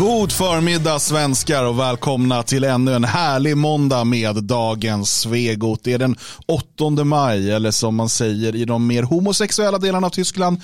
God 0.00 0.32
förmiddag 0.32 0.98
svenskar 0.98 1.64
och 1.64 1.78
välkomna 1.78 2.42
till 2.42 2.64
ännu 2.64 2.94
en 2.94 3.04
härlig 3.04 3.56
måndag 3.56 4.04
med 4.04 4.44
dagens 4.44 5.20
Svegot. 5.20 5.84
Det 5.84 5.92
är 5.92 5.98
den 5.98 6.16
8 6.46 7.04
maj 7.04 7.50
eller 7.50 7.70
som 7.70 7.94
man 7.94 8.08
säger 8.08 8.56
i 8.56 8.64
de 8.64 8.86
mer 8.86 9.02
homosexuella 9.02 9.78
delarna 9.78 10.06
av 10.06 10.10
Tyskland 10.10 10.60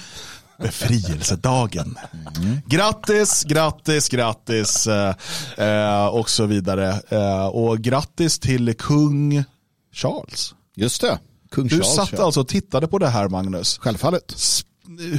befrielsedagen. 0.58 1.98
Mm. 2.36 2.58
Grattis, 2.66 3.44
grattis, 3.44 4.08
grattis 4.08 4.86
eh, 4.86 5.14
eh, 5.56 6.06
och 6.06 6.30
så 6.30 6.46
vidare. 6.46 7.00
Eh, 7.08 7.46
och 7.46 7.78
grattis 7.78 8.38
till 8.38 8.74
kung 8.74 9.44
Charles. 9.92 10.54
Just 10.76 11.00
det, 11.00 11.18
kung 11.50 11.66
Du 11.66 11.70
Charles. 11.70 11.94
satt 11.94 12.12
ja. 12.12 12.24
alltså 12.24 12.40
och 12.40 12.48
tittade 12.48 12.88
på 12.88 12.98
det 12.98 13.08
här 13.08 13.28
Magnus. 13.28 13.78
Självfallet. 13.78 14.34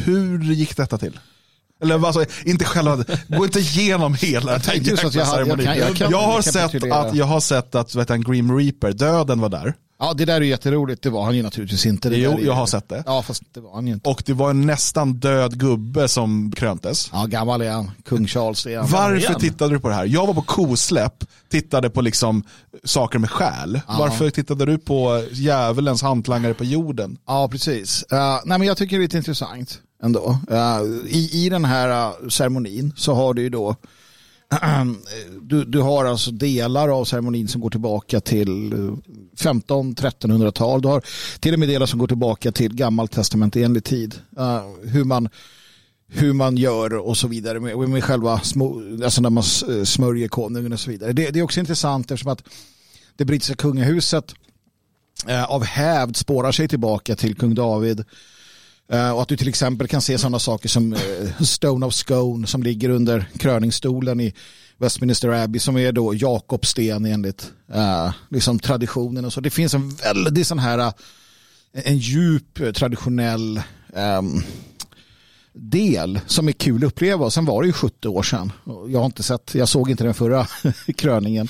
Hur 0.05 0.43
gick 0.43 0.77
detta 0.77 0.97
till? 0.97 1.19
Eller 1.81 2.05
alltså, 2.05 2.25
inte 2.45 2.65
själva, 2.65 3.03
gå 3.27 3.45
inte 3.45 3.59
igenom 3.59 4.13
hela 4.13 4.51
den 4.51 4.61
jag 4.83 4.97
hade- 4.97 5.17
jag 5.17 5.27
ceremonin. 5.27 5.65
kan- 5.65 5.77
jag 5.77 5.95
kan 5.95 6.11
jag, 6.11 6.21
har 6.21 6.41
sett 6.41 6.91
att, 6.91 7.15
jag 7.15 7.25
har 7.25 7.39
sett 7.39 7.75
att 7.75 7.95
vet 7.95 8.07
du, 8.07 8.17
Grim 8.17 8.57
Reaper, 8.57 8.91
döden 8.93 9.39
var 9.39 9.49
där. 9.49 9.73
Ja, 9.99 10.13
det 10.13 10.25
där 10.25 10.35
är 10.35 10.41
jätteroligt. 10.41 11.03
Det 11.03 11.09
var 11.09 11.23
han 11.25 11.35
ju 11.35 11.43
naturligtvis 11.43 11.85
inte. 11.85 12.09
Det 12.09 12.17
Jo, 12.17 12.39
jag 12.41 12.53
har 12.53 12.65
sett 12.65 12.89
det. 12.89 13.03
Ja, 13.05 13.21
fast 13.21 13.43
det 13.53 13.59
var 13.59 13.73
han 13.73 13.87
ju 13.87 13.93
inte. 13.93 14.09
Och 14.09 14.23
det 14.25 14.33
var 14.33 14.49
en 14.49 14.65
nästan 14.65 15.13
död 15.13 15.59
gubbe 15.59 16.07
som 16.07 16.51
kröntes. 16.51 17.09
Ja, 17.13 17.25
gammal 17.25 17.61
är 17.61 17.71
han. 17.71 17.91
Kung 18.05 18.27
Charles 18.27 18.65
är 18.65 18.77
han. 18.77 18.87
Varför 18.89 19.15
igen. 19.17 19.39
tittade 19.39 19.73
du 19.75 19.79
på 19.79 19.89
det 19.89 19.95
här? 19.95 20.05
Jag 20.05 20.27
var 20.27 20.33
på 20.33 20.41
kosläpp, 20.41 21.23
tittade 21.51 21.89
på 21.89 22.01
liksom 22.01 22.43
saker 22.83 23.19
med 23.19 23.29
själ. 23.31 23.81
Varför 23.87 24.29
tittade 24.29 24.65
du 24.65 24.77
på 24.77 25.23
djävulens 25.31 26.01
hantlangare 26.01 26.53
på 26.53 26.63
jorden? 26.63 27.17
Ja, 27.27 27.47
precis. 27.47 28.05
Uh, 28.13 28.19
nej, 28.45 28.57
men 28.59 28.67
jag 28.67 28.77
tycker 28.77 28.97
det 28.97 29.01
är 29.01 29.03
lite 29.03 29.17
intressant 29.17 29.79
ändå. 30.03 30.37
I, 31.07 31.45
I 31.45 31.49
den 31.49 31.65
här 31.65 31.89
äh, 31.89 32.29
ceremonin 32.29 32.93
så 32.95 33.13
har 33.13 33.33
du 33.33 33.41
ju 33.41 33.49
då 33.49 33.75
du, 35.41 35.65
du 35.65 35.79
har 35.79 36.05
alltså 36.05 36.31
delar 36.31 36.89
av 36.89 37.05
ceremonin 37.05 37.47
som 37.47 37.61
går 37.61 37.69
tillbaka 37.69 38.19
till 38.19 38.73
äh, 38.73 38.79
15-1300-tal. 39.37 40.81
Du 40.81 40.87
har 40.87 41.03
till 41.39 41.53
och 41.53 41.59
med 41.59 41.69
delar 41.69 41.85
som 41.85 41.99
går 41.99 42.07
tillbaka 42.07 42.51
till 42.51 42.75
gammaltestamentenlig 42.75 43.83
tid. 43.83 44.15
Uh, 44.39 44.61
hur, 44.83 45.03
man, 45.03 45.29
hur 46.07 46.33
man 46.33 46.57
gör 46.57 46.93
och 46.93 47.17
så 47.17 47.27
vidare 47.27 47.59
med, 47.59 47.89
med 47.89 48.03
själva 48.03 48.39
små, 48.39 48.81
alltså 49.03 49.21
när 49.21 49.29
man 49.29 49.43
smörjer 49.85 50.27
konungen 50.27 50.73
och 50.73 50.79
så 50.79 50.89
vidare. 50.89 51.13
Det, 51.13 51.29
det 51.29 51.39
är 51.39 51.43
också 51.43 51.59
intressant 51.59 52.11
eftersom 52.11 52.31
att 52.31 52.43
det 53.15 53.25
brittiska 53.25 53.55
kungahuset 53.55 54.33
uh, 55.29 55.51
av 55.51 55.63
hävd 55.63 56.15
spårar 56.15 56.51
sig 56.51 56.67
tillbaka 56.67 57.15
till 57.15 57.35
kung 57.35 57.55
David. 57.55 58.03
Eh, 58.91 59.11
och 59.11 59.21
att 59.21 59.27
du 59.27 59.37
till 59.37 59.47
exempel 59.47 59.87
kan 59.87 60.01
se 60.01 60.17
sådana 60.17 60.39
saker 60.39 60.69
som 60.69 60.93
eh, 60.93 61.41
Stone 61.41 61.85
of 61.85 61.93
Scone 61.93 62.47
som 62.47 62.63
ligger 62.63 62.89
under 62.89 63.25
kröningsstolen 63.37 64.19
i 64.19 64.33
Westminster 64.77 65.29
Abbey 65.29 65.59
som 65.59 65.77
är 65.77 65.91
då 65.91 66.15
Jakobsten 66.15 67.05
enligt 67.05 67.51
eh, 67.73 68.13
liksom 68.29 68.59
traditionen 68.59 69.25
och 69.25 69.33
så. 69.33 69.41
Det 69.41 69.49
finns 69.49 69.73
en 69.73 69.89
väldigt 69.89 70.47
sån 70.47 70.59
här 70.59 70.93
en 71.73 71.97
djup 71.97 72.75
traditionell 72.75 73.61
ehm, 73.95 74.43
del 75.59 76.19
som 76.27 76.47
är 76.47 76.51
kul 76.51 76.77
att 76.83 76.87
uppleva. 76.87 77.29
Sen 77.29 77.45
var 77.45 77.61
det 77.61 77.67
ju 77.67 77.73
70 77.73 78.07
år 78.07 78.23
sedan. 78.23 78.51
Jag 78.89 78.99
har 78.99 79.05
inte 79.05 79.23
sett, 79.23 79.55
jag 79.55 79.69
såg 79.69 79.89
inte 79.89 80.03
den 80.03 80.13
förra 80.13 80.47
kröningen. 80.97 81.47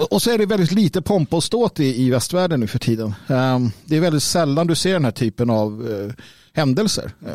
Och- 0.00 0.12
och 0.12 0.22
så 0.22 0.30
är 0.30 0.38
det 0.38 0.46
väldigt 0.46 0.72
lite 0.72 1.02
pompa 1.02 1.36
och 1.36 1.44
ståt 1.44 1.80
i, 1.80 2.02
i 2.02 2.10
västvärlden 2.10 2.60
nu 2.60 2.66
för 2.66 2.78
tiden. 2.78 3.14
Ehm, 3.28 3.70
det 3.84 3.96
är 3.96 4.00
väldigt 4.00 4.22
sällan 4.22 4.66
du 4.66 4.74
ser 4.74 4.92
den 4.92 5.04
här 5.04 5.12
typen 5.12 5.50
av 5.50 5.88
eh, 5.90 6.24
händelser. 6.52 7.12
Eh, 7.26 7.32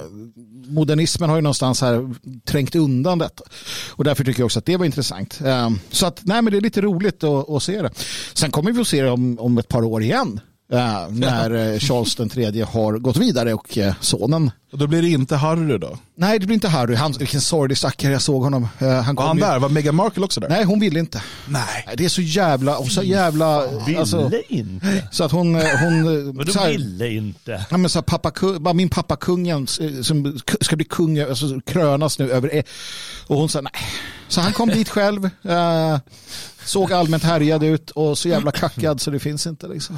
modernismen 0.68 1.30
har 1.30 1.36
ju 1.38 1.42
någonstans 1.42 1.82
här 1.82 2.16
trängt 2.46 2.76
undan 2.76 3.18
detta. 3.20 3.44
Och 3.92 4.04
därför 4.04 4.24
tycker 4.24 4.40
jag 4.42 4.46
också 4.46 4.60
att 4.60 4.66
det 4.66 4.78
var 4.78 4.86
intressant. 4.86 5.40
Ehm, 5.46 5.80
så 5.92 6.06
att, 6.06 6.20
nej 6.24 6.42
men 6.42 6.52
det 6.52 6.58
är 6.60 6.62
lite 6.62 6.82
roligt 6.82 7.24
att, 7.24 7.50
att 7.50 7.64
se 7.64 7.82
det. 7.82 7.92
Sen 8.34 8.52
kommer 8.52 8.72
vi 8.72 8.82
att 8.82 8.88
se 8.88 9.02
det 9.02 9.10
om, 9.12 9.40
om 9.40 9.58
ett 9.58 9.68
par 9.68 9.84
år 9.84 10.04
igen. 10.04 10.40
Eh, 10.72 11.08
när 11.10 11.74
eh, 11.74 11.80
Charles 11.80 12.16
den 12.16 12.30
tredje 12.30 12.66
har 12.66 12.94
gått 12.98 13.18
vidare 13.18 13.54
och 13.54 13.78
eh, 13.78 13.94
sonen 14.00 14.52
Och 14.72 14.78
då 14.78 14.88
blir 14.88 15.02
det 15.02 15.10
inte 15.10 15.36
Harry 15.36 15.78
då? 15.78 15.98
Nej, 16.16 16.40
det 16.40 16.46
blir 16.46 16.54
inte 16.54 16.68
Harry. 16.68 16.96
Han, 16.96 17.12
vilken 17.12 17.42
sorglig 17.42 17.78
stackare 17.78 18.12
jag 18.12 18.22
såg 18.22 18.44
honom. 18.44 18.68
Eh, 18.80 18.90
han 19.02 19.16
Var 19.16 19.28
han 19.28 19.38
ju- 19.38 19.44
där? 19.44 19.60
Var 19.60 19.70
Meghan 19.70 19.96
Markle 19.96 20.24
också 20.26 20.40
där? 20.40 20.50
Nej, 20.50 20.64
hon 20.64 20.80
ville 20.80 21.00
inte. 21.00 21.22
Nej. 21.48 21.88
Det 21.98 22.06
är 22.06 22.10
så 22.10 22.22
jävla, 22.22 22.78
och 22.78 22.88
så 22.88 23.04
jävla, 23.04 23.68
Ville 23.86 24.00
alltså, 24.00 24.32
inte. 24.50 25.08
så 25.12 25.24
att 25.24 25.32
hon, 25.32 25.56
hon 25.56 26.34
Vadå 26.38 26.52
så 26.52 26.60
här, 26.60 26.70
ville 26.70 27.10
inte? 27.10 27.66
Ja, 27.70 27.78
men 27.78 27.90
så 27.90 28.00
här, 28.00 28.04
pappa, 28.04 28.74
min 28.74 28.90
pappa 28.90 29.16
kungen 29.16 29.68
som 30.04 30.40
ska 30.62 30.76
bli 30.76 30.86
kung, 30.86 31.20
alltså 31.20 31.60
krönas 31.66 32.20
nu 32.20 32.32
över 32.32 32.56
e- 32.56 32.64
och 33.28 33.38
hon 33.38 33.50
sa 33.50 33.62
nej. 33.62 33.72
Så 34.28 34.42
han 34.42 34.54
kom 34.54 34.70
dit 34.70 34.90
själv, 34.90 35.26
eh, 35.26 35.98
såg 36.66 36.94
allmänt 36.94 37.24
härjad 37.24 37.64
ut 37.64 37.90
och 37.90 38.18
så 38.18 38.30
jävla 38.30 38.52
kackad 38.52 39.02
så 39.02 39.12
det 39.12 39.20
finns 39.20 39.48
inte 39.48 39.68
liksom. 39.68 39.98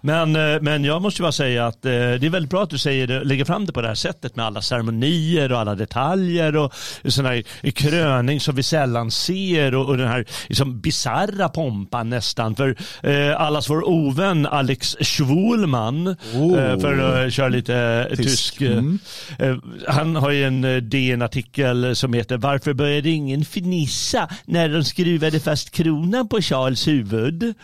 Men, 0.00 0.36
eh, 0.36 0.60
men 0.60 0.84
jag 0.84 1.02
måste 1.02 1.22
bara 1.22 1.32
säga 1.32 1.66
att 1.66 1.84
eh, 1.84 1.90
det 1.90 2.26
är 2.26 2.30
väldigt 2.30 2.50
bra 2.50 2.62
att 2.62 2.70
du 2.70 2.78
säger 2.78 3.06
det, 3.06 3.24
lägger 3.24 3.44
fram 3.44 3.66
det 3.66 3.72
på 3.72 3.82
det 3.82 3.88
här 3.88 3.94
sättet 3.94 4.36
med 4.36 4.46
alla 4.46 4.62
ceremonier 4.62 5.52
och 5.52 5.58
alla 5.58 5.74
detaljer 5.74 6.56
och 6.56 6.72
sån 7.08 7.24
här 7.26 7.42
kröning 7.70 8.40
som 8.40 8.54
vi 8.54 8.62
sällan 8.62 9.10
ser 9.10 9.74
och, 9.74 9.86
och 9.86 9.96
den 9.98 10.08
här 10.08 10.24
liksom 10.48 10.80
bisarra 10.80 11.48
pompan 11.48 12.10
nästan. 12.10 12.56
För 12.56 12.76
eh, 13.02 13.40
allas 13.40 13.70
vår 13.70 13.88
ovän 13.88 14.46
Alex 14.46 14.96
Schwulman, 15.00 16.16
Oh. 16.34 16.58
eh, 16.58 16.78
för 16.80 17.24
att 17.26 17.32
köra 17.32 17.48
lite 17.48 17.74
eh, 18.10 18.16
Tysk. 18.16 18.28
tysk, 18.28 18.60
eh, 18.62 18.68
Mm. 18.78 18.98
eh, 19.38 19.56
han 19.88 20.16
har 20.16 20.30
ju 20.30 20.44
en 20.44 20.64
eh, 20.64 20.76
DN-artikel 20.76 21.96
som 21.96 22.12
heter 22.12 22.36
Varför 22.36 22.72
började 22.72 23.10
ingen 23.10 23.40
fnissa 23.44 24.28
när 24.44 24.68
de 24.68 24.84
skruvade 24.84 25.40
fast 25.40 25.70
kronan 25.70 26.28
på 26.28 26.40
Charles 26.42 26.88
huvud? 26.88 27.54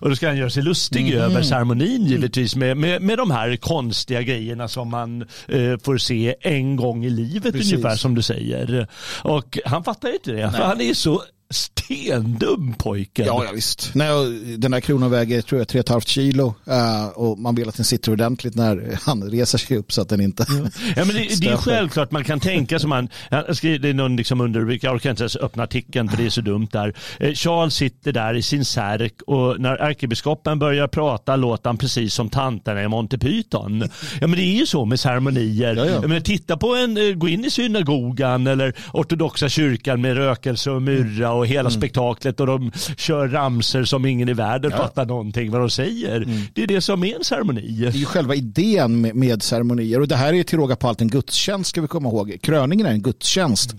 Och 0.00 0.08
då 0.08 0.16
ska 0.16 0.26
han 0.26 0.36
göra 0.36 0.50
sig 0.50 0.62
lustig 0.62 1.08
Mm. 1.12 1.22
över 1.22 1.42
ceremonin 1.42 1.81
givetvis 1.86 2.56
med, 2.56 2.76
med, 2.76 3.02
med 3.02 3.18
de 3.18 3.30
här 3.30 3.56
konstiga 3.56 4.22
grejerna 4.22 4.68
som 4.68 4.90
man 4.90 5.22
eh, 5.48 5.78
får 5.82 5.98
se 5.98 6.34
en 6.40 6.76
gång 6.76 7.04
i 7.04 7.10
livet 7.10 7.52
Precis. 7.52 7.72
ungefär 7.72 7.96
som 7.96 8.14
du 8.14 8.22
säger. 8.22 8.86
Och 9.22 9.58
han 9.64 9.84
fattar 9.84 10.14
inte 10.14 10.32
det, 10.32 10.50
för 10.50 10.62
han 10.62 10.80
är 10.80 10.94
så 10.94 11.22
stendum 11.52 12.74
pojken. 12.78 13.26
Ja, 13.26 13.44
ja 13.44 13.50
visst. 13.54 13.90
Nej, 13.94 14.08
den 14.58 14.72
här 14.72 14.80
kronan 14.80 15.10
väger 15.10 15.42
tror 15.42 15.60
jag 15.60 15.66
3,5 15.68 16.00
kilo 16.06 16.54
eh, 16.66 17.06
och 17.06 17.38
man 17.38 17.54
vill 17.54 17.68
att 17.68 17.76
den 17.76 17.84
sitter 17.84 18.12
ordentligt 18.12 18.54
när 18.54 18.98
han 19.02 19.22
reser 19.30 19.58
sig 19.58 19.76
upp 19.76 19.92
så 19.92 20.02
att 20.02 20.08
den 20.08 20.20
inte 20.20 20.46
Ja, 20.96 21.04
men 21.04 21.08
det, 21.14 21.40
det 21.40 21.46
är 21.48 21.56
självklart 21.56 22.10
man 22.10 22.24
kan 22.24 22.40
tänka 22.40 22.78
som 22.78 22.90
man, 22.90 23.08
jag 23.30 23.56
skrev- 23.56 23.80
det 23.80 23.88
är 23.88 23.94
någon 23.94 24.16
liksom 24.16 24.40
underrubrik, 24.40 24.84
jag 24.84 24.94
orkar 24.94 25.10
inte 25.10 25.22
ens 25.22 25.36
öppna 25.36 25.62
artikeln 25.62 26.08
för 26.08 26.16
det 26.16 26.26
är 26.26 26.30
så 26.30 26.40
dumt 26.40 26.68
där. 26.72 26.94
Eh, 27.20 27.32
Charles 27.34 27.74
sitter 27.74 28.12
där 28.12 28.34
i 28.34 28.42
sin 28.42 28.64
särk 28.64 29.22
och 29.26 29.60
när 29.60 29.76
ärkebiskopen 29.76 30.58
börjar 30.58 30.88
prata 30.88 31.36
låter 31.36 31.68
han 31.68 31.76
precis 31.78 32.14
som 32.14 32.28
tanterna 32.30 32.82
i 32.82 32.88
Monty 32.88 33.18
Python. 33.18 33.80
Ja 34.20 34.26
men 34.26 34.30
det 34.38 34.42
är 34.42 34.58
ju 34.58 34.66
så 34.66 34.84
med 34.84 35.00
ceremonier. 35.00 35.76
Ja, 35.76 35.84
ja. 35.86 35.92
Jag 35.92 36.08
menar, 36.08 36.20
titta 36.20 36.56
på 36.56 36.74
en, 36.76 36.96
eh, 36.96 37.14
gå 37.14 37.28
in 37.28 37.44
i 37.44 37.50
synagogan 37.50 38.46
eller 38.46 38.74
ortodoxa 38.92 39.48
kyrkan 39.48 40.00
med 40.00 40.16
rökelse 40.16 40.70
och 40.70 40.82
myrra 40.82 41.32
och 41.32 41.41
hela 41.44 41.70
spektaklet 41.70 42.40
och 42.40 42.46
de 42.46 42.72
kör 42.96 43.28
ramser 43.28 43.84
som 43.84 44.06
ingen 44.06 44.28
i 44.28 44.32
världen 44.32 44.70
fattar 44.70 45.06
någonting 45.06 45.50
vad 45.50 45.60
de 45.60 45.70
säger. 45.70 46.48
Det 46.54 46.62
är 46.62 46.66
det 46.66 46.80
som 46.80 47.04
är 47.04 47.16
en 47.16 47.24
ceremoni. 47.24 47.78
Det 47.80 47.86
är 47.86 47.92
ju 47.92 48.04
själva 48.04 48.34
idén 48.34 49.00
med, 49.00 49.14
med 49.14 49.42
ceremonier 49.42 50.00
och 50.00 50.08
det 50.08 50.16
här 50.16 50.32
är 50.32 50.42
till 50.42 50.58
råga 50.58 50.76
på 50.76 50.88
allt 50.88 51.00
en 51.00 51.08
gudstjänst 51.08 51.70
ska 51.70 51.80
vi 51.80 51.88
komma 51.88 52.08
ihåg. 52.08 52.36
Kröningen 52.42 52.86
är 52.86 52.90
en 52.90 53.02
gudstjänst. 53.02 53.74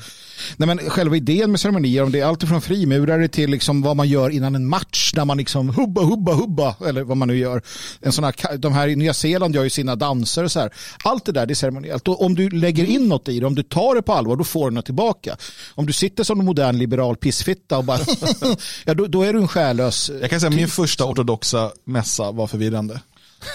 Nej, 0.57 0.67
men 0.67 0.77
själva 0.77 1.15
idén 1.15 1.51
med 1.51 1.59
ceremonier, 1.59 2.03
om 2.03 2.11
det 2.11 2.19
är 2.19 2.25
allt 2.25 2.43
från 2.43 2.61
frimurare 2.61 3.27
till 3.27 3.49
liksom 3.49 3.81
vad 3.81 3.95
man 3.95 4.07
gör 4.07 4.29
innan 4.29 4.55
en 4.55 4.67
match 4.67 5.13
när 5.15 5.25
man 5.25 5.37
liksom 5.37 5.69
hubba, 5.69 6.01
hubba, 6.01 6.33
hubba 6.33 6.75
eller 6.87 7.03
vad 7.03 7.17
man 7.17 7.27
nu 7.27 7.37
gör. 7.37 7.61
En 8.01 8.11
sån 8.11 8.23
här, 8.23 8.57
de 8.57 8.73
här 8.73 8.87
i 8.87 8.95
Nya 8.95 9.13
Zeeland 9.13 9.55
gör 9.55 9.63
ju 9.63 9.69
sina 9.69 9.95
danser 9.95 10.43
och 10.43 10.51
så 10.51 10.59
här. 10.59 10.69
Allt 11.03 11.25
det 11.25 11.31
där 11.31 11.45
det 11.45 11.53
är 11.53 11.55
ceremoniellt 11.55 12.07
och 12.07 12.25
om 12.25 12.35
du 12.35 12.49
lägger 12.49 12.85
in 12.85 13.07
något 13.07 13.29
i 13.29 13.39
det, 13.39 13.45
om 13.45 13.55
du 13.55 13.63
tar 13.63 13.95
det 13.95 14.01
på 14.01 14.13
allvar, 14.13 14.35
då 14.35 14.43
får 14.43 14.69
du 14.69 14.75
något 14.75 14.85
tillbaka. 14.85 15.37
Om 15.75 15.85
du 15.85 15.93
sitter 15.93 16.23
som 16.23 16.39
en 16.39 16.45
modern 16.45 16.77
liberal 16.77 17.15
pissfitta 17.53 17.77
och 17.77 17.83
bara, 17.83 17.99
ja 18.85 18.93
då, 18.93 19.07
då 19.07 19.23
är 19.23 19.33
du 19.33 19.39
en 19.39 19.47
själlös. 19.47 20.11
Jag 20.21 20.29
kan 20.29 20.39
säga 20.39 20.49
min 20.49 20.67
första 20.67 21.05
ortodoxa 21.05 21.71
mässa 21.85 22.31
var 22.31 22.47
förvirrande. 22.47 23.01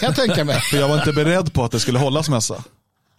Kan 0.01 0.07
jag 0.07 0.17
tänka 0.17 0.45
mig. 0.45 0.61
För 0.61 0.77
jag 0.77 0.89
var 0.89 0.99
inte 0.99 1.13
beredd 1.13 1.53
på 1.53 1.65
att 1.65 1.73
det 1.73 1.81
skulle 1.81 1.99
hållas 1.99 2.29
mässa. 2.29 2.65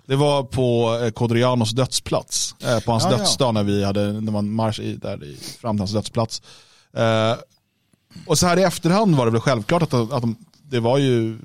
Det 0.06 0.16
var 0.16 0.44
på 0.44 1.00
eh, 1.04 1.12
Kodrianos 1.12 1.72
dödsplats. 1.72 2.56
Eh, 2.60 2.80
på 2.80 2.92
hans 2.92 3.04
Ja, 3.04 3.12
ja. 3.12 3.18
dödsdag 3.18 3.54
när 3.54 3.64
vi 3.64 3.84
hade 3.84 4.14
när 4.14 4.32
man 4.32 4.52
marsch 4.52 4.80
i, 4.80 4.96
där 4.96 5.24
i, 5.24 5.38
fram 5.62 5.76
till 5.76 5.82
hans 5.82 5.94
dödsplats. 5.94 6.42
Eh, 6.94 7.36
och 8.26 8.38
så 8.38 8.48
här 8.48 8.58
i 8.58 8.64
efterhand 8.64 9.16
var 9.16 9.26
det 9.26 9.32
väl 9.32 9.42
självklart 9.42 9.82
att, 9.82 9.94
att 9.94 10.22
de, 10.22 10.36
det 10.64 10.80
var 10.80 10.98
ju 10.98 11.38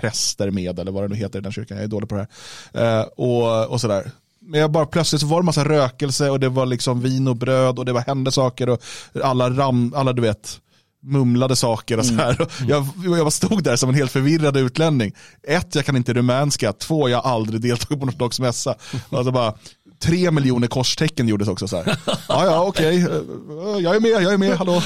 präster 0.00 0.50
med 0.50 0.78
eller 0.78 0.92
vad 0.92 1.04
det 1.04 1.08
nu 1.08 1.14
heter 1.16 1.38
i 1.38 1.42
den 1.42 1.52
kyrkan. 1.52 1.76
Jag 1.76 1.84
är 1.84 1.88
dålig 1.88 2.08
på 2.08 2.14
det 2.14 2.26
här. 2.72 3.00
Eh, 3.00 3.02
och, 3.02 3.66
och 3.66 3.80
sådär. 3.80 4.10
Men 4.44 4.60
jag 4.60 4.70
bara 4.70 4.86
plötsligt 4.86 5.20
så 5.20 5.26
var 5.26 5.40
det 5.40 5.46
massa 5.46 5.64
rökelse 5.64 6.30
och 6.30 6.40
det 6.40 6.48
var 6.48 6.66
liksom 6.66 7.00
vin 7.00 7.28
och 7.28 7.36
bröd 7.36 7.78
och 7.78 7.84
det 7.84 7.92
var 7.92 8.00
hände 8.00 8.32
saker 8.32 8.68
och 8.68 8.82
alla 9.22 9.50
ram, 9.50 9.94
alla 9.96 10.12
du 10.12 10.22
vet 10.22 10.60
mumlade 11.02 11.56
saker 11.56 11.98
och 11.98 12.06
så 12.06 12.14
här. 12.14 12.40
Och 12.40 12.50
Jag, 12.68 12.86
jag 13.18 13.32
stod 13.32 13.62
där 13.62 13.76
som 13.76 13.88
en 13.88 13.94
helt 13.94 14.12
förvirrad 14.12 14.56
utlänning. 14.56 15.12
Ett, 15.42 15.74
jag 15.74 15.84
kan 15.84 15.96
inte 15.96 16.12
rumänska. 16.12 16.72
Två, 16.72 17.08
jag 17.08 17.22
har 17.22 17.30
aldrig 17.30 17.60
deltagit 17.60 18.00
på 18.00 18.06
någon 18.06 18.14
slags 18.14 18.40
mässa. 18.40 18.74
Och 19.08 19.24
så 19.24 19.32
bara, 19.32 19.54
tre 20.02 20.30
miljoner 20.30 20.66
korstecken 20.66 21.28
gjordes 21.28 21.48
också 21.48 21.68
så 21.68 21.76
här. 21.76 21.98
Ja, 22.06 22.16
ja, 22.28 22.64
okej. 22.64 23.04
Okay. 23.04 23.82
Jag 23.82 23.96
är 23.96 24.00
med, 24.00 24.10
jag 24.10 24.32
är 24.32 24.38
med, 24.38 24.56
hallå. 24.56 24.82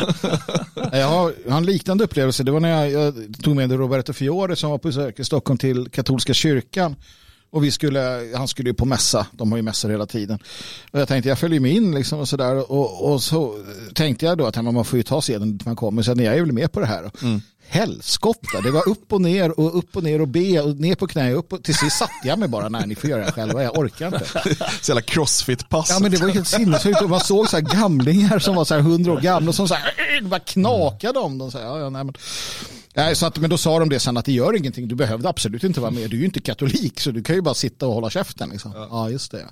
Jag 0.93 1.09
har, 1.09 1.33
jag 1.45 1.51
har 1.51 1.59
en 1.59 1.67
liknande 1.67 2.05
upplevelse. 2.05 2.43
Det 2.43 2.51
var 2.51 2.61
när 2.61 2.87
jag, 2.87 2.91
jag 2.91 3.15
tog 3.43 3.57
med 3.57 3.73
Roberto 3.73 4.13
Fiore 4.13 4.57
som 4.57 4.71
var 4.71 4.79
på 4.79 4.89
besök 4.89 5.21
i 5.21 5.25
Stockholm 5.25 5.59
till 5.59 5.89
katolska 5.91 6.35
kyrkan. 6.35 6.97
Och 7.57 7.65
vi 7.65 7.71
skulle, 7.71 8.31
han 8.35 8.49
skulle 8.49 8.71
ju 8.71 8.75
på 8.75 8.85
mässa, 8.85 9.27
de 9.33 9.53
har 9.53 9.59
ju 9.59 9.63
mässor 9.63 9.91
hela 9.91 10.07
tiden. 10.07 10.39
Och 10.91 11.01
jag 11.01 11.09
tänkte 11.09 11.29
jag 11.29 11.39
följer 11.39 11.61
med 11.61 11.73
in 11.73 11.95
liksom 11.95 12.19
och 12.19 12.29
sådär. 12.29 12.73
Och, 12.73 13.13
och 13.13 13.23
så 13.23 13.55
tänkte 13.95 14.27
jag 14.27 14.39
då 14.39 14.47
att 14.47 14.65
man 14.65 14.85
får 14.85 14.97
ju 14.97 15.03
ta 15.03 15.23
seden 15.23 15.53
dit 15.53 15.67
man 15.67 15.77
kommer. 15.77 16.03
Så 16.03 16.11
jag 16.11 16.21
är 16.21 16.41
väl 16.41 16.53
med 16.53 16.73
på 16.73 16.81
det 16.81 16.87
här. 16.87 17.11
Mm. 17.23 17.41
Helskotta, 17.69 18.61
det 18.61 18.71
var 18.71 18.89
upp 18.89 19.13
och 19.13 19.21
ner 19.21 19.61
och 19.61 19.79
upp 19.79 19.97
och 19.97 20.03
ner 20.03 20.21
och 20.21 20.29
be 20.29 20.61
och 20.61 20.77
ner 20.77 20.95
på 20.95 21.07
knä 21.07 21.33
upp 21.33 21.53
och 21.53 21.65
till 21.65 21.75
sist 21.75 21.99
satte 21.99 22.13
jag 22.29 22.39
mig 22.39 22.49
bara, 22.49 22.69
nej 22.69 22.87
ni 22.87 22.95
får 22.95 23.11
göra 23.11 23.25
det 23.25 23.33
själva, 23.33 23.63
jag 23.63 23.79
orkar 23.79 24.07
inte. 24.07 24.25
Så 24.83 24.91
jävla 24.91 25.03
crossfit-pass. 25.03 25.91
Ja 25.91 25.99
men 26.01 26.11
det 26.11 26.21
var 26.21 26.29
helt 26.29 26.49
sinnessjukt 26.49 27.09
man 27.09 27.21
såg 27.21 27.49
så 27.49 27.57
här 27.57 27.65
gamlingar 27.81 28.39
som 28.39 28.55
var 28.55 28.65
så 28.65 28.75
här 28.75 28.81
hundra 28.81 29.13
år 29.13 29.21
gamla 29.21 29.49
och 29.49 29.55
som 29.55 29.69
så 29.69 29.75
här, 29.75 30.23
bara 30.23 30.41
knakade 30.41 31.19
om 31.19 31.39
dem. 31.39 31.51
Så 31.51 31.59
här, 31.59 31.65
ja, 31.65 31.79
ja, 31.79 31.91
nej, 31.91 32.05
men. 32.05 32.15
Nej, 32.97 33.17
så 33.17 33.27
att, 33.27 33.39
men 33.39 33.51
då 33.51 33.59
sa 33.59 33.79
de 33.79 33.89
det 33.89 34.01
sen 34.01 34.17
att 34.17 34.25
det 34.25 34.33
gör 34.33 34.57
ingenting, 34.57 34.89
du 34.89 34.95
behövde 34.95 35.29
absolut 35.29 35.65
inte 35.65 35.81
vara 35.81 35.91
med, 35.91 36.11
du 36.11 36.17
är 36.17 36.21
ju 36.21 36.25
inte 36.25 36.41
katolik 36.41 37.01
så 37.01 37.11
du 37.11 37.23
kan 37.23 37.37
ju 37.37 37.43
bara 37.43 37.55
sitta 37.55 37.87
och 37.87 37.95
hålla 37.95 38.11
käften. 38.11 38.51
Liksom. 38.51 38.73
Ja. 38.75 38.89
ja, 38.91 39.11
just 39.11 39.31
det. 39.33 39.47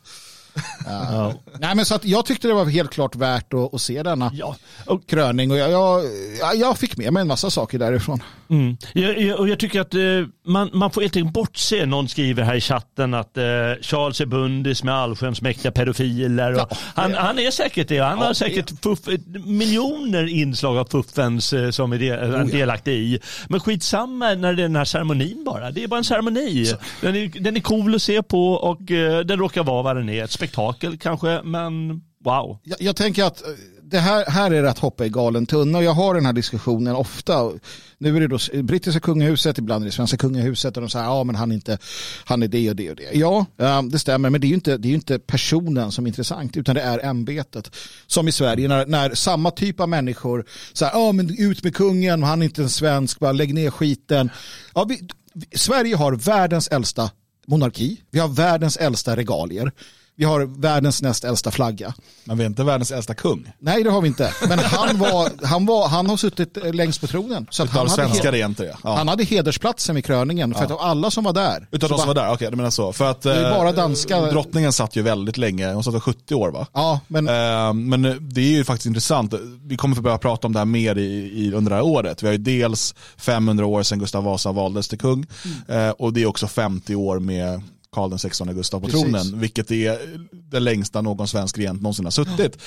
Ja. 0.86 1.34
Nej, 1.58 1.74
men 1.74 1.84
så 1.84 1.94
att 1.94 2.04
jag 2.04 2.26
tyckte 2.26 2.48
det 2.48 2.54
var 2.54 2.64
helt 2.64 2.90
klart 2.90 3.16
värt 3.16 3.54
att, 3.54 3.74
att 3.74 3.80
se 3.80 4.02
denna 4.02 4.30
ja. 4.34 4.56
och 4.86 5.06
kröning 5.06 5.50
och 5.50 5.56
jag, 5.56 5.70
jag, 5.70 6.56
jag, 6.56 6.78
fick 6.78 6.96
med 6.96 7.12
mig 7.12 7.20
en 7.20 7.26
massa 7.26 7.50
saker 7.50 7.78
därifrån. 7.78 8.22
Mm. 8.50 8.76
Jag, 8.92 9.20
jag, 9.20 9.38
och 9.40 9.48
jag 9.48 9.58
tycker 9.58 9.80
att 9.80 9.94
eh, 9.94 10.00
man, 10.46 10.70
man 10.72 10.90
får 10.90 11.00
helt 11.00 11.16
enkelt 11.16 11.34
bortse, 11.34 11.86
någon 11.86 12.08
skriver 12.08 12.42
här 12.42 12.54
i 12.54 12.60
chatten 12.60 13.14
att 13.14 13.36
eh, 13.36 13.44
Charles 13.80 14.20
är 14.20 14.26
bundis 14.26 14.84
med 14.84 14.94
allsköns 14.94 15.42
mäktiga 15.42 15.72
pedofiler. 15.72 16.52
Och 16.52 16.58
ja, 16.58 16.76
han, 16.94 17.14
han 17.14 17.38
är 17.38 17.50
säkert 17.50 17.88
det, 17.88 17.98
han 17.98 18.18
har 18.18 18.34
säkert 18.34 18.82
fuff, 18.82 18.98
miljoner 19.44 20.26
inslag 20.26 20.78
av 20.78 20.84
fuffens 20.84 21.52
eh, 21.52 21.70
som 21.70 21.92
är 21.92 21.98
del, 21.98 22.34
oh, 22.34 22.46
delaktig 22.46 22.92
i. 22.92 23.20
Men 23.48 23.60
skitsamma 23.60 24.34
när 24.34 24.52
det 24.52 24.62
är 24.62 24.68
den 24.68 24.76
här 24.76 24.84
ceremonin 24.84 25.44
bara, 25.44 25.70
det 25.70 25.84
är 25.84 25.88
bara 25.88 25.98
en 25.98 26.04
ceremoni. 26.04 26.74
Den 27.00 27.16
är, 27.16 27.40
den 27.40 27.56
är 27.56 27.60
cool 27.60 27.94
att 27.94 28.02
se 28.02 28.22
på 28.22 28.52
och 28.52 28.90
eh, 28.90 29.20
den 29.20 29.38
råkar 29.38 29.64
vara 29.64 29.82
vad 29.82 29.96
den 29.96 30.08
är 30.08 30.26
spektakel 30.44 30.98
kanske, 30.98 31.42
men 31.44 32.02
wow. 32.24 32.58
Jag, 32.62 32.80
jag 32.80 32.96
tänker 32.96 33.24
att 33.24 33.42
eh, 33.42 33.48
det 33.82 33.98
här, 33.98 34.24
här 34.30 34.50
är 34.50 34.62
det 34.62 34.70
att 34.70 34.78
hoppa 34.78 35.06
i 35.06 35.08
galen 35.08 35.46
tunna 35.46 35.78
och 35.78 35.84
jag 35.84 35.92
har 35.92 36.14
den 36.14 36.26
här 36.26 36.32
diskussionen 36.32 36.96
ofta. 36.96 37.52
Nu 37.98 38.16
är 38.16 38.20
det 38.20 38.28
då 38.28 38.62
brittiska 38.62 39.00
kungahuset, 39.00 39.58
ibland 39.58 39.84
är 39.84 39.86
det 39.86 39.92
svenska 39.92 40.16
kungahuset 40.16 40.76
och 40.76 40.82
de 40.82 40.88
säger 40.88 41.04
ja 41.04 41.24
men 41.24 41.34
han 41.34 41.50
är, 41.50 41.54
inte, 41.54 41.78
han 42.24 42.42
är 42.42 42.48
det 42.48 42.70
och 42.70 42.76
det 42.76 42.90
och 42.90 42.96
det. 42.96 43.10
Ja, 43.12 43.46
eh, 43.58 43.82
det 43.82 43.98
stämmer 43.98 44.30
men 44.30 44.40
det 44.40 44.46
är 44.46 44.48
ju 44.48 44.54
inte, 44.54 44.76
det 44.76 44.88
är 44.88 44.94
inte 44.94 45.18
personen 45.18 45.92
som 45.92 46.04
är 46.04 46.08
intressant 46.08 46.56
utan 46.56 46.74
det 46.74 46.82
är 46.82 47.04
ämbetet. 47.04 47.76
Som 48.06 48.28
i 48.28 48.32
Sverige 48.32 48.68
när, 48.68 48.86
när 48.86 49.14
samma 49.14 49.50
typ 49.50 49.80
av 49.80 49.88
människor 49.88 50.44
säger 50.72 50.92
ja 50.92 51.12
men 51.12 51.34
ut 51.38 51.64
med 51.64 51.74
kungen, 51.74 52.22
han 52.22 52.42
är 52.42 52.46
inte 52.46 52.62
en 52.62 52.70
svensk, 52.70 53.18
bara 53.18 53.32
lägg 53.32 53.54
ner 53.54 53.70
skiten. 53.70 54.30
Ja, 54.74 54.84
vi, 54.84 55.08
Sverige 55.54 55.96
har 55.96 56.12
världens 56.12 56.68
äldsta 56.68 57.10
monarki, 57.46 58.00
vi 58.10 58.18
har 58.18 58.28
världens 58.28 58.76
äldsta 58.76 59.16
regalier. 59.16 59.72
Vi 60.16 60.24
har 60.24 60.60
världens 60.60 61.02
näst 61.02 61.24
äldsta 61.24 61.50
flagga. 61.50 61.94
Men 62.24 62.38
vi 62.38 62.44
är 62.44 62.46
inte 62.46 62.64
världens 62.64 62.92
äldsta 62.92 63.14
kung. 63.14 63.52
Nej, 63.58 63.84
det 63.84 63.90
har 63.90 64.00
vi 64.00 64.08
inte. 64.08 64.34
Men 64.48 64.58
han, 64.58 64.98
var, 64.98 65.46
han, 65.46 65.66
var, 65.66 65.88
han 65.88 66.06
har 66.06 66.16
suttit 66.16 66.56
eh, 66.56 66.74
längst 66.74 67.00
på 67.00 67.06
tronen. 67.06 67.46
Så 67.50 67.66
han, 67.66 67.90
svenska 67.90 68.18
hade, 68.18 68.32
regenter, 68.32 68.76
ja. 68.84 68.96
han 68.96 69.08
hade 69.08 69.24
hedersplatsen 69.24 69.94
vid 69.94 70.04
kröningen. 70.04 70.54
För 70.54 70.60
ja. 70.60 70.64
att 70.64 70.70
av 70.70 70.80
alla 70.80 71.10
som 71.10 71.24
var 71.24 71.32
där. 71.32 71.68
Utav 71.70 71.90
de 71.90 71.98
som 71.98 72.08
var 72.08 72.14
där, 72.14 72.22
okej, 72.22 72.34
okay, 72.34 72.50
du 72.50 72.56
menar 72.56 72.70
så. 72.70 72.92
För 72.92 73.10
att 73.10 73.22
det 73.22 73.34
är 73.34 73.50
bara 73.50 73.68
eh, 73.68 73.74
danska... 73.74 74.20
drottningen 74.20 74.72
satt 74.72 74.96
ju 74.96 75.02
väldigt 75.02 75.38
länge, 75.38 75.72
hon 75.72 75.84
satt 75.84 76.02
70 76.02 76.34
år 76.34 76.50
va? 76.50 76.66
Ja, 76.72 77.00
men... 77.08 77.28
Eh, 77.28 77.72
men 77.72 78.02
det 78.02 78.40
är 78.40 78.50
ju 78.50 78.64
faktiskt 78.64 78.86
intressant. 78.86 79.34
Vi 79.62 79.76
kommer 79.76 79.96
få 79.96 80.02
börja 80.02 80.18
prata 80.18 80.46
om 80.46 80.52
det 80.52 80.58
här 80.58 80.66
mer 80.66 80.98
i, 80.98 81.32
i, 81.34 81.52
under 81.52 81.70
det 81.70 81.76
här 81.76 81.84
året. 81.84 82.22
Vi 82.22 82.26
har 82.26 82.32
ju 82.32 82.38
dels 82.38 82.94
500 83.16 83.66
år 83.66 83.82
sedan 83.82 83.98
Gustav 83.98 84.24
Vasa 84.24 84.52
valdes 84.52 84.88
till 84.88 84.98
kung. 84.98 85.26
Mm. 85.44 85.88
Eh, 85.88 85.90
och 85.90 86.12
det 86.12 86.22
är 86.22 86.26
också 86.26 86.46
50 86.46 86.94
år 86.94 87.18
med 87.18 87.62
Karl 87.94 88.18
XVI 88.18 88.54
Gustav 88.54 88.80
på 88.80 88.86
Precis. 88.86 89.02
tronen, 89.02 89.40
vilket 89.40 89.70
är 89.70 89.98
det 90.30 90.60
längsta 90.60 91.00
någon 91.00 91.28
svensk 91.28 91.58
regent 91.58 91.82
någonsin 91.82 92.04
har 92.04 92.10
suttit. 92.10 92.58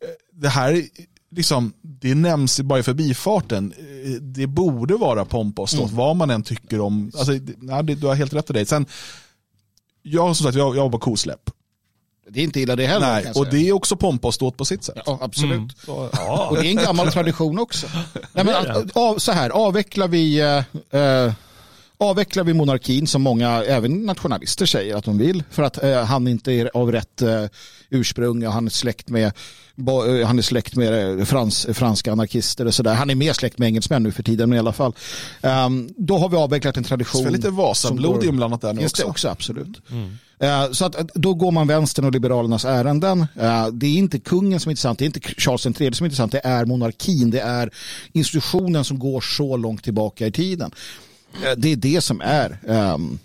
Ja. 0.00 0.06
Det 0.32 0.48
här 0.48 0.82
liksom, 1.30 1.72
det 1.82 2.14
nämns 2.14 2.60
bara 2.60 2.78
i 2.78 2.82
förbifarten. 2.82 3.74
Det 4.20 4.46
borde 4.46 4.96
vara 4.96 5.24
pompa 5.24 5.62
och 5.62 5.70
ståt, 5.70 5.84
mm. 5.84 5.96
vad 5.96 6.16
man 6.16 6.30
än 6.30 6.42
tycker 6.42 6.80
om. 6.80 7.12
Alltså, 7.16 7.32
ja, 7.60 7.82
du 7.82 8.06
har 8.06 8.14
helt 8.14 8.32
rätt 8.32 8.50
i 8.50 8.52
det. 8.52 8.66
Sen, 8.66 8.86
jag 10.02 10.36
som 10.36 10.44
sagt, 10.44 10.56
jag, 10.56 10.76
jag 10.76 10.92
var 10.92 10.98
kosläpp. 10.98 11.50
Det 12.28 12.40
är 12.40 12.44
inte 12.44 12.60
illa 12.60 12.76
det 12.76 12.86
heller. 12.86 13.22
Nej, 13.22 13.32
och 13.34 13.50
det 13.50 13.68
är 13.68 13.72
också 13.72 13.96
pompa 13.96 14.28
och 14.28 14.34
ståt 14.34 14.56
på 14.56 14.64
sitt 14.64 14.84
sätt. 14.84 14.98
Ja, 15.06 15.18
absolut. 15.22 15.56
Mm. 15.56 15.68
Så, 15.86 16.08
ja. 16.12 16.48
Och 16.50 16.56
det 16.56 16.66
är 16.66 16.70
en 16.70 16.84
gammal 16.84 17.12
tradition 17.12 17.58
också. 17.58 17.86
Nej, 18.32 18.44
men, 18.44 18.90
av, 18.94 19.18
så 19.18 19.32
här, 19.32 19.50
avvecklar 19.50 20.08
vi 20.08 20.40
äh, 20.90 21.32
avvecklar 22.02 22.44
vi 22.44 22.54
monarkin 22.54 23.06
som 23.06 23.22
många, 23.22 23.64
även 23.64 24.06
nationalister 24.06 24.66
säger 24.66 24.96
att 24.96 25.04
de 25.04 25.18
vill 25.18 25.44
för 25.50 25.62
att 25.62 25.82
eh, 25.82 26.04
han 26.04 26.28
inte 26.28 26.52
är 26.52 26.70
av 26.74 26.92
rätt 26.92 27.22
eh, 27.22 27.44
ursprung 27.90 28.46
och 28.46 28.52
han 28.52 28.66
är 28.66 28.70
släkt 28.70 29.08
med 29.08 29.24
eh, 29.26 30.26
han 30.26 30.38
är 30.38 30.42
släkt 30.42 30.76
med 30.76 31.18
eh, 31.18 31.24
frans, 31.24 31.66
franska 31.72 32.12
anarkister 32.12 32.66
och 32.66 32.74
sådär. 32.74 32.94
Han 32.94 33.10
är 33.10 33.14
mer 33.14 33.32
släkt 33.32 33.58
med 33.58 33.66
engelsmän 33.66 34.02
nu 34.02 34.12
för 34.12 34.22
tiden 34.22 34.48
men 34.48 34.56
i 34.56 34.58
alla 34.58 34.72
fall. 34.72 34.94
Um, 35.40 35.88
då 35.96 36.18
har 36.18 36.28
vi 36.28 36.36
avvecklat 36.36 36.76
en 36.76 36.84
tradition. 36.84 37.22
Det 37.22 37.28
är 37.28 37.32
lite 37.32 37.50
Vasablod 37.50 38.24
inblandat 38.24 38.60
där 38.60 38.72
nu 38.72 38.84
också. 38.84 39.02
Det 39.02 39.08
också 39.08 39.28
absolut. 39.28 39.80
Mm. 39.90 40.18
Uh, 40.42 40.72
så 40.72 40.84
att, 40.84 40.96
då 41.14 41.34
går 41.34 41.50
man 41.50 41.66
vänstern 41.66 42.04
och 42.04 42.12
liberalernas 42.12 42.64
ärenden. 42.64 43.26
Det 43.72 43.86
är 43.86 43.94
inte 43.94 44.18
kungen 44.18 44.60
som 44.60 44.70
är 44.70 44.72
intressant, 44.72 44.98
det 44.98 45.04
är 45.04 45.06
inte 45.06 45.20
Charles 45.20 45.66
III 45.66 45.72
som 45.74 46.04
är 46.04 46.08
intressant, 46.08 46.32
det 46.32 46.40
är 46.44 46.64
monarkin, 46.64 47.30
det 47.30 47.40
är 47.40 47.70
institutionen 48.12 48.84
som 48.84 48.98
går 48.98 49.20
så 49.20 49.56
långt 49.56 49.84
tillbaka 49.84 50.26
i 50.26 50.32
tiden. 50.32 50.72
Eh, 51.34 51.52
det 51.56 51.72
är 51.72 51.76
det 51.76 52.00
som 52.00 52.20
är 52.20 52.58
um, 52.66 53.18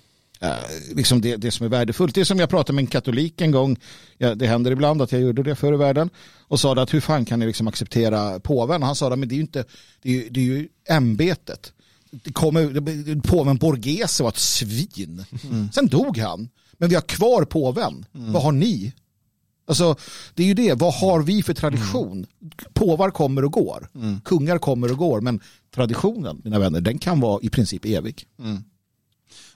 uh, 0.43 0.95
liksom 0.95 1.21
det, 1.21 1.35
det 1.35 1.51
som 1.51 1.65
är 1.65 1.69
värdefullt. 1.69 2.15
Det 2.15 2.21
är 2.21 2.25
som 2.25 2.39
jag 2.39 2.49
pratade 2.49 2.75
med 2.75 2.81
en 2.81 2.87
katolik 2.87 3.41
en 3.41 3.51
gång, 3.51 3.77
ja, 4.17 4.35
det 4.35 4.47
händer 4.47 4.71
ibland 4.71 5.01
att 5.01 5.11
jag 5.11 5.21
gjorde 5.21 5.43
det 5.43 5.55
förr 5.55 5.73
i 5.73 5.77
världen, 5.77 6.09
och 6.39 6.59
sa 6.59 6.81
att 6.81 6.93
hur 6.93 7.01
fan 7.01 7.25
kan 7.25 7.39
ni 7.39 7.45
liksom 7.45 7.67
acceptera 7.67 8.39
påven? 8.39 8.83
Han 8.83 8.95
sa 8.95 9.13
att 9.13 9.21
det 9.21 9.33
är 9.33 9.37
ju 9.37 9.41
inte, 9.41 9.65
det 10.01 10.25
är, 10.25 10.29
det 10.29 10.39
är 10.39 10.43
ju 10.43 10.67
ämbetet. 10.89 11.73
Det 12.11 12.33
kommer, 12.33 13.21
påven 13.21 13.57
Borghese 13.57 14.23
var 14.23 14.29
ett 14.29 14.37
svin. 14.37 15.25
Mm. 15.43 15.69
Sen 15.71 15.87
dog 15.87 16.17
han. 16.17 16.49
Men 16.77 16.89
vi 16.89 16.95
har 16.95 17.01
kvar 17.01 17.45
påven. 17.45 18.05
Mm. 18.15 18.33
Vad 18.33 18.43
har 18.43 18.51
ni? 18.51 18.93
Alltså, 19.67 19.95
det 20.33 20.43
är 20.43 20.47
ju 20.47 20.53
det, 20.53 20.73
vad 20.73 20.93
har 20.93 21.21
vi 21.21 21.43
för 21.43 21.53
tradition? 21.53 22.11
Mm. 22.11 22.51
Påvar 22.73 23.11
kommer 23.11 23.45
och 23.45 23.51
går, 23.51 23.89
mm. 23.95 24.21
kungar 24.21 24.57
kommer 24.57 24.91
och 24.91 24.97
går, 24.97 25.21
men 25.21 25.39
traditionen, 25.75 26.41
mina 26.43 26.59
vänner, 26.59 26.81
den 26.81 26.99
kan 26.99 27.19
vara 27.19 27.39
i 27.41 27.49
princip 27.49 27.85
evig. 27.85 28.23
Mm. 28.39 28.63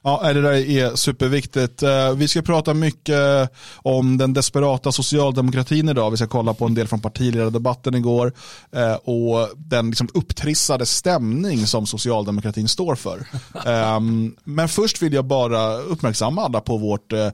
Ja, 0.03 0.33
det 0.33 0.41
där 0.41 0.53
är 0.53 0.95
superviktigt. 0.95 1.83
Eh, 1.83 2.13
vi 2.15 2.27
ska 2.27 2.41
prata 2.41 2.73
mycket 2.73 3.51
om 3.75 4.17
den 4.17 4.33
desperata 4.33 4.91
socialdemokratin 4.91 5.89
idag. 5.89 6.11
Vi 6.11 6.17
ska 6.17 6.27
kolla 6.27 6.53
på 6.53 6.65
en 6.65 6.73
del 6.73 6.87
från 6.87 7.01
partiledardebatten 7.01 7.95
igår 7.95 8.33
eh, 8.71 8.93
och 8.93 9.49
den 9.55 9.87
liksom 9.87 10.09
upptrissade 10.13 10.85
stämning 10.85 11.67
som 11.67 11.85
socialdemokratin 11.85 12.67
står 12.67 12.95
för. 12.95 13.27
Ehm, 13.65 14.35
men 14.43 14.69
först 14.69 15.01
vill 15.01 15.13
jag 15.13 15.25
bara 15.25 15.77
uppmärksamma 15.77 16.45
alla 16.45 16.61
på 16.61 16.77
vårt 16.77 17.13
eh, 17.13 17.29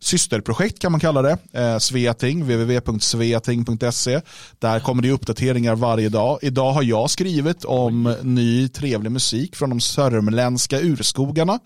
systerprojekt 0.00 0.78
kan 0.78 0.92
man 0.92 1.00
kalla 1.00 1.22
det. 1.22 1.38
Eh, 1.52 1.78
Sveating, 1.78 2.42
www.sveating.se. 2.42 4.20
Där 4.58 4.80
kommer 4.80 5.02
det 5.02 5.10
uppdateringar 5.10 5.74
varje 5.74 6.08
dag. 6.08 6.38
Idag 6.42 6.72
har 6.72 6.82
jag 6.82 7.10
skrivit 7.10 7.64
om 7.64 8.16
ny 8.22 8.68
trevlig 8.68 9.12
musik 9.12 9.56
från 9.56 9.70
de 9.70 9.80
sörmländska 9.80 10.80
urskogarna. 10.80 11.58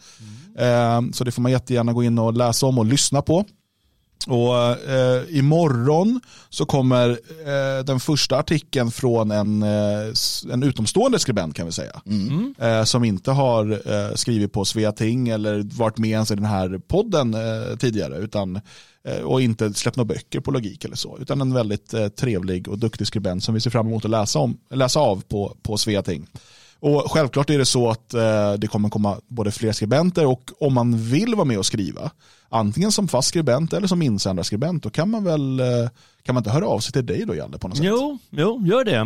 Mm. 0.57 1.09
Eh, 1.09 1.13
så 1.13 1.25
det 1.25 1.33
får 1.33 1.43
man 1.43 1.53
jättegärna 1.53 1.93
gå 1.93 2.03
in 2.03 2.19
och 2.19 2.33
läsa 2.33 2.67
om 2.67 2.79
och 2.79 2.85
lyssna 2.85 3.23
på. 3.23 3.45
Och 4.27 4.89
eh, 4.91 5.23
imorgon 5.39 6.21
så 6.51 6.67
kommer 6.67 7.11
eh, 7.11 7.85
den 7.85 8.01
första 8.01 8.39
artikeln 8.39 8.91
från 8.91 9.31
en, 9.31 9.63
eh, 9.63 10.13
en 10.53 10.63
utomstående 10.63 11.19
skribent 11.19 11.57
kan 11.57 11.67
vi 11.67 11.73
säga. 11.73 12.01
Mm. 12.07 12.55
Eh, 12.59 12.85
som 12.85 13.05
inte 13.05 13.31
har 13.31 13.71
eh, 13.71 14.15
skrivit 14.15 14.53
på 14.53 14.65
Sveating 14.65 15.29
eller 15.29 15.63
varit 15.77 15.99
med 15.99 16.11
ens 16.11 16.31
i 16.31 16.35
den 16.35 16.45
här 16.45 16.79
podden 16.79 17.35
eh, 17.35 17.77
tidigare. 17.77 18.17
Utan, 18.17 18.61
eh, 19.09 19.21
och 19.25 19.43
inte 19.43 19.75
släppt 19.75 19.97
några 19.97 20.15
böcker 20.15 20.41
på 20.41 20.51
logik 20.51 20.85
eller 20.85 20.97
så. 20.97 21.19
Utan 21.21 21.41
en 21.41 21.55
väldigt 21.55 22.17
trevlig 22.17 22.69
och 22.69 22.79
duktig 22.79 23.07
skribent 23.07 23.45
som 23.45 23.55
vi 23.55 23.61
ser 23.61 23.71
fram 23.71 23.87
emot 23.87 24.05
att 24.05 24.11
läsa, 24.11 24.39
om, 24.39 24.59
läsa 24.71 25.01
av 25.01 25.23
på, 25.29 25.57
på 25.63 25.79
Sveating. 25.79 26.27
Och 26.81 27.13
självklart 27.13 27.51
är 27.51 27.59
det 27.59 27.65
så 27.67 27.91
att 27.91 28.09
det 28.59 28.67
kommer 28.71 28.89
komma 28.89 29.21
både 29.29 29.51
fler 29.51 29.73
skribenter 29.73 30.27
och 30.27 30.51
om 30.61 30.75
man 30.75 30.99
vill 30.99 31.35
vara 31.35 31.45
med 31.45 31.59
och 31.59 31.67
skriva 31.67 32.11
antingen 32.55 32.93
som 32.93 33.09
fast 33.09 33.29
skribent 33.29 33.73
eller 33.73 33.87
som 33.87 34.03
insändarskribent, 34.03 34.83
då 34.83 34.91
kan 34.91 35.11
man 35.11 35.25
väl 35.25 35.61
eh, 35.61 35.67
kan 36.23 36.35
man 36.35 36.41
inte 36.41 36.51
höra 36.51 36.67
av 36.67 36.81
sig 36.81 36.93
till 36.93 37.07
dig 37.07 37.25
då 37.27 37.35
Jalle 37.35 37.59
på 37.59 37.69
något 37.69 37.77
sätt? 37.77 37.87
Jo, 37.87 38.19
jo 38.31 38.63
gör 38.67 38.85
det. 38.85 38.97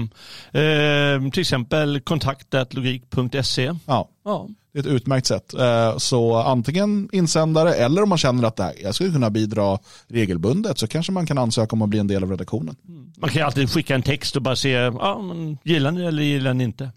Eh, 0.60 1.30
till 1.30 1.40
exempel 1.40 2.00
kontaktatlogik.se. 2.00 3.74
Ja. 3.86 4.08
Ja. 4.24 4.48
Det 4.72 4.78
är 4.78 4.80
ett 4.80 4.86
utmärkt 4.86 5.26
sätt. 5.26 5.54
Eh, 5.54 5.96
Så 5.98 6.36
antingen 6.36 7.08
insändare 7.12 7.74
eller 7.74 8.02
om 8.02 8.08
man 8.08 8.18
känner 8.18 8.44
att 8.48 8.58
här, 8.58 8.72
jag 8.82 8.94
skulle 8.94 9.12
kunna 9.12 9.30
bidra 9.30 9.78
regelbundet 10.08 10.78
så 10.78 10.86
kanske 10.86 11.12
man 11.12 11.26
kan 11.26 11.38
ansöka 11.38 11.76
om 11.76 11.82
att 11.82 11.88
bli 11.88 11.98
en 11.98 12.06
del 12.06 12.22
av 12.22 12.30
redaktionen. 12.30 12.76
Man 13.16 13.30
kan 13.30 13.46
alltid 13.46 13.70
skicka 13.70 13.94
en 13.94 14.02
text 14.02 14.36
och 14.36 14.42
bara 14.42 14.56
se, 14.56 14.70
ja, 14.70 15.22
men 15.22 15.58
gillar 15.62 15.90
ni 15.90 16.04
eller 16.04 16.22
gillar 16.22 16.54
ni 16.54 16.64
inte? 16.64 16.90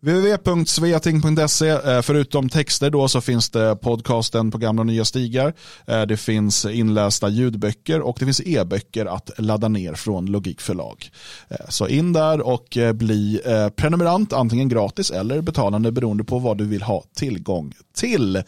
www.sveating.se 0.00 1.68
eh, 1.68 2.02
Förutom 2.02 2.48
texter 2.48 2.90
då 2.90 3.08
så 3.08 3.20
finns 3.20 3.50
det 3.50 3.76
podcasten 3.76 4.50
på 4.50 4.58
gamla 4.58 4.80
och 4.82 4.86
nya 4.86 5.04
stigar. 5.04 5.54
Eh, 5.86 6.02
det 6.02 6.16
finns 6.16 6.64
inlästa 6.64 7.28
ljudböcker 7.28 8.00
och 8.00 8.16
det 8.18 8.24
finns 8.24 8.40
e-böcker 8.40 9.06
att 9.06 9.30
ladda 9.38 9.68
ner 9.68 9.94
från 9.94 10.26
Logikförlag. 10.26 11.10
Eh, 11.48 11.56
så 11.68 11.88
in 11.88 12.12
där 12.12 12.40
och 12.40 12.78
bli 12.94 13.40
prenumerant 13.76 14.32
antingen 14.32 14.68
gratis 14.68 15.10
eller 15.10 15.40
betalande 15.40 15.92
beroende 15.92 16.24
på 16.24 16.38
vad 16.38 16.58
du 16.58 16.64
vill 16.64 16.82
ha 16.82 17.04
tillgång 17.14 17.74
till. 17.96 18.42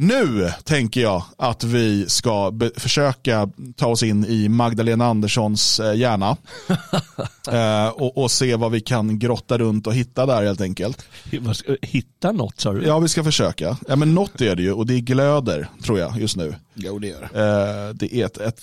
Nu 0.00 0.52
tänker 0.64 1.00
jag 1.00 1.22
att 1.36 1.64
vi 1.64 2.08
ska 2.08 2.50
be- 2.50 2.70
försöka 2.76 3.50
ta 3.76 3.86
oss 3.86 4.02
in 4.02 4.24
i 4.24 4.48
Magdalena 4.48 5.06
Anderssons 5.06 5.80
eh, 5.80 5.94
hjärna 5.94 6.36
eh, 7.52 7.88
och, 7.88 8.18
och 8.18 8.30
se 8.30 8.56
vad 8.56 8.70
vi 8.72 8.80
kan 8.80 9.18
grotta 9.18 9.58
runt 9.58 9.86
och 9.86 9.94
hitta 9.94 10.26
där 10.26 10.42
helt 10.42 10.60
enkelt. 10.60 11.06
Hitta 11.82 12.32
något 12.32 12.60
sa 12.60 12.72
du? 12.72 12.82
Ja, 12.86 12.98
vi 12.98 13.08
ska 13.08 13.24
försöka. 13.24 13.76
Ja, 13.88 13.96
men 13.96 14.14
något 14.14 14.40
är 14.40 14.56
det 14.56 14.62
ju 14.62 14.72
och 14.72 14.86
det 14.86 14.94
är 14.94 14.98
glöder 14.98 15.68
tror 15.84 15.98
jag 15.98 16.20
just 16.20 16.36
nu. 16.36 16.54
Jo, 16.74 16.98
det 16.98 17.06
gör 17.08 17.28
det. 17.32 17.40
Eh, 17.40 17.94
det 17.94 18.14
är 18.14 18.26
ett, 18.26 18.38
ett 18.38 18.62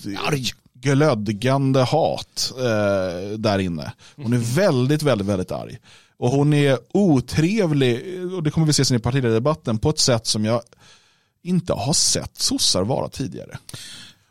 glödgande 0.74 1.80
hat 1.84 2.54
eh, 2.58 3.38
där 3.38 3.60
inne. 3.60 3.94
Hon 4.16 4.34
är 4.34 4.56
väldigt, 4.56 5.04
väldigt, 5.04 5.28
väldigt 5.28 5.52
arg. 5.52 5.78
Och 6.18 6.30
hon 6.30 6.54
är 6.54 6.78
otrevlig, 6.92 8.04
och 8.36 8.44
det 8.44 8.52
kommer 8.52 8.68
vi 8.68 8.74
se 8.74 8.86
sen 8.86 8.98
i 8.98 9.00
partiledardebatten, 9.00 9.78
på 9.78 9.90
ett 9.90 10.00
sätt 10.00 10.28
som 10.28 10.46
jag 10.46 10.62
inte 11.46 11.74
har 11.74 11.94
sett 11.94 12.38
sossar 12.38 12.84
vara 12.84 13.10
tidigare. 13.10 13.58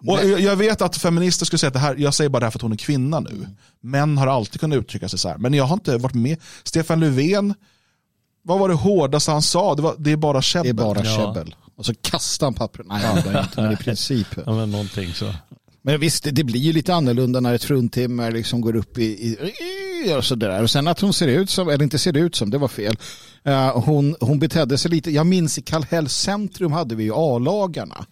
Och 0.07 0.19
jag 0.25 0.41
jag 0.41 0.57
vet 0.57 0.83
att 0.83 0.97
feminister 0.97 1.47
skulle 1.47 1.59
säga 1.59 1.69
att 1.69 1.75
det 1.75 1.79
här, 1.81 1.95
jag 1.99 2.15
säger 2.15 2.29
bara 2.29 2.41
det 2.41 2.47
här 2.47 2.51
för 2.51 2.59
att 2.59 2.63
hon 2.63 2.73
är 2.73 2.77
kvinna 2.77 3.21
nu. 3.21 3.47
Män 3.81 4.19
har 4.19 4.27
alltid 4.27 4.61
kunnat 4.61 4.77
uttrycka 4.79 5.09
sig 5.09 5.19
så 5.19 5.29
här. 5.29 5.39
Men 5.39 5.55
jag 5.55 5.65
har 5.65 5.75
inte 5.75 5.97
varit 5.99 6.15
med. 6.15 6.39
Stefan 6.65 7.01
Löfven, 7.01 7.55
vad 8.43 8.59
var 8.59 8.69
det 8.69 8.75
hårdaste 8.75 9.31
han 9.31 9.43
sa? 9.43 9.75
Det, 9.75 9.83
var, 9.83 9.95
det 9.99 10.13
är 10.13 10.17
bara 10.17 10.33
Det 10.33 10.39
är 10.39 10.43
käbbel. 10.43 10.75
bara 10.75 11.05
Ja. 11.05 11.17
käbbel. 11.35 11.55
Och 11.77 11.87
så 11.87 11.95
kastar 11.95 12.47
han 12.47 12.55
pappret. 12.55 12.87
Nej, 12.87 13.03
det 13.25 13.31
är 13.31 13.43
inte, 13.43 13.63
men 13.63 13.73
i 13.73 13.77
princip. 13.77 14.27
Ja, 14.47 14.53
men 14.53 14.71
någonting 14.71 15.13
så. 15.15 15.35
Men 15.83 16.01
visst, 16.01 16.25
det- 16.25 16.31
det 16.31 16.45
blir 16.45 16.61
ju 16.61 16.73
lite 16.73 16.95
annorlunda 16.95 17.41
när 17.41 17.55
ett 17.55 17.65
fruntimmer 17.65 18.33
liksom 18.33 18.61
går 18.61 18.77
upp 18.77 18.99
i, 18.99 19.37
i 20.07 20.15
och 20.19 20.25
så 20.25 20.35
där. 20.35 20.63
Och 20.63 20.71
sen 20.71 20.89
att 20.89 21.01
hon 21.01 21.13
ser 21.13 21.29
ut 21.29 21.51
som, 21.51 21.69
eller 21.69 21.83
inte 21.85 21.99
ser 21.99 22.17
ut 22.17 22.35
som, 22.35 22.51
det 22.51 22.59
var 22.59 22.69
fel. 22.69 22.97
Eh, 23.47 23.81
hon, 23.81 24.17
hon 24.21 24.39
betedde 24.39 24.79
sig 24.79 24.91
lite, 24.91 25.11
jag 25.11 25.27
minns 25.27 25.59
i 25.59 25.63
Kallhälls 25.63 26.13
centrum 26.13 26.73
hade 26.73 26.95
vi 26.95 27.05
ju 27.05 27.13
A-lagarna. 27.15 28.07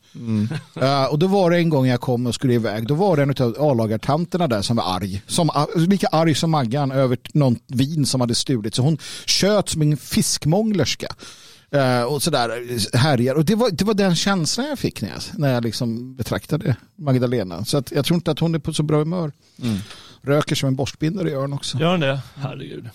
Eh, 0.81 1.05
och 1.05 1.19
då 1.19 1.27
var 1.27 1.51
det 1.51 1.57
en 1.57 1.69
gång 1.69 1.87
jag 1.87 2.01
kom 2.01 2.27
och 2.27 2.35
skulle 2.35 2.55
iväg, 2.55 2.87
då 2.87 2.95
var 2.95 3.17
det 3.17 3.23
en 3.23 3.31
av 3.31 3.57
A-lagartanterna 3.59 4.49
där 4.49 4.63
som 4.63 4.77
var 4.77 4.97
arg. 4.97 5.23
Som, 5.27 5.51
lika 5.77 6.07
arg 6.07 6.35
som 6.35 6.51
Maggan 6.51 6.93
över 6.93 7.19
någon 7.33 7.59
vin 7.67 8.07
som 8.07 8.21
hade 8.21 8.35
stulit. 8.35 8.75
Så 8.75 8.83
hon 8.83 8.99
tjöt 9.27 9.69
som 9.69 9.83
en 9.83 9.97
fiskmånglerska. 9.97 11.07
Eh, 11.71 12.03
och 12.03 12.23
sådär 12.23 12.97
härjar. 12.97 13.35
Och 13.35 13.45
det 13.45 13.55
var, 13.55 13.71
det 13.71 13.85
var 13.85 13.95
den 13.95 14.17
känslan 14.17 14.67
jag 14.67 14.79
fick 14.79 15.03
när 15.03 15.09
jag, 15.09 15.21
när 15.39 15.55
jag 15.55 15.65
liksom 15.65 16.15
betraktade 16.17 16.77
Magdalena. 16.97 17.65
Så 17.65 17.79
att 17.79 17.93
jag 17.93 18.05
tror 18.05 18.15
inte 18.15 18.31
att 18.31 18.39
hon 18.39 18.55
är 18.55 18.59
på 18.59 18.73
så 18.73 18.83
bra 18.83 18.99
humör. 18.99 19.33
Röker 20.23 20.55
som 20.55 20.69
en 20.69 20.77
borstbindare 20.77 21.31
gör 21.31 21.41
hon 21.41 21.53
också. 21.53 21.79
Gör 21.79 21.91
han 21.91 22.01
det? 22.01 22.21
Herregud. 22.35 22.91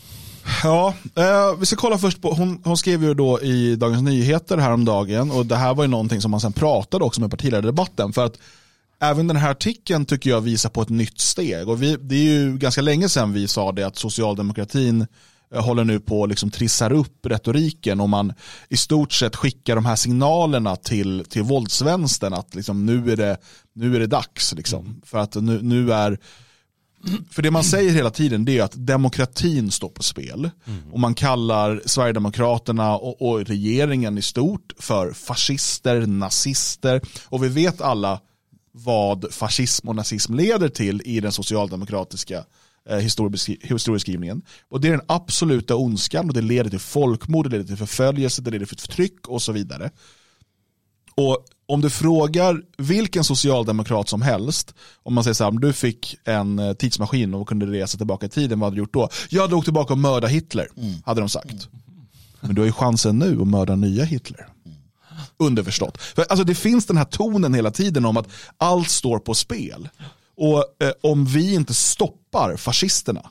Ja, 0.64 0.94
eh, 1.16 1.60
vi 1.60 1.66
ska 1.66 1.76
kolla 1.76 1.98
först 1.98 2.22
på, 2.22 2.34
hon, 2.34 2.62
hon 2.64 2.78
skrev 2.78 3.04
ju 3.04 3.14
då 3.14 3.42
i 3.42 3.76
Dagens 3.76 4.02
Nyheter 4.02 4.58
häromdagen 4.58 5.32
och 5.32 5.46
det 5.46 5.56
här 5.56 5.74
var 5.74 5.84
ju 5.84 5.88
någonting 5.88 6.22
som 6.22 6.32
man 6.32 6.42
sen 6.42 6.54
pratade 6.54 7.06
också 7.06 7.22
med 7.22 7.32
partiledardebatten 7.32 8.14
för 8.14 8.26
att 8.26 8.40
även 9.00 9.28
den 9.28 9.38
här 9.38 9.52
artikeln 9.52 10.06
tycker 10.06 10.30
jag 10.30 10.42
visar 10.42 10.70
på 10.70 10.82
ett 10.82 10.90
nytt 10.90 11.20
steg 11.20 11.70
och 11.70 11.84
vi, 11.84 11.98
det 12.02 12.16
är 12.16 12.24
ju 12.24 12.58
ganska 12.58 12.82
länge 12.82 13.10
sedan 13.10 13.34
vi 13.34 13.48
sa 13.48 13.72
det 13.72 13.84
att 13.84 13.96
socialdemokratin 13.98 15.08
eh, 15.54 15.64
håller 15.64 15.84
nu 15.84 16.00
på 16.00 16.24
att 16.24 16.30
liksom 16.30 16.52
trissar 16.52 16.92
upp 16.92 17.26
retoriken 17.26 18.02
och 18.02 18.10
man 18.10 18.34
i 18.70 18.78
stort 18.78 19.14
sett 19.14 19.36
skickar 19.36 19.76
de 19.76 19.86
här 19.86 19.96
signalerna 19.96 20.76
till, 20.76 21.26
till 21.30 21.44
våldsvänstern 21.44 22.34
att 22.34 22.56
liksom 22.56 22.86
nu, 22.86 23.12
är 23.12 23.18
det, 23.18 23.38
nu 23.74 23.96
är 23.96 24.00
det 24.00 24.08
dags. 24.08 24.54
Liksom. 24.54 25.02
För 25.06 25.18
att 25.18 25.36
nu, 25.36 25.60
nu 25.62 25.94
är 25.94 26.20
för 27.32 27.42
det 27.42 27.52
man 27.52 27.64
säger 27.74 27.92
hela 27.92 28.10
tiden 28.10 28.46
det 28.46 28.58
är 28.58 28.64
att 28.64 28.88
demokratin 28.88 29.72
står 29.72 29.90
på 29.90 30.04
spel. 30.04 30.50
Och 30.92 31.00
man 31.00 31.14
kallar 31.14 31.82
Sverigedemokraterna 31.86 32.98
och, 32.98 33.22
och 33.22 33.46
regeringen 33.46 34.18
i 34.18 34.22
stort 34.22 34.74
för 34.80 35.14
fascister, 35.14 36.06
nazister. 36.06 37.02
Och 37.26 37.44
vi 37.44 37.48
vet 37.48 37.82
alla 37.82 38.20
vad 38.72 39.34
fascism 39.34 39.90
och 39.90 39.96
nazism 39.96 40.34
leder 40.34 40.70
till 40.70 41.02
i 41.06 41.20
den 41.20 41.32
socialdemokratiska 41.32 42.46
eh, 42.90 42.98
historieskrivningen. 43.62 44.42
Och 44.70 44.82
det 44.82 44.88
är 44.88 44.92
den 44.92 45.06
absoluta 45.08 45.76
ondskan 45.76 46.28
och 46.28 46.34
det 46.34 46.42
leder 46.42 46.70
till 46.70 46.80
folkmord, 46.80 47.46
det 47.46 47.50
leder 47.50 47.66
till 47.66 47.78
förföljelse, 47.78 48.42
det 48.42 48.52
leder 48.52 48.66
till 48.66 48.78
förtryck 48.78 49.28
och 49.28 49.42
så 49.42 49.52
vidare. 49.52 49.92
Och 51.16 51.46
om 51.68 51.82
du 51.82 51.90
frågar 51.90 52.62
vilken 52.78 53.24
socialdemokrat 53.24 54.10
som 54.10 54.22
helst, 54.22 54.74
om 55.04 55.14
man 55.14 55.24
säger 55.24 55.34
så 55.34 55.44
här, 55.44 55.52
om 55.52 55.60
du 55.60 55.74
fick 55.74 56.16
en 56.24 56.60
eh, 56.60 56.74
tidsmaskin 56.74 57.34
och 57.34 57.48
kunde 57.48 57.66
resa 57.66 57.98
tillbaka 57.98 58.26
i 58.26 58.30
tiden, 58.30 58.60
vad 58.60 58.68
hade 58.68 58.76
du 58.76 58.80
gjort 58.80 58.94
då? 58.94 59.10
Jag 59.30 59.50
drog 59.50 59.64
tillbaka 59.64 59.94
och 59.94 60.00
mörda 60.00 60.28
Hitler, 60.28 60.68
hade 61.06 61.22
de 61.22 61.30
sagt. 61.30 61.70
Men 62.42 62.56
du 62.56 62.62
har 62.62 62.66
ju 62.66 62.72
chansen 62.72 63.20
nu 63.20 63.42
att 63.42 63.48
mörda 63.48 63.76
nya 63.76 64.04
Hitler. 64.04 64.48
Underförstått. 65.38 66.02
För, 66.02 66.26
alltså, 66.30 66.44
det 66.44 66.56
finns 66.56 66.86
den 66.86 66.98
här 66.98 67.06
tonen 67.06 67.54
hela 67.54 67.72
tiden 67.72 68.06
om 68.06 68.18
att 68.18 68.28
allt 68.58 68.90
står 68.90 69.20
på 69.20 69.34
spel. 69.34 69.90
Och 70.38 70.58
eh, 70.58 70.92
om 71.04 71.26
vi 71.26 71.54
inte 71.54 71.74
stoppar 71.74 72.58
fascisterna, 72.58 73.30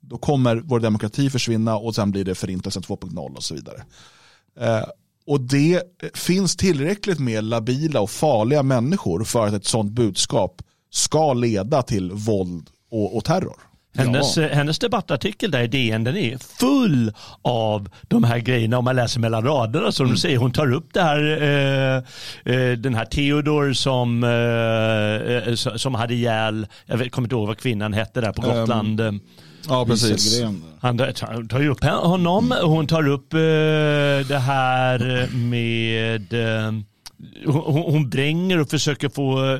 då 0.00 0.18
kommer 0.18 0.56
vår 0.56 0.80
demokrati 0.80 1.30
försvinna 1.30 1.76
och 1.76 1.94
sen 1.94 2.10
blir 2.10 2.24
det 2.24 2.34
förintelsen 2.34 2.82
2.0 2.82 3.36
och 3.36 3.44
så 3.44 3.54
vidare. 3.54 3.84
Eh, 4.60 4.84
och 5.26 5.40
det 5.40 5.82
finns 6.14 6.56
tillräckligt 6.56 7.18
med 7.18 7.44
labila 7.44 8.00
och 8.00 8.10
farliga 8.10 8.62
människor 8.62 9.24
för 9.24 9.46
att 9.46 9.52
ett 9.52 9.66
sånt 9.66 9.92
budskap 9.92 10.62
ska 10.90 11.32
leda 11.32 11.82
till 11.82 12.12
våld 12.12 12.70
och, 12.90 13.16
och 13.16 13.24
terror. 13.24 13.56
Hennes, 13.96 14.38
eh, 14.38 14.50
hennes 14.50 14.78
debattartikel 14.78 15.50
där 15.50 15.62
i 15.62 15.66
DN 15.66 16.04
den 16.04 16.16
är 16.16 16.38
full 16.38 17.12
av 17.42 17.88
de 18.02 18.24
här 18.24 18.38
grejerna 18.38 18.78
om 18.78 18.84
man 18.84 18.96
läser 18.96 19.20
mellan 19.20 19.44
raderna. 19.44 19.92
Som 19.92 20.08
du 20.08 20.16
säger, 20.16 20.38
hon 20.38 20.52
tar 20.52 20.72
upp 20.72 20.88
det 20.92 21.02
här, 21.02 21.42
eh, 21.42 21.96
eh, 22.54 22.72
den 22.72 22.94
här 22.94 23.04
Theodor 23.04 23.72
som, 23.72 24.24
eh, 24.24 25.48
eh, 25.48 25.54
som 25.76 25.94
hade 25.94 26.14
ihjäl, 26.14 26.66
jag 26.86 26.96
vet, 26.96 27.12
kommer 27.12 27.26
inte 27.26 27.34
ihåg 27.34 27.46
vad 27.46 27.58
kvinnan 27.58 27.92
hette 27.92 28.20
där 28.20 28.32
på 28.32 28.42
Gotland. 28.42 29.00
Eh, 29.00 29.12
Ja, 29.68 29.84
Wieselgren. 29.84 30.62
Han 30.80 30.98
tar, 31.48 31.60
ju 31.60 31.68
upp 31.68 31.84
honom. 31.84 32.54
Hon 32.62 32.86
tar 32.86 33.08
upp 33.08 33.34
eh, 33.34 33.38
det 34.28 34.38
här 34.46 35.28
med 35.34 36.32
eh, 36.32 36.72
hon, 37.46 38.10
bränger 38.10 38.60
och 38.60 38.70
försöker 38.70 39.08
få... 39.08 39.52
eh, 39.54 39.58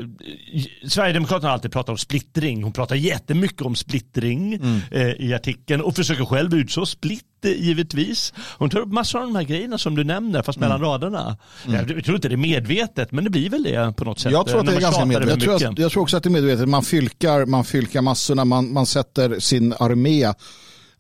Sverigedemokraterna 0.89 1.49
har 1.49 1.55
alltid 1.55 1.73
pratat 1.73 1.89
om 1.89 1.99
splittring. 1.99 2.63
Hon 2.63 2.73
pratar 2.73 2.97
jättemycket 2.97 3.63
om 3.63 3.75
splittring 3.77 4.55
eh, 4.91 5.09
i 5.11 5.35
artikeln 5.35 5.81
och 5.81 5.97
försöker 5.97 6.25
själv 6.25 6.55
utså 6.55 6.87
split 6.87 7.23
eh, 7.23 7.30
givetvis. 7.49 8.33
Hon 8.59 8.71
tar 8.71 8.81
upp 8.81 8.93
massor 8.93 9.19
av 9.19 9.27
de 9.27 9.37
här 9.37 9.43
grejerna 9.43 9.79
som 9.79 9.95
du 9.95 10.05
nämner 10.05 10.43
fast 10.43 10.59
mellan 10.59 10.81
raderna. 10.81 11.37
Jag, 11.67 11.91
jag 11.91 12.05
tror 12.05 12.15
inte 12.15 12.29
det 12.29 12.35
är 12.35 12.37
medvetet 12.37 13.13
men 13.13 13.25
det 13.25 13.31
blir 13.31 13.51
väl 13.51 13.63
det 13.63 13.97
på 13.97 14.05
något 14.05 14.19
sätt. 14.19 14.33
Jag 14.33 14.47
tror 14.47 14.61
att 14.61 14.67
det 14.67 14.77
är 14.77 14.81
ganska 14.81 15.05
medvetet. 15.05 15.43
Jag 15.43 15.59
tror, 15.59 15.71
att, 15.71 15.79
jag 15.79 15.93
tror 15.93 16.03
också 16.03 16.17
att 16.17 16.23
det 16.23 16.29
är 16.29 16.31
medvetet. 16.31 16.69
Man 16.69 16.83
fylkar, 16.83 17.47
man 17.47 17.65
fylkar 17.65 18.03
massorna, 18.03 18.45
man, 18.45 18.73
man 18.73 18.87
sätter 18.87 19.39
sin 19.39 19.73
armé 19.73 20.33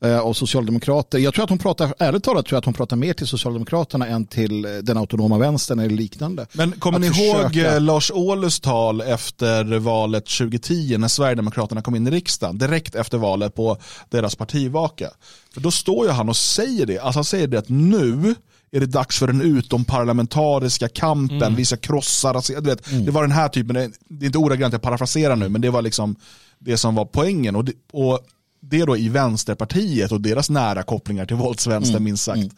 av 0.09 0.33
socialdemokrater. 0.35 1.19
Jag 1.19 1.35
tror 1.35 1.45
att 1.45 1.50
hon 1.50 1.59
pratar, 1.59 1.95
ärligt 1.99 2.25
talat 2.25 2.47
tror 2.47 2.57
jag 2.57 2.59
att 2.59 2.64
hon 2.64 2.75
pratar 2.75 2.97
mer 2.97 3.12
till 3.14 3.26
Socialdemokraterna 3.26 4.07
än 4.07 4.26
till 4.26 4.64
eh, 4.64 4.71
den 4.71 4.97
autonoma 4.97 5.38
vänstern 5.38 5.78
eller 5.78 5.97
liknande. 5.97 6.47
Men 6.52 6.73
kommer 6.73 6.99
Att 6.99 7.16
ni 7.16 7.28
ihåg 7.28 7.37
försöka- 7.47 7.75
eh, 7.75 7.80
Lars 7.80 8.11
Ohlys 8.14 8.61
tal 8.61 9.00
efter 9.00 9.78
valet 9.78 10.26
2010 10.26 10.97
när 10.99 11.09
Sverigedemokraterna 11.09 11.83
kom 11.83 11.95
in 11.97 12.07
i 12.07 12.11
riksdagen, 12.11 12.59
direkt 12.59 12.95
efter 12.95 13.19
valet 13.19 13.54
på 13.54 13.76
deras 14.11 14.35
partivaka? 14.37 15.11
För 15.54 15.61
då 15.61 15.71
står 15.71 16.07
ju 16.07 16.12
han 16.12 16.28
och 16.28 16.37
säger 16.37 16.87
det, 16.87 16.99
alltså 16.99 17.19
han 17.19 17.25
säger 17.25 17.47
det 17.47 17.59
att 17.59 17.69
nu 17.69 18.35
är 18.73 18.80
det 18.80 18.87
dags 18.87 19.19
för 19.19 19.26
den 19.26 19.40
utomparlamentariska 19.42 20.88
kampen, 20.88 21.54
vi 21.57 21.64
ska 21.64 21.76
krossa 21.76 22.33
rasism. 22.35 22.62
Du 22.62 22.71
vet, 22.71 23.07
Det 23.07 23.11
var 23.11 23.23
den 23.23 23.33
här 23.33 23.49
typen, 23.49 23.75
det 24.09 24.25
är 24.25 24.26
inte 24.26 24.38
ordagrant 24.38 24.73
jag 24.73 24.83
parafraserar 24.83 25.37
nu, 25.37 25.49
men 25.49 25.61
det 25.61 25.71
var 25.71 25.83
liksom 25.83 26.16
det 26.59 26.76
som 26.76 26.95
var 26.95 27.04
poängen. 27.04 27.57
Och, 27.57 27.64
det, 27.64 27.73
och 27.92 28.19
det 28.61 28.85
då 28.85 28.97
i 28.97 29.09
Vänsterpartiet 29.09 30.12
och 30.12 30.21
deras 30.21 30.50
nära 30.50 30.83
kopplingar 30.83 31.26
till 31.26 31.37
våldsvänster 31.37 31.95
mm. 31.95 32.05
minst 32.05 32.25
sagt. 32.25 32.55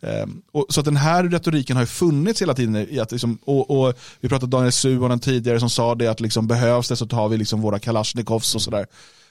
Mm. 0.00 0.22
Um, 0.22 0.42
och, 0.52 0.66
så 0.68 0.80
att 0.80 0.84
den 0.84 0.96
här 0.96 1.24
retoriken 1.24 1.76
har 1.76 1.82
ju 1.82 1.86
funnits 1.86 2.42
hela 2.42 2.54
tiden. 2.54 2.76
I 2.76 2.98
att 3.00 3.12
liksom, 3.12 3.38
och, 3.44 3.70
och 3.70 3.94
vi 4.20 4.28
pratade 4.28 4.50
Daniel 4.50 4.72
Suhonen 4.72 5.20
tidigare 5.20 5.60
som 5.60 5.70
sa 5.70 5.94
det 5.94 6.06
att 6.06 6.20
liksom, 6.20 6.46
behövs 6.46 6.88
det 6.88 6.96
så 6.96 7.06
tar 7.06 7.28
vi 7.28 7.36
liksom 7.36 7.60
våra 7.60 7.78
Kalashnikovs 7.78 8.54
och 8.54 8.62
sådär. 8.62 8.86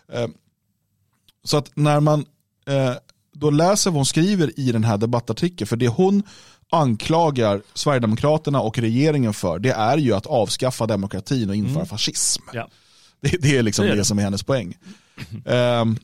Um, 0.07 0.33
så 1.43 1.57
att 1.57 1.71
när 1.75 1.99
man 1.99 2.19
uh, 2.69 2.93
då 3.33 3.49
läser 3.49 3.91
vad 3.91 3.95
hon 3.95 4.05
skriver 4.05 4.59
i 4.59 4.71
den 4.71 4.83
här 4.83 4.97
debattartikeln, 4.97 5.67
för 5.67 5.75
det 5.75 5.87
hon 5.87 6.23
anklagar 6.69 7.61
Sverigedemokraterna 7.73 8.61
och 8.61 8.79
regeringen 8.79 9.33
för, 9.33 9.59
det 9.59 9.71
är 9.71 9.97
ju 9.97 10.13
att 10.13 10.25
avskaffa 10.25 10.87
demokratin 10.87 11.49
och 11.49 11.55
införa 11.55 11.75
mm. 11.75 11.85
fascism. 11.85 12.43
Ja. 12.53 12.69
Det, 13.21 13.37
det, 13.41 13.57
är 13.57 13.63
liksom 13.63 13.85
det, 13.85 13.91
är 13.91 13.95
det. 13.95 14.05
som 14.05 14.19
är 14.19 14.23
hennes 14.23 14.43
poäng. 14.43 14.77
Um, 15.45 15.97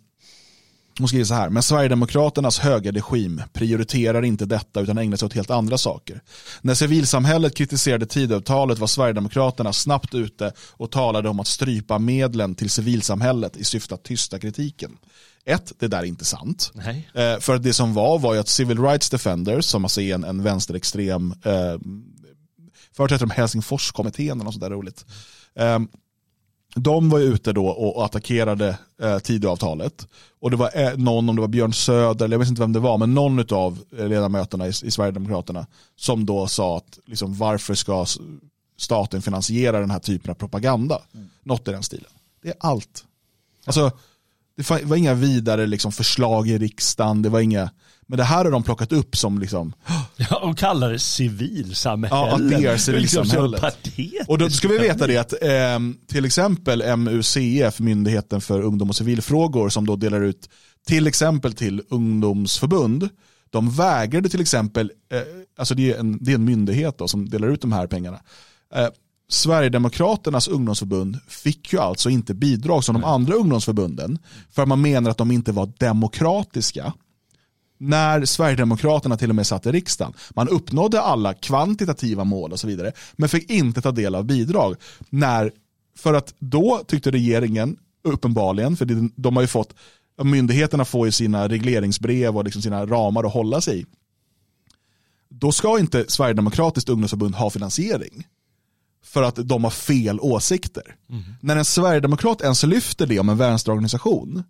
hon 1.00 1.08
skriver 1.08 1.26
så 1.26 1.34
här, 1.34 1.50
men 1.50 1.64
Sverigedemokraternas 1.64 2.60
högerregim 2.60 3.42
prioriterar 3.54 4.26
inte 4.26 4.46
detta 4.46 4.82
utan 4.82 4.98
ägnar 4.98 5.18
sig 5.18 5.26
åt 5.26 5.34
helt 5.34 5.50
andra 5.50 5.78
saker. 5.78 6.22
När 6.62 6.74
civilsamhället 6.74 7.56
kritiserade 7.56 8.06
tidavtalet 8.06 8.80
var 8.80 8.88
Sverigedemokraterna 8.88 9.74
snabbt 9.74 10.16
ute 10.16 10.54
och 10.72 10.92
talade 10.92 11.30
om 11.30 11.40
att 11.40 11.48
strypa 11.48 12.00
medlen 12.00 12.56
till 12.56 12.70
civilsamhället 12.70 13.58
i 13.58 13.64
syfte 13.64 13.96
att 13.96 14.04
tysta 14.04 14.40
kritiken. 14.40 14.98
Ett, 15.46 15.74
det 15.80 15.88
där 15.88 16.00
är 16.00 16.04
inte 16.04 16.26
sant. 16.26 16.72
Eh, 17.14 17.40
för 17.40 17.58
det 17.58 17.74
som 17.74 17.94
var 17.94 18.20
var 18.20 18.34
ju 18.34 18.40
att 18.40 18.48
Civil 18.48 18.80
Rights 18.80 19.10
Defenders, 19.10 19.66
som 19.66 19.86
alltså 19.86 20.02
är 20.02 20.16
en, 20.16 20.24
en 20.24 20.44
vänsterextrem 20.44 21.34
eh, 21.44 21.78
företrädare 22.96 23.24
om 23.24 23.30
Helsingforskommittén 23.30 24.42
och 24.42 24.54
sånt 24.54 24.62
där 24.62 24.70
roligt. 24.70 25.06
Eh, 25.56 25.80
de 26.84 27.10
var 27.10 27.20
ute 27.20 27.54
då 27.54 27.68
och 27.68 28.06
attackerade 28.06 28.78
eh, 29.02 29.20
Tidöavtalet. 29.20 30.08
Och 30.40 30.52
det 30.52 30.58
var 30.58 30.72
eh, 30.76 30.98
någon, 30.98 31.30
om 31.30 31.36
det 31.36 31.42
var 31.42 31.48
Björn 31.48 31.74
Söder, 31.74 32.26
eller 32.26 32.34
jag 32.34 32.40
vet 32.40 32.50
inte 32.50 32.62
vem 32.62 32.74
det 32.74 32.80
var, 32.80 32.98
men 32.98 33.14
någon 33.14 33.54
av 33.54 33.80
eh, 33.98 34.08
ledamöterna 34.08 34.68
i, 34.68 34.70
i 34.70 34.92
Sverigedemokraterna 34.92 35.66
som 35.96 36.26
då 36.26 36.48
sa 36.48 36.78
att 36.78 37.00
liksom, 37.06 37.38
varför 37.38 37.76
ska 37.76 38.06
staten 38.78 39.22
finansiera 39.22 39.80
den 39.80 39.92
här 39.92 40.00
typen 40.00 40.32
av 40.32 40.36
propaganda? 40.36 41.02
Mm. 41.14 41.30
Något 41.44 41.68
i 41.68 41.72
den 41.72 41.84
stilen. 41.84 42.10
Det 42.42 42.50
är 42.50 42.56
allt. 42.60 43.04
Alltså, 43.66 43.92
det 44.56 44.70
var 44.86 44.96
inga 44.96 45.14
vidare 45.14 45.68
liksom, 45.68 45.92
förslag 45.92 46.48
i 46.48 46.58
riksdagen, 46.58 47.22
det 47.22 47.30
var 47.30 47.40
inga, 47.40 47.70
men 48.10 48.18
det 48.18 48.24
här 48.24 48.44
har 48.44 48.52
de 48.52 48.64
plockat 48.64 48.92
upp 48.92 49.18
som 49.18 49.40
liksom... 49.40 49.74
Ja, 50.18 50.36
och 50.36 50.58
kallar 50.58 50.92
det 50.92 51.00
civilsamhälle. 51.00 52.16
Ja, 52.16 52.36
att 52.36 52.50
det 52.50 52.66
är 52.66 52.78
civilsamhället. 52.78 53.64
och 54.28 54.38
då 54.38 54.50
ska 54.50 54.68
vi 54.68 54.78
veta 54.78 55.08
det 55.08 55.18
att 55.18 55.34
eh, 55.34 55.80
till 56.08 56.26
exempel 56.26 56.98
MUCF, 56.98 57.80
Myndigheten 57.80 58.42
för 58.42 58.62
ungdom 58.62 58.90
och 58.90 58.96
civilfrågor, 58.96 59.70
som 59.70 59.86
då 59.86 59.96
delar 59.96 60.22
ut 60.22 60.50
till 60.88 61.08
exempel 61.08 61.54
till 61.54 61.82
ungdomsförbund, 61.90 63.10
de 63.50 63.72
vägrade 63.72 64.30
till 64.30 64.42
exempel, 64.42 64.92
eh, 65.12 65.22
alltså 65.58 65.76
det 65.76 65.94
är 65.94 66.00
en, 66.00 66.18
det 66.24 66.32
är 66.32 66.36
en 66.36 66.46
myndighet 66.46 66.98
då, 66.98 67.08
som 67.08 67.30
delar 67.30 67.48
ut 67.48 67.62
de 67.62 67.72
här 67.72 67.88
pengarna, 67.88 68.20
eh, 68.76 68.88
Sverigedemokraternas 69.32 70.48
ungdomsförbund 70.48 71.20
fick 71.28 71.74
ju 71.74 71.80
alltså 71.80 72.10
inte 72.10 72.34
bidrag 72.34 72.84
som 72.84 72.94
de 72.94 73.04
andra 73.04 73.34
ungdomsförbunden 73.34 74.20
för 74.52 74.66
man 74.66 74.82
menar 74.82 75.12
att 75.12 75.18
de 75.18 75.32
inte 75.32 75.52
var 75.52 75.72
demokratiska 75.78 76.94
när 77.80 78.26
Sverigedemokraterna 78.26 79.18
till 79.18 79.30
och 79.30 79.36
med 79.36 79.48
satt 79.48 79.66
i 79.66 79.72
riksdagen. 79.72 80.14
Man 80.30 80.48
uppnådde 80.48 81.02
alla 81.02 81.34
kvantitativa 81.34 82.24
mål 82.24 82.52
och 82.52 82.60
så 82.60 82.68
vidare 82.68 82.92
men 83.14 83.30
fick 83.30 83.50
inte 83.50 83.82
ta 83.82 83.92
del 83.92 84.16
av 84.16 84.26
bidrag. 84.26 84.76
När, 85.10 85.52
för 85.98 86.14
att 86.14 86.34
då 86.40 86.82
tyckte 86.88 87.12
regeringen 87.12 87.78
uppenbarligen, 88.04 88.78
för 88.78 89.10
de 89.16 89.36
har 89.36 89.44
ju 89.44 89.48
fått, 89.48 89.74
myndigheterna 90.24 90.86
får 90.86 91.06
ju 91.06 91.12
sina 91.12 91.48
regleringsbrev 91.48 92.38
och 92.38 92.44
liksom 92.44 92.62
sina 92.62 92.86
ramar 92.86 93.24
att 93.24 93.34
hålla 93.34 93.62
sig 93.62 93.82
i. 93.82 93.86
Då 95.30 95.52
ska 95.52 95.80
inte 95.80 96.06
Sverigedemokratiskt 96.08 96.90
ungdomsförbund 96.90 97.36
ha 97.36 97.50
finansiering 97.50 98.28
för 99.04 99.24
att 99.24 99.36
de 99.36 99.64
har 99.64 99.72
fel 99.72 100.20
åsikter. 100.20 100.96
Mm. 101.10 101.24
När 101.42 101.56
en 101.56 101.66
sverigedemokrat 101.66 102.42
ens 102.42 102.64
lyfter 102.64 103.08
det 103.08 103.20
om 103.20 103.30
en 103.30 103.38
vänsterorganisation, 103.38 104.44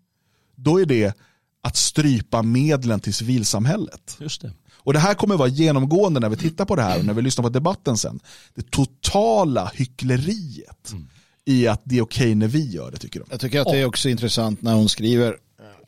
då 0.55 0.81
är 0.81 0.85
det 0.85 1.17
att 1.63 1.75
strypa 1.75 2.41
medlen 2.41 2.99
till 2.99 3.13
civilsamhället. 3.13 4.17
Just 4.19 4.41
det. 4.41 4.51
Och 4.83 4.93
det 4.93 4.99
här 4.99 5.13
kommer 5.13 5.37
vara 5.37 5.47
genomgående 5.47 6.19
när 6.19 6.29
vi 6.29 6.37
tittar 6.37 6.65
på 6.65 6.75
det 6.75 6.81
här 6.81 6.99
och 6.99 7.05
när 7.05 7.13
vi 7.13 7.21
lyssnar 7.21 7.43
på 7.43 7.49
debatten 7.49 7.97
sen. 7.97 8.19
Det 8.55 8.71
totala 8.71 9.71
hyckleriet 9.75 10.91
mm. 10.91 11.07
i 11.45 11.67
att 11.67 11.81
det 11.83 11.97
är 11.97 12.01
okej 12.01 12.23
okay 12.23 12.35
när 12.35 12.47
vi 12.47 12.69
gör 12.69 12.91
det 12.91 12.97
tycker 12.97 13.19
de. 13.19 13.25
Jag 13.31 13.39
tycker 13.39 13.61
att 13.61 13.67
det 13.67 13.77
är 13.77 13.85
också 13.85 14.09
intressant 14.09 14.61
när 14.61 14.73
hon 14.73 14.89
skriver 14.89 15.37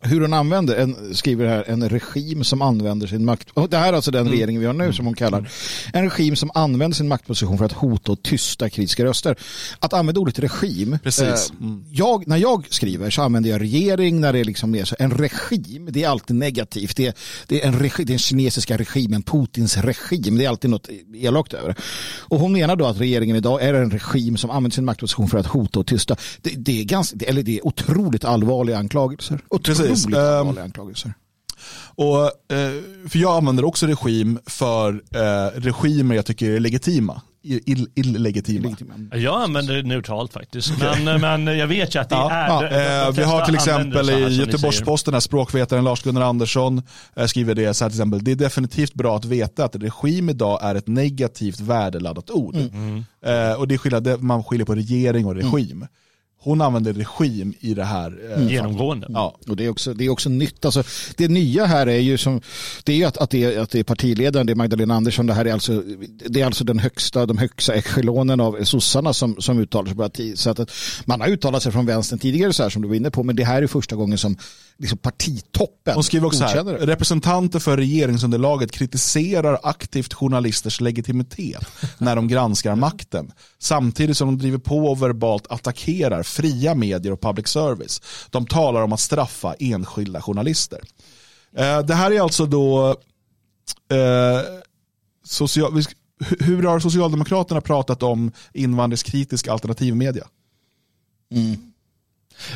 hur 0.03 0.21
hon 0.21 0.33
använder, 0.33 0.75
en, 0.75 1.15
skriver 1.15 1.47
här, 1.47 1.63
en 1.67 1.89
regim 1.89 2.43
som 2.43 2.61
använder 2.61 3.07
sin 3.07 3.25
makt. 3.25 3.49
Det 3.69 3.77
här 3.77 3.89
är 3.89 3.93
alltså 3.93 4.11
den 4.11 4.21
mm. 4.21 4.33
regering 4.33 4.59
vi 4.59 4.65
har 4.65 4.73
nu 4.73 4.93
som 4.93 5.05
hon 5.05 5.15
kallar. 5.15 5.49
En 5.93 6.09
regim 6.09 6.35
som 6.35 6.51
använder 6.53 6.95
sin 6.95 7.07
maktposition 7.07 7.57
för 7.57 7.65
att 7.65 7.71
hota 7.71 8.11
och 8.11 8.23
tysta 8.23 8.69
kritiska 8.69 9.05
röster. 9.05 9.35
Att 9.79 9.93
använda 9.93 10.21
ordet 10.21 10.39
regim. 10.39 10.97
Precis. 11.03 11.23
Eh, 11.23 11.67
jag, 11.91 12.27
när 12.27 12.37
jag 12.37 12.67
skriver 12.69 13.09
så 13.09 13.21
använder 13.21 13.49
jag 13.49 13.61
regering 13.61 14.21
när 14.21 14.33
det 14.33 14.39
är 14.39 14.43
liksom 14.43 14.71
mer 14.71 14.85
så. 14.85 14.95
En 14.99 15.11
regim, 15.11 15.89
det 15.91 16.03
är 16.03 16.09
alltid 16.09 16.35
negativt. 16.35 16.95
Det 16.95 17.07
är, 17.07 17.13
det 17.47 17.61
är 17.61 17.67
en 17.67 17.79
regi, 17.79 18.03
den 18.03 18.19
kinesiska 18.19 18.77
regimen, 18.77 19.23
Putins 19.23 19.77
regim. 19.77 20.37
Det 20.37 20.45
är 20.45 20.49
alltid 20.49 20.69
något 20.69 20.89
elakt 21.13 21.53
över 21.53 21.75
Och 22.19 22.39
hon 22.39 22.53
menar 22.53 22.75
då 22.75 22.85
att 22.85 22.99
regeringen 22.99 23.35
idag 23.35 23.61
är 23.61 23.73
en 23.73 23.91
regim 23.91 24.37
som 24.37 24.49
använder 24.49 24.75
sin 24.75 24.85
maktposition 24.85 25.29
för 25.29 25.37
att 25.37 25.47
hota 25.47 25.79
och 25.79 25.87
tysta. 25.87 26.15
Det, 26.41 26.49
det 26.57 26.79
är, 26.79 26.83
ganska, 26.83 27.17
eller 27.25 27.43
det 27.43 27.57
är 27.57 27.67
otroligt 27.67 28.25
allvarliga 28.25 28.77
anklagelser. 28.77 29.39
Otroligt 29.49 29.79
Precis. 29.79 29.90
Otroligt 29.91 30.57
um, 30.57 30.63
anklagelser. 30.63 31.13
Och, 31.95 32.23
eh, 32.25 33.09
för 33.09 33.19
jag 33.19 33.37
använder 33.37 33.65
också 33.65 33.87
regim 33.87 34.39
för 34.45 34.93
eh, 35.15 35.59
regimer 35.59 36.15
jag 36.15 36.25
tycker 36.25 36.49
är 36.49 36.59
legitima. 36.59 37.21
Ill, 37.43 37.87
illegitima. 37.95 38.75
Jag 39.13 39.41
använder 39.41 39.73
det 39.73 39.83
neutralt 39.83 40.33
faktiskt. 40.33 40.73
Men, 40.79 41.21
men 41.21 41.57
jag 41.57 41.67
vet 41.67 41.95
ju 41.95 41.99
att 41.99 42.09
det 42.09 42.15
ja, 42.15 42.31
är... 42.31 42.47
Ja. 42.47 43.07
Eh, 43.07 43.11
vi 43.11 43.23
har 43.23 43.45
till 43.45 43.55
exempel 43.55 44.09
i 44.09 44.35
Göteborgs-Posten, 44.35 45.21
språkvetaren 45.21 45.83
Lars-Gunnar 45.83 46.21
Andersson 46.21 46.81
eh, 47.15 47.25
skriver 47.25 47.55
det 47.55 47.73
så 47.73 47.83
här 47.83 47.89
till 47.89 47.99
exempel. 47.99 48.23
Det 48.23 48.31
är 48.31 48.35
definitivt 48.35 48.93
bra 48.93 49.15
att 49.15 49.25
veta 49.25 49.65
att 49.65 49.75
regim 49.75 50.29
idag 50.29 50.59
är 50.61 50.75
ett 50.75 50.87
negativt 50.87 51.59
värdeladdat 51.59 52.29
ord. 52.29 52.55
Mm. 52.55 53.05
Eh, 53.25 53.53
och 53.53 53.67
det 53.67 53.75
är 53.75 53.77
skillnad, 53.77 54.23
man 54.23 54.43
skiljer 54.43 54.65
på 54.65 54.75
regering 54.75 55.25
och 55.25 55.35
regim. 55.35 55.77
Mm 55.77 55.87
hon 56.43 56.61
använder 56.61 56.93
regim 56.93 57.53
i 57.59 57.73
det 57.73 57.83
här. 57.83 58.19
Eh, 58.25 58.37
mm. 58.37 58.49
Genomgående. 58.49 59.07
Ja. 59.09 59.37
Och 59.47 59.55
det 59.55 59.65
är, 59.65 59.69
också, 59.69 59.93
det 59.93 60.05
är 60.05 60.09
också 60.09 60.29
nytt. 60.29 60.65
Alltså, 60.65 60.83
det 61.17 61.27
nya 61.27 61.65
här 61.65 61.87
är 61.87 61.99
ju 61.99 62.17
som, 62.17 62.41
det 62.83 62.93
är 62.93 62.97
ju 62.97 63.03
att, 63.03 63.17
att, 63.17 63.29
det 63.29 63.43
är, 63.43 63.59
att 63.59 63.69
det 63.69 63.79
är 63.79 63.83
partiledaren, 63.83 64.47
det 64.47 64.53
är 64.53 64.55
Magdalena 64.55 64.95
Andersson, 64.95 65.25
det 65.25 65.33
här 65.33 65.45
är 65.45 65.53
alltså, 65.53 65.83
det 66.29 66.41
är 66.41 66.45
alltså 66.45 66.63
den 66.63 66.79
högsta, 66.79 67.25
de 67.25 67.37
högsta 67.37 67.73
echelonen 67.73 68.39
av 68.39 68.63
sossarna 68.63 69.13
som, 69.13 69.35
som 69.39 69.59
uttalar 69.59 69.85
sig 69.85 69.95
på 69.95 70.01
parti. 70.01 70.37
Så 70.37 70.49
att, 70.49 70.59
att 70.59 70.71
man 71.05 71.21
har 71.21 71.27
uttalat 71.27 71.63
sig 71.63 71.71
från 71.71 71.85
vänstern 71.85 72.19
tidigare 72.19 72.53
så 72.53 72.63
här 72.63 72.69
som 72.69 72.81
du 72.81 72.87
var 72.87 72.95
inne 72.95 73.11
på, 73.11 73.23
men 73.23 73.35
det 73.35 73.43
här 73.43 73.63
är 73.63 73.67
första 73.67 73.95
gången 73.95 74.17
som 74.17 74.37
liksom 74.81 74.97
partitoppen 74.97 75.93
Hon 75.93 76.03
skriver 76.03 76.27
också 76.27 76.43
här, 76.43 76.63
representanter 76.63 77.59
för 77.59 77.77
regeringsunderlaget 77.77 78.71
kritiserar 78.71 79.59
aktivt 79.63 80.13
journalisters 80.13 80.81
legitimitet 80.81 81.67
när 81.97 82.15
de 82.15 82.27
granskar 82.27 82.75
makten. 82.75 83.31
Samtidigt 83.59 84.17
som 84.17 84.27
de 84.27 84.37
driver 84.37 84.57
på 84.57 84.77
och 84.77 85.01
verbalt 85.01 85.47
attackerar 85.49 86.23
fria 86.23 86.75
medier 86.75 87.13
och 87.13 87.21
public 87.21 87.47
service. 87.47 88.01
De 88.29 88.45
talar 88.45 88.81
om 88.81 88.93
att 88.93 88.99
straffa 88.99 89.55
enskilda 89.59 90.21
journalister. 90.21 90.79
Eh, 91.55 91.79
det 91.79 91.93
här 91.93 92.11
är 92.11 92.21
alltså 92.21 92.45
då 92.45 92.89
eh, 93.91 94.41
social, 95.23 95.83
hur 96.39 96.63
har 96.63 96.79
Socialdemokraterna 96.79 97.61
pratat 97.61 98.03
om 98.03 98.31
invandringskritisk 98.53 99.47
alternativmedia? 99.47 100.27
Mm. 101.31 101.70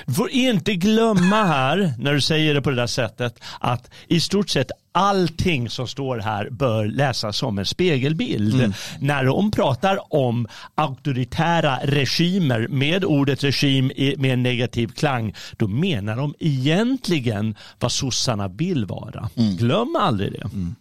Du 0.05 0.13
får 0.13 0.29
inte 0.29 0.75
glömma 0.75 1.43
här, 1.43 1.93
när 1.99 2.13
du 2.13 2.21
säger 2.21 2.53
det 2.53 2.61
på 2.61 2.69
det 2.69 2.75
där 2.75 2.87
sättet, 2.87 3.39
att 3.59 3.91
i 4.07 4.19
stort 4.19 4.49
sett 4.49 4.71
allting 4.91 5.69
som 5.69 5.87
står 5.87 6.17
här 6.17 6.49
bör 6.49 6.85
läsas 6.85 7.37
som 7.37 7.57
en 7.57 7.65
spegelbild. 7.65 8.55
Mm. 8.55 8.73
När 8.99 9.23
de 9.23 9.51
pratar 9.51 10.13
om 10.13 10.47
auktoritära 10.75 11.79
regimer 11.83 12.67
med 12.67 13.05
ordet 13.05 13.43
regim 13.43 13.91
med 14.17 14.33
en 14.33 14.43
negativ 14.43 14.87
klang, 14.87 15.35
då 15.57 15.67
menar 15.67 16.15
de 16.15 16.33
egentligen 16.39 17.55
vad 17.79 17.91
sossarna 17.91 18.47
vill 18.47 18.85
vara. 18.85 19.29
Mm. 19.35 19.55
Glöm 19.55 19.95
aldrig 19.99 20.31
det. 20.31 20.43
Mm. 20.43 20.75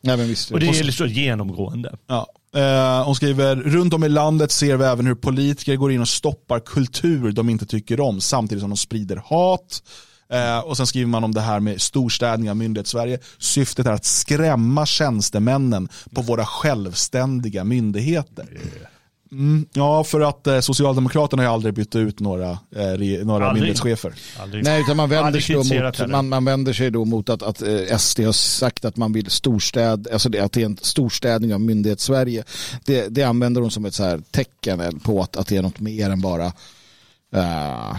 Ja, 0.00 0.16
visst, 0.16 0.50
och 0.50 0.60
det 0.60 0.68
är 0.68 0.90
så 0.90 1.06
genomgående. 1.06 1.96
Ja. 2.06 2.26
Eh, 2.56 3.04
hon 3.04 3.16
skriver, 3.16 3.56
runt 3.56 3.94
om 3.94 4.04
i 4.04 4.08
landet 4.08 4.52
ser 4.52 4.76
vi 4.76 4.84
även 4.84 5.06
hur 5.06 5.14
politiker 5.14 5.76
går 5.76 5.92
in 5.92 6.00
och 6.00 6.08
stoppar 6.08 6.60
kultur 6.60 7.32
de 7.32 7.48
inte 7.48 7.66
tycker 7.66 8.00
om 8.00 8.20
samtidigt 8.20 8.60
som 8.60 8.70
de 8.70 8.76
sprider 8.76 9.22
hat. 9.24 9.82
Eh, 10.32 10.58
och 10.58 10.76
sen 10.76 10.86
skriver 10.86 11.08
man 11.08 11.24
om 11.24 11.34
det 11.34 11.40
här 11.40 11.60
med 11.60 11.80
storstädning 11.80 12.50
av 12.50 12.56
myndighetssverige. 12.56 13.18
Syftet 13.38 13.86
är 13.86 13.92
att 13.92 14.04
skrämma 14.04 14.86
tjänstemännen 14.86 15.88
på 16.14 16.22
våra 16.22 16.46
självständiga 16.46 17.64
myndigheter. 17.64 18.58
Mm, 19.32 19.66
ja, 19.72 20.04
för 20.04 20.20
att 20.20 20.46
eh, 20.46 20.60
Socialdemokraterna 20.60 21.42
har 21.42 21.54
aldrig 21.54 21.74
bytt 21.74 21.96
ut 21.96 22.20
några, 22.20 22.50
eh, 22.50 23.24
några 23.24 23.46
Aldrig. 23.46 23.52
myndighetschefer. 23.52 24.14
Aldrig. 24.40 24.64
Nej, 24.64 24.80
utan 24.80 24.96
man 24.96 25.08
vänder, 25.08 25.40
sig 25.40 25.56
mot, 25.56 26.08
man, 26.08 26.28
man 26.28 26.44
vänder 26.44 26.72
sig 26.72 26.90
då 26.90 27.04
mot 27.04 27.28
att, 27.28 27.42
att 27.42 27.62
eh, 27.62 27.96
SD 27.98 28.20
har 28.20 28.32
sagt 28.32 28.84
att 28.84 28.96
man 28.96 29.12
vill 29.12 29.30
storstäd, 29.30 30.08
alltså 30.12 30.28
det, 30.28 30.40
att 30.40 30.52
det 30.52 30.62
är 30.62 30.66
en 30.66 30.78
storstädning 30.82 31.54
av 31.54 31.60
myndighets-Sverige. 31.60 32.44
Det, 32.84 33.08
det 33.08 33.22
använder 33.22 33.60
de 33.60 33.70
som 33.70 33.84
ett 33.84 33.94
så 33.94 34.04
här 34.04 34.22
tecken 34.30 35.00
på 35.00 35.22
att, 35.22 35.36
att 35.36 35.46
det 35.46 35.56
är 35.56 35.62
något 35.62 35.80
mer 35.80 36.10
än 36.10 36.20
bara 36.20 36.46
eh, 37.34 37.96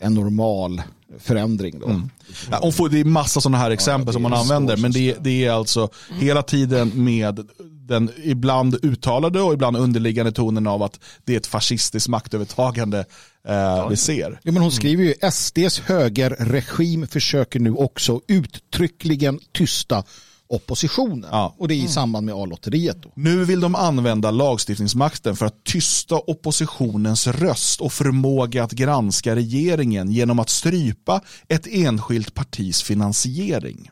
en 0.00 0.14
normal 0.14 0.82
förändring. 1.18 1.80
Då. 1.80 1.86
Mm. 1.86 2.10
Ja, 2.50 2.58
och 2.58 2.74
får, 2.74 2.88
det 2.88 3.00
är 3.00 3.04
massa 3.04 3.40
sådana 3.40 3.58
här 3.58 3.70
exempel 3.70 4.06
det 4.06 4.12
som 4.12 4.22
man 4.22 4.32
använder, 4.32 4.76
men 4.76 4.92
det, 4.92 5.16
det 5.20 5.44
är 5.44 5.50
alltså 5.50 5.88
hela 6.08 6.42
tiden 6.42 7.04
med 7.04 7.48
den 7.88 8.10
ibland 8.22 8.78
uttalade 8.82 9.40
och 9.40 9.52
ibland 9.52 9.76
underliggande 9.76 10.32
tonen 10.32 10.66
av 10.66 10.82
att 10.82 11.00
det 11.24 11.32
är 11.32 11.36
ett 11.36 11.46
fascistiskt 11.46 12.08
maktövertagande 12.08 13.04
eh, 13.48 13.88
vi 13.88 13.96
ser. 13.96 14.40
Ja, 14.42 14.52
men 14.52 14.62
hon 14.62 14.72
skriver 14.72 15.04
ju 15.04 15.14
SDs 15.30 15.80
högerregim 15.80 17.06
försöker 17.06 17.60
nu 17.60 17.72
också 17.72 18.20
uttryckligen 18.28 19.40
tysta 19.52 20.04
oppositionen. 20.48 21.28
Ja. 21.32 21.54
Och 21.58 21.68
det 21.68 21.74
är 21.74 21.84
i 21.84 21.88
samband 21.88 22.26
med 22.26 22.34
A-lotteriet. 22.34 22.96
Nu 23.14 23.44
vill 23.44 23.60
de 23.60 23.74
använda 23.74 24.30
lagstiftningsmakten 24.30 25.36
för 25.36 25.46
att 25.46 25.64
tysta 25.64 26.14
oppositionens 26.14 27.26
röst 27.26 27.80
och 27.80 27.92
förmåga 27.92 28.64
att 28.64 28.72
granska 28.72 29.36
regeringen 29.36 30.10
genom 30.12 30.38
att 30.38 30.48
strypa 30.48 31.20
ett 31.48 31.66
enskilt 31.66 32.34
partis 32.34 32.82
finansiering. 32.82 33.90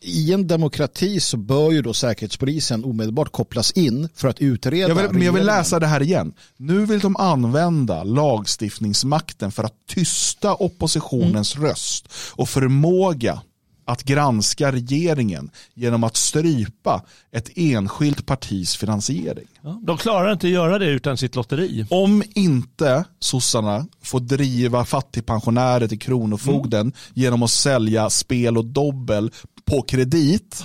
I 0.00 0.32
en 0.32 0.46
demokrati 0.46 1.20
så 1.20 1.36
bör 1.36 1.70
ju 1.70 1.82
då 1.82 1.94
säkerhetspolisen 1.94 2.84
omedelbart 2.84 3.32
kopplas 3.32 3.70
in 3.70 4.08
för 4.14 4.28
att 4.28 4.40
utreda 4.40 4.88
Jag 4.88 4.94
vill, 4.94 5.10
men 5.12 5.22
jag 5.22 5.32
vill 5.32 5.46
läsa 5.46 5.80
det 5.80 5.86
här 5.86 6.02
igen. 6.02 6.32
Nu 6.56 6.86
vill 6.86 7.00
de 7.00 7.16
använda 7.16 8.04
lagstiftningsmakten 8.04 9.52
för 9.52 9.64
att 9.64 9.74
tysta 9.88 10.54
oppositionens 10.54 11.56
röst 11.56 12.08
och 12.34 12.48
förmåga 12.48 13.42
att 13.88 14.02
granska 14.02 14.72
regeringen 14.72 15.50
genom 15.74 16.04
att 16.04 16.16
strypa 16.16 17.02
ett 17.32 17.50
enskilt 17.56 18.26
partis 18.26 18.76
finansiering. 18.76 19.46
De 19.82 19.98
klarar 19.98 20.32
inte 20.32 20.46
att 20.46 20.52
göra 20.52 20.78
det 20.78 20.86
utan 20.86 21.16
sitt 21.16 21.36
lotteri. 21.36 21.86
Om 21.90 22.22
inte 22.34 23.04
sossarna 23.20 23.86
får 24.02 24.20
driva 24.20 24.84
fattigpensionärer 24.84 25.88
till 25.88 25.98
kronofogden 25.98 26.92
genom 27.14 27.42
att 27.42 27.50
sälja 27.50 28.10
spel 28.10 28.58
och 28.58 28.64
dobbel 28.64 29.30
på 29.68 29.82
kredit, 29.82 30.64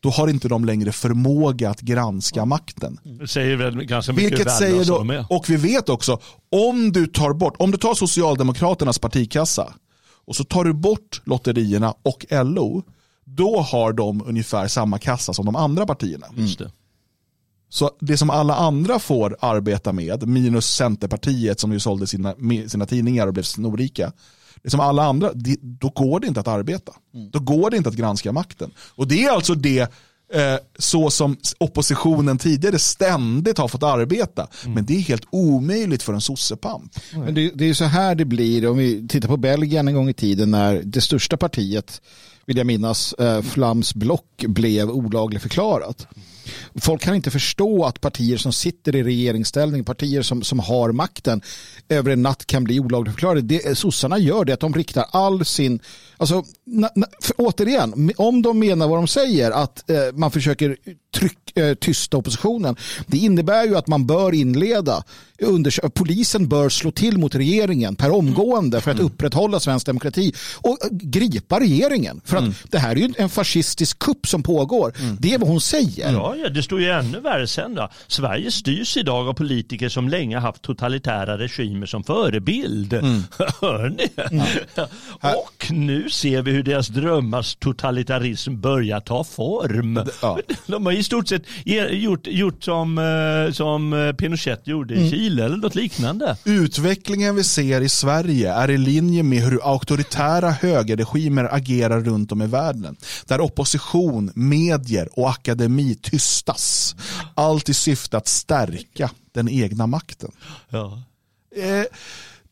då 0.00 0.10
har 0.10 0.28
inte 0.28 0.48
de 0.48 0.64
längre 0.64 0.92
förmåga 0.92 1.70
att 1.70 1.80
granska 1.80 2.44
makten. 2.44 3.00
Det 3.02 3.28
säger 3.28 3.56
väl 3.56 3.84
ganska 3.84 4.12
mycket 4.12 4.32
Vilket 4.32 4.52
säger 4.52 4.84
då, 4.84 5.24
och 5.36 5.50
vi 5.50 5.56
vet 5.56 5.88
också, 5.88 6.20
om 6.50 6.92
du 6.92 7.06
tar 7.06 7.32
bort, 7.32 7.56
om 7.58 7.70
du 7.70 7.78
tar 7.78 7.94
Socialdemokraternas 7.94 8.98
partikassa 8.98 9.74
och 10.24 10.36
så 10.36 10.44
tar 10.44 10.64
du 10.64 10.72
bort 10.72 11.22
lotterierna 11.24 11.94
och 12.02 12.26
LO, 12.30 12.82
då 13.24 13.60
har 13.60 13.92
de 13.92 14.22
ungefär 14.26 14.68
samma 14.68 14.98
kassa 14.98 15.32
som 15.32 15.46
de 15.46 15.56
andra 15.56 15.86
partierna. 15.86 16.26
Just 16.36 16.58
det. 16.58 16.70
Så 17.68 17.90
det 18.00 18.16
som 18.16 18.30
alla 18.30 18.54
andra 18.54 18.98
får 18.98 19.36
arbeta 19.40 19.92
med, 19.92 20.28
minus 20.28 20.66
Centerpartiet 20.66 21.60
som 21.60 21.72
ju 21.72 21.80
sålde 21.80 22.06
sina, 22.06 22.34
sina 22.66 22.86
tidningar 22.86 23.26
och 23.26 23.32
blev 23.32 23.42
snorrika, 23.42 24.12
det 24.64 24.70
som 24.70 24.80
alla 24.80 25.04
andra, 25.04 25.32
det, 25.34 25.56
då 25.60 25.88
går 25.88 26.20
det 26.20 26.26
inte 26.26 26.40
att 26.40 26.48
arbeta. 26.48 26.92
Då 27.30 27.38
går 27.38 27.70
det 27.70 27.76
inte 27.76 27.88
att 27.88 27.96
granska 27.96 28.32
makten. 28.32 28.70
Och 28.94 29.08
det 29.08 29.24
är 29.24 29.30
alltså 29.30 29.54
det 29.54 29.80
eh, 30.34 30.56
så 30.78 31.10
som 31.10 31.36
oppositionen 31.58 32.38
tidigare 32.38 32.78
ständigt 32.78 33.58
har 33.58 33.68
fått 33.68 33.82
arbeta. 33.82 34.46
Men 34.66 34.86
det 34.86 34.96
är 34.96 35.00
helt 35.00 35.26
omöjligt 35.30 36.02
för 36.02 36.12
en 36.12 36.20
sossepamp. 36.20 36.92
Men 37.14 37.34
det, 37.34 37.50
det 37.54 37.64
är 37.64 37.74
så 37.74 37.84
här 37.84 38.14
det 38.14 38.24
blir 38.24 38.70
om 38.70 38.76
vi 38.76 39.08
tittar 39.08 39.28
på 39.28 39.36
Belgien 39.36 39.88
en 39.88 39.94
gång 39.94 40.08
i 40.08 40.14
tiden 40.14 40.50
när 40.50 40.82
det 40.84 41.00
största 41.00 41.36
partiet, 41.36 42.02
vill 42.46 42.56
jag 42.56 42.66
minnas, 42.66 43.12
eh, 43.12 43.42
Flams 43.42 43.94
block 43.94 44.44
blev 44.46 44.90
olagligt 44.90 45.42
förklarat. 45.42 46.06
Folk 46.80 47.02
kan 47.02 47.14
inte 47.14 47.30
förstå 47.30 47.84
att 47.84 48.00
partier 48.00 48.36
som 48.36 48.52
sitter 48.52 48.96
i 48.96 49.02
regeringsställning, 49.02 49.84
partier 49.84 50.22
som, 50.22 50.42
som 50.42 50.58
har 50.58 50.92
makten, 50.92 51.42
över 51.88 52.10
en 52.10 52.22
natt 52.22 52.46
kan 52.46 52.64
bli 52.64 52.80
olagligt 52.80 53.14
förklarade. 53.14 53.40
Det, 53.40 53.78
sossarna 53.78 54.18
gör 54.18 54.44
det 54.44 54.52
att 54.52 54.60
de 54.60 54.74
riktar 54.74 55.06
all 55.10 55.44
sin, 55.44 55.80
alltså, 56.16 56.44
na, 56.66 56.90
na, 56.94 57.06
återigen, 57.36 58.10
om 58.16 58.42
de 58.42 58.58
menar 58.58 58.88
vad 58.88 58.98
de 58.98 59.06
säger, 59.06 59.50
att 59.50 59.90
eh, 59.90 59.96
man 60.14 60.30
försöker 60.30 60.76
tryck, 61.14 61.56
eh, 61.58 61.74
tysta 61.74 62.16
oppositionen, 62.16 62.76
det 63.06 63.16
innebär 63.18 63.64
ju 63.64 63.76
att 63.76 63.86
man 63.86 64.06
bör 64.06 64.34
inleda, 64.34 65.04
undersö- 65.42 65.90
polisen 65.90 66.48
bör 66.48 66.68
slå 66.68 66.90
till 66.90 67.18
mot 67.18 67.34
regeringen 67.34 67.96
per 67.96 68.10
omgående 68.10 68.80
för 68.80 68.90
att 68.90 69.00
upprätthålla 69.00 69.60
svensk 69.60 69.86
demokrati 69.86 70.32
och 70.56 70.78
eh, 70.84 70.88
gripa 70.90 71.60
regeringen. 71.60 72.20
För 72.24 72.36
att 72.36 72.44
det 72.70 72.78
här 72.78 72.90
är 72.90 72.96
ju 72.96 73.12
en 73.18 73.28
fascistisk 73.28 73.98
kupp 73.98 74.26
som 74.26 74.42
pågår. 74.42 74.92
Det 75.20 75.34
är 75.34 75.38
vad 75.38 75.48
hon 75.48 75.60
säger. 75.60 76.12
Ja, 76.12 76.36
ja, 76.36 76.48
det 76.48 76.62
står 76.62 76.80
ju 76.80 76.90
ännu 76.90 77.20
värre 77.20 77.46
sen 77.46 77.74
då. 77.74 77.88
Sverige 78.06 78.50
styrs 78.50 78.96
idag 78.96 79.28
av 79.28 79.32
politiker 79.34 79.88
som 79.88 80.08
länge 80.08 80.38
haft 80.38 80.62
totalitära 80.62 81.38
regimer 81.38 81.86
som 81.86 82.04
förebild. 82.04 82.92
Hör 83.60 83.88
ni? 83.88 84.08
Och 85.36 85.72
nu 85.72 86.10
ser 86.12 86.42
vi 86.42 86.50
hur 86.50 86.62
deras 86.62 86.88
drömmars 86.88 87.54
totalitarism 87.54 88.60
börjar 88.60 89.00
ta 89.00 89.24
form. 89.24 90.00
ja. 90.22 90.38
De 90.66 90.86
har 90.86 90.92
i 90.92 91.02
stort 91.02 91.28
sett 91.28 91.42
gjort, 91.90 92.26
gjort 92.26 92.64
som, 92.64 92.98
eh, 92.98 93.52
som 93.52 93.92
eh, 93.92 94.12
Pinochet 94.12 94.66
gjorde 94.66 94.94
i 94.94 95.10
Chile 95.10 95.44
eller 95.44 95.56
något 95.56 95.74
liknande. 95.74 96.36
Utvecklingen 96.44 97.34
vi 97.34 97.44
ser 97.44 97.80
i 97.80 97.88
Sverige 97.88 98.52
är 98.52 98.70
i 98.70 98.78
linje 98.78 99.22
med 99.22 99.38
hur 99.38 99.60
auktoritära 99.72 100.50
högerregimer 100.50 101.54
agerar 101.54 102.00
runt 102.00 102.32
om 102.32 102.42
i 102.42 102.46
världen. 102.46 102.96
Där 103.26 103.40
opposition, 103.40 104.32
medier 104.34 105.08
och 105.12 105.30
akademi 105.30 105.94
tystas. 105.94 106.96
Allt 107.34 107.68
i 107.68 107.74
syfte 107.74 108.16
att 108.16 108.28
stärka 108.28 109.10
den 109.32 109.48
egna 109.48 109.86
makten. 109.86 110.30
Ja. 110.68 111.02
Eh, 111.56 111.84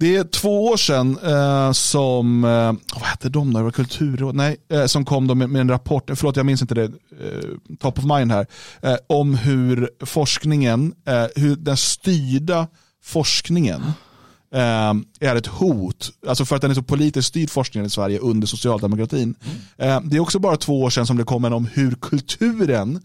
Det 0.00 0.16
är 0.16 0.24
två 0.24 0.66
år 0.66 0.76
sedan 0.76 1.18
eh, 1.24 1.72
som, 1.72 2.44
eh, 2.44 2.72
vad 2.94 3.08
hette 3.08 3.28
de 3.28 3.52
där, 3.52 3.60
Det 3.60 3.64
var 3.64 3.70
kulturråd, 3.70 4.34
nej, 4.34 4.56
eh, 4.72 4.86
som 4.86 5.04
kom 5.04 5.26
då 5.26 5.34
med, 5.34 5.50
med 5.50 5.60
en 5.60 5.68
rapport, 5.68 6.10
förlåt 6.14 6.36
jag 6.36 6.46
minns 6.46 6.62
inte 6.62 6.74
det, 6.74 6.84
eh, 6.84 7.76
top 7.80 7.98
of 7.98 8.04
mind 8.04 8.32
här, 8.32 8.46
eh, 8.82 8.96
om 9.06 9.34
hur 9.34 9.90
forskningen, 10.06 10.94
eh, 11.06 11.26
hur 11.36 11.56
den 11.56 11.76
styrda 11.76 12.66
forskningen 13.04 13.82
är 15.20 15.36
ett 15.36 15.46
hot, 15.46 16.12
alltså 16.28 16.44
för 16.44 16.56
att 16.56 16.62
den 16.62 16.70
är 16.70 16.74
så 16.74 16.82
politiskt 16.82 17.28
styrd 17.28 17.50
forskningen 17.50 17.86
i 17.86 17.90
Sverige 17.90 18.18
under 18.18 18.46
socialdemokratin. 18.46 19.34
Eh, 19.78 20.00
det 20.00 20.16
är 20.16 20.20
också 20.20 20.38
bara 20.38 20.56
två 20.56 20.82
år 20.82 20.90
sedan 20.90 21.06
som 21.06 21.16
det 21.16 21.24
kom 21.24 21.44
en 21.44 21.52
om 21.52 21.66
hur 21.72 21.94
kulturen 21.94 23.02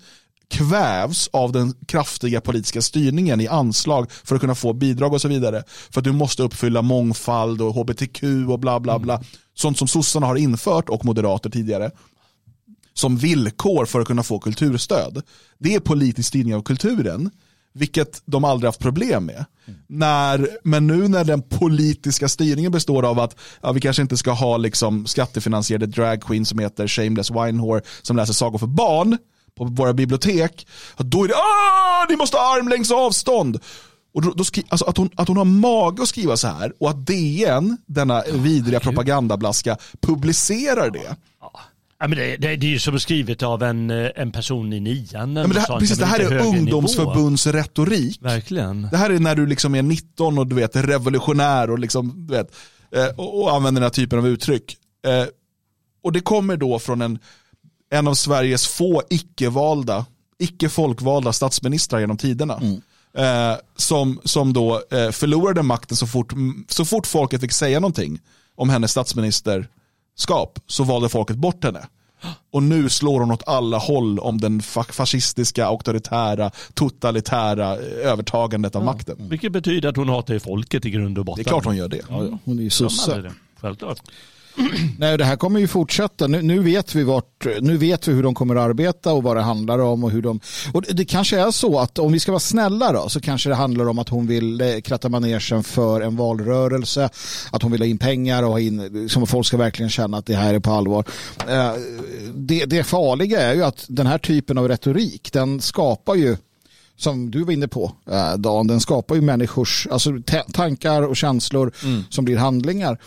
kvävs 0.48 1.30
av 1.34 1.52
den 1.52 1.74
kraftiga 1.88 2.42
politiska 2.42 2.82
styrningen 2.82 3.42
i 3.42 3.48
anslag 3.48 4.12
för 4.12 4.36
att 4.36 4.42
kunna 4.42 4.56
få 4.56 4.74
bidrag 4.74 5.14
och 5.14 5.22
så 5.22 5.28
vidare. 5.28 5.64
För 5.90 6.02
att 6.02 6.06
du 6.06 6.12
måste 6.12 6.44
uppfylla 6.44 6.82
mångfald 6.82 7.62
och 7.62 7.74
hbtq 7.74 8.24
och 8.50 8.60
bla 8.60 8.80
bla 8.80 9.00
bla. 9.00 9.22
Sånt 9.54 9.78
som 9.78 9.88
sossarna 9.88 10.28
har 10.28 10.36
infört 10.36 10.90
och 10.90 11.06
moderater 11.06 11.50
tidigare 11.50 11.92
som 12.94 13.18
villkor 13.18 13.86
för 13.86 14.02
att 14.02 14.08
kunna 14.08 14.24
få 14.24 14.40
kulturstöd. 14.40 15.22
Det 15.58 15.76
är 15.76 15.80
politisk 15.80 16.28
styrning 16.28 16.56
av 16.56 16.62
kulturen, 16.62 17.32
vilket 17.74 18.22
de 18.26 18.44
aldrig 18.44 18.68
haft 18.68 18.80
problem 18.80 19.26
med. 19.26 19.46
När, 19.88 20.48
men 20.64 20.88
nu 20.88 21.08
när 21.08 21.24
den 21.24 21.42
politiska 21.42 22.30
styrningen 22.30 22.72
består 22.72 23.06
av 23.06 23.20
att 23.20 23.36
ja, 23.62 23.72
vi 23.72 23.82
kanske 23.82 24.02
inte 24.02 24.18
ska 24.18 24.32
ha 24.32 24.58
liksom 24.58 25.06
skattefinansierade 25.06 25.86
drag 25.86 26.22
queen 26.22 26.46
som 26.46 26.60
heter 26.60 26.88
Shameless 26.88 27.32
Winehore 27.32 27.82
som 28.02 28.18
läser 28.18 28.34
sagor 28.34 28.58
för 28.58 28.68
barn 28.68 29.18
på 29.58 29.64
våra 29.64 29.94
bibliotek, 29.94 30.68
då 30.98 31.24
är 31.24 31.28
det 31.28 31.34
ah, 31.34 32.06
ni 32.10 32.16
måste 32.16 32.38
ha 32.38 32.58
armlängds 32.58 32.92
avstånd. 32.92 33.60
Och 34.14 34.22
då, 34.22 34.32
då 34.32 34.44
skri, 34.44 34.64
alltså 34.70 34.86
att, 34.86 34.98
hon, 34.98 35.10
att 35.16 35.28
hon 35.28 35.38
har 35.38 35.46
mage 35.46 36.02
att 36.02 36.10
skriva 36.10 36.38
så 36.38 36.48
här 36.48 36.74
och 36.80 36.90
att 36.90 37.08
DN, 37.08 37.78
denna 37.86 38.24
vidriga 38.34 38.80
propagandablaska, 38.80 39.78
publicerar 40.02 40.90
det. 40.90 41.16
Ja, 42.00 42.08
men 42.08 42.18
det, 42.18 42.38
det, 42.38 42.56
det 42.56 42.66
är 42.66 42.70
ju 42.70 42.80
som 42.80 43.00
skrivet 43.00 43.44
av 43.44 43.64
en, 43.64 43.92
eh, 43.92 44.10
en 44.16 44.32
person 44.32 44.74
i 44.74 44.80
nian. 44.80 45.08
Ja, 45.14 45.26
men 45.26 45.50
det, 45.50 45.60
här, 45.60 45.80
precis, 45.80 45.98
det 45.98 46.06
här 46.06 46.20
är 46.20 46.48
ungdomsförbundsretorik. 46.48 48.22
Verkligen. 48.22 48.88
Det 48.92 48.98
här 48.98 49.10
är 49.10 49.20
när 49.20 49.36
du 49.36 49.46
liksom 49.46 49.76
är 49.76 49.82
19 49.82 50.38
och 50.38 50.48
du 50.48 50.56
vet, 50.56 50.76
är 50.76 50.84
revolutionär 50.84 51.70
och, 51.70 51.80
liksom, 51.80 52.28
du 52.28 52.34
vet, 52.34 52.56
eh, 52.92 53.08
och, 53.18 53.42
och 53.42 53.56
använder 53.56 53.82
den 53.82 53.86
här 53.86 53.90
typen 53.90 54.20
av 54.20 54.28
uttryck. 54.28 54.78
Eh, 55.08 55.26
och 56.04 56.12
det 56.12 56.20
kommer 56.20 56.58
då 56.58 56.80
från 56.80 57.02
en, 57.02 57.20
en 57.96 58.08
av 58.08 58.14
Sveriges 58.14 58.68
få 58.68 59.04
icke-valda, 59.10 60.06
icke-folkvalda 60.40 61.34
statsministrar 61.34 62.00
genom 62.00 62.18
tiderna. 62.18 62.62
Eh, 63.18 63.58
som, 63.76 64.20
som 64.24 64.54
då 64.54 64.82
eh, 64.92 65.12
förlorade 65.12 65.64
makten 65.64 65.98
så 65.98 66.08
fort, 66.08 66.34
så 66.70 66.86
fort 66.86 67.08
folket 67.08 67.42
fick 67.42 67.52
säga 67.52 67.80
någonting 67.80 68.20
om 68.56 68.70
hennes 68.70 68.92
statsministerskap 68.92 70.60
så 70.68 70.84
valde 70.84 71.10
folket 71.10 71.38
bort 71.38 71.64
henne. 71.64 71.88
Och 72.52 72.64
nu 72.64 72.90
slår 72.90 73.20
hon 73.20 73.32
åt 73.32 73.44
alla 73.48 73.78
håll 73.78 74.20
om 74.20 74.42
den 74.42 74.62
fa- 74.62 74.92
fascistiska, 74.92 75.66
auktoritära, 75.66 76.52
totalitära 76.74 77.74
eh, 77.74 78.12
övertagandet 78.12 78.76
av 78.76 78.84
makten. 78.84 79.16
Vilket 79.30 79.52
betyder 79.52 79.90
att 79.90 79.96
hon 79.98 80.10
hatar 80.10 80.40
folket 80.40 80.86
i 80.86 80.90
grund 80.90 81.18
och 81.18 81.26
botten. 81.26 81.44
Det 81.44 81.48
är 81.48 81.52
klart 81.52 81.66
hon 81.66 81.78
gör 81.78 81.88
det. 81.88 82.02
Ja, 82.10 82.26
ja. 82.26 82.38
Hon 82.46 82.60
är 82.60 82.64
ju 82.64 82.70
sosse. 82.70 83.32
Självklart. 83.62 84.02
Nej, 85.00 85.18
det 85.18 85.26
här 85.26 85.36
kommer 85.36 85.60
ju 85.60 85.68
fortsätta. 85.68 86.28
Nu, 86.28 86.42
nu, 86.42 86.60
vet 86.60 86.96
vi 86.96 87.04
vart, 87.04 87.46
nu 87.62 87.78
vet 87.78 88.08
vi 88.08 88.14
hur 88.14 88.24
de 88.24 88.36
kommer 88.36 88.56
att 88.56 88.62
arbeta 88.62 89.14
och 89.14 89.24
vad 89.24 89.38
det 89.38 89.42
handlar 89.42 89.80
om. 89.80 90.04
Och 90.04 90.12
hur 90.12 90.22
de, 90.22 90.40
och 90.74 90.82
det, 90.82 90.94
det 90.94 91.06
kanske 91.06 91.40
är 91.40 91.52
så 91.52 91.80
att 91.80 92.00
om 92.00 92.12
vi 92.12 92.20
ska 92.20 92.32
vara 92.32 92.40
snälla 92.40 92.92
då, 92.92 93.10
så 93.10 93.22
kanske 93.22 93.50
det 93.50 93.56
handlar 93.56 93.88
om 93.90 94.00
att 94.00 94.10
hon 94.10 94.28
vill 94.28 94.62
eh, 94.62 94.68
kratta 94.84 95.10
manegen 95.10 95.64
för 95.64 96.02
en 96.02 96.16
valrörelse. 96.16 97.10
Att 97.52 97.62
hon 97.62 97.72
vill 97.72 97.82
ha 97.82 97.88
in 97.88 97.98
pengar 97.98 98.44
och 98.44 98.50
ha 98.52 98.60
in, 98.60 99.10
som 99.10 99.28
folk 99.28 99.48
ska 99.48 99.58
verkligen 99.58 99.90
känna 99.90 100.18
att 100.18 100.26
det 100.26 100.36
här 100.36 100.54
är 100.54 100.60
på 100.60 100.72
allvar. 100.72 101.06
Eh, 101.50 101.72
Det, 102.36 102.66
det 102.66 102.84
farliga 102.84 103.42
är 103.42 103.54
ju 103.56 103.64
att 103.64 103.86
den 103.88 104.08
här 104.08 104.18
typen 104.18 104.58
av 104.58 104.68
retorik, 104.68 105.30
den 105.34 105.62
skapar 105.62 106.16
ju 106.16 106.38
som 106.98 107.32
du 107.32 107.44
var 107.44 107.54
inne 107.54 107.68
på, 107.68 107.92
eh, 108.12 108.34
Dan, 108.38 108.68
den 108.68 108.80
skapar 108.80 109.16
ju 109.16 109.22
människors 109.22 109.88
alltså, 109.92 110.12
ta- 110.26 110.44
tankar 110.54 111.02
och 111.04 111.18
känslor 111.18 111.72
som 112.10 112.26
blir 112.26 112.38
handlingar. 112.38 112.98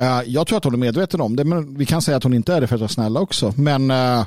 Eh, 0.00 0.20
jag 0.26 0.46
tror 0.46 0.58
att 0.58 0.64
hon 0.64 0.74
är 0.74 0.78
medveten 0.78 1.20
om 1.20 1.36
det, 1.36 1.44
men 1.44 1.74
vi 1.74 1.86
kan 1.86 2.02
säga 2.02 2.16
att 2.16 2.22
hon 2.22 2.34
inte 2.34 2.54
är 2.54 2.60
det 2.60 2.66
för 2.66 2.74
att 2.74 2.80
vara 2.80 2.88
snälla 2.88 3.20
också. 3.20 3.54
Men 3.56 3.90
eh, 3.90 4.24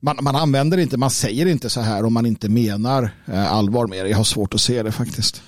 man, 0.00 0.16
man 0.20 0.36
använder 0.36 0.78
inte, 0.78 0.96
man 0.96 1.10
säger 1.10 1.46
inte 1.46 1.70
så 1.70 1.80
här 1.80 2.04
om 2.04 2.12
man 2.12 2.26
inte 2.26 2.48
menar 2.48 3.10
eh, 3.26 3.52
allvar 3.52 3.86
med 3.86 4.04
det. 4.04 4.08
Jag 4.08 4.16
har 4.16 4.24
svårt 4.24 4.54
att 4.54 4.60
se 4.60 4.82
det 4.82 4.92
faktiskt. 4.92 5.42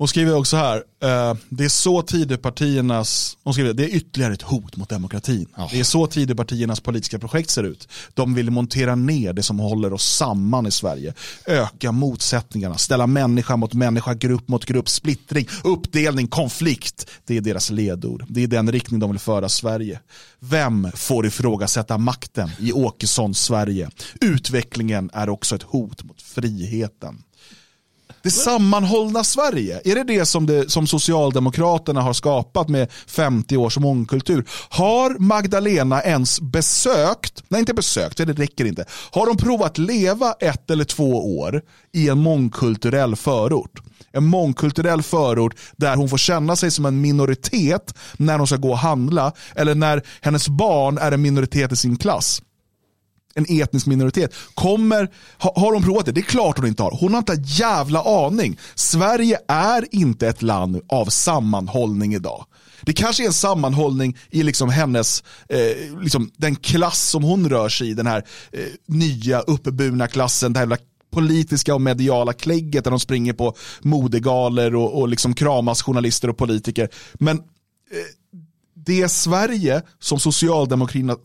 Hon 0.00 0.08
skriver 0.08 0.36
också 0.36 0.56
här, 0.56 0.76
eh, 0.76 1.34
det 1.48 1.64
är 1.64 1.68
så 1.68 2.02
Tidöpartiernas, 2.02 3.36
hon 3.44 3.54
skriver, 3.54 3.72
det 3.72 3.84
är 3.84 3.96
ytterligare 3.96 4.32
ett 4.32 4.42
hot 4.42 4.76
mot 4.76 4.88
demokratin. 4.88 5.46
Det 5.70 5.80
är 5.80 5.84
så 5.84 6.06
Tidöpartiernas 6.06 6.80
politiska 6.80 7.18
projekt 7.18 7.50
ser 7.50 7.62
ut. 7.62 7.88
De 8.14 8.34
vill 8.34 8.50
montera 8.50 8.94
ner 8.94 9.32
det 9.32 9.42
som 9.42 9.58
håller 9.58 9.92
oss 9.92 10.16
samman 10.16 10.66
i 10.66 10.70
Sverige. 10.70 11.14
Öka 11.46 11.92
motsättningarna, 11.92 12.76
ställa 12.76 13.06
människa 13.06 13.56
mot 13.56 13.74
människa, 13.74 14.14
grupp 14.14 14.48
mot 14.48 14.64
grupp, 14.64 14.88
splittring, 14.88 15.48
uppdelning, 15.64 16.28
konflikt. 16.28 17.10
Det 17.26 17.36
är 17.36 17.40
deras 17.40 17.70
ledord. 17.70 18.24
Det 18.28 18.42
är 18.42 18.46
den 18.46 18.72
riktning 18.72 19.00
de 19.00 19.10
vill 19.10 19.20
föra 19.20 19.48
Sverige. 19.48 20.00
Vem 20.38 20.88
får 20.94 21.26
ifrågasätta 21.26 21.98
makten 21.98 22.50
i 22.58 22.72
Åkessons 22.72 23.40
Sverige? 23.40 23.90
Utvecklingen 24.20 25.10
är 25.12 25.28
också 25.28 25.54
ett 25.54 25.62
hot 25.62 26.02
mot 26.04 26.22
friheten. 26.22 27.22
Det 28.22 28.30
sammanhållna 28.30 29.24
Sverige, 29.24 29.80
är 29.84 29.94
det 29.94 30.04
det 30.04 30.26
som, 30.26 30.46
det 30.46 30.70
som 30.70 30.86
Socialdemokraterna 30.86 32.00
har 32.00 32.12
skapat 32.12 32.68
med 32.68 32.92
50 33.06 33.56
års 33.56 33.78
mångkultur? 33.78 34.44
Har 34.68 35.18
Magdalena 35.18 36.02
ens 36.02 36.40
besökt, 36.40 37.42
nej 37.48 37.60
inte 37.60 37.74
besökt, 37.74 38.16
det 38.16 38.32
räcker 38.32 38.64
inte. 38.64 38.84
Har 39.10 39.26
de 39.26 39.36
provat 39.36 39.78
leva 39.78 40.32
ett 40.32 40.70
eller 40.70 40.84
två 40.84 41.38
år 41.38 41.62
i 41.92 42.08
en 42.08 42.18
mångkulturell 42.18 43.16
förort? 43.16 43.80
En 44.12 44.24
mångkulturell 44.24 45.02
förort 45.02 45.54
där 45.76 45.96
hon 45.96 46.08
får 46.08 46.18
känna 46.18 46.56
sig 46.56 46.70
som 46.70 46.86
en 46.86 47.00
minoritet 47.00 47.94
när 48.16 48.38
hon 48.38 48.46
ska 48.46 48.56
gå 48.56 48.70
och 48.70 48.78
handla 48.78 49.32
eller 49.54 49.74
när 49.74 50.02
hennes 50.20 50.48
barn 50.48 50.98
är 50.98 51.12
en 51.12 51.22
minoritet 51.22 51.72
i 51.72 51.76
sin 51.76 51.96
klass 51.96 52.42
en 53.34 53.46
etnisk 53.48 53.86
minoritet. 53.86 54.34
Kommer, 54.54 55.10
ha, 55.38 55.52
har 55.56 55.72
hon 55.72 55.82
provat 55.82 56.06
det? 56.06 56.12
Det 56.12 56.20
är 56.20 56.22
klart 56.22 56.58
hon 56.58 56.66
inte 56.66 56.82
har. 56.82 56.98
Hon 57.00 57.12
har 57.12 57.18
inte 57.18 57.32
en 57.32 57.42
jävla 57.42 58.26
aning. 58.26 58.58
Sverige 58.74 59.38
är 59.48 59.84
inte 59.90 60.28
ett 60.28 60.42
land 60.42 60.80
av 60.88 61.06
sammanhållning 61.06 62.14
idag. 62.14 62.46
Det 62.82 62.92
kanske 62.92 63.22
är 63.22 63.26
en 63.26 63.32
sammanhållning 63.32 64.16
i 64.30 64.42
liksom 64.42 64.70
hennes, 64.70 65.24
eh, 65.48 66.00
liksom 66.02 66.30
den 66.36 66.56
klass 66.56 67.08
som 67.08 67.22
hon 67.22 67.48
rör 67.48 67.68
sig 67.68 67.90
i, 67.90 67.94
den 67.94 68.06
här 68.06 68.24
eh, 68.52 68.64
nya 68.86 69.40
uppburna 69.40 70.06
klassen, 70.08 70.52
det 70.52 70.58
här 70.58 70.78
politiska 71.10 71.74
och 71.74 71.80
mediala 71.80 72.32
klägget 72.32 72.84
där 72.84 72.90
de 72.90 73.00
springer 73.00 73.32
på 73.32 73.54
modegaler 73.80 74.74
och, 74.74 75.00
och 75.00 75.08
liksom 75.08 75.34
kramas 75.34 75.82
journalister 75.82 76.30
och 76.30 76.38
politiker. 76.38 76.88
Men 77.14 77.38
eh, 77.38 77.44
det 78.86 79.08
Sverige 79.08 79.82
som 79.98 80.18
socialdemokratin 80.18 81.16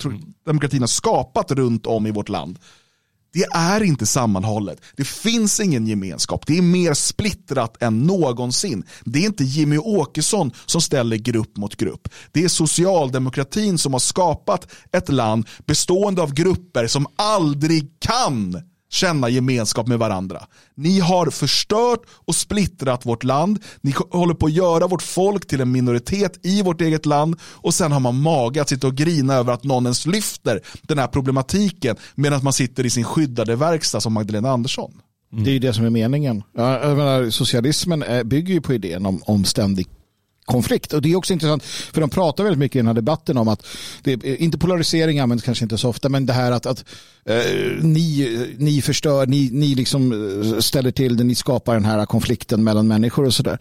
demokratin 0.46 0.82
har 0.82 0.88
skapat 0.88 1.52
runt 1.52 1.86
om 1.86 2.08
i 2.08 2.12
vårt 2.12 2.30
land, 2.30 2.60
det 3.36 3.44
är 3.44 3.84
inte 3.84 4.06
sammanhållet. 4.06 4.82
Det 4.96 5.08
finns 5.08 5.60
ingen 5.60 5.88
gemenskap. 5.88 6.48
Det 6.48 6.58
är 6.58 6.62
mer 6.62 6.94
splittrat 6.94 7.82
än 7.84 8.04
någonsin. 8.04 8.84
Det 9.06 9.20
är 9.20 9.26
inte 9.26 9.44
Jimmy 9.44 9.78
Åkesson 9.78 10.52
som 10.65 10.82
ställer 10.82 11.18
grupp 11.18 11.58
mot 11.58 11.76
grupp. 11.76 12.10
Det 12.32 12.44
är 12.44 12.48
socialdemokratin 12.48 13.78
som 13.78 13.94
har 13.94 14.00
skapat 14.00 14.72
ett 14.91 15.10
land 15.10 15.48
bestående 15.65 16.22
av 16.22 16.34
grupper 16.34 16.88
som 16.88 17.08
aldrig 17.15 18.00
kan 18.00 18.62
känna 18.89 19.30
gemenskap 19.30 19.88
med 19.88 20.00
varandra. 20.00 20.43
Ni 20.76 21.00
har 21.00 21.30
förstört 21.30 22.02
och 22.26 22.36
splittrat 22.36 23.06
vårt 23.06 23.24
land. 23.24 23.60
Ni 23.82 23.93
håller 24.10 24.34
på 24.34 24.45
att 24.45 24.54
göra 24.54 24.88
vårt 24.88 25.02
folk 25.02 25.48
till 25.48 25.62
en 25.62 25.71
minoritet 25.71 26.45
i 26.45 26.62
vårt 26.62 26.82
eget 26.82 27.06
land 27.06 27.36
och 27.41 27.74
sen 27.74 27.91
har 27.91 28.00
man 28.00 28.21
mage 28.21 28.62
att 28.62 28.69
sitta 28.69 28.88
och 28.88 28.95
grina 28.95 29.34
över 29.34 29.54
att 29.54 29.63
någon 29.63 29.86
ens 29.86 30.06
lyfter 30.06 30.62
den 30.82 30.98
här 30.98 31.08
problematiken 31.08 31.95
medan 32.15 32.43
man 32.43 32.54
sitter 32.54 32.86
i 32.86 32.89
sin 32.89 33.04
skyddade 33.04 33.56
verkstad 33.56 34.02
som 34.02 34.13
Magdalena 34.13 34.50
Andersson. 34.50 34.91
Det 35.32 35.50
är 35.50 35.54
ju 35.54 35.60
det 35.60 35.74
som 35.74 35.86
är 35.86 35.89
meningen. 35.89 36.43
Jag 36.54 36.98
menar, 36.98 37.30
socialismen 37.30 38.04
eh, 38.04 38.24
bygger 38.24 38.54
ju 38.54 38.62
på 38.62 38.74
idén 38.74 39.06
om, 39.06 39.21
om 39.26 39.45
ständig 39.45 39.88
konflikt. 40.45 40.93
Och 40.93 41.01
det 41.01 41.12
är 41.12 41.15
också 41.15 41.34
intressant, 41.34 41.63
för 41.63 42.01
de 42.01 42.10
pratar 42.10 42.43
väldigt 42.43 42.60
mycket 42.60 42.75
i 42.75 42.79
den 42.79 42.88
här 42.88 42.93
debatten 42.93 43.38
om 43.38 43.47
att, 43.47 43.67
det 44.03 44.13
är, 44.13 44.41
inte 44.41 44.58
polarisering 44.58 45.19
används 45.19 45.43
kanske 45.43 45.65
inte 45.65 45.77
så 45.77 45.89
ofta, 45.89 46.10
men 46.10 46.25
det 46.25 46.34
här 46.34 46.51
att, 46.51 46.65
att 46.65 46.86
eh, 47.25 47.36
ni, 47.81 48.55
ni 48.58 48.81
förstör, 48.81 49.27
ni, 49.27 49.49
ni 49.51 49.75
liksom 49.75 50.12
eh, 50.12 50.60
ställer 50.60 50.91
till 50.91 51.17
det, 51.17 51.23
ni 51.23 51.36
skapar 51.36 51.73
den 51.73 51.86
här 51.86 52.05
konflikten 52.05 52.63
mellan 52.63 52.88
människor 52.88 53.25
och 53.25 53.34
sådär. 53.34 53.60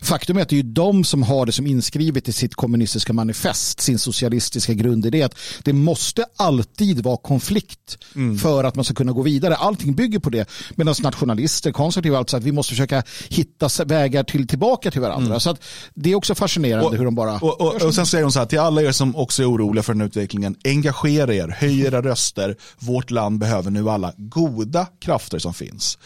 Faktum 0.00 0.36
är 0.36 0.42
att 0.42 0.48
det 0.48 0.54
är 0.54 0.62
ju 0.62 0.72
de 0.72 1.04
som 1.04 1.22
har 1.22 1.46
det 1.46 1.52
som 1.52 1.66
inskrivet 1.66 2.28
i 2.28 2.32
sitt 2.32 2.54
kommunistiska 2.54 3.12
manifest, 3.12 3.80
sin 3.80 3.98
socialistiska 3.98 4.74
grundidé, 4.74 5.22
att 5.22 5.34
det 5.62 5.72
måste 5.72 6.24
alltid 6.36 7.04
vara 7.04 7.16
konflikt 7.16 7.98
för 8.42 8.64
att 8.64 8.74
man 8.74 8.84
ska 8.84 8.94
kunna 8.94 9.12
gå 9.12 9.22
vidare. 9.22 9.56
Allting 9.56 9.94
bygger 9.94 10.18
på 10.18 10.30
det, 10.30 10.48
medan 10.74 10.94
nationalister, 11.02 11.72
konservativa, 11.72 12.18
alltså 12.18 12.36
att 12.36 12.42
vi 12.42 12.52
måste 12.52 12.70
försöka 12.70 13.02
hitta 13.28 13.68
vägar 13.84 14.22
till, 14.22 14.46
tillbaka 14.46 14.90
till 14.90 15.00
varandra. 15.00 15.40
Så 15.40 15.50
att 15.50 15.64
det 15.94 16.12
är 16.12 16.16
också 16.18 16.34
fascinerande 16.34 16.96
hur 16.96 17.04
de 17.04 17.14
bara... 17.14 17.34
Och, 17.34 17.60
och, 17.60 17.82
och 17.82 17.94
sen 17.94 18.06
säger 18.06 18.24
hon 18.24 18.32
så 18.32 18.38
här, 18.38 18.46
till 18.46 18.58
alla 18.58 18.82
er 18.82 18.92
som 18.92 19.16
också 19.16 19.42
är 19.42 19.50
oroliga 19.50 19.82
för 19.82 19.94
den 19.94 20.02
utvecklingen, 20.02 20.56
engagera 20.64 21.34
er, 21.34 21.48
höj 21.48 21.80
era 21.80 22.02
röster. 22.02 22.56
Vårt 22.78 23.10
land 23.10 23.38
behöver 23.38 23.70
nu 23.70 23.90
alla 23.90 24.12
goda 24.16 24.86
krafter 25.00 25.38
som 25.38 25.54
finns. 25.54 25.98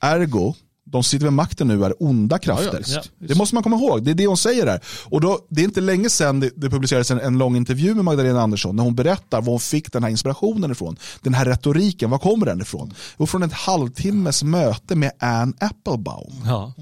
Ergo, 0.00 0.54
de 0.84 1.02
sitter 1.04 1.26
vid 1.26 1.32
makten 1.32 1.68
nu 1.68 1.84
är 1.84 2.02
onda 2.02 2.38
krafter. 2.38 2.82
Ja, 2.86 3.02
det 3.18 3.34
måste 3.34 3.54
man 3.54 3.62
komma 3.62 3.76
ihåg, 3.76 4.02
det 4.02 4.10
är 4.10 4.14
det 4.14 4.26
hon 4.26 4.36
säger 4.36 4.66
här. 4.66 4.80
Och 5.04 5.20
då, 5.20 5.38
det 5.48 5.60
är 5.60 5.64
inte 5.64 5.80
länge 5.80 6.10
sedan 6.10 6.40
det, 6.40 6.50
det 6.56 6.70
publicerades 6.70 7.10
en, 7.10 7.20
en 7.20 7.38
lång 7.38 7.56
intervju 7.56 7.94
med 7.94 8.04
Magdalena 8.04 8.42
Andersson 8.42 8.76
när 8.76 8.82
hon 8.82 8.94
berättar 8.94 9.40
var 9.40 9.50
hon 9.50 9.60
fick 9.60 9.92
den 9.92 10.02
här 10.02 10.10
inspirationen 10.10 10.70
ifrån. 10.70 10.96
Den 11.22 11.34
här 11.34 11.44
retoriken, 11.44 12.10
var 12.10 12.18
kommer 12.18 12.46
den 12.46 12.60
ifrån? 12.60 12.94
Och 13.16 13.30
från 13.30 13.42
ett 13.42 13.52
halvtimmes 13.52 14.42
möte 14.42 14.96
med 14.96 15.12
Anne 15.18 15.52
Applebaum. 15.60 16.32
Ja. 16.46 16.72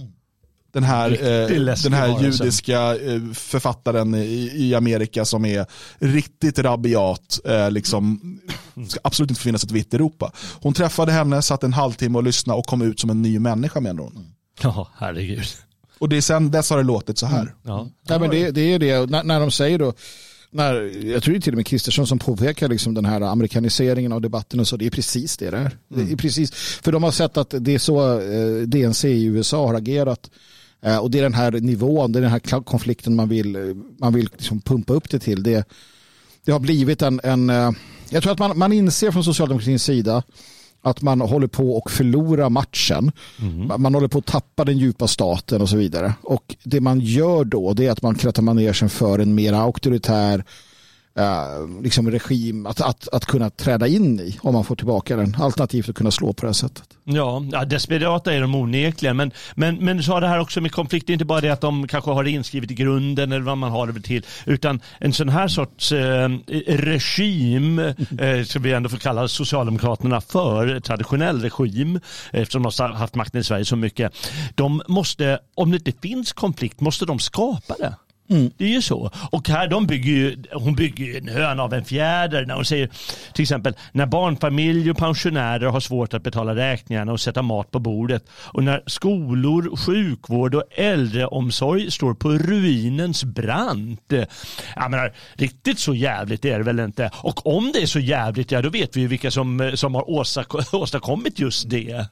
Den 0.77 0.85
här, 0.85 1.11
eh, 1.11 1.75
den 1.83 1.93
här 1.93 2.23
judiska 2.23 2.97
eh, 2.97 3.21
författaren 3.33 4.15
i, 4.15 4.51
i 4.55 4.75
Amerika 4.75 5.25
som 5.25 5.45
är 5.45 5.67
riktigt 5.99 6.59
rabiat. 6.59 7.41
Eh, 7.45 7.71
liksom, 7.71 8.21
ska 8.89 9.01
absolut 9.05 9.31
inte 9.31 9.43
finnas 9.43 9.65
ett 9.65 9.71
vitt 9.71 9.95
Europa. 9.95 10.33
Hon 10.61 10.75
träffade 10.75 11.13
henne, 11.13 11.43
satt 11.43 11.63
en 11.63 11.73
halvtimme 11.73 12.19
och 12.19 12.25
lyssnade 12.25 12.59
och 12.59 12.67
kom 12.67 12.83
ut 12.83 13.01
som 13.01 13.11
en 13.11 13.23
ny 13.23 13.39
människa 13.39 13.81
menar 13.81 14.03
hon. 14.03 14.27
ja, 14.63 14.89
herregud. 14.97 15.45
Och 15.99 16.09
det 16.09 16.17
är 16.17 16.21
sen 16.21 16.51
dess 16.51 16.71
har 16.71 16.77
det 16.77 16.85
låtit 16.85 17.19
så 17.19 17.27
här. 17.27 17.55
Ja. 17.63 17.89
Nej, 18.09 18.21
men 18.21 18.31
det, 18.31 18.51
det 18.51 18.61
är 18.61 18.79
det. 18.79 19.11
När, 19.11 19.23
när 19.23 19.41
de 19.41 19.51
säger 19.51 19.79
då, 19.79 19.93
när, 20.51 20.75
jag 21.07 21.23
tror 21.23 21.33
det 21.33 21.39
är 21.39 21.41
till 21.41 21.53
och 21.53 21.57
med 21.57 21.67
Kristersson 21.67 22.07
som 22.07 22.19
påpekar 22.19 22.69
liksom 22.69 22.95
den 22.95 23.05
här 23.05 23.21
amerikaniseringen 23.21 24.13
av 24.13 24.21
debatten 24.21 24.61
och 24.61 24.69
så, 24.69 24.77
det 24.77 24.87
är 24.87 24.91
precis 24.91 25.37
det 25.37 25.51
där. 25.51 25.71
Det 25.89 26.13
är 26.13 26.17
precis, 26.17 26.53
för 26.55 26.93
de 26.93 27.03
har 27.03 27.11
sett 27.11 27.37
att 27.37 27.55
det 27.59 27.75
är 27.75 27.79
så 27.79 28.21
eh, 28.21 28.63
DNC 28.67 29.09
i 29.09 29.25
USA 29.25 29.67
har 29.67 29.75
agerat. 29.75 30.31
Eh, 30.87 30.99
och 30.99 31.11
det 31.11 31.19
är 31.19 31.23
den 31.23 31.35
här 31.35 31.53
nivån, 31.53 32.13
det 32.13 32.19
är 32.19 32.21
den 32.21 32.31
här 32.31 32.61
konflikten 32.65 33.15
man 33.17 33.29
vill, 33.29 33.57
eh, 33.57 33.63
man 33.99 34.15
vill 34.15 34.29
liksom 34.33 34.61
pumpa 34.61 34.93
upp 34.93 35.11
det 35.11 35.19
till. 35.19 35.43
Det, 35.43 35.69
det 36.45 36.53
har 36.53 36.61
blivit 36.61 37.03
en, 37.03 37.21
en 37.25 37.51
eh, 37.51 37.71
jag 38.11 38.23
tror 38.23 38.33
att 38.33 38.39
man, 38.39 38.59
man 38.59 38.73
inser 38.73 39.11
från 39.11 39.25
socialdemokratins 39.25 39.83
sida 39.83 40.23
att 40.83 41.03
man 41.03 41.21
håller 41.21 41.47
på 41.47 41.83
att 41.87 41.93
förlora 41.93 42.49
matchen. 42.49 43.13
Man- 43.69 43.83
Man 43.83 43.95
håller 43.95 44.09
på 44.09 44.19
att 44.19 44.27
tappa 44.27 44.65
den 44.65 44.79
djupa 44.79 45.07
staten 45.09 45.63
och 45.63 45.69
så 45.69 45.77
vidare. 45.77 46.13
Och 46.23 46.57
det 46.65 46.81
man 46.81 47.01
gör 47.01 47.45
då 47.45 47.73
det 47.75 47.87
är 47.87 47.91
att 47.91 48.03
man 48.03 48.15
krattar 48.15 48.43
manegen 48.43 48.89
för 48.89 49.19
en 49.19 49.35
mer 49.35 49.53
auktoritär 49.53 50.45
eh, 51.17 51.83
liksom 51.83 52.11
regim 52.11 52.67
att, 52.67 52.81
att, 52.81 53.09
att 53.09 53.25
kunna 53.25 53.51
träda 53.51 53.87
in 53.87 54.21
i 54.21 54.39
om 54.43 54.55
man 54.55 54.65
får 54.65 54.77
tillbaka 54.77 55.17
den. 55.17 55.37
Alternativt 55.39 55.89
att 55.89 55.95
kunna 55.95 56.11
slå 56.11 56.33
på 56.33 56.41
det 56.41 56.49
här 56.49 56.53
sättet. 56.53 56.85
Ja, 57.05 57.43
ja 57.53 57.65
desperata 57.65 58.35
är 58.35 58.41
de 58.41 58.55
onekligen. 58.55 59.17
Men, 59.17 59.33
men, 59.55 59.77
men 59.77 60.03
så 60.03 60.13
har 60.13 60.21
det 60.21 60.29
här 60.29 60.41
också 60.41 60.61
med 60.61 60.73
konflikt, 60.73 61.09
inte 61.09 61.25
bara 61.25 61.41
det 61.41 61.51
att 61.51 61.61
de 61.61 61.89
kanske 61.89 62.11
har 62.11 62.25
det 62.25 62.31
inskrivet 62.31 62.71
i 62.71 62.75
grunden 62.75 63.33
eller 63.33 63.45
vad 63.45 63.59
man 63.59 63.71
har 63.71 63.87
det 63.87 64.01
till, 64.01 64.27
utan 64.47 64.81
en 64.99 65.13
sån 65.13 65.29
här 65.29 65.49
sorts 65.49 65.93
eh, 65.93 66.29
regim, 66.67 67.79
eh, 67.79 68.45
som 68.45 68.63
vi 68.63 68.73
ändå 68.73 68.89
får 68.89 68.99
kalla 68.99 69.29
Socialdemokraterna 69.29 70.21
för, 70.21 70.81
traditionell 70.81 71.43
regim, 71.43 72.01
eftersom 72.33 72.63
de 72.63 72.73
har 72.79 72.89
haft 72.89 73.15
makten 73.15 73.41
i 73.41 73.45
Sverige 73.45 73.65
så 73.65 73.77
mycket. 73.77 74.13
De 74.55 74.83
måste, 74.89 75.39
om 75.55 75.71
det 75.71 75.77
inte 75.77 75.93
finns 76.09 76.33
konflikt, 76.33 76.81
måste 76.81 77.07
de 77.07 77.19
skapa 77.19 77.75
det. 77.79 77.95
Mm. 78.29 78.51
Det 78.57 78.65
är 78.65 78.69
ju 78.69 78.83
så. 78.83 79.11
Och 79.31 79.49
här, 79.49 79.69
de 79.69 79.87
bygger 79.87 80.13
ju, 80.13 80.43
hon 80.53 80.75
bygger 80.75 81.05
ju 81.05 81.17
en 81.17 81.29
höna 81.29 81.63
av 81.63 81.75
en 81.75 81.85
fjäder 81.85 82.47
när 82.47 82.55
hon 82.55 82.65
säger 82.65 82.91
till 83.33 83.43
exempel 83.43 83.75
när 83.93 84.07
barnfamiljer 84.07 84.91
och 84.91 84.99
pensionärer 84.99 85.67
har 85.67 85.81
svårt 85.81 86.15
att 86.15 86.23
betala 86.23 86.55
räkningarna 86.55 87.13
och 87.13 87.21
sätta 87.21 87.43
mat 87.43 87.71
på 87.71 87.79
bordet 87.79 88.25
och 88.33 88.65
när 88.65 88.83
skolor, 88.87 89.77
sjukvård 89.77 90.55
och 90.55 90.65
äldreomsorg 90.71 91.91
står 91.91 92.15
på 92.15 92.31
ruinens 92.31 93.25
brant. 93.25 94.13
Jag 94.77 94.91
menar, 94.91 95.13
riktigt 95.35 95.79
så 95.79 95.95
jävligt 95.95 96.45
är 96.45 96.59
det 96.59 96.65
väl 96.65 96.81
inte. 96.81 97.11
Och 97.15 97.47
om 97.47 97.73
det 97.73 97.83
är 97.83 97.87
så 97.87 98.01
jävligt, 98.01 98.53
ja 98.53 98.63
då 98.63 98.71
vet 98.71 98.97
vi 98.97 99.01
ju 99.01 99.07
vilka 99.07 99.31
som, 99.31 99.73
som 99.75 99.95
har 99.95 100.11
åstadkommit 100.75 101.39
just 101.39 101.71
det. 101.71 102.07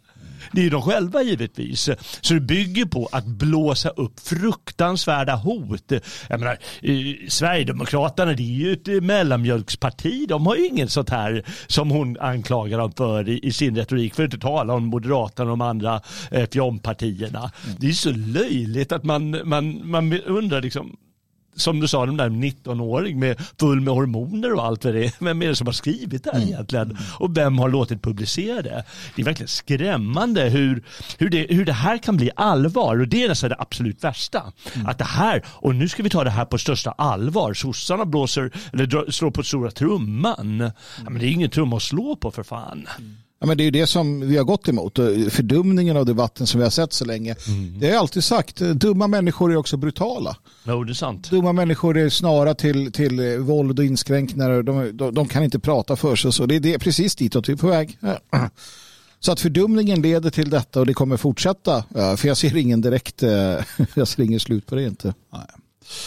Det 0.52 0.60
är 0.60 0.64
ju 0.64 0.70
de 0.70 0.82
själva 0.82 1.22
givetvis. 1.22 1.90
Så 2.20 2.34
det 2.34 2.40
bygger 2.40 2.84
på 2.84 3.08
att 3.12 3.26
blåsa 3.26 3.88
upp 3.88 4.20
fruktansvärda 4.20 5.36
hot. 5.36 5.92
Jag 6.28 6.40
menar, 6.40 6.58
Sverigedemokraterna 7.28 8.32
det 8.32 8.42
är 8.42 8.44
ju 8.44 8.72
ett 8.72 9.02
mellanmjölksparti. 9.02 10.26
De 10.28 10.46
har 10.46 10.56
ju 10.56 10.66
inget 10.66 10.90
sånt 10.90 11.10
här 11.10 11.44
som 11.66 11.90
hon 11.90 12.18
anklagar 12.20 12.78
dem 12.78 12.92
för 12.92 13.28
i, 13.28 13.40
i 13.42 13.52
sin 13.52 13.76
retorik. 13.76 14.14
För 14.14 14.22
att 14.22 14.34
inte 14.34 14.46
tala 14.46 14.74
om 14.74 14.84
Moderaterna 14.84 15.52
och 15.52 15.58
de 15.58 15.60
andra 15.60 16.00
eh, 16.30 16.48
fjompartierna. 16.52 17.38
Mm. 17.38 17.76
Det 17.78 17.88
är 17.88 17.92
så 17.92 18.10
löjligt 18.10 18.92
att 18.92 19.04
man, 19.04 19.40
man, 19.44 19.90
man 19.90 20.12
undrar 20.12 20.62
liksom 20.62 20.96
som 21.56 21.80
du 21.80 21.88
sa, 21.88 22.06
de 22.06 22.16
där 22.16 22.30
19-åring 22.30 23.18
med 23.18 23.40
full 23.60 23.80
med 23.80 23.94
hormoner 23.94 24.54
och 24.54 24.64
allt 24.64 24.84
vad 24.84 24.94
det 24.94 25.04
är. 25.04 25.12
Vem 25.24 25.42
är 25.42 25.48
det 25.48 25.56
som 25.56 25.66
har 25.66 25.72
skrivit 25.72 26.24
det 26.24 26.30
här 26.32 26.38
mm. 26.38 26.48
egentligen? 26.48 26.98
Och 27.18 27.36
vem 27.36 27.58
har 27.58 27.68
låtit 27.68 28.02
publicera 28.02 28.62
det? 28.62 28.84
Det 29.16 29.22
är 29.22 29.26
verkligen 29.26 29.48
skrämmande 29.48 30.42
hur, 30.42 30.82
hur, 31.18 31.30
det, 31.30 31.46
hur 31.50 31.64
det 31.64 31.72
här 31.72 31.98
kan 31.98 32.16
bli 32.16 32.30
allvar. 32.36 33.00
Och 33.00 33.08
det 33.08 33.24
är 33.24 33.28
nästan 33.28 33.50
det 33.50 33.56
absolut 33.58 34.04
värsta. 34.04 34.52
Mm. 34.74 34.86
Att 34.86 34.98
det 34.98 35.04
här, 35.04 35.42
och 35.46 35.74
nu 35.74 35.88
ska 35.88 36.02
vi 36.02 36.10
ta 36.10 36.24
det 36.24 36.30
här 36.30 36.44
på 36.44 36.58
största 36.58 36.90
allvar. 36.90 37.54
Sossarna 37.54 38.04
blåser, 38.04 38.50
eller 38.72 39.10
slår 39.10 39.30
på 39.30 39.42
stora 39.42 39.70
trumman. 39.70 40.40
Mm. 40.40 40.70
Ja, 41.04 41.10
men 41.10 41.18
det 41.18 41.26
är 41.26 41.30
ingen 41.30 41.50
trumma 41.50 41.76
att 41.76 41.82
slå 41.82 42.16
på 42.16 42.30
för 42.30 42.42
fan. 42.42 42.88
Mm. 42.98 43.16
Ja, 43.40 43.46
men 43.46 43.56
det 43.56 43.64
är 43.64 43.70
det 43.70 43.86
som 43.86 44.20
vi 44.20 44.36
har 44.36 44.44
gått 44.44 44.68
emot. 44.68 44.98
Fördumningen 45.30 45.96
av 45.96 46.06
debatten 46.06 46.46
som 46.46 46.58
vi 46.58 46.64
har 46.64 46.70
sett 46.70 46.92
så 46.92 47.04
länge. 47.04 47.36
Mm. 47.48 47.80
Det 47.80 47.86
har 47.86 47.92
jag 47.92 48.00
alltid 48.00 48.24
sagt. 48.24 48.56
Dumma 48.56 49.06
människor 49.06 49.52
är 49.52 49.56
också 49.56 49.76
brutala. 49.76 50.36
Jo, 50.64 50.84
det 50.84 50.92
är 50.92 50.94
sant. 50.94 51.30
Dumma 51.30 51.52
människor 51.52 51.98
är 51.98 52.08
snara 52.08 52.54
till, 52.54 52.92
till 52.92 53.18
eh, 53.18 53.38
våld 53.38 53.78
och 53.78 53.84
inskränkningar. 53.84 54.62
De, 54.62 54.96
de, 54.96 55.14
de, 55.14 55.28
kan 55.28 55.44
inte 55.44 55.58
prata 55.58 55.96
för 55.96 56.16
sig. 56.16 56.32
Så 56.32 56.46
det 56.46 56.56
är 56.56 56.60
det, 56.60 56.78
precis 56.78 57.16
ditåt 57.16 57.48
vi 57.48 57.52
är 57.52 57.56
på 57.56 57.66
väg. 57.66 57.98
Så 59.20 59.32
att 59.32 59.40
fördumningen 59.40 60.02
leder 60.02 60.30
till 60.30 60.50
detta 60.50 60.80
och 60.80 60.86
det 60.86 60.94
kommer 60.94 61.16
fortsätta. 61.16 61.84
För 61.92 62.26
jag 62.26 62.36
ser 62.36 62.56
ingen 62.56 62.80
direkt, 62.80 63.22
eh, 63.22 63.30
jag 63.94 64.08
ser 64.08 64.22
ingen 64.22 64.40
slut 64.40 64.66
på 64.66 64.74
det 64.74 64.82
inte. 64.82 65.14
Nej. 65.32 65.46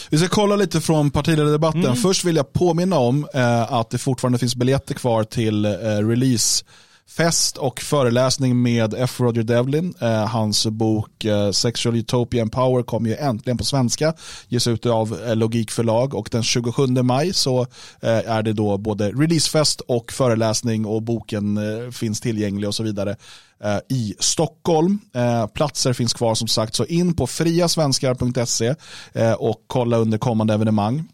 Vi 0.09 0.17
ska 0.17 0.27
kolla 0.27 0.55
lite 0.55 0.81
från 0.81 1.11
partiledardebatten. 1.11 1.85
Mm. 1.85 1.95
Först 1.95 2.25
vill 2.25 2.35
jag 2.35 2.53
påminna 2.53 2.99
om 2.99 3.27
eh, 3.33 3.73
att 3.73 3.89
det 3.89 3.97
fortfarande 3.97 4.39
finns 4.39 4.55
biljetter 4.55 4.93
kvar 4.93 5.23
till 5.23 5.65
eh, 5.65 5.71
release 6.07 6.65
fest 7.07 7.57
och 7.57 7.81
föreläsning 7.81 8.61
med 8.61 8.93
F. 8.97 9.19
Roger 9.19 9.43
Devlin. 9.43 9.93
Eh, 10.01 10.25
hans 10.25 10.65
bok 10.65 11.25
eh, 11.25 11.51
Sexual 11.51 11.95
Utopia 11.95 12.41
and 12.41 12.51
Power 12.51 12.83
kommer 12.83 13.09
ju 13.09 13.15
äntligen 13.15 13.57
på 13.57 13.63
svenska, 13.63 14.13
ges 14.47 14.67
ut 14.67 14.85
av 14.85 15.19
eh, 15.27 15.35
Logikförlag 15.35 16.13
och 16.13 16.29
den 16.31 16.43
27 16.43 16.87
maj 16.87 17.33
så 17.33 17.61
eh, 18.01 18.31
är 18.31 18.43
det 18.43 18.53
då 18.53 18.77
både 18.77 19.11
releasefest 19.11 19.81
och 19.81 20.11
föreläsning 20.11 20.85
och 20.85 21.01
boken 21.01 21.57
eh, 21.57 21.91
finns 21.91 22.21
tillgänglig 22.21 22.67
och 22.67 22.75
så 22.75 22.83
vidare 22.83 23.15
eh, 23.63 23.79
i 23.89 24.15
Stockholm. 24.19 24.99
Eh, 25.13 25.47
platser 25.47 25.93
finns 25.93 26.13
kvar 26.13 26.35
som 26.35 26.47
sagt 26.47 26.75
så 26.75 26.85
in 26.85 27.13
på 27.13 27.27
friasvenskar.se 27.27 28.75
eh, 29.13 29.33
och 29.33 29.63
kolla 29.67 29.97
under 29.97 30.17
kommande 30.17 30.53
evenemang. 30.53 31.07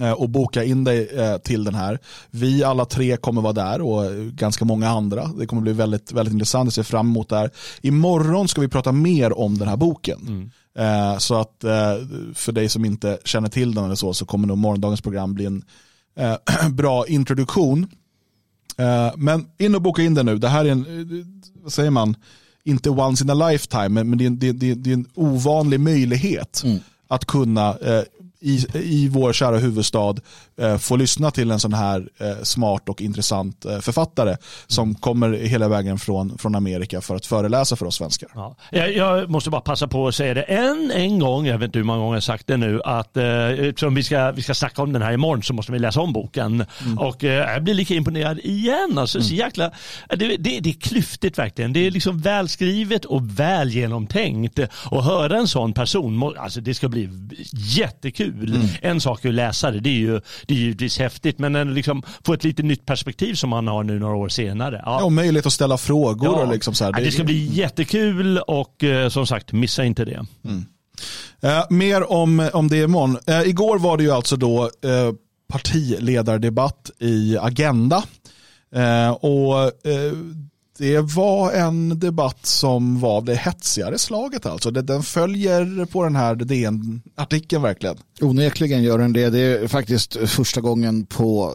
Eh, 0.00 0.12
och 0.12 0.30
boka 0.30 0.64
in 0.64 0.84
dig 0.84 1.08
eh, 1.08 1.38
till 1.38 1.64
den 1.64 1.74
här. 1.74 1.98
Vi 2.30 2.64
alla 2.64 2.84
tre 2.84 3.16
kommer 3.16 3.42
vara 3.42 3.52
där 3.52 3.80
och 3.80 4.12
ganska 4.26 4.64
många 4.64 4.88
andra. 4.88 5.26
Det 5.26 5.46
kommer 5.46 5.62
bli 5.62 5.72
väldigt, 5.72 6.12
väldigt 6.12 6.32
intressant. 6.32 6.66
Jag 6.66 6.72
ser 6.72 6.82
fram 6.82 7.06
emot 7.08 7.28
det 7.28 7.36
här. 7.36 7.50
Imorgon 7.82 8.48
ska 8.48 8.60
vi 8.60 8.68
prata 8.68 8.92
mer 8.92 9.38
om 9.38 9.58
den 9.58 9.68
här 9.68 9.76
boken. 9.76 10.20
Mm. 10.28 10.50
Eh, 10.78 11.18
så 11.18 11.34
att 11.34 11.56
för 12.34 12.52
dig 12.52 12.68
som 12.68 12.84
inte 12.84 13.18
känner 13.24 13.48
till 13.48 13.74
den 13.74 13.84
eller 13.84 13.94
så 13.94 14.14
så 14.14 14.26
kommer 14.26 14.48
nog 14.48 14.58
morgondagens 14.58 15.00
program 15.00 15.34
bli 15.34 15.44
en 15.44 15.62
bra 16.70 17.06
introduktion. 17.06 17.86
Men 19.16 19.46
in 19.58 19.74
och 19.74 19.82
boka 19.82 20.02
in 20.02 20.14
den 20.14 20.26
nu. 20.26 20.38
Det 20.38 20.48
här 20.48 20.64
är 20.64 20.70
en, 20.70 20.86
vad 21.62 21.72
säger 21.72 21.90
man, 21.90 22.16
inte 22.64 22.90
once 22.90 23.24
in 23.24 23.30
a 23.30 23.48
lifetime, 23.48 24.04
men 24.04 24.18
det 24.18 24.24
är 24.24 24.26
en, 24.26 24.38
det 24.82 24.90
är 24.90 24.94
en 24.94 25.06
ovanlig 25.14 25.80
möjlighet 25.80 26.62
mm. 26.64 26.78
att 27.08 27.24
kunna 27.24 27.76
i, 28.44 28.66
i 28.74 29.08
vår 29.08 29.32
kära 29.32 29.58
huvudstad 29.58 30.14
eh, 30.56 30.76
få 30.76 30.96
lyssna 30.96 31.30
till 31.30 31.50
en 31.50 31.60
sån 31.60 31.74
här 31.74 32.08
eh, 32.18 32.42
smart 32.42 32.88
och 32.88 33.02
intressant 33.02 33.64
eh, 33.64 33.78
författare 33.78 34.36
som 34.66 34.88
mm. 34.88 34.94
kommer 34.94 35.32
hela 35.32 35.68
vägen 35.68 35.98
från, 35.98 36.38
från 36.38 36.54
Amerika 36.54 37.00
för 37.00 37.16
att 37.16 37.26
föreläsa 37.26 37.76
för 37.76 37.86
oss 37.86 37.96
svenskar. 37.96 38.28
Ja. 38.34 38.56
Jag, 38.70 38.96
jag, 38.96 39.30
måste 39.30 39.50
bara 39.50 39.60
passa 39.60 39.88
på 39.88 40.08
att 40.08 40.14
säga 40.14 40.34
det 40.34 40.42
en, 40.42 40.90
en 40.94 41.18
gång, 41.18 41.46
jag 41.46 41.58
vet 41.58 41.66
inte 41.66 41.78
hur 41.78 41.84
många 41.84 41.98
gånger 41.98 42.16
jag 42.16 42.22
sagt 42.22 42.46
det 42.46 42.56
nu, 42.56 42.80
att 42.84 43.16
eh, 43.16 43.88
vi 43.90 44.02
ska, 44.02 44.30
vi 44.30 44.42
ska 44.42 44.54
snacka 44.54 44.82
om 44.82 44.92
den 44.92 45.02
här 45.02 45.12
imorgon 45.12 45.42
så 45.42 45.54
måste 45.54 45.72
vi 45.72 45.78
läsa 45.78 46.00
om 46.00 46.12
boken. 46.12 46.64
Mm. 46.84 46.98
Och 46.98 47.24
eh, 47.24 47.52
jag 47.52 47.64
blir 47.64 47.74
lika 47.74 47.94
imponerad 47.94 48.38
igen. 48.38 48.98
Alltså, 48.98 49.18
mm. 49.18 49.28
så 49.28 49.34
jäkla, 49.34 49.70
det, 50.08 50.36
det, 50.36 50.60
det 50.60 50.70
är 50.70 50.80
klyftigt 50.80 51.38
verkligen. 51.38 51.72
Det 51.72 51.86
är 51.86 51.90
liksom 51.90 52.18
välskrivet 52.18 53.04
och 53.04 53.38
väl 53.38 53.70
genomtänkt. 53.70 54.58
Och 54.90 55.04
höra 55.04 55.38
en 55.38 55.48
sån 55.48 55.72
person, 55.72 56.34
alltså 56.38 56.60
det 56.60 56.74
ska 56.74 56.88
bli 56.88 57.08
jättekul 57.52 58.33
kul. 58.34 58.54
Mm. 58.54 58.66
En 58.82 59.00
sak 59.00 59.24
är 59.24 59.28
att 59.28 59.34
läsa 59.34 59.70
det, 59.70 59.80
det 59.80 59.90
är 59.90 59.94
ju 59.94 60.20
det 60.46 60.54
är 60.54 60.58
givetvis 60.58 60.98
häftigt, 60.98 61.38
men 61.38 61.74
liksom 61.74 62.02
få 62.24 62.34
ett 62.34 62.44
lite 62.44 62.62
nytt 62.62 62.86
perspektiv 62.86 63.34
som 63.34 63.50
man 63.50 63.66
har 63.66 63.84
nu 63.84 63.98
några 63.98 64.16
år 64.16 64.28
senare. 64.28 64.82
Ja. 64.84 64.98
Ja, 65.00 65.04
och 65.04 65.12
möjlighet 65.12 65.46
att 65.46 65.52
ställa 65.52 65.78
frågor. 65.78 66.38
Ja. 66.38 66.42
Och 66.42 66.52
liksom 66.52 66.74
så 66.74 66.84
här. 66.84 66.92
Det, 66.92 67.10
ska 67.10 67.24
bli 67.24 67.44
jättekul 67.52 68.38
och 68.38 68.84
eh, 68.84 69.08
som 69.08 69.26
sagt, 69.26 69.52
missa 69.52 69.84
inte 69.84 70.04
det. 70.04 70.26
Mm. 70.44 70.66
Eh, 71.42 71.64
mer 71.70 72.12
om, 72.12 72.50
om 72.52 72.68
det 72.68 72.76
imorgon. 72.76 73.18
Eh, 73.26 73.40
igår 73.40 73.78
var 73.78 73.96
det 73.96 74.02
ju 74.02 74.10
alltså 74.10 74.36
då 74.36 74.62
eh, 74.64 75.12
partiledardebatt 75.48 76.90
i 76.98 77.36
Agenda. 77.40 78.02
Eh, 78.74 79.10
och 79.10 79.62
eh, 79.62 80.12
det 80.78 81.00
var 81.00 81.52
en 81.52 81.98
debatt 81.98 82.46
som 82.46 83.00
var 83.00 83.22
det 83.22 83.34
hetsigare 83.34 83.98
slaget 83.98 84.46
alltså. 84.46 84.70
Den 84.70 85.02
följer 85.02 85.84
på 85.84 86.04
den 86.04 86.16
här 86.16 86.34
DN-artikeln 86.34 87.62
verkligen. 87.62 87.96
Onekligen 88.20 88.82
gör 88.82 88.98
den 88.98 89.12
det. 89.12 89.30
Det 89.30 89.38
är 89.38 89.68
faktiskt 89.68 90.16
första 90.16 90.60
gången 90.60 91.06
på 91.06 91.54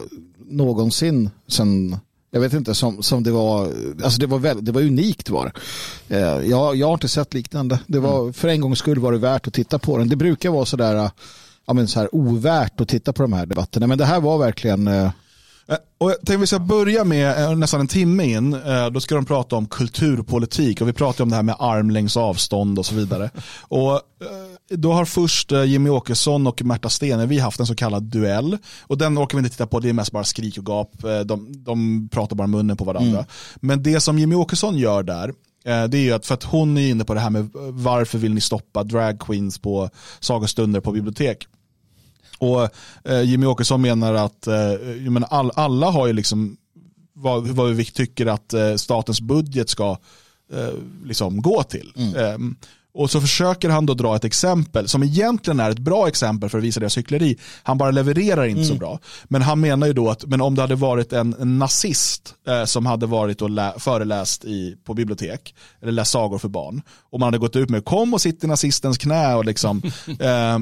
någonsin 0.50 1.30
sen 1.48 1.96
jag 2.32 2.40
vet 2.40 2.52
inte, 2.52 2.74
som, 2.74 3.02
som 3.02 3.22
det 3.22 3.30
var, 3.30 3.72
alltså 4.04 4.20
det 4.20 4.26
var, 4.26 4.38
väldigt, 4.38 4.66
det 4.66 4.72
var 4.72 4.82
unikt 4.82 5.30
var 5.30 5.52
det. 6.08 6.16
Eh, 6.16 6.50
jag, 6.50 6.76
jag 6.76 6.86
har 6.86 6.94
inte 6.94 7.08
sett 7.08 7.34
liknande. 7.34 7.78
Det 7.86 7.98
var, 7.98 8.20
mm. 8.20 8.32
För 8.32 8.48
en 8.48 8.60
gångs 8.60 8.78
skull 8.78 8.98
var 8.98 9.12
det 9.12 9.18
värt 9.18 9.46
att 9.46 9.54
titta 9.54 9.78
på 9.78 9.98
den. 9.98 10.08
Det 10.08 10.16
brukar 10.16 10.50
vara 10.50 10.64
sådär, 10.64 11.10
ja 11.66 11.72
men 11.72 11.88
så 11.88 12.00
här 12.00 12.14
ovärt 12.14 12.80
att 12.80 12.88
titta 12.88 13.12
på 13.12 13.22
de 13.22 13.32
här 13.32 13.46
debatterna. 13.46 13.86
Men 13.86 13.98
det 13.98 14.04
här 14.04 14.20
var 14.20 14.38
verkligen 14.38 14.88
eh, 14.88 14.94
Eh, 15.04 15.10
och 15.98 16.10
jag 16.10 16.16
tänkte 16.16 16.36
vi 16.36 16.46
ska 16.46 16.58
börja 16.58 17.04
med 17.04 17.44
eh, 17.44 17.56
nästan 17.56 17.80
en 17.80 17.88
timme 17.88 18.24
in. 18.24 18.54
Eh, 18.54 18.86
då 18.90 19.00
ska 19.00 19.14
de 19.14 19.24
prata 19.24 19.56
om 19.56 19.66
kulturpolitik 19.66 20.80
och 20.80 20.88
vi 20.88 20.92
pratar 20.92 21.24
om 21.24 21.30
det 21.30 21.36
här 21.36 21.42
med 21.42 21.56
armlängds 21.58 22.16
avstånd 22.16 22.78
och 22.78 22.86
så 22.86 22.94
vidare. 22.94 23.30
Och 23.60 24.00
då 24.68 24.92
har 24.92 25.04
först 25.04 25.52
Jimmy 25.52 25.90
Åkesson 25.90 26.46
och 26.46 26.62
Märta 26.62 26.88
Stenevi 26.88 27.38
haft 27.38 27.60
en 27.60 27.66
så 27.66 27.74
kallad 27.74 28.02
duell. 28.02 28.58
Och 28.80 28.98
den 28.98 29.18
orkar 29.18 29.38
vi 29.38 29.40
inte 29.40 29.50
titta 29.50 29.66
på, 29.66 29.80
det 29.80 29.88
är 29.88 29.92
mest 29.92 30.12
bara 30.12 30.24
skrik 30.24 30.58
och 30.58 30.66
gap. 30.66 30.90
De, 31.24 31.64
de 31.64 32.08
pratar 32.12 32.36
bara 32.36 32.46
munnen 32.46 32.76
på 32.76 32.84
varandra. 32.84 33.18
Mm. 33.18 33.24
Men 33.56 33.82
det 33.82 34.00
som 34.00 34.18
Jimmy 34.18 34.34
Åkesson 34.34 34.78
gör 34.78 35.02
där, 35.02 35.32
det 35.64 35.98
är 35.98 36.02
ju 36.02 36.12
att 36.12 36.26
för 36.26 36.34
att 36.34 36.44
hon 36.44 36.78
är 36.78 36.90
inne 36.90 37.04
på 37.04 37.14
det 37.14 37.20
här 37.20 37.30
med 37.30 37.50
varför 37.70 38.18
vill 38.18 38.34
ni 38.34 38.40
stoppa 38.40 38.84
drag 38.84 39.20
queens 39.20 39.58
på 39.58 39.90
sagostunder 40.20 40.80
på 40.80 40.92
bibliotek. 40.92 41.46
Och 42.40 42.68
eh, 43.04 43.22
Jimmy 43.22 43.46
Åkesson 43.46 43.80
menar 43.82 44.14
att 44.14 44.46
eh, 44.46 44.54
menar, 45.10 45.28
all, 45.30 45.50
alla 45.54 45.90
har 45.90 46.06
ju 46.06 46.12
liksom 46.12 46.56
vad, 47.12 47.48
vad 47.48 47.70
vi 47.70 47.84
tycker 47.84 48.26
att 48.26 48.54
eh, 48.54 48.74
statens 48.74 49.20
budget 49.20 49.68
ska 49.70 49.96
eh, 50.52 50.68
liksom 51.04 51.42
gå 51.42 51.62
till. 51.62 51.92
Mm. 51.96 52.16
Ehm, 52.16 52.56
Och 52.92 53.10
så 53.10 53.20
försöker 53.20 53.68
han 53.68 53.86
då 53.86 53.94
dra 53.94 54.16
ett 54.16 54.24
exempel 54.24 54.88
som 54.88 55.02
egentligen 55.02 55.60
är 55.60 55.70
ett 55.70 55.78
bra 55.78 56.08
exempel 56.08 56.50
för 56.50 56.58
att 56.58 56.64
visa 56.64 56.80
deras 56.80 56.98
hyckleri. 56.98 57.36
Han 57.62 57.78
bara 57.78 57.90
levererar 57.90 58.44
inte 58.46 58.64
så 58.64 58.74
bra. 58.74 58.98
Men 59.24 59.42
han 59.42 59.60
menar 59.60 59.86
ju 59.86 59.92
då 59.92 60.10
att 60.10 60.24
men 60.26 60.40
om 60.40 60.54
det 60.54 60.62
hade 60.62 60.74
varit 60.74 61.12
en, 61.12 61.34
en 61.40 61.58
nazist 61.58 62.34
eh, 62.48 62.64
som 62.64 62.86
hade 62.86 63.06
varit 63.06 63.42
och 63.42 63.50
lä- 63.50 63.74
föreläst 63.78 64.44
i, 64.44 64.76
på 64.84 64.94
bibliotek, 64.94 65.54
eller 65.82 65.92
läst 65.92 66.10
sagor 66.12 66.38
för 66.38 66.48
barn, 66.48 66.82
och 67.10 67.20
man 67.20 67.26
hade 67.26 67.38
gått 67.38 67.56
ut 67.56 67.70
med 67.70 67.84
kom 67.84 68.14
och 68.14 68.20
sitt 68.20 68.44
i 68.44 68.46
nazistens 68.46 68.98
knä 68.98 69.34
och 69.34 69.44
liksom 69.44 69.82
eh, 70.20 70.58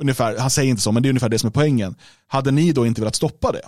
ungefär, 0.00 0.38
han 0.38 0.50
säger 0.50 0.70
inte 0.70 0.82
så, 0.82 0.92
men 0.92 1.02
det 1.02 1.06
är 1.06 1.10
ungefär 1.10 1.28
det 1.28 1.38
som 1.38 1.46
är 1.46 1.52
poängen. 1.52 1.94
Hade 2.26 2.50
ni 2.50 2.72
då 2.72 2.86
inte 2.86 3.00
velat 3.00 3.14
stoppa 3.14 3.52
det? 3.52 3.62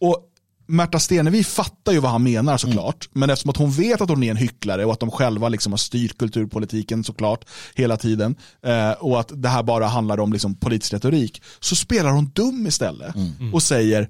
Och 0.00 0.26
Märta 0.66 0.98
Stenevi 0.98 1.44
fattar 1.44 1.92
ju 1.92 1.98
vad 1.98 2.10
han 2.10 2.22
menar 2.22 2.56
såklart, 2.56 3.08
men 3.12 3.30
eftersom 3.30 3.50
att 3.50 3.56
hon 3.56 3.70
vet 3.70 4.00
att 4.00 4.08
hon 4.08 4.22
är 4.22 4.30
en 4.30 4.36
hycklare 4.36 4.84
och 4.84 4.92
att 4.92 5.00
de 5.00 5.10
själva 5.10 5.48
liksom 5.48 5.72
har 5.72 5.78
styrt 5.78 6.18
kulturpolitiken 6.18 7.04
såklart 7.04 7.44
hela 7.74 7.96
tiden 7.96 8.36
eh, 8.62 8.90
och 8.90 9.20
att 9.20 9.32
det 9.34 9.48
här 9.48 9.62
bara 9.62 9.86
handlar 9.86 10.20
om 10.20 10.32
liksom 10.32 10.54
politisk 10.54 10.92
retorik, 10.92 11.42
så 11.60 11.76
spelar 11.76 12.10
hon 12.10 12.30
dum 12.34 12.66
istället 12.66 13.14
och 13.52 13.62
säger 13.62 14.08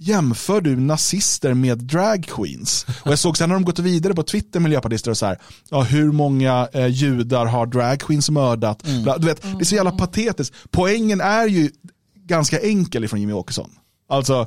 jämför 0.00 0.60
du 0.60 0.76
nazister 0.76 1.54
med 1.54 1.78
drag 1.78 2.24
queens? 2.28 2.86
Och 3.02 3.10
jag 3.10 3.18
såg 3.18 3.38
sen 3.38 3.48
när 3.48 3.56
de 3.56 3.64
gått 3.64 3.78
vidare 3.78 4.14
på 4.14 4.22
Twitter, 4.22 4.60
miljöpartister, 4.60 5.10
och 5.10 5.18
så 5.18 5.26
här, 5.26 5.38
ja, 5.68 5.82
hur 5.82 6.12
många 6.12 6.68
eh, 6.72 6.86
judar 6.86 7.46
har 7.46 7.66
drag 7.66 8.00
queens 8.00 8.30
mördat? 8.30 8.82
Bla, 9.02 9.18
Du 9.18 9.26
vet, 9.26 9.42
det 9.42 9.60
är 9.60 9.64
så 9.64 9.74
jävla 9.74 9.92
patetiskt. 9.92 10.54
Poängen 10.70 11.20
är 11.20 11.46
ju 11.46 11.70
ganska 12.14 12.60
enkel 12.60 13.04
ifrån 13.04 13.20
Jimmy 13.20 13.32
Åkesson. 13.32 13.70
Alltså, 14.08 14.46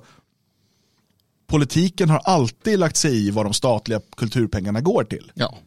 politiken 1.48 2.10
har 2.10 2.20
alltid 2.24 2.80
lagt 2.80 2.98
sig 2.98 3.28
i 3.28 3.32
vad 3.32 3.46
de 3.46 3.54
statliga 3.54 4.02
kulturpengarna 4.18 4.82
går 4.82 5.04
till. 5.04 5.32
Ja. 5.34 5.58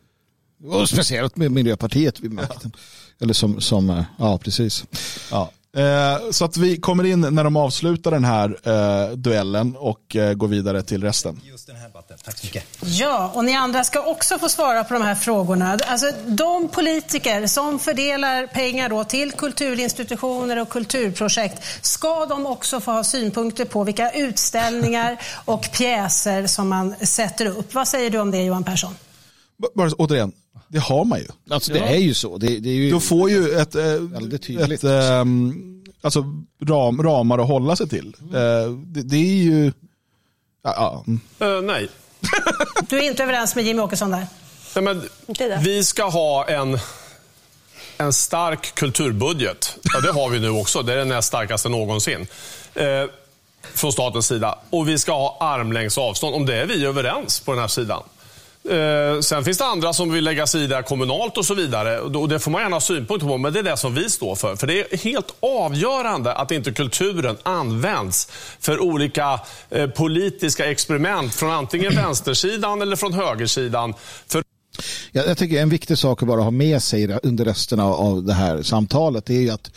Och 0.64 0.88
speciellt 0.88 1.36
med 1.36 1.52
Miljöpartiet 1.52 2.20
vid 2.20 2.32
makten. 2.32 2.72
Eller 3.20 3.34
som, 3.34 3.60
som, 3.60 3.90
eh, 3.90 4.04
ja 4.18 4.38
precis. 4.38 4.84
Ja. 5.30 5.50
Eh, 5.76 6.30
så 6.30 6.44
att 6.44 6.56
vi 6.56 6.76
kommer 6.76 7.04
in 7.04 7.20
när 7.20 7.44
de 7.44 7.56
avslutar 7.56 8.10
den 8.10 8.24
här 8.24 8.58
eh, 8.62 9.16
duellen 9.16 9.76
och 9.76 10.16
eh, 10.16 10.34
går 10.34 10.48
vidare 10.48 10.82
till 10.82 11.02
resten. 11.02 11.40
Just 11.44 11.66
den 11.66 11.76
här 11.76 11.86
debatten. 11.88 12.16
Tack 12.24 12.38
så 12.38 12.46
mycket. 12.46 12.64
Ja, 12.82 13.30
och 13.34 13.44
ni 13.44 13.54
andra 13.54 13.84
ska 13.84 14.02
också 14.02 14.38
få 14.38 14.48
svara 14.48 14.84
på 14.84 14.94
de 14.94 15.02
här 15.02 15.14
frågorna. 15.14 15.78
Alltså, 15.86 16.12
de 16.26 16.68
politiker 16.68 17.46
som 17.46 17.78
fördelar 17.78 18.46
pengar 18.46 18.88
då 18.88 19.04
till 19.04 19.32
kulturinstitutioner 19.32 20.56
och 20.60 20.68
kulturprojekt, 20.68 21.62
ska 21.86 22.26
de 22.26 22.46
också 22.46 22.80
få 22.80 22.90
ha 22.92 23.04
synpunkter 23.04 23.64
på 23.64 23.84
vilka 23.84 24.10
utställningar 24.10 25.16
och 25.44 25.68
pjäser 25.72 26.46
som 26.46 26.68
man 26.68 26.94
sätter 27.00 27.46
upp? 27.46 27.74
Vad 27.74 27.88
säger 27.88 28.10
du 28.10 28.18
om 28.18 28.30
det, 28.30 28.42
Johan 28.42 28.64
Persson? 28.64 28.94
B- 29.62 29.68
Bara 29.74 29.90
återigen, 29.90 30.32
det 30.76 30.80
har 30.80 31.04
man 31.04 31.18
ju. 31.18 31.26
Alltså 31.50 31.72
det 31.72 31.78
är 31.78 31.96
ju 31.96 32.14
så. 32.14 32.38
Det, 32.38 32.58
det 32.58 32.68
är 32.68 32.74
ju... 32.74 32.90
Du 32.90 33.00
får 33.00 33.30
ju 33.30 33.50
ett, 33.50 33.74
eh, 33.74 33.82
Väldigt 33.84 34.42
tydligt. 34.42 34.84
ett 34.84 34.90
ehm, 34.90 35.84
alltså 36.00 36.24
ram, 36.62 37.02
ramar 37.02 37.38
att 37.38 37.46
hålla 37.46 37.76
sig 37.76 37.88
till. 37.88 38.16
Eh, 38.34 38.70
det, 38.70 39.02
det 39.02 39.16
är 39.16 39.42
ju... 39.42 39.72
Ja, 40.64 40.74
ja. 40.76 41.04
mm. 41.06 41.20
Eh, 41.40 41.62
nej. 41.62 41.88
Du 42.88 42.98
är 42.98 43.02
inte 43.02 43.22
överens 43.22 43.56
med 43.56 43.64
Jimmy 43.64 43.82
Åkesson 43.82 44.10
där? 44.10 44.26
nej 44.74 44.84
men, 44.84 45.02
vi 45.62 45.84
ska 45.84 46.04
ha 46.04 46.48
en, 46.48 46.78
en 47.98 48.12
stark 48.12 48.74
kulturbudget. 48.74 49.78
Ja, 49.82 50.00
det 50.00 50.12
har 50.12 50.28
vi 50.28 50.40
nu 50.40 50.50
också. 50.50 50.82
Det 50.82 50.92
är 50.92 50.96
den 50.96 51.08
näst 51.08 51.28
starkaste 51.28 51.68
någonsin. 51.68 52.26
Från 53.74 53.92
statens 53.92 54.26
sida. 54.26 54.58
Och 54.70 54.88
vi 54.88 54.98
ska 54.98 55.12
ha 55.12 55.36
armlängds 55.40 55.98
avstånd. 55.98 56.34
Om 56.34 56.46
det 56.46 56.56
är 56.56 56.66
vi 56.66 56.84
överens 56.86 57.40
på 57.40 57.52
den 57.52 57.60
här 57.60 57.68
sidan. 57.68 58.02
Eh, 58.70 59.20
sen 59.20 59.44
finns 59.44 59.58
det 59.58 59.64
andra 59.64 59.92
som 59.92 60.12
vill 60.12 60.24
lägga 60.24 60.46
sig 60.46 60.64
i 60.64 60.66
det 60.66 60.74
här 60.74 60.82
kommunalt 60.82 61.36
och 61.36 61.44
så 61.46 61.54
vidare. 61.54 62.00
Och 62.00 62.28
det 62.28 62.38
får 62.38 62.50
man 62.50 62.62
gärna 62.62 62.76
ha 62.76 62.80
synpunkter 62.80 63.28
på, 63.28 63.38
men 63.38 63.52
det 63.52 63.58
är 63.58 63.62
det 63.62 63.76
som 63.76 63.94
vi 63.94 64.10
står 64.10 64.34
för. 64.34 64.56
För 64.56 64.66
det 64.66 64.92
är 64.92 64.98
helt 64.98 65.34
avgörande 65.40 66.34
att 66.34 66.50
inte 66.50 66.72
kulturen 66.72 67.36
används 67.42 68.28
för 68.60 68.80
olika 68.80 69.40
eh, 69.70 69.90
politiska 69.90 70.70
experiment 70.70 71.34
från 71.34 71.50
antingen 71.50 71.94
vänstersidan 71.96 72.82
eller 72.82 72.96
från 72.96 73.12
högersidan. 73.12 73.94
För 74.26 74.42
Jag, 75.12 75.26
jag 75.26 75.38
tycker 75.38 75.62
en 75.62 75.68
viktig 75.68 75.98
sak 75.98 76.22
att 76.22 76.28
bara 76.28 76.42
ha 76.42 76.50
med 76.50 76.82
sig 76.82 77.18
under 77.22 77.44
resten 77.44 77.80
av, 77.80 78.22
det 78.22 78.34
här 78.34 78.62
samtalet 78.62 79.30
är 79.30 79.40
ju 79.40 79.50
att 79.50 79.70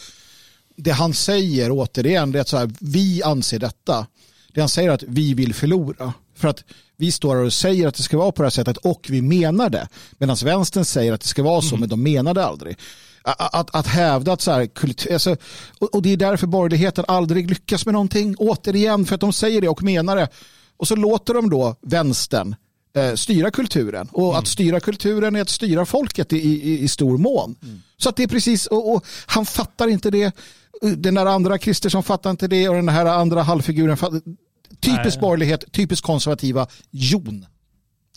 det 0.76 0.92
han 0.92 1.14
säger 1.14 1.70
återigen 1.72 2.32
det 2.32 2.40
är 2.40 2.42
att 2.42 2.48
så 2.48 2.58
här, 2.58 2.72
vi 2.80 3.24
anser 3.24 3.60
detta. 3.60 4.08
Det 4.54 4.60
han 4.60 4.70
säger 4.70 4.90
är 4.90 4.94
att 4.94 5.04
vi 5.04 5.34
vill 5.34 5.54
förlora. 5.54 6.14
För 6.36 6.48
att 6.48 6.64
vi 7.00 7.12
står 7.12 7.36
här 7.36 7.44
och 7.44 7.54
säger 7.54 7.88
att 7.88 7.96
det 7.96 8.04
ska 8.04 8.18
vara 8.18 8.32
på 8.32 8.42
det 8.42 8.46
här 8.46 8.52
sättet 8.52 8.78
och 8.78 9.08
vi 9.10 9.22
menar 9.22 9.70
det. 9.70 9.88
Medan 10.18 10.36
vänstern 10.44 10.86
säger 10.86 11.14
att 11.14 11.22
det 11.22 11.28
ska 11.28 11.44
vara 11.44 11.62
så 11.62 11.78
men 11.78 11.90
de 11.90 12.04
menar 12.04 12.34
det 12.34 12.46
aldrig. 12.46 12.78
Att, 13.22 13.56
att, 13.56 13.76
att 13.76 13.88
hävda 13.88 14.34
att 14.34 14.42
så 14.42 14.52
här, 14.52 14.66
kultur, 14.66 15.14
alltså, 15.14 15.36
och, 15.80 15.96
och 15.96 16.02
det 16.02 16.14
är 16.14 16.18
därför 16.18 16.48
borgerligheten 16.48 17.06
aldrig 17.08 17.50
lyckas 17.50 17.86
med 17.86 17.94
någonting. 17.94 18.36
Återigen 18.38 19.06
för 19.06 19.16
att 19.16 19.22
de 19.22 19.34
säger 19.34 19.62
det 19.62 19.70
och 19.70 19.84
menar 19.84 20.16
det. 20.16 20.28
Och 20.78 20.88
så 20.88 20.96
låter 20.96 21.34
de 21.34 21.50
då 21.50 21.76
vänstern 21.82 22.56
eh, 22.96 23.14
styra 23.14 23.52
kulturen. 23.52 24.08
Och 24.12 24.38
att 24.38 24.48
styra 24.48 24.80
kulturen 24.80 25.36
är 25.36 25.42
att 25.42 25.50
styra 25.50 25.86
folket 25.86 26.34
i, 26.34 26.38
i, 26.38 26.80
i 26.80 26.88
stor 26.88 27.18
mån. 27.18 27.56
Så 27.98 28.10
att 28.10 28.16
det 28.16 28.24
är 28.24 28.28
precis, 28.28 28.68
och, 28.68 28.96
och 28.96 29.06
han 29.26 29.46
fattar 29.46 29.88
inte 29.88 30.10
det. 30.12 30.36
Den 30.82 31.16
där 31.16 31.26
andra 31.26 31.58
Kristersson 31.58 32.04
fattar 32.04 32.30
inte 32.30 32.48
det 32.48 32.70
och 32.70 32.76
den 32.76 32.90
här 32.90 33.06
andra 33.06 33.44
halvfiguren 33.44 33.98
fattar 33.98 34.22
Typisk 34.82 35.20
borgerlighet, 35.20 35.66
typiskt 35.74 36.06
konservativa 36.06 36.66
Jon. 36.94 37.46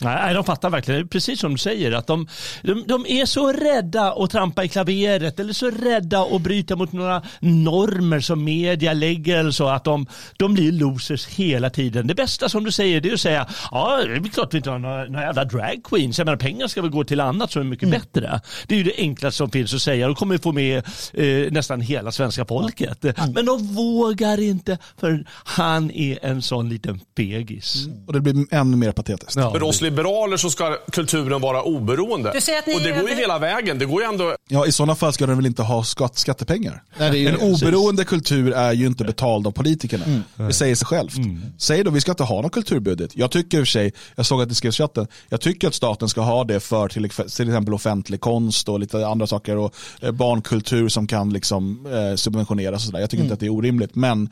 Nej, 0.03 0.33
de 0.33 0.43
fattar 0.43 0.69
verkligen. 0.69 1.01
Det 1.01 1.05
är 1.05 1.07
precis 1.07 1.39
som 1.39 1.51
du 1.51 1.57
säger. 1.57 1.91
att 1.91 2.07
de, 2.07 2.27
de, 2.61 2.83
de 2.87 3.05
är 3.07 3.25
så 3.25 3.51
rädda 3.51 4.13
att 4.13 4.29
trampa 4.29 4.63
i 4.63 4.67
klaveret 4.69 5.39
eller 5.39 5.53
så 5.53 5.69
rädda 5.69 6.21
att 6.21 6.41
bryta 6.41 6.75
mot 6.75 6.91
några 6.91 7.21
normer 7.39 8.19
som 8.19 8.43
media 8.43 8.93
lägger 8.93 9.37
eller 9.37 9.51
så 9.51 9.67
att 9.67 9.83
de, 9.83 10.05
de 10.37 10.53
blir 10.53 10.71
losers 10.71 11.27
hela 11.27 11.69
tiden. 11.69 12.07
Det 12.07 12.15
bästa 12.15 12.49
som 12.49 12.63
du 12.63 12.71
säger 12.71 13.01
det 13.01 13.09
är 13.09 13.13
att 13.13 13.19
säga 13.19 13.47
ja, 13.71 14.01
det 14.05 14.13
är 14.13 14.29
klart 14.29 14.53
vi 14.53 14.57
inte 14.57 14.69
har 14.69 14.79
några, 14.79 15.05
några 15.05 15.25
jävla 15.25 15.45
drag 15.45 15.81
queens. 15.83 16.17
Jag 16.17 16.25
menar, 16.25 16.37
pengar 16.37 16.67
ska 16.67 16.81
väl 16.81 16.91
gå 16.91 17.03
till 17.03 17.19
annat 17.19 17.51
som 17.51 17.61
är 17.61 17.65
mycket 17.65 17.89
bättre. 17.89 18.41
Det 18.67 18.75
är 18.75 18.77
ju 18.77 18.83
det 18.83 18.95
enklaste 18.97 19.37
som 19.37 19.51
finns 19.51 19.73
att 19.73 19.81
säga. 19.81 20.07
Då 20.07 20.15
kommer 20.15 20.35
vi 20.35 20.41
få 20.41 20.51
med 20.51 20.77
eh, 21.13 21.51
nästan 21.51 21.81
hela 21.81 22.11
svenska 22.11 22.45
folket. 22.45 23.03
Men 23.33 23.45
de 23.45 23.67
vågar 23.67 24.39
inte 24.39 24.77
för 24.99 25.25
han 25.29 25.91
är 25.91 26.25
en 26.25 26.41
sån 26.41 26.69
liten 26.69 26.99
fegis. 27.17 27.87
Och 28.07 28.13
det 28.13 28.21
blir 28.21 28.45
ännu 28.51 28.77
mer 28.77 28.91
patetiskt. 28.91 29.35
Ja. 29.35 29.51
Liberaler 29.93 30.37
så 30.37 30.49
ska 30.49 30.77
kulturen 30.91 31.41
vara 31.41 31.63
oberoende. 31.63 32.31
Du 32.33 32.41
säger 32.41 32.59
att 32.59 32.67
ni 32.67 32.75
och 32.75 32.81
det 32.81 32.89
är 32.89 33.01
går 33.01 33.09
ju 33.09 33.15
hela 33.15 33.39
vägen. 33.39 33.79
Det 33.79 33.85
går 33.85 34.01
ju 34.01 34.07
ändå... 34.07 34.35
Ja, 34.49 34.65
i 34.65 34.71
sådana 34.71 34.95
fall 34.95 35.13
ska 35.13 35.25
den 35.25 35.35
väl 35.37 35.45
inte 35.45 35.61
ha 35.61 35.83
skatt, 35.83 36.17
skattepengar. 36.17 36.83
Nej, 36.97 37.11
det 37.11 37.17
är 37.17 37.19
ju 37.19 37.27
en 37.27 37.35
precis. 37.39 37.63
oberoende 37.63 38.05
kultur 38.05 38.53
är 38.53 38.73
ju 38.73 38.87
inte 38.87 39.03
betald 39.03 39.47
av 39.47 39.51
politikerna. 39.51 40.05
Mm. 40.05 40.21
Det 40.35 40.53
säger 40.53 40.75
sig 40.75 40.85
självt. 40.87 41.13
Säg 41.57 41.83
då, 41.83 41.91
vi 41.91 42.01
ska 42.01 42.11
inte 42.11 42.23
ha 42.23 42.41
någon 42.41 42.49
kulturbudget. 42.49 43.11
Jag 43.15 43.31
tycker 43.31 43.57
i 43.57 43.61
och 43.61 43.67
för 43.67 43.71
sig, 43.71 43.93
jag 44.15 44.25
såg 44.25 44.41
att 44.41 44.49
det 44.49 44.55
skrevs 44.55 44.75
i 44.75 44.83
chatten, 44.83 45.07
jag 45.29 45.41
tycker 45.41 45.67
att 45.67 45.73
staten 45.75 46.09
ska 46.09 46.21
ha 46.21 46.43
det 46.43 46.59
för 46.59 46.87
till, 46.87 47.09
till 47.09 47.47
exempel 47.47 47.73
offentlig 47.73 48.21
konst 48.21 48.69
och 48.69 48.79
lite 48.79 49.07
andra 49.07 49.27
saker 49.27 49.57
och 49.57 49.75
eh, 50.01 50.11
barnkultur 50.11 50.89
som 50.89 51.07
kan 51.07 51.33
liksom 51.33 51.85
eh, 51.85 52.15
subventioneras 52.15 52.75
och 52.75 52.81
sådär. 52.81 52.99
Jag 52.99 53.09
tycker 53.09 53.21
Mm. 53.23 53.25
inte 53.25 53.33
att 53.33 53.39
det 53.39 53.45
är 53.45 53.49
orimligt. 53.53 53.95
Men 53.95 54.29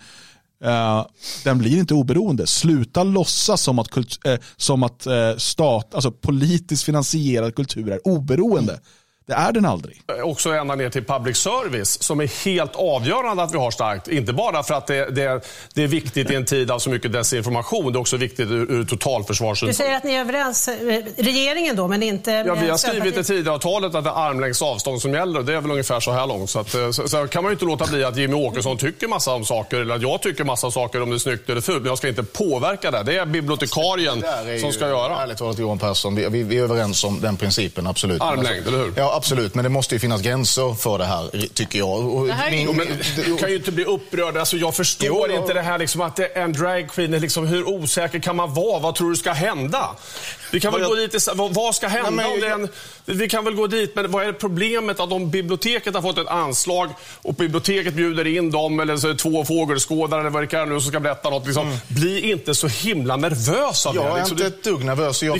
Eh, 0.63 1.05
den 1.43 1.57
blir 1.57 1.77
inte 1.77 1.93
oberoende. 1.93 2.47
Sluta 2.47 3.03
låtsas 3.03 3.61
som 3.61 3.79
att, 3.79 3.87
kult, 3.87 4.25
eh, 4.25 4.39
som 4.57 4.83
att 4.83 5.05
eh, 5.05 5.35
stat, 5.37 5.95
alltså 5.95 6.11
politiskt 6.11 6.83
finansierad 6.83 7.55
kultur 7.55 7.91
är 7.91 8.07
oberoende. 8.07 8.79
Det 9.25 9.33
är 9.33 9.51
den 9.51 9.65
aldrig. 9.65 10.01
också 10.23 10.49
ända 10.49 10.75
ner 10.75 10.89
till 10.89 11.03
public 11.05 11.37
service 11.37 12.03
som 12.03 12.19
är 12.19 12.45
helt 12.45 12.75
avgörande 12.75 13.43
att 13.43 13.53
vi 13.53 13.57
har 13.57 13.71
starkt. 13.71 14.07
Inte 14.07 14.33
bara 14.33 14.63
för 14.63 14.73
att 14.73 14.87
det, 14.87 15.05
det, 15.15 15.41
det 15.73 15.83
är 15.83 15.87
viktigt 15.87 16.31
i 16.31 16.35
en 16.35 16.45
tid 16.45 16.71
av 16.71 16.79
så 16.79 16.89
mycket 16.89 17.11
desinformation. 17.13 17.93
Det 17.93 17.97
är 17.97 17.99
också 17.99 18.17
viktigt 18.17 18.49
ur, 18.49 18.71
ur 18.71 18.77
Du 18.79 18.85
totalförsvarssynpunkt. 18.85 19.77
säger 19.77 19.97
att 19.97 20.03
ni 20.03 20.13
är 20.13 20.19
överens, 20.21 20.67
eh, 20.67 21.03
regeringen 21.17 21.75
då, 21.75 21.87
men 21.87 22.03
inte 22.03 22.31
Ja, 22.31 22.55
vi 22.61 22.69
har 22.69 22.77
skrivit 22.77 23.17
i. 23.17 23.23
Tidöavtalet 23.23 23.95
att 23.95 24.03
det 24.03 24.09
är 24.09 24.27
armlängds 24.29 24.61
avstånd 24.61 25.01
som 25.01 25.13
gäller 25.13 25.39
och 25.39 25.45
det 25.45 25.53
är 25.53 25.61
väl 25.61 25.71
ungefär 25.71 25.99
så 25.99 26.11
här 26.11 26.27
långt. 26.27 26.49
Så, 26.49 26.59
att, 26.59 26.73
eh, 26.75 26.91
så, 26.91 27.07
så 27.09 27.27
kan 27.27 27.43
man 27.43 27.49
ju 27.51 27.53
inte 27.53 27.65
låta 27.65 27.85
bli 27.87 28.03
att 28.03 28.17
Jimmy 28.17 28.33
Åkesson 28.35 28.77
tycker 28.77 29.07
massa 29.07 29.31
om 29.33 29.45
saker 29.45 29.77
eller 29.79 29.95
att 29.95 30.01
jag 30.01 30.21
tycker 30.21 30.43
massa 30.43 30.71
saker 30.71 31.01
om 31.01 31.09
det 31.09 31.15
är 31.15 31.17
snyggt 31.19 31.49
eller 31.49 31.61
fult. 31.61 31.77
Men 31.81 31.89
jag 31.89 31.97
ska 31.97 32.07
inte 32.07 32.23
påverka 32.23 32.91
det. 32.91 33.03
Det 33.03 33.17
är 33.17 33.25
bibliotekarien 33.25 34.19
Där 34.19 34.49
är 34.49 34.57
som 34.59 34.67
ju- 34.69 34.73
ska 34.73 34.87
göra. 34.87 35.23
Ärligt 35.23 35.37
talat 35.37 35.59
Johan 35.59 35.79
Persson, 35.79 36.15
vi, 36.15 36.29
vi, 36.29 36.43
vi 36.43 36.57
är 36.57 36.63
överens 36.63 37.03
om 37.03 37.21
den 37.21 37.37
principen, 37.37 37.87
absolut. 37.87 38.21
Armlängd, 38.21 38.67
eller 38.67 38.77
hur? 38.77 38.93
Ja, 38.95 39.10
absolut. 39.15 39.55
Men 39.55 39.63
det 39.63 39.69
måste 39.69 39.95
ju 39.95 39.99
finnas 39.99 40.21
gränser 40.21 40.73
för 40.73 40.97
det 40.97 41.05
här, 41.05 41.47
tycker 41.53 41.79
jag. 41.79 41.89
Och 42.05 42.27
Det 42.27 42.33
här 42.33 42.47
är- 42.47 42.51
min- 42.51 42.65
Jo, 42.65 42.73
men 42.73 42.87
du 43.25 43.37
kan 43.37 43.49
ju 43.49 43.55
inte 43.55 43.71
bli 43.71 43.85
upprörd. 43.85 44.37
Alltså, 44.37 44.57
jag 44.57 44.75
förstår 44.75 45.07
Jo, 45.29 45.41
inte 45.41 45.53
det 45.53 45.61
här 45.61 45.77
liksom, 45.77 46.01
att 46.01 46.15
det 46.15 46.37
är 46.37 46.41
en 46.43 46.53
dragqueen. 46.53 47.11
Liksom, 47.11 47.47
hur 47.47 47.67
osäker 47.67 48.19
kan 48.19 48.35
man 48.35 48.53
vara? 48.53 48.79
Vad 48.79 48.95
tror 48.95 49.09
du 49.09 49.15
ska 49.15 49.31
hända? 49.31 49.89
Vi 50.51 50.59
kan 50.59 50.71
väl 50.73 50.81
Vad 50.81 50.89
gå 50.91 50.97
jag- 51.01 51.09
dit, 51.11 51.27
vad, 51.35 51.53
vad 51.53 51.75
ska 51.75 51.87
hända? 51.87 52.09
Nej, 52.09 52.25
men 52.25 52.25
om 52.25 52.49
jag- 52.49 52.61
en, 52.61 52.69
vi 53.17 53.29
kan 53.29 53.45
väl 53.45 53.53
gå 53.53 53.67
dit, 53.67 53.95
men 53.95 54.11
vad 54.11 54.27
är 54.27 54.33
problemet 54.33 54.99
att 54.99 55.11
om 55.11 55.29
biblioteket 55.29 55.93
har 55.95 56.01
fått 56.01 56.17
ett 56.17 56.27
anslag 56.27 56.89
och 57.21 57.33
biblioteket 57.33 57.93
bjuder 57.93 58.27
in 58.27 58.51
dem 58.51 58.79
eller 58.79 58.97
så 58.97 59.07
är 59.07 59.11
det 59.11 59.17
två 59.17 59.45
fågelskådare 59.45 60.19
eller 60.21 60.29
vad 60.29 60.43
det 60.43 60.47
kan 60.47 60.69
nu 60.69 60.79
som 60.81 60.91
ska 60.91 60.99
berätta 60.99 61.29
något. 61.29 61.45
Liksom, 61.45 61.77
Bli 61.87 62.31
inte 62.31 62.55
så 62.55 62.67
himla 62.67 63.15
nervös 63.17 63.85
av 63.85 63.95
Jag 63.95 64.05
det. 64.05 64.09
är 64.09 64.15
Liksom, 64.17 64.37
inte 64.37 64.47
ett 64.47 64.63
dugg 64.63 64.83
nervös. 64.83 65.23
Jag 65.23 65.39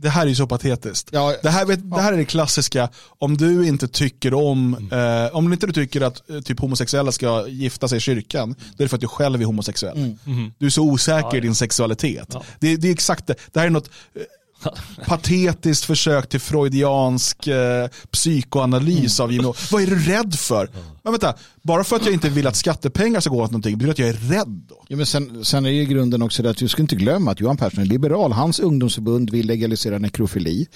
Det 0.00 0.08
här 0.08 0.22
är 0.22 0.26
ju 0.26 0.34
så 0.34 0.46
patetiskt. 0.46 1.08
Ja, 1.12 1.34
det, 1.42 1.50
här, 1.50 1.64
vet, 1.66 1.90
det 1.90 2.00
här 2.00 2.12
är 2.12 2.16
det 2.16 2.24
klassiska, 2.24 2.88
om 3.18 3.36
du 3.36 3.66
inte 3.66 3.88
tycker 3.88 4.34
om, 4.34 4.74
Mm. 4.90 5.24
eh, 5.24 5.36
om 5.36 5.52
inte 5.52 5.66
du 5.66 5.72
tycker 5.72 6.00
att 6.00 6.30
eh, 6.30 6.40
typ 6.40 6.60
homosexuella 6.60 7.12
ska 7.12 7.48
gifta 7.48 7.88
sig 7.88 7.96
i 7.98 8.00
kyrkan, 8.00 8.54
då 8.76 8.82
är 8.82 8.84
det 8.84 8.88
för 8.88 8.96
att 8.96 9.00
du 9.00 9.08
själv 9.08 9.40
är 9.40 9.44
homosexuell. 9.44 9.96
Mm. 10.26 10.52
Du 10.58 10.66
är 10.66 10.70
så 10.70 10.82
osäker 10.82 11.36
i 11.36 11.40
din 11.40 11.54
sexualitet. 11.54 12.36
Det, 12.60 12.76
det 12.76 12.88
är 12.88 12.92
exakt 12.92 13.26
det, 13.26 13.34
det 13.52 13.60
här 13.60 13.66
är 13.66 13.70
något 13.70 13.90
eh, 14.14 14.22
patetiskt 15.06 15.84
försök 15.84 16.28
till 16.28 16.40
freudiansk 16.40 17.46
eh, 17.46 17.88
psykoanalys 18.10 19.20
av 19.20 19.32
Jimmy 19.32 19.52
Vad 19.70 19.82
är 19.82 19.86
du 19.86 19.98
rädd 19.98 20.34
för? 20.34 20.70
Men 21.02 21.12
vänta, 21.12 21.34
bara 21.62 21.84
för 21.84 21.96
att 21.96 22.04
jag 22.04 22.14
inte 22.14 22.28
vill 22.28 22.46
att 22.46 22.56
skattepengar 22.56 23.20
ska 23.20 23.30
gå 23.30 23.42
åt 23.42 23.50
någonting, 23.50 23.78
betyder 23.78 23.86
det 23.86 23.92
att 23.92 23.98
jag 23.98 24.08
är 24.08 24.36
rädd 24.38 24.62
då? 24.68 24.84
Ja, 24.88 24.96
men 24.96 25.06
sen, 25.06 25.44
sen 25.44 25.66
är 25.66 25.70
i 25.70 25.84
grunden 25.84 26.22
också 26.22 26.42
det 26.42 26.50
att 26.50 26.62
vi 26.62 26.68
ska 26.68 26.82
inte 26.82 26.96
glömma 26.96 27.30
att 27.30 27.40
Johan 27.40 27.56
Persson 27.56 27.82
är 27.82 27.86
liberal. 27.86 28.32
Hans 28.32 28.60
ungdomsförbund 28.60 29.30
vill 29.30 29.46
legalisera 29.46 29.98
nekrofili. 29.98 30.66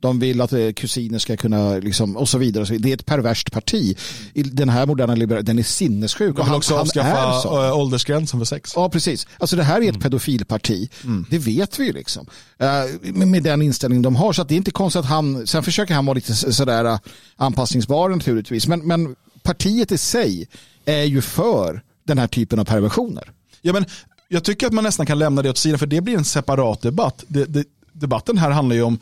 De 0.00 0.18
vill 0.18 0.40
att 0.40 0.52
eh, 0.52 0.72
kusiner 0.72 1.18
ska 1.18 1.36
kunna, 1.36 1.76
liksom, 1.76 2.16
och 2.16 2.28
så 2.28 2.38
vidare. 2.38 2.60
och 2.62 2.66
så 2.66 2.72
vidare. 2.72 2.82
Det 2.88 2.92
är 2.92 2.94
ett 2.94 3.06
perverst 3.06 3.52
parti. 3.52 3.96
I 4.34 4.42
Den 4.42 4.68
här 4.68 4.86
moderna 4.86 5.14
liberala, 5.14 5.42
den 5.42 5.58
är 5.58 5.62
sinnessjuk. 5.62 6.36
De 6.36 6.46
vill 6.46 6.54
också 6.54 6.74
är 6.74 6.78
avskaffa 6.78 7.40
så. 7.40 7.64
eh, 7.64 7.76
åldersgränsen 7.78 8.40
för 8.40 8.44
sex. 8.44 8.72
Ja, 8.76 8.88
precis. 8.88 9.26
Alltså 9.38 9.56
det 9.56 9.62
här 9.62 9.82
är 9.82 9.90
ett 9.92 10.00
pedofilparti. 10.00 10.90
Det 11.30 11.38
vet 11.38 11.78
vi 11.80 11.84
ju 11.86 11.92
liksom. 11.92 12.26
Eh, 12.58 12.68
med, 13.26 13.42
den 13.42 13.62
inställning 13.62 14.02
de 14.02 14.16
har. 14.16 14.32
Så 14.32 14.44
det 14.44 14.54
är 14.54 14.56
inte 14.56 14.70
konstigt 14.70 15.00
att 15.00 15.06
han, 15.06 15.46
sen 15.46 15.62
försöker 15.62 15.94
han 15.94 16.06
vara 16.06 16.14
lite 16.14 16.34
så- 16.34 16.52
sådär 16.52 16.98
anpassningsbar 17.36 18.08
naturligtvis. 18.08 18.66
Men, 18.66 18.80
men 18.86 19.16
partiet 19.42 19.92
i 19.92 19.98
sig 19.98 20.48
är 20.84 21.02
ju 21.04 21.20
för 21.22 21.82
den 22.06 22.18
här 22.18 22.26
typen 22.26 22.58
av 22.58 22.64
perversioner. 22.64 23.30
Ja, 23.62 23.72
men 23.72 23.84
jag 24.28 24.44
tycker 24.44 24.66
att 24.66 24.72
man 24.72 24.84
nästan 24.84 25.06
kan 25.06 25.18
lämna 25.18 25.42
det 25.42 25.50
åt 25.50 25.58
sidan 25.58 25.78
för 25.78 25.86
det 25.86 26.00
blir 26.00 26.16
en 26.18 26.24
separat 26.24 26.82
debatt. 26.82 27.24
Det, 27.28 27.44
det, 27.44 27.64
debatten 27.92 28.38
här 28.38 28.50
handlar 28.50 28.76
ju 28.76 28.82
om 28.82 28.98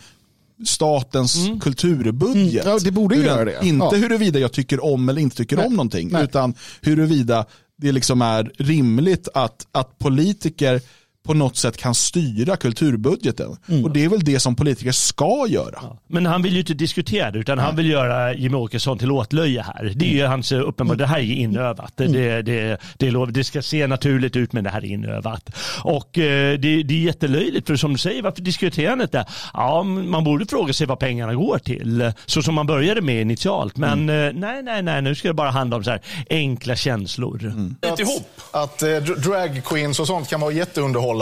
statens 0.64 1.36
kulturbudget. 1.61 2.64
Mm. 2.64 2.72
Ja, 2.72 2.78
det 2.84 2.90
borde 2.90 3.16
Hur 3.16 3.24
göra 3.24 3.44
det. 3.44 3.59
Inte 3.62 3.84
Ja. 3.84 4.00
huruvida 4.00 4.38
jag 4.38 4.52
tycker 4.52 4.84
om 4.84 5.09
eller 5.09 5.20
inte 5.22 5.36
tycker 5.36 5.57
Nej. 5.57 5.66
om 5.66 5.72
någonting. 5.72 6.09
Nej. 6.12 6.24
Utan 6.24 6.54
huruvida 6.82 7.46
det 7.78 7.92
liksom 7.92 8.22
är 8.22 8.52
rimligt 8.59 9.28
att, 9.34 9.66
att 9.72 9.98
politiker 9.98 10.80
på 11.27 11.35
något 11.35 11.57
sätt 11.57 11.77
kan 11.77 11.95
styra 11.95 12.57
kulturbudgeten. 12.57 13.57
Mm. 13.68 13.85
Och 13.85 13.91
det 13.91 14.05
är 14.05 14.09
väl 14.09 14.24
det 14.24 14.41
som 14.41 14.57
politiker 14.57 14.93
ska 14.93 15.47
göra. 15.49 15.83
Men 16.07 16.27
han 16.27 16.43
vill 16.43 16.53
ju 16.53 16.59
inte 16.59 16.74
diskutera 16.74 17.31
det 17.31 17.39
utan 17.39 17.59
han 17.59 17.77
vill 17.77 17.91
göra 17.91 18.35
Jimmie 18.35 18.61
Åkesson 18.61 18.99
till 18.99 19.11
åtlöje 19.11 19.62
här. 19.62 19.93
Det 19.97 20.07
är 20.07 20.14
ju 20.14 20.24
hans 20.24 20.53
eh, 20.53 20.68
uppenbara, 20.68 20.97
det 20.97 21.07
här 21.07 21.18
är 21.18 21.22
inövat. 21.22 21.93
Det, 21.97 22.43
det, 22.43 22.79
det, 22.97 23.07
är 23.07 23.11
lov, 23.11 23.33
det 23.33 23.45
ska 23.45 23.62
se 23.62 23.87
naturligt 23.87 24.37
ut 24.37 24.53
men 24.53 24.64
det 24.64 24.70
här 24.70 24.85
är 24.85 24.89
inövat. 24.89 25.51
Och 25.83 26.18
eh, 26.18 26.59
det, 26.59 26.83
det 26.83 26.95
är 26.95 27.01
jättelöjligt 27.01 27.66
för 27.66 27.77
som 27.77 27.93
du 27.93 27.99
säger, 27.99 28.22
varför 28.22 28.43
diskuterar 28.43 28.91
han 28.91 29.01
inte? 29.01 29.27
Ja, 29.55 29.83
man 29.83 30.24
borde 30.24 30.47
fråga 30.47 30.72
sig 30.72 30.87
vad 30.87 30.99
pengarna 30.99 31.35
går 31.35 31.59
till. 31.59 32.12
Så 32.27 32.43
som 32.43 32.55
man 32.55 32.66
började 32.66 33.01
med 33.01 33.20
initialt. 33.20 33.77
Men 33.77 34.09
eh, 34.09 34.33
nej, 34.35 34.62
nej, 34.62 34.83
nej, 34.83 35.03
nu 35.03 35.14
ska 35.14 35.29
det 35.29 35.35
bara 35.35 35.51
handla 35.51 35.77
om 35.77 35.85
så 35.85 35.91
här 35.91 36.01
enkla 36.31 36.77
känslor. 36.77 37.53
Inte 37.87 38.03
ihop. 38.03 38.31
Att 38.51 38.83
eh, 38.83 38.87
dr- 38.87 39.18
drag 39.18 39.64
queens 39.64 40.01
och 40.01 40.07
sånt 40.07 40.29
kan 40.29 40.41
vara 40.41 40.53
jätteunderhållande, 40.53 41.15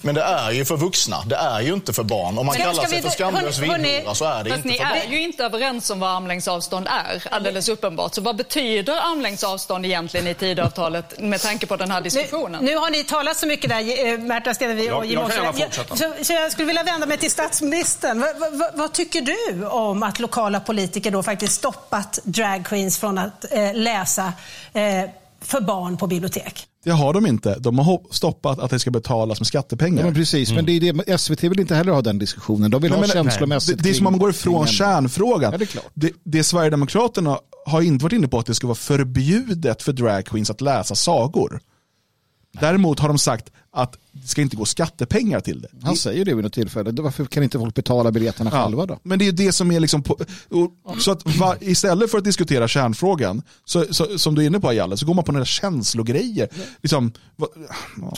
men 0.00 0.14
det 0.14 0.22
är 0.22 0.50
ju 0.50 0.64
för 0.64 0.76
vuxna. 0.76 1.22
Det 1.26 1.36
är 1.36 1.60
ju 1.60 1.72
inte 1.72 1.92
för 1.92 2.02
barn. 2.02 2.38
Om 2.38 2.46
man 2.46 2.54
Ska- 2.54 2.62
kallar 2.64 2.74
ska 2.82 2.86
sig 2.86 2.96
vi- 2.96 3.02
för 3.02 3.10
skamlös 3.10 3.58
villhora 3.58 4.14
så 4.14 4.24
är 4.24 4.44
det 4.44 4.50
inte 4.50 4.68
ni 4.68 4.76
för 4.78 4.84
barn. 4.84 4.96
är 5.06 5.10
ju 5.10 5.22
inte 5.22 5.44
överens 5.44 5.90
om 5.90 6.00
vad 6.00 6.10
armlängds 6.16 6.48
avstånd 6.48 6.86
är, 6.88 7.22
alldeles 7.30 7.68
uppenbart. 7.68 8.14
Så 8.14 8.20
vad 8.20 8.36
betyder 8.36 8.92
armlängds 9.12 9.44
avstånd 9.44 9.86
egentligen 9.86 10.26
i 10.26 10.34
Tidöavtalet 10.34 11.20
med 11.20 11.40
tanke 11.40 11.66
på 11.66 11.76
den 11.76 11.90
här 11.90 12.00
diskussionen? 12.00 12.64
Nu, 12.64 12.70
nu 12.70 12.76
har 12.76 12.90
ni 12.90 13.04
talat 13.04 13.36
så 13.36 13.46
mycket 13.46 13.70
där, 13.70 14.06
eh, 14.12 14.18
Märta 14.18 14.54
Stenevi 14.54 14.90
och 14.90 15.06
Jag- 15.06 15.06
Jimmie. 15.06 15.68
Så, 15.94 16.12
så 16.24 16.32
jag 16.32 16.52
skulle 16.52 16.66
vilja 16.66 16.82
vända 16.82 17.06
mig 17.06 17.18
till 17.18 17.30
statsministern. 17.30 18.20
Va, 18.20 18.26
va, 18.40 18.46
va, 18.52 18.70
vad 18.74 18.92
tycker 18.92 19.20
du 19.20 19.66
om 19.66 20.02
att 20.02 20.18
lokala 20.18 20.60
politiker 20.60 21.10
då 21.10 21.22
faktiskt 21.22 21.52
stoppat 21.54 22.18
dragqueens 22.24 22.98
från 22.98 23.18
att 23.18 23.52
eh, 23.52 23.74
läsa 23.74 24.32
eh, 24.72 24.82
för 25.40 25.60
barn 25.60 25.96
på 25.96 26.06
bibliotek? 26.06 26.66
Det 26.86 26.92
har 26.92 27.12
de 27.12 27.26
inte. 27.26 27.58
De 27.58 27.78
har 27.78 28.00
stoppat 28.10 28.58
att 28.58 28.70
det 28.70 28.78
ska 28.78 28.90
betalas 28.90 29.40
med 29.40 29.46
skattepengar. 29.46 29.98
Ja, 29.98 30.04
men 30.04 30.14
precis, 30.14 30.52
men 30.52 30.66
det 30.66 30.72
är 30.72 30.92
det, 30.92 31.18
SVT 31.18 31.44
vill 31.44 31.60
inte 31.60 31.74
heller 31.74 31.92
ha 31.92 32.02
den 32.02 32.18
diskussionen. 32.18 32.70
De 32.70 32.82
vill 32.82 32.90
Nej, 32.90 33.00
ha 33.00 33.06
men- 33.06 33.24
känslomässigt. 33.24 33.76
Det, 33.78 33.82
det 33.82 33.90
är 33.90 33.94
som 33.94 34.06
om 34.06 34.12
man 34.12 34.20
går 34.20 34.30
ifrån 34.30 34.66
kärnfrågan. 34.66 35.52
Ja, 35.52 35.58
det 35.58 35.64
är 35.64 35.66
klart. 35.66 35.84
Det, 35.94 36.12
det 36.24 36.44
Sverigedemokraterna 36.44 37.38
har 37.66 37.82
inte 37.82 38.02
varit 38.02 38.12
inne 38.12 38.28
på 38.28 38.38
att 38.38 38.46
det 38.46 38.54
ska 38.54 38.66
vara 38.66 38.74
förbjudet 38.74 39.82
för 39.82 39.92
dragqueens 39.92 40.50
att 40.50 40.60
läsa 40.60 40.94
sagor. 40.94 41.60
Däremot 42.60 42.98
har 43.00 43.08
de 43.08 43.18
sagt 43.18 43.52
att 43.72 43.96
det 44.12 44.28
ska 44.28 44.40
inte 44.40 44.56
gå 44.56 44.64
skattepengar 44.64 45.40
till 45.40 45.60
det. 45.60 45.68
Han 45.82 45.96
säger 45.96 46.24
det 46.24 46.34
vid 46.34 46.44
något 46.44 46.52
tillfälle. 46.52 46.90
Då 46.90 47.02
Varför 47.02 47.24
kan 47.24 47.42
inte 47.42 47.58
folk 47.58 47.74
betala 47.74 48.12
biljetterna 48.12 48.50
Ja, 48.54 48.64
själva 48.64 48.86
då? 48.86 48.98
Men 49.02 49.18
det 49.18 49.24
är 49.24 49.26
ju 49.26 49.32
det 49.32 49.52
som 49.52 49.70
är 49.70 49.80
liksom, 49.80 50.02
på, 50.02 50.18
och, 50.50 51.02
så 51.02 51.10
att 51.10 51.36
va, 51.36 51.56
istället 51.60 52.10
för 52.10 52.18
att 52.18 52.24
diskutera 52.24 52.68
kärnfrågan, 52.68 53.42
så, 53.64 53.84
så, 53.90 54.18
som 54.18 54.34
du 54.34 54.42
är 54.42 54.46
inne 54.46 54.60
på 54.60 54.72
Jalle, 54.72 54.96
så 54.96 55.06
går 55.06 55.14
man 55.14 55.24
på 55.24 55.32
några 55.32 55.44
känslogrejer. 55.44 56.48
Liksom, 56.82 57.12
va, 57.36 57.46
ja. 58.00 58.16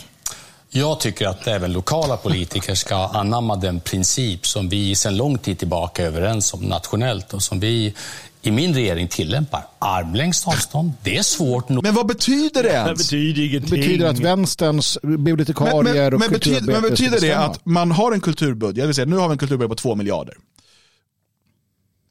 Jag 0.71 1.01
tycker 1.01 1.27
att 1.27 1.47
även 1.47 1.73
lokala 1.73 2.17
politiker 2.17 2.75
ska 2.75 2.97
anamma 2.97 3.57
den 3.57 3.81
princip 3.81 4.47
som 4.47 4.69
vi 4.69 4.95
sedan 4.95 5.17
lång 5.17 5.39
tid 5.39 5.59
tillbaka 5.59 6.03
är 6.03 6.07
överens 6.07 6.55
om 6.55 6.61
nationellt 6.61 7.35
och 7.35 7.43
som 7.43 7.61
vi 7.61 7.95
i 8.43 8.51
min 8.51 8.75
regering 8.75 9.09
tillämpar. 9.09 9.63
Armlängds 9.79 10.47
avstånd, 10.47 10.93
det 11.03 11.17
är 11.17 11.23
svårt 11.23 11.69
nog. 11.69 11.83
Men 11.83 11.95
vad 11.95 12.07
betyder 12.07 12.63
det 12.63 12.69
Det 12.69 12.75
ens? 12.75 12.99
betyder 12.99 13.35
Det 13.43 13.47
ingenting. 13.47 13.71
betyder 13.81 14.07
att 14.09 14.19
vänsterns 14.19 14.99
bibliotekarier 15.03 15.83
Men, 15.85 15.95
men, 15.95 16.15
och 16.15 16.21
men, 16.21 16.31
betyder, 16.31 16.73
men 16.73 16.83
betyder 16.83 17.21
det 17.21 17.33
att 17.35 17.67
man 17.67 17.91
har 17.93 18.13
en 18.13 18.21
kulturbudget, 18.21 18.77
jag 18.77 18.87
vill 18.87 18.95
säga, 18.95 19.05
nu 19.07 19.17
har 19.17 19.29
vi 19.29 19.33
en 19.33 19.39
kulturbudget 19.39 19.69
på 19.71 19.75
två 19.83 19.95
miljarder. 19.95 20.35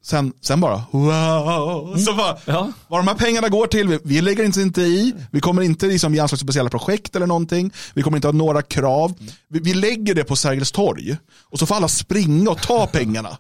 Sen, 0.03 0.33
sen 0.41 0.59
bara, 0.61 0.83
wow, 0.91 1.97
så 1.97 2.13
bara, 2.13 2.37
Ja. 2.45 2.71
vad 2.87 2.99
de 2.99 3.07
här 3.07 3.15
pengarna 3.15 3.49
går 3.49 3.67
till, 3.67 3.87
vi, 3.87 3.99
vi 4.03 4.21
lägger 4.21 4.43
inte, 4.43 4.61
inte 4.61 4.81
i, 4.81 5.13
vi 5.31 5.39
kommer 5.39 5.61
inte 5.61 5.85
liksom 5.87 6.13
ge 6.15 6.19
anslag 6.19 6.39
till 6.39 6.45
speciella 6.45 6.69
projekt 6.69 7.15
eller 7.15 7.27
någonting, 7.27 7.71
vi 7.93 8.01
kommer 8.03 8.17
inte 8.17 8.27
ha 8.27 8.31
några 8.33 8.61
krav, 8.61 9.13
vi, 9.47 9.59
vi 9.59 9.73
lägger 9.73 10.15
det 10.15 10.23
på 10.23 10.35
Sergels 10.35 10.71
torg 10.71 11.17
och 11.43 11.59
så 11.59 11.65
får 11.65 11.75
alla 11.75 11.87
springa 11.87 12.49
och 12.51 12.61
ta 12.61 12.87
pengarna. 12.87 13.37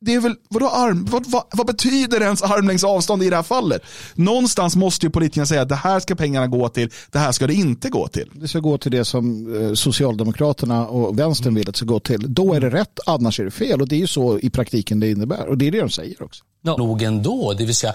Det, 0.00 0.14
är 0.14 0.20
väl, 0.20 0.34
vadå 0.48 0.68
arm, 0.68 1.04
vad, 1.04 1.30
vad, 1.30 1.44
vad 1.52 1.66
betyder 1.66 2.20
ens 2.20 2.42
armlängds 2.42 2.84
avstånd 2.84 3.22
i 3.22 3.30
det 3.30 3.36
här 3.36 3.42
fallet? 3.42 3.82
Någonstans 4.14 4.76
måste 4.76 5.06
ju 5.06 5.10
politikerna 5.10 5.46
säga 5.46 5.62
att 5.62 5.68
det 5.68 5.74
här 5.74 6.00
ska 6.00 6.14
pengarna 6.14 6.46
gå 6.46 6.68
till, 6.68 6.90
det 7.10 7.18
här 7.18 7.32
ska 7.32 7.46
det 7.46 7.54
inte 7.54 7.88
gå 7.88 8.08
till. 8.08 8.30
Det 8.34 8.48
ska 8.48 8.58
gå 8.60 8.78
till 8.78 8.90
det 8.90 9.04
som 9.04 9.54
eh, 9.62 9.74
Socialdemokraterna 9.74 10.86
och 10.86 11.18
vänstern 11.18 11.54
vill 11.54 11.68
att 11.68 11.74
det 11.74 11.78
ska 11.78 11.86
gå 11.86 12.00
till. 12.00 12.34
Då 12.34 12.54
är 12.54 12.60
det 12.60 12.70
rätt, 12.70 13.00
annars 13.06 13.40
är 13.40 13.44
det 13.44 13.50
fel. 13.50 13.80
Och 13.80 13.88
det 13.88 13.96
är 13.96 14.00
ju 14.00 14.06
så 14.06 14.38
i 14.38 14.50
praktiken 14.50 15.00
det 15.00 15.10
innebär. 15.10 15.46
Och 15.46 15.58
det 15.58 15.66
är 15.66 15.72
det 15.72 15.80
de 15.80 15.90
säger 15.90 16.22
också 16.22 16.44
nog 16.62 17.02
ändå. 17.02 17.52
Det 17.52 17.64
vill 17.64 17.74
säga, 17.74 17.94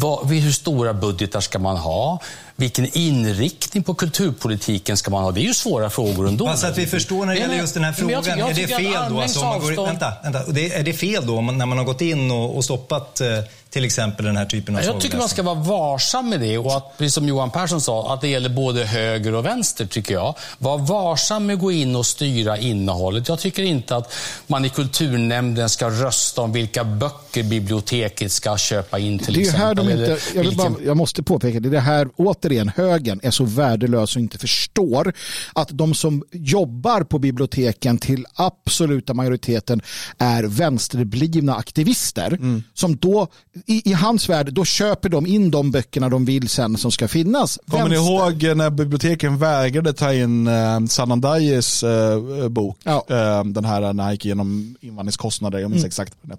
vad, 0.00 0.26
hur 0.30 0.52
stora 0.52 0.94
budgetar 0.94 1.40
ska 1.40 1.58
man 1.58 1.76
ha? 1.76 2.18
Vilken 2.56 2.98
inriktning 2.98 3.82
på 3.82 3.94
kulturpolitiken 3.94 4.96
ska 4.96 5.10
man 5.10 5.22
ha? 5.24 5.30
Det 5.30 5.40
är 5.40 5.42
ju 5.42 5.54
svåra 5.54 5.90
frågor 5.90 6.28
ändå. 6.28 6.44
Bara 6.44 6.56
så 6.56 6.66
att 6.66 6.78
vi 6.78 6.86
förstår 6.86 7.26
när 7.26 7.32
det 7.34 7.38
gäller 7.40 7.48
men- 7.54 7.58
just 7.60 7.74
den 7.74 7.84
här 7.84 7.90
men 7.90 8.00
frågan. 8.00 8.12
jag 8.12 8.24
tycker- 8.24 8.38
jag 8.38 8.50
är 8.50 8.54
det 8.54 8.60
tycker 8.60 8.74
att 8.74 8.80
fel 8.82 8.92
då? 8.92 8.98
armlängds 8.98 9.36
Alltså, 9.36 9.68
går, 9.76 9.86
vänta, 9.86 10.12
vänta. 10.22 10.42
Det, 10.52 10.74
är 10.74 10.82
det 10.82 10.92
fel 10.92 11.26
då 11.26 11.40
man, 11.40 11.58
när 11.58 11.66
man 11.66 11.78
har 11.78 11.84
gått 11.84 12.00
in 12.00 12.30
och, 12.30 12.56
och 12.56 12.64
stoppat 12.64 13.20
eh, 13.20 13.26
till 13.74 13.84
exempel 13.84 14.24
den 14.24 14.36
här 14.36 14.44
typen 14.46 14.76
av 14.76 14.84
Jag 14.84 15.00
tycker 15.00 15.18
man 15.18 15.28
ska 15.28 15.42
vara 15.42 15.54
varsam 15.54 16.28
med 16.28 16.40
det 16.40 16.58
och 16.58 16.76
att, 16.76 16.98
precis 16.98 17.14
som 17.14 17.28
Johan 17.28 17.50
Persson 17.50 17.80
sa, 17.80 18.14
att 18.14 18.20
det 18.20 18.28
gäller 18.28 18.48
både 18.48 18.84
höger 18.84 19.34
och 19.34 19.44
vänster 19.44 19.86
tycker 19.86 20.14
jag. 20.14 20.34
Var 20.58 20.78
varsam 20.78 21.46
med 21.46 21.54
att 21.54 21.60
gå 21.60 21.72
in 21.72 21.96
och 21.96 22.06
styra 22.06 22.58
innehållet. 22.58 23.28
Jag 23.28 23.38
tycker 23.38 23.62
inte 23.62 23.96
att 23.96 24.12
man 24.46 24.64
i 24.64 24.68
kulturnämnden 24.68 25.68
ska 25.68 25.90
rösta 25.90 26.40
om 26.42 26.52
vilka 26.52 26.84
böcker 26.84 27.42
biblioteket 27.42 28.32
ska 28.32 28.56
köpa 28.56 28.98
in 28.98 29.18
till 29.18 29.34
Det 29.34 29.40
är 29.40 29.44
ju 29.44 29.50
här 29.50 29.72
exempel. 29.72 29.98
de 29.98 30.02
inte, 30.12 30.18
jag, 30.34 30.42
vill 30.42 30.56
bara, 30.56 30.68
vilken- 30.68 30.86
jag 30.86 30.96
måste 30.96 31.22
påpeka, 31.22 31.60
det 31.60 31.68
är 31.68 31.70
det 31.70 31.80
här 31.80 32.08
återigen 32.16 32.68
högern 32.76 33.20
är 33.22 33.30
så 33.30 33.44
värdelös 33.44 34.16
och 34.16 34.22
inte 34.22 34.38
förstår 34.38 35.12
att 35.52 35.68
de 35.68 35.94
som 35.94 36.22
jobbar 36.32 37.02
på 37.02 37.18
biblioteken 37.18 37.98
till 37.98 38.26
absoluta 38.34 39.14
majoriteten 39.14 39.82
är 40.18 40.42
vänsterblivna 40.42 41.54
aktivister 41.54 42.38
som 42.74 42.96
då 42.96 43.28
i, 43.66 43.90
i 43.90 43.92
hans 43.92 44.28
värld 44.28 44.52
då 44.52 44.64
köper 44.64 45.08
de 45.08 45.26
in 45.26 45.50
de 45.50 45.70
böckerna 45.70 46.08
de 46.08 46.24
vill 46.24 46.48
sen 46.48 46.76
som 46.76 46.90
ska 46.90 47.08
finnas. 47.08 47.58
Kommer 47.70 47.88
ni 47.88 47.94
ihåg 47.94 48.56
när 48.56 48.70
biblioteken 48.70 49.38
vägrade 49.38 49.92
ta 49.92 50.12
in 50.14 50.46
eh, 50.46 50.84
Sanandajis 50.86 51.82
eh, 51.82 52.48
bok? 52.48 52.78
Ja. 52.82 53.04
Eh, 53.08 53.44
den 53.44 53.64
här 53.64 53.92
när 53.92 54.02
han 54.04 54.12
gick 54.12 54.24
igenom 54.24 54.76
invandringskostnader, 54.80 55.58
jag 55.58 55.70
minns 55.70 55.84
exakt 55.84 56.14
vad 56.22 56.30
den 56.30 56.38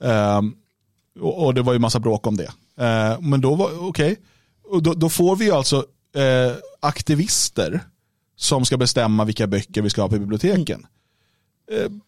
hette. 0.00 0.14
Eh, 0.14 0.40
och, 1.22 1.44
och 1.46 1.54
det 1.54 1.62
var 1.62 1.72
ju 1.72 1.78
massa 1.78 1.98
bråk 2.00 2.26
om 2.26 2.36
det. 2.36 2.50
Eh, 2.84 3.20
men 3.20 3.40
då 3.40 3.54
var, 3.54 3.88
okej, 3.88 4.16
Och 4.70 4.82
då, 4.82 4.94
då 4.94 5.08
får 5.08 5.36
vi 5.36 5.44
ju 5.44 5.52
alltså 5.52 5.76
eh, 6.16 6.52
aktivister 6.80 7.80
som 8.36 8.64
ska 8.64 8.76
bestämma 8.76 9.24
vilka 9.24 9.46
böcker 9.46 9.82
vi 9.82 9.90
ska 9.90 10.02
ha 10.02 10.08
på 10.08 10.18
biblioteken. 10.18 10.86
Eh, 11.72 11.76
Det- 11.78 12.00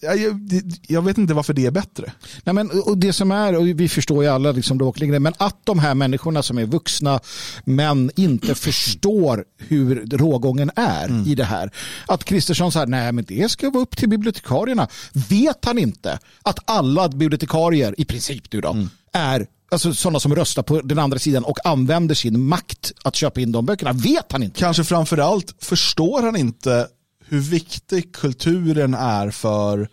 Jag, 0.00 0.40
jag 0.88 1.02
vet 1.02 1.18
inte 1.18 1.34
varför 1.34 1.52
det 1.52 1.66
är 1.66 1.70
bättre. 1.70 2.12
Nej, 2.44 2.54
men, 2.54 2.70
och 2.70 2.98
det 2.98 3.12
som 3.12 3.30
är, 3.30 3.56
och 3.56 3.66
vi 3.66 3.88
förstår 3.88 4.24
ju 4.24 4.30
alla 4.30 4.52
liksom 4.52 4.78
det 4.78 5.20
men 5.20 5.34
att 5.36 5.56
de 5.64 5.78
här 5.78 5.94
människorna 5.94 6.42
som 6.42 6.58
är 6.58 6.66
vuxna 6.66 7.20
men 7.64 8.10
inte 8.16 8.54
förstår 8.54 9.44
hur 9.58 10.06
rågången 10.16 10.70
är 10.76 11.28
i 11.28 11.34
det 11.34 11.44
här. 11.44 11.70
Att 12.06 12.24
Kristersson 12.24 12.72
säger 12.72 12.86
nej 12.86 13.12
men 13.12 13.24
det 13.24 13.50
ska 13.50 13.70
vara 13.70 13.82
upp 13.82 13.96
till 13.96 14.08
bibliotekarierna. 14.08 14.88
Vet 15.12 15.64
han 15.64 15.78
inte 15.78 16.18
att 16.42 16.58
alla 16.64 17.08
bibliotekarier, 17.08 17.94
i 17.98 18.04
princip 18.04 18.50
du 18.50 18.60
då, 18.60 18.76
är 19.12 19.46
alltså, 19.70 19.94
sådana 19.94 20.20
som 20.20 20.34
röstar 20.34 20.62
på 20.62 20.80
den 20.80 20.98
andra 20.98 21.18
sidan 21.18 21.44
och 21.44 21.66
använder 21.66 22.14
sin 22.14 22.40
makt 22.40 22.92
att 23.02 23.16
köpa 23.16 23.40
in 23.40 23.52
de 23.52 23.66
böckerna? 23.66 23.92
Vet 23.92 24.32
han 24.32 24.42
inte? 24.42 24.60
Kanske 24.60 24.84
framförallt 24.84 25.54
förstår 25.58 26.22
han 26.22 26.36
inte 26.36 26.86
hur 27.28 27.40
viktig 27.40 28.14
kulturen 28.14 28.94
är 28.94 29.30
för, 29.30 29.88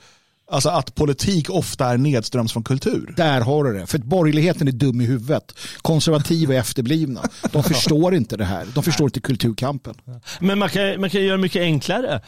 alltså 0.51 0.69
att 0.69 0.95
politik 0.95 1.49
ofta 1.49 1.85
är 1.85 1.97
nedströms 1.97 2.53
från 2.53 2.63
kultur. 2.63 3.13
Där 3.17 3.41
har 3.41 3.63
du 3.63 3.73
det. 3.73 3.87
För 3.87 3.97
att 3.97 4.03
borgerligheten 4.03 4.67
är 4.67 4.71
dum 4.71 5.01
i 5.01 5.05
huvudet. 5.05 5.55
Konservativa 5.81 6.53
är 6.53 6.59
efterblivna. 6.59 7.21
De 7.51 7.63
förstår 7.63 8.15
inte 8.15 8.37
det 8.37 8.45
här. 8.45 8.65
De 8.73 8.83
förstår 8.83 9.07
inte 9.07 9.19
kulturkampen. 9.19 9.93
Men 10.39 10.59
man 10.59 10.69
kan, 10.69 11.01
man 11.01 11.09
kan 11.09 11.21
göra 11.23 11.37
det 11.37 11.41
mycket 11.41 11.61
enklare. 11.61 12.21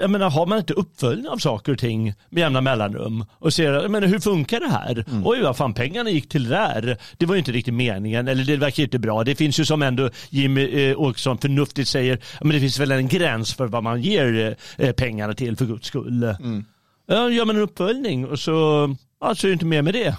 Jag 0.00 0.10
menar, 0.10 0.30
har 0.30 0.46
man 0.46 0.58
inte 0.58 0.72
uppföljning 0.72 1.28
av 1.28 1.38
saker 1.38 1.72
och 1.72 1.78
ting 1.78 2.14
med 2.30 2.40
jämna 2.40 2.60
mellanrum 2.60 3.24
och 3.32 3.52
ser 3.52 3.88
menar, 3.88 4.06
hur 4.06 4.18
funkar 4.20 4.60
det 4.60 4.68
här? 4.68 5.04
Oj, 5.24 5.42
vad 5.42 5.56
fan 5.56 5.74
pengarna 5.74 6.10
gick 6.10 6.28
till 6.28 6.44
det 6.44 6.50
där. 6.50 6.98
Det 7.16 7.26
var 7.26 7.34
ju 7.34 7.38
inte 7.38 7.52
riktigt 7.52 7.74
meningen, 7.74 8.28
eller 8.28 8.44
det 8.44 8.56
verkar 8.56 8.82
inte 8.82 8.98
bra. 8.98 9.24
Det 9.24 9.34
finns 9.34 9.60
ju 9.60 9.64
som 9.64 9.82
ändå 9.82 10.10
Jimmy 10.30 10.90
eh, 10.90 11.00
Åkesson 11.00 11.38
förnuftigt 11.38 11.88
säger, 11.88 12.18
men 12.40 12.48
det 12.48 12.60
finns 12.60 12.78
väl 12.78 12.92
en 12.92 13.08
gräns 13.08 13.54
för 13.54 13.66
vad 13.66 13.82
man 13.82 14.02
ger 14.02 14.56
eh, 14.76 14.92
pengarna 14.92 15.34
till 15.34 15.56
för 15.56 15.66
guds 15.66 15.86
skull. 15.86 16.34
Ja, 17.06 17.30
gör 17.30 17.44
man 17.44 17.56
en 17.56 17.62
uppföljning 17.62 18.26
och 18.26 18.38
så 18.38 18.88
Ja, 19.20 19.34
så 19.34 19.46
är 19.46 19.48
det 19.48 19.52
inte 19.52 19.64
mer 19.64 19.82
med 19.82 19.94
det. 19.94 20.16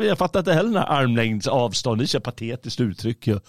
Jag 0.06 0.18
fattar 0.18 0.38
inte 0.40 0.52
heller 0.52 0.70
den 0.70 0.82
här 0.82 1.02
armlängds 1.02 1.46
avstånd. 1.46 2.00
Det 2.00 2.04
är 2.04 2.06
så 2.06 2.20
patetiskt 2.20 2.80
uttryck. 2.80 3.26
ju. 3.26 3.40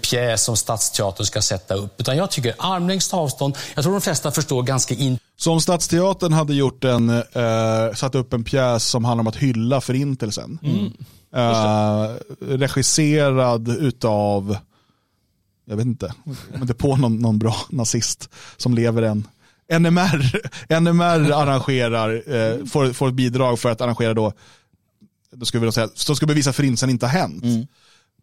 pjäs 0.00 0.44
som 0.44 0.56
Stadsteatern 0.56 1.26
ska 1.26 1.42
sätta 1.42 1.74
upp. 1.74 2.00
Utan 2.00 2.16
jag 2.16 2.30
tycker 2.30 2.54
armlängds 2.58 3.14
avstånd, 3.14 3.56
jag 3.74 3.84
tror 3.84 3.92
de 3.92 4.00
flesta 4.00 4.30
förstår 4.30 4.62
ganska 4.62 4.94
in 4.94 5.18
Så 5.36 5.52
om 5.52 5.60
Stadsteatern 5.60 6.32
hade 6.32 6.54
gjort 6.54 6.84
en, 6.84 7.08
eh, 7.08 7.94
satt 7.94 8.14
upp 8.14 8.32
en 8.32 8.44
pjäs 8.44 8.84
som 8.84 9.04
handlar 9.04 9.20
om 9.20 9.26
att 9.26 9.36
hylla 9.36 9.80
förintelsen. 9.80 10.58
Eh, 11.34 12.08
regisserad 12.40 13.68
utav, 13.68 14.56
jag 15.64 15.76
vet 15.76 15.86
inte, 15.86 16.14
men 16.48 16.66
det 16.66 16.74
på 16.74 16.96
någon, 16.96 17.16
någon 17.16 17.38
bra 17.38 17.56
nazist 17.70 18.30
som 18.56 18.74
lever 18.74 19.02
än. 19.02 19.26
NMR, 19.72 20.40
NMR 20.80 21.32
arrangerar, 21.32 22.22
eh, 22.34 22.64
får, 22.64 22.92
får 22.92 23.08
ett 23.08 23.14
bidrag 23.14 23.58
för 23.58 23.70
att 23.70 23.80
arrangera 23.80 24.14
då, 24.14 24.32
då 25.30 25.46
skulle 25.46 25.60
vi 25.60 25.66
då 25.66 25.72
säga, 25.72 25.88
som 25.94 26.16
ska 26.16 26.26
bevisa 26.26 26.52
förintelsen 26.52 26.90
inte 26.90 27.06
har 27.06 27.12
hänt. 27.20 27.44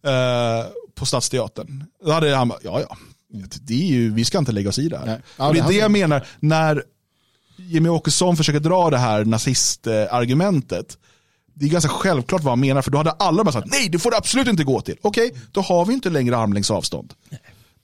Eh, 0.05 0.65
på 0.95 1.05
Stadsteatern. 1.05 1.83
Då 2.05 2.11
hade 2.11 2.35
han 2.35 2.47
bara, 2.47 2.59
ja 2.63 2.81
ja, 2.81 2.97
det 3.61 3.73
är 3.73 3.87
ju, 3.87 4.13
vi 4.13 4.25
ska 4.25 4.37
inte 4.37 4.51
lägga 4.51 4.69
oss 4.69 4.79
i 4.79 4.89
det 4.89 4.97
här. 4.97 5.21
Ja, 5.37 5.51
det 5.51 5.59
är 5.59 5.67
det 5.67 5.73
jag 5.73 5.91
menar, 5.91 6.27
när 6.39 6.83
Jimmy 7.57 7.89
Åkesson 7.89 8.37
försöker 8.37 8.59
dra 8.59 8.89
det 8.89 8.97
här 8.97 9.25
nazistargumentet, 9.25 10.97
det 11.53 11.65
är 11.65 11.69
ganska 11.69 11.89
självklart 11.89 12.43
vad 12.43 12.51
han 12.51 12.59
menar, 12.59 12.81
för 12.81 12.91
då 12.91 12.97
hade 12.97 13.11
alla 13.11 13.43
bara 13.43 13.51
sagt 13.51 13.67
nej, 13.71 13.89
det 13.89 13.99
får 13.99 14.11
det 14.11 14.17
absolut 14.17 14.47
inte 14.47 14.63
gå 14.63 14.81
till. 14.81 14.97
Okej, 15.01 15.33
då 15.51 15.61
har 15.61 15.85
vi 15.85 15.93
inte 15.93 16.09
längre 16.09 16.37
armlängds 16.37 16.71
avstånd. 16.71 17.13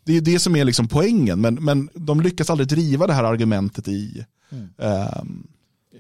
Det 0.04 0.18
är 0.18 0.22
det 0.22 0.40
som 0.40 0.56
är 0.56 0.66
liksom 0.66 0.88
poängen, 0.88 1.42
men, 1.42 1.56
men 1.56 1.90
de 1.94 2.22
lyckas 2.22 2.50
aldrig 2.50 2.68
driva 2.68 3.08
det 3.08 3.14
här 3.14 3.24
argumentet 3.24 3.88
i, 3.88 4.26
ehm, 4.82 5.48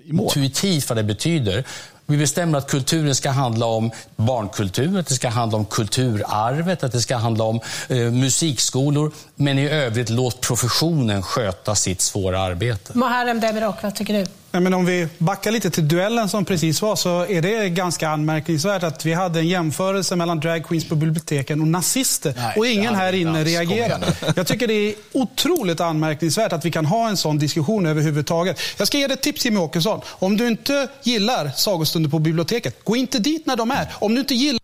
i 0.05 0.13
mål. 0.13 0.25
intuitivt 0.25 0.89
vad 0.89 0.97
det 0.97 1.03
betyder. 1.03 1.65
Vi 2.05 2.17
bestämmer 2.17 2.57
att 2.57 2.67
kulturen 2.67 3.15
ska 3.15 3.29
handla 3.29 3.65
om 3.65 3.91
barnkultur, 4.15 4.99
att 4.99 5.07
det 5.07 5.13
ska 5.13 5.29
handla 5.29 5.57
om 5.57 5.65
kulturarvet, 5.65 6.83
att 6.83 6.91
det 6.91 7.01
ska 7.01 7.15
handla 7.15 7.43
om 7.43 7.59
eh, 7.89 8.11
musikskolor. 8.11 9.11
Men 9.35 9.59
i 9.59 9.69
övrigt 9.69 10.09
låt 10.09 10.41
professionen 10.41 11.23
sköta 11.23 11.75
sitt 11.75 12.01
svåra 12.01 12.39
arbete. 12.41 12.97
Muharrem 12.97 13.39
Demirok, 13.39 13.83
vad 13.83 13.95
tycker 13.95 14.13
du? 14.13 14.25
Nej, 14.53 14.61
men 14.61 14.73
om 14.73 14.85
vi 14.85 15.07
backar 15.17 15.51
lite 15.51 15.69
till 15.69 15.87
duellen 15.87 16.29
som 16.29 16.45
precis 16.45 16.81
var 16.81 16.95
så 16.95 17.25
är 17.25 17.41
det 17.41 17.69
ganska 17.69 18.09
anmärkningsvärt 18.09 18.83
att 18.83 19.05
vi 19.05 19.13
hade 19.13 19.39
en 19.39 19.47
jämförelse 19.47 20.15
mellan 20.15 20.39
dragqueens 20.39 20.89
på 20.89 20.95
biblioteken 20.95 21.61
och 21.61 21.67
nazister. 21.67 22.33
Nej, 22.37 22.53
och 22.57 22.67
ingen 22.67 22.95
här 22.95 23.13
inne 23.13 23.43
reagerade. 23.43 24.15
Jag 24.35 24.47
tycker 24.47 24.67
det 24.67 24.73
är 24.73 24.93
otroligt 25.11 25.79
anmärkningsvärt 25.79 26.53
att 26.53 26.65
vi 26.65 26.71
kan 26.71 26.85
ha 26.85 27.09
en 27.09 27.17
sån 27.17 27.39
diskussion 27.39 27.85
överhuvudtaget. 27.85 28.59
Jag 28.77 28.87
ska 28.87 28.97
ge 28.97 29.07
dig 29.07 29.13
ett 29.13 29.21
tips 29.21 29.45
Jimmie 29.45 29.61
Åkesson. 29.61 30.01
Om 30.05 30.37
du 30.37 30.47
inte 30.47 30.87
gillar 31.03 31.51
sagostunder 31.55 32.09
på 32.09 32.19
biblioteket, 32.19 32.83
gå 32.83 32.95
inte 32.95 33.19
dit 33.19 33.45
när 33.45 33.55
de 33.55 33.71
är. 33.71 33.87
Om 33.99 34.13
du 34.13 34.19
inte 34.19 34.35
gillar 34.35 34.60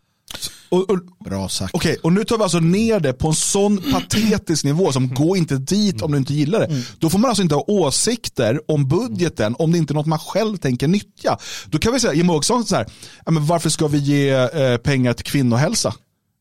Och, 0.70 0.89
och, 0.89 0.99
Bra 1.26 1.49
sagt. 1.49 1.76
Okej, 1.76 1.97
och 2.03 2.13
nu 2.13 2.24
tar 2.24 2.38
vi 2.38 2.43
alltså 2.43 2.59
ner 2.59 2.99
det 2.99 3.13
på 3.13 3.28
en 3.28 3.36
sån 3.36 3.78
patetisk 3.78 4.63
nivå 4.63 4.91
som 4.91 5.13
gå 5.13 5.36
inte 5.36 5.57
dit 5.57 6.01
om 6.01 6.11
du 6.11 6.18
inte 6.18 6.34
gillar 6.34 6.59
det. 6.59 6.84
Då 6.99 7.09
får 7.09 7.20
man 7.20 7.30
alltså 7.30 7.43
inte 7.43 7.55
ha 7.55 7.63
åsikter 7.68 8.61
om 8.68 8.88
budgeten 8.88 9.55
om 9.59 9.72
det 9.72 9.78
inte 9.78 9.93
är 9.93 9.95
något 9.95 10.05
man 10.05 10.20
själv 10.20 10.57
tänker 10.57 10.88
nyttja. 10.88 11.38
Då 11.65 11.78
kan 11.78 11.93
vi 11.93 11.99
säga, 11.99 12.13
Jimmie 12.13 12.36
Åkesson, 12.36 12.65
så 12.65 12.76
här, 12.76 12.86
ja, 13.26 13.32
men 13.32 13.45
varför 13.45 13.70
ska 13.70 13.88
vi 13.88 13.97
ge 13.97 14.30
eh, 14.30 14.78
pengar 14.78 15.13
till 15.13 15.26
kvinnohälsa? 15.26 15.93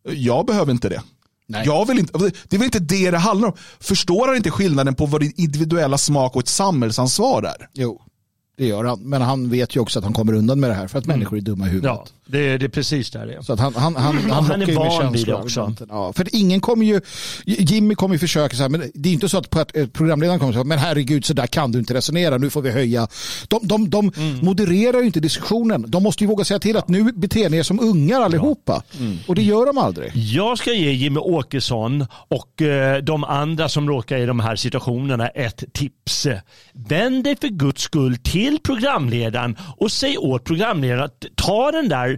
Jag 0.08 0.46
behöver 0.46 0.72
inte 0.72 0.88
det. 0.88 1.02
Jag 1.46 1.86
vill 1.86 1.98
inte, 1.98 2.18
det 2.18 2.56
är 2.56 2.58
väl 2.58 2.64
inte 2.64 2.78
det 2.78 3.10
det 3.10 3.18
handlar 3.18 3.48
om. 3.48 3.54
Förstår 3.80 4.26
han 4.26 4.36
inte 4.36 4.50
skillnaden 4.50 4.94
på 4.94 5.06
vad 5.06 5.20
din 5.20 5.32
individuella 5.36 5.98
smak 5.98 6.36
och 6.36 6.42
ett 6.42 6.48
samhällsansvar 6.48 7.42
är? 7.42 7.68
Jo, 7.74 8.02
det 8.56 8.66
gör 8.66 8.84
han. 8.84 9.00
Men 9.00 9.22
han 9.22 9.50
vet 9.50 9.76
ju 9.76 9.80
också 9.80 9.98
att 9.98 10.04
han 10.04 10.14
kommer 10.14 10.32
undan 10.32 10.60
med 10.60 10.70
det 10.70 10.74
här 10.74 10.88
för 10.88 10.98
att 10.98 11.06
människor 11.06 11.36
är 11.36 11.40
dumma 11.40 11.66
i 11.66 11.70
huvudet. 11.70 11.90
Ja, 11.90 12.06
det, 12.26 12.38
är- 12.38 12.58
det 12.58 12.66
är 12.66 12.68
precis 12.68 13.10
där 13.10 13.26
det 13.26 13.34
är. 13.34 13.42
Så 13.42 13.52
att 13.52 13.60
han, 13.60 13.74
han, 13.74 13.96
han, 13.96 14.16
han, 14.30 14.44
han 14.44 14.62
är 14.62 14.74
van 14.74 15.12
vid 15.12 15.26
det 15.26 15.34
också. 15.34 15.74
Ja, 15.88 16.12
för 16.12 16.26
ingen 16.32 16.60
kommer 16.60 16.86
ju, 16.86 17.00
Jimmy 17.44 17.94
kommer 17.94 18.14
ju 18.14 18.18
försöka 18.18 18.56
så 18.56 18.62
här, 18.62 18.68
men 18.70 18.90
det 18.94 19.08
är 19.08 19.12
inte 19.12 19.28
så 19.28 19.38
att, 19.38 19.76
eh, 19.76 19.86
programledaren 19.86 20.40
kommer 20.40 20.52
säga, 20.52 20.64
men 20.64 20.78
herregud 20.78 21.24
så 21.24 21.32
där 21.34 21.46
kan 21.46 21.72
du 21.72 21.78
inte 21.78 21.94
resonera, 21.94 22.38
nu 22.38 22.50
får 22.50 22.62
vi 22.62 22.70
höja. 22.70 23.08
De, 23.48 23.60
de, 23.62 23.90
de 23.90 24.12
Mm. 24.16 24.38
modererar 24.44 24.98
ju 25.00 25.06
inte 25.06 25.20
diskussionen. 25.20 25.84
De 25.88 26.02
måste 26.02 26.24
ju 26.24 26.28
våga 26.28 26.44
säga 26.44 26.58
till 26.58 26.76
att 26.76 26.88
nu 26.88 27.12
beter 27.12 27.50
ni 27.50 27.56
er 27.56 27.62
som 27.62 27.80
ungar 27.80 28.20
allihopa. 28.20 28.82
Mm. 29.00 29.18
Och 29.26 29.34
det 29.34 29.42
gör 29.42 29.66
de 29.66 29.78
aldrig. 29.78 30.12
Jag 30.14 30.58
ska 30.58 30.72
ge 30.72 30.92
Jimmy 30.92 31.20
Åkesson 31.20 32.06
och 32.28 32.62
eh, 32.62 33.02
de 33.02 33.24
andra 33.24 33.68
som 33.68 33.88
råkar 33.88 34.16
i 34.18 34.26
de 34.26 34.40
här 34.40 34.56
situationerna 34.56 35.28
ett 35.28 35.64
tips. 35.72 36.26
Vänd 36.88 37.24
dig 37.24 37.36
för 37.40 37.48
guds 37.48 37.82
skull 37.82 38.16
till 38.16 38.58
programledaren 38.64 39.56
och 39.76 39.92
säg 39.92 40.18
åt 40.18 40.44
programledaren 40.44 41.02
att 41.04 41.24
ta 41.34 41.70
den 41.72 41.88
där 41.88 42.15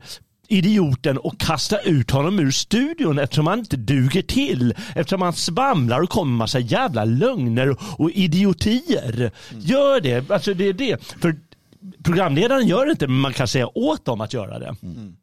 idioten 0.48 1.18
och 1.18 1.40
kasta 1.40 1.80
ut 1.80 2.10
honom 2.10 2.38
ur 2.38 2.50
studion 2.50 3.18
eftersom 3.18 3.46
han 3.46 3.58
inte 3.58 3.76
duger 3.76 4.22
till. 4.22 4.74
Eftersom 4.94 5.22
han 5.22 5.32
svamlar 5.32 6.00
och 6.00 6.08
kommer 6.08 6.30
med 6.30 6.38
massa 6.38 6.58
jävla 6.58 7.04
lögner 7.04 7.76
och 7.80 8.10
idiotier. 8.10 9.30
Gör 9.58 10.00
det. 10.00 10.30
Alltså 10.30 10.54
det 10.54 10.64
är 10.64 10.72
det. 10.72 11.02
För 11.20 11.36
programledaren 12.04 12.66
gör 12.66 12.86
det 12.86 12.90
inte 12.90 13.06
men 13.06 13.20
man 13.20 13.32
kan 13.32 13.48
säga 13.48 13.78
åt 13.78 14.04
dem 14.04 14.20
att 14.20 14.34
göra 14.34 14.58
det. 14.58 14.76
Mm 14.82 15.16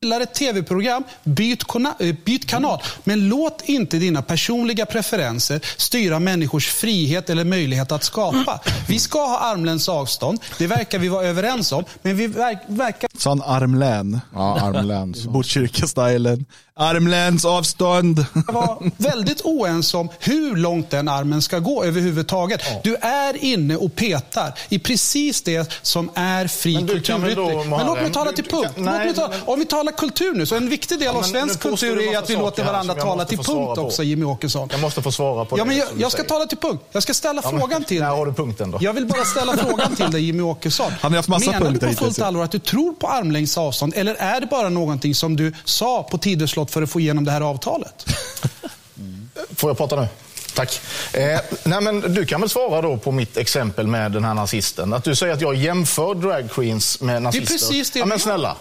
gillar 0.00 0.20
ett 0.20 0.34
tv-program, 0.34 1.04
byt, 1.24 1.64
eh, 2.00 2.14
byt 2.24 2.46
kanal. 2.46 2.82
Men 3.04 3.28
låt 3.28 3.62
inte 3.64 3.98
dina 3.98 4.22
personliga 4.22 4.86
preferenser 4.86 5.60
styra 5.76 6.18
människors 6.18 6.68
frihet 6.68 7.30
eller 7.30 7.44
möjlighet 7.44 7.92
att 7.92 8.04
skapa. 8.04 8.60
Vi 8.88 8.98
ska 8.98 9.26
ha 9.26 9.38
armlängds 9.38 9.88
avstånd, 9.88 10.40
det 10.58 10.66
verkar 10.66 10.98
vi 10.98 11.08
vara 11.08 11.26
överens 11.26 11.72
om. 11.72 11.84
Men 12.02 12.16
vi 12.16 12.26
verk, 12.26 12.58
verkar 12.66 13.10
Sa 13.18 13.30
han 13.30 13.42
armlän? 13.42 14.20
Ja, 14.34 14.60
armläns. 14.60 15.24
Botkyrka-stylen. 15.26 16.44
Armläns 16.78 17.44
avstånd. 17.44 18.24
vara 18.48 18.78
väldigt 18.96 19.40
oense 19.44 19.96
om 19.96 20.08
hur 20.18 20.56
långt 20.56 20.90
den 20.90 21.08
armen 21.08 21.42
ska 21.42 21.58
gå 21.58 21.84
överhuvudtaget. 21.84 22.60
Du 22.84 22.94
är 23.00 23.44
inne 23.44 23.76
och 23.76 23.94
petar 23.96 24.52
i 24.68 24.78
precis 24.78 25.42
det 25.42 25.72
som 25.82 26.10
är 26.14 26.46
fri 26.46 26.74
Men 26.74 26.86
du 26.86 26.92
väl 26.92 27.02
då, 27.02 27.14
kulturyttring. 27.16 27.70
Men 27.70 27.86
låt 27.86 28.00
mig 28.02 28.12
tala 28.12 28.30
du- 28.30 28.36
till 28.36 28.44
du 28.44 28.50
punkt. 28.50 28.72
nej, 28.76 29.14
tala, 29.14 29.34
om 29.46 29.58
vi 29.58 29.64
talar 29.64 29.92
kultur 29.92 30.34
nu, 30.34 30.46
så 30.46 30.54
en 30.56 30.68
viktig 30.68 30.98
del 30.98 31.08
av 31.08 31.14
men 31.14 31.24
svensk 31.24 31.60
kultur 31.60 31.96
du 31.96 32.08
är 32.08 32.18
att 32.18 32.30
vi 32.30 32.36
låter 32.36 32.64
varandra 32.64 32.94
jag 32.96 33.04
tala 33.06 33.24
till 33.24 33.38
punkt 33.38 33.74
på. 33.74 33.80
också, 33.82 34.02
Jimmy 34.02 34.24
Åkesson. 34.24 34.68
Jag 34.72 34.80
måste 34.80 35.02
få 35.02 35.12
svara 35.12 35.44
på 35.44 35.58
Ja, 35.58 35.62
det 35.64 35.68
men 35.68 35.76
jag, 35.78 35.88
du 35.94 36.00
jag 36.00 36.12
ska 36.12 36.18
säger. 36.18 36.28
tala 36.28 36.46
till 36.46 36.58
punkt. 36.58 36.82
Jag 36.92 37.02
ska 37.02 37.14
ställa 37.14 37.40
Ja, 37.44 37.50
men 37.50 37.60
frågan 37.60 37.84
till 37.84 38.00
När 38.00 38.08
dig. 38.08 38.18
har 38.18 38.26
du 38.26 38.32
punkten 38.32 38.70
då? 38.70 38.78
Jag 38.80 38.92
vill 38.92 39.06
bara 39.06 39.24
ställa 39.24 39.56
frågan 39.56 39.96
till 39.96 40.10
dig 40.10 40.22
Jimmy 40.24 40.42
Åkesson. 40.42 40.92
Han 41.00 41.12
har 41.12 41.16
haft 41.16 41.28
massa 41.28 41.50
Menar 41.50 41.58
du 41.60 41.64
punkter 41.66 41.86
på 41.86 41.90
hittills, 41.90 42.06
fullt 42.06 42.18
ja. 42.18 42.26
allvar 42.26 42.44
att 42.44 42.50
du 42.52 42.58
tror 42.58 42.92
på 42.92 43.06
armlängds 43.08 43.58
avstånd 43.58 43.92
eller 43.96 44.14
är 44.14 44.40
det 44.40 44.46
bara 44.46 44.68
någonting 44.68 45.14
som 45.14 45.36
du 45.36 45.52
sa 45.64 46.02
på 46.02 46.18
Tidöslott 46.18 46.67
för 46.70 46.82
att 46.82 46.90
få 46.90 47.00
igenom 47.00 47.24
det 47.24 47.30
här 47.30 47.40
avtalet? 47.40 48.06
Får 49.56 49.70
jag 49.70 49.76
prata 49.76 50.00
nu? 50.00 50.08
Tack. 50.54 50.80
Eh, 51.12 51.40
nej 51.64 51.80
men 51.80 52.00
du 52.00 52.26
kan 52.26 52.40
väl 52.40 52.50
svara 52.50 52.82
då 52.82 52.96
på 52.96 53.12
mitt 53.12 53.36
exempel 53.36 53.86
med 53.86 54.12
den 54.12 54.24
här 54.24 54.34
nazisten. 54.34 54.92
Att 54.92 55.04
du 55.04 55.14
säger 55.14 55.34
att 55.34 55.40
jag 55.40 55.54
jämför 55.54 56.14
drag 56.14 56.50
queens 56.50 57.00
med 57.00 57.22
nazister. 57.22 57.46
precis 57.46 57.90
det 57.90 57.98
ja, 57.98 58.06
men 58.06 58.18
snälla. 58.18 58.56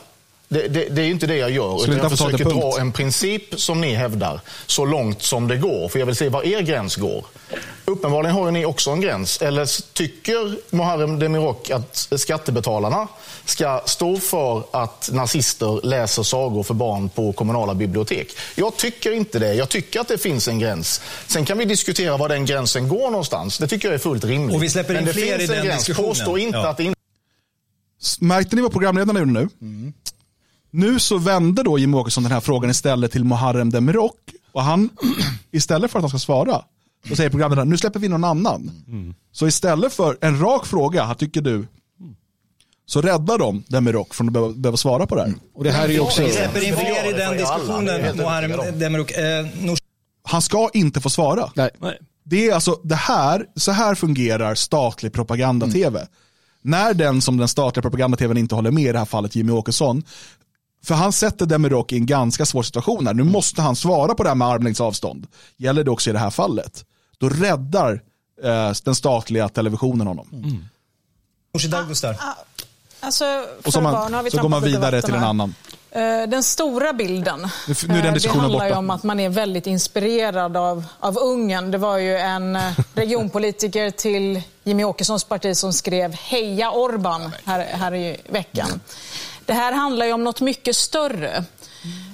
Det, 0.49 0.67
det, 0.67 0.85
det 0.89 1.01
är 1.01 1.05
inte 1.09 1.27
det 1.27 1.35
jag 1.35 1.51
gör. 1.51 1.77
Skulle 1.77 1.95
Utan 1.97 2.09
jag 2.09 2.19
försöker 2.19 2.45
dra 2.45 2.79
en 2.79 2.91
princip 2.91 3.59
som 3.59 3.81
ni 3.81 3.93
hävdar 3.93 4.41
så 4.65 4.85
långt 4.85 5.21
som 5.21 5.47
det 5.47 5.57
går. 5.57 5.89
För 5.89 5.99
jag 5.99 6.05
vill 6.05 6.15
se 6.15 6.29
var 6.29 6.43
er 6.45 6.61
gräns 6.61 6.95
går. 6.95 7.25
Uppenbarligen 7.85 8.35
har 8.35 8.45
ju 8.45 8.51
ni 8.51 8.65
också 8.65 8.89
en 8.91 9.01
gräns. 9.01 9.41
Eller 9.41 9.93
tycker 9.93 10.75
Muharrem 10.75 11.19
Demirok 11.19 11.69
att 11.69 12.07
skattebetalarna 12.15 13.07
ska 13.45 13.81
stå 13.85 14.17
för 14.17 14.63
att 14.71 15.09
nazister 15.13 15.85
läser 15.85 16.23
sagor 16.23 16.63
för 16.63 16.73
barn 16.73 17.09
på 17.09 17.33
kommunala 17.33 17.73
bibliotek? 17.75 18.31
Jag 18.55 18.77
tycker 18.77 19.11
inte 19.11 19.39
det. 19.39 19.53
Jag 19.53 19.69
tycker 19.69 19.99
att 19.99 20.07
det 20.07 20.17
finns 20.17 20.47
en 20.47 20.59
gräns. 20.59 21.01
Sen 21.27 21.45
kan 21.45 21.57
vi 21.57 21.65
diskutera 21.65 22.17
var 22.17 22.29
den 22.29 22.45
gränsen 22.45 22.87
går 22.87 23.11
någonstans. 23.11 23.57
Det 23.57 23.67
tycker 23.67 23.87
jag 23.87 23.95
är 23.95 23.99
fullt 23.99 24.23
rimligt. 24.25 24.55
Och 24.55 24.63
vi 24.63 24.69
släpper 24.69 24.93
in 24.93 24.95
Men 24.97 25.05
det 25.05 25.13
fler 25.13 25.37
finns 25.37 25.49
i 25.49 25.53
en 25.53 25.57
den 25.57 25.65
gräns. 25.65 25.77
diskussionen. 25.85 26.09
Påstå 26.09 26.37
inte 26.37 26.57
Ja. 26.57 26.67
att 26.67 26.77
det 26.77 26.83
inte 26.83 26.97
Märkte 28.19 28.55
ni 28.55 28.61
vad 28.61 28.71
programledarna 28.71 29.19
gjorde 29.19 29.31
nu? 29.31 29.49
Nu 30.72 30.99
så 30.99 31.18
vände 31.18 31.63
då 31.63 31.80
Jimmie 31.80 31.99
Åkesson 31.99 32.24
den 32.24 32.32
här 32.32 32.39
frågan 32.39 32.70
istället 32.70 33.11
till 33.11 33.24
Muharrem 33.24 33.70
Demirok. 33.70 34.18
Och 34.51 34.63
han, 34.63 34.89
istället 35.51 35.91
för 35.91 35.99
att 35.99 36.03
han 36.03 36.09
ska 36.09 36.20
svara, 36.20 36.61
så 37.09 37.15
säger 37.15 37.30
programledaren, 37.30 37.70
nu 37.70 37.78
släpper 37.78 37.99
vi 37.99 38.07
någon 38.07 38.24
annan. 38.24 38.72
Så 39.32 39.47
istället 39.47 39.93
för 39.93 40.18
en 40.22 40.39
rak 40.39 40.65
fråga, 40.65 41.05
vad 41.07 41.18
tycker 41.18 41.41
du? 41.41 41.68
Så 42.86 43.01
räddar 43.01 43.38
de 43.38 43.63
Demirok 43.68 44.13
från 44.15 44.28
att 44.28 44.34
behöva, 44.34 44.53
behöva 44.53 44.78
svara 44.78 45.05
på 45.07 45.15
det 45.15 45.22
här. 45.22 45.34
Och 45.53 45.63
det 45.63 45.72
här 45.72 45.89
är 45.89 45.93
ju 45.93 45.99
också... 45.99 46.22
Vi 46.24 46.32
släpper 46.32 46.68
in 46.68 46.76
fler 46.76 47.09
i 47.09 47.13
den 47.13 47.38
diskussionen, 47.38 48.18
Muharrem. 48.18 48.80
Demirok. 48.80 49.11
Eh, 49.11 49.45
Han 50.24 50.41
ska 50.41 50.70
inte 50.74 51.01
få 51.01 51.09
svara. 51.09 51.51
Nej. 51.55 51.70
Det 52.24 52.49
är 52.49 52.53
alltså, 52.53 52.80
det 52.84 52.95
här, 52.95 53.45
så 53.55 53.72
här 53.72 53.95
fungerar 53.95 54.55
statlig 54.55 55.13
propaganda-tv. 55.13 56.07
När 56.61 56.93
den 56.93 57.22
som 57.22 57.38
den 57.38 57.47
statliga 57.47 57.82
propaganda-tvn 57.82 58.38
inte 58.38 58.55
håller 58.55 58.72
med, 58.72 58.84
i 58.84 58.91
det 58.91 58.99
här 58.99 59.05
fallet 59.05 59.36
Jimmy 59.36 59.51
Åkesson, 59.51 60.03
för 60.86 60.95
han 60.95 61.13
sätter 61.13 61.45
Demirok 61.45 61.91
i 61.93 61.95
en 61.97 62.05
ganska 62.05 62.45
svår 62.45 62.63
situation 62.63 63.07
här. 63.07 63.13
Nu 63.13 63.23
måste 63.23 63.61
han 63.61 63.75
svara 63.75 64.15
på 64.15 64.23
det 64.23 64.30
här 64.30 64.36
med 64.36 64.47
armlängds 64.47 64.82
avstånd. 64.82 65.28
Gäller 65.57 65.84
det 65.84 65.91
också 65.91 66.09
i 66.09 66.13
det 66.13 66.19
här 66.19 66.30
fallet? 66.30 66.86
Då 67.17 67.30
räddar 67.30 68.01
eh, 68.43 68.71
den 68.84 68.95
statliga 68.95 69.49
televisionen 69.49 70.07
honom. 70.07 70.28
Nooshi 71.53 71.67
Dadgostar. 71.67 72.17
Alltså, 72.99 73.25
Och 73.65 73.73
så, 73.73 73.82
man, 73.82 74.30
så 74.32 74.41
går 74.41 74.49
man 74.49 74.63
vidare 74.63 75.01
till 75.01 75.13
en 75.13 75.23
annan. 75.23 75.55
Eh, 75.91 76.01
Den 76.30 76.43
stora 76.43 76.93
bilden, 76.93 77.39
Nu- 77.67 77.75
nu 77.88 77.93
är 77.99 78.03
den 78.03 78.13
eh, 78.15 78.21
det 78.21 78.30
handlar 78.30 78.65
ju 78.65 78.69
borta. 78.69 78.80
om 78.80 78.89
att 78.89 79.03
man 79.03 79.19
är 79.19 79.30
väldigt 79.30 79.67
inspirerad 79.67 80.57
av, 80.57 80.84
av 80.99 81.17
Ungern. 81.17 81.71
Det 81.71 81.78
var 81.78 81.97
ju 81.97 82.17
en 82.17 82.55
eh, 82.55 82.80
regionpolitiker 82.93 83.91
till 83.91 84.41
Jimmy 84.63 84.84
Åkessons 84.84 85.23
parti 85.23 85.57
som 85.57 85.73
skrev 85.73 86.13
Heja 86.13 86.71
Orban 86.71 87.32
här, 87.45 87.65
här 87.65 87.93
i 87.95 88.17
veckan. 88.30 88.80
Det 89.47 89.53
här 89.53 89.71
handlar 89.71 90.05
ju 90.05 90.13
om 90.13 90.23
något 90.23 90.41
mycket 90.41 90.75
större. 90.75 91.35
Eh, 91.35 91.43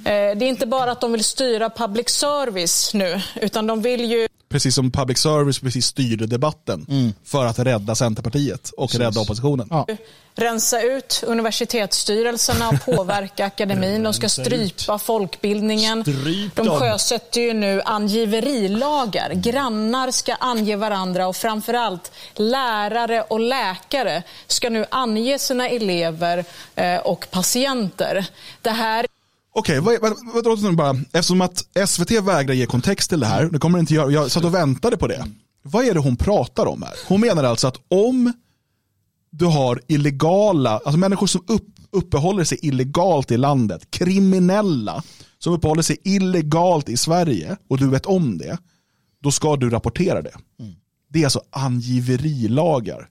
det 0.05 0.11
är 0.11 0.43
inte 0.43 0.65
bara 0.65 0.91
att 0.91 1.01
de 1.01 1.11
vill 1.11 1.23
styra 1.23 1.69
public 1.69 2.09
service 2.09 2.93
nu, 2.93 3.21
utan 3.41 3.67
de 3.67 3.81
vill 3.81 4.11
ju 4.11 4.27
Precis 4.53 4.75
som 4.75 4.91
public 4.91 5.17
service 5.17 5.59
precis 5.59 5.85
styrde 5.85 6.25
debatten 6.27 7.13
för 7.23 7.45
att 7.45 7.59
rädda 7.59 7.95
Centerpartiet 7.95 8.71
och 8.77 8.95
rädda 8.95 9.21
oppositionen. 9.21 9.67
Ja. 9.69 9.87
rensa 10.35 10.81
ut 10.81 11.23
universitetsstyrelserna 11.27 12.69
och 12.69 12.85
påverka 12.85 13.45
akademin. 13.45 14.03
De 14.03 14.13
ska 14.13 14.29
strypa 14.29 14.99
folkbildningen. 14.99 16.01
Stryp 16.01 16.55
De 16.55 16.69
sjösätter 16.69 17.41
ju 17.41 17.53
nu 17.53 17.81
angiverilagar. 17.85 19.33
Grannar 19.33 20.11
ska 20.11 20.33
ange 20.33 20.75
varandra 20.75 21.27
och 21.27 21.35
framförallt 21.35 22.11
lärare 22.35 23.21
och 23.21 23.39
läkare 23.39 24.23
ska 24.47 24.69
nu 24.69 24.85
ange 24.89 25.39
sina 25.39 25.69
elever 25.69 26.45
eh, 26.75 26.97
och 26.97 27.27
patienter. 27.31 28.25
Det 28.61 28.71
här 28.71 29.05
Okej, 29.55 29.79
vad, 29.79 30.01
vad, 30.01 30.59
vad, 30.61 30.75
bara, 30.75 30.95
eftersom 31.11 31.41
att 31.41 31.65
SVT 31.87 32.11
vägrar 32.11 32.53
ge 32.53 32.65
kontext 32.65 33.09
till 33.09 33.19
det 33.19 33.25
här, 33.25 33.45
det 33.45 33.59
kommer 33.59 33.77
det 33.77 33.79
inte 33.79 33.93
göra, 33.93 34.11
jag 34.11 34.31
satt 34.31 34.43
och 34.43 34.53
väntade 34.53 34.97
på 34.97 35.07
det. 35.07 35.25
Vad 35.61 35.85
är 35.85 35.93
det 35.93 35.99
hon 35.99 36.15
pratar 36.15 36.65
om 36.65 36.83
här? 36.83 36.93
Hon 37.07 37.21
menar 37.21 37.43
alltså 37.43 37.67
att 37.67 37.77
om 37.87 38.33
du 39.29 39.45
har 39.45 39.81
illegala, 39.87 40.71
alltså 40.71 40.97
människor 40.97 41.27
som 41.27 41.43
upp, 41.47 41.65
uppehåller 41.91 42.43
sig 42.43 42.57
illegalt 42.61 43.31
i 43.31 43.37
landet, 43.37 43.91
kriminella 43.91 45.03
som 45.39 45.53
uppehåller 45.53 45.81
sig 45.81 45.97
illegalt 46.03 46.89
i 46.89 46.97
Sverige 46.97 47.57
och 47.69 47.77
du 47.77 47.89
vet 47.89 48.05
om 48.05 48.37
det, 48.37 48.57
då 49.23 49.31
ska 49.31 49.55
du 49.55 49.69
rapportera 49.69 50.21
det. 50.21 50.33
Det 51.09 51.19
är 51.19 51.23
alltså 51.23 51.41
angiverilagar. 51.49 53.07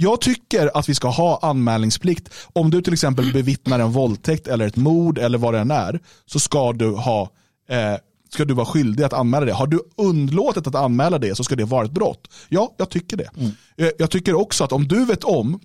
Jag 0.00 0.20
tycker 0.20 0.70
att 0.78 0.88
vi 0.88 0.94
ska 0.94 1.08
ha 1.08 1.38
anmälningsplikt. 1.42 2.34
Om 2.52 2.70
du 2.70 2.82
till 2.82 2.92
exempel 2.92 3.32
bevittnar 3.32 3.78
en 3.78 3.92
våldtäkt 3.92 4.48
eller 4.48 4.66
ett 4.66 4.76
mord 4.76 5.18
eller 5.18 5.38
vad 5.38 5.54
det 5.54 5.60
än 5.60 5.70
är, 5.70 6.00
så 6.26 6.38
ska 6.38 6.72
du, 6.72 6.90
ha, 6.90 7.22
eh, 7.68 7.94
ska 8.32 8.44
du 8.44 8.54
vara 8.54 8.66
skyldig 8.66 9.04
att 9.04 9.12
anmäla 9.12 9.46
det. 9.46 9.52
Har 9.52 9.66
du 9.66 9.80
undlåtit 9.96 10.66
att 10.66 10.74
anmäla 10.74 11.18
det 11.18 11.34
så 11.34 11.44
ska 11.44 11.56
det 11.56 11.64
vara 11.64 11.84
ett 11.84 11.90
brott. 11.90 12.28
Ja, 12.48 12.74
jag 12.78 12.90
tycker 12.90 13.16
det. 13.16 13.30
Eh, 13.76 13.90
Jag 13.98 14.10
tycker 14.10 14.34
också 14.34 14.64
att 14.64 14.72
om 14.72 14.88
du 14.88 15.04
vet 15.04 15.24
om 15.24 15.60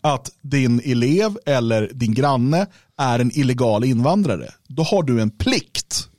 att 0.00 0.30
din 0.42 0.80
elev 0.84 1.38
eller 1.46 1.90
din 1.94 2.14
granne 2.14 2.66
är 2.98 3.18
en 3.18 3.38
illegal 3.38 3.84
invandrare, 3.84 4.50
då 4.68 4.82
har 4.82 5.02
du 5.02 5.20
en 5.20 5.30
plikt 5.30 6.09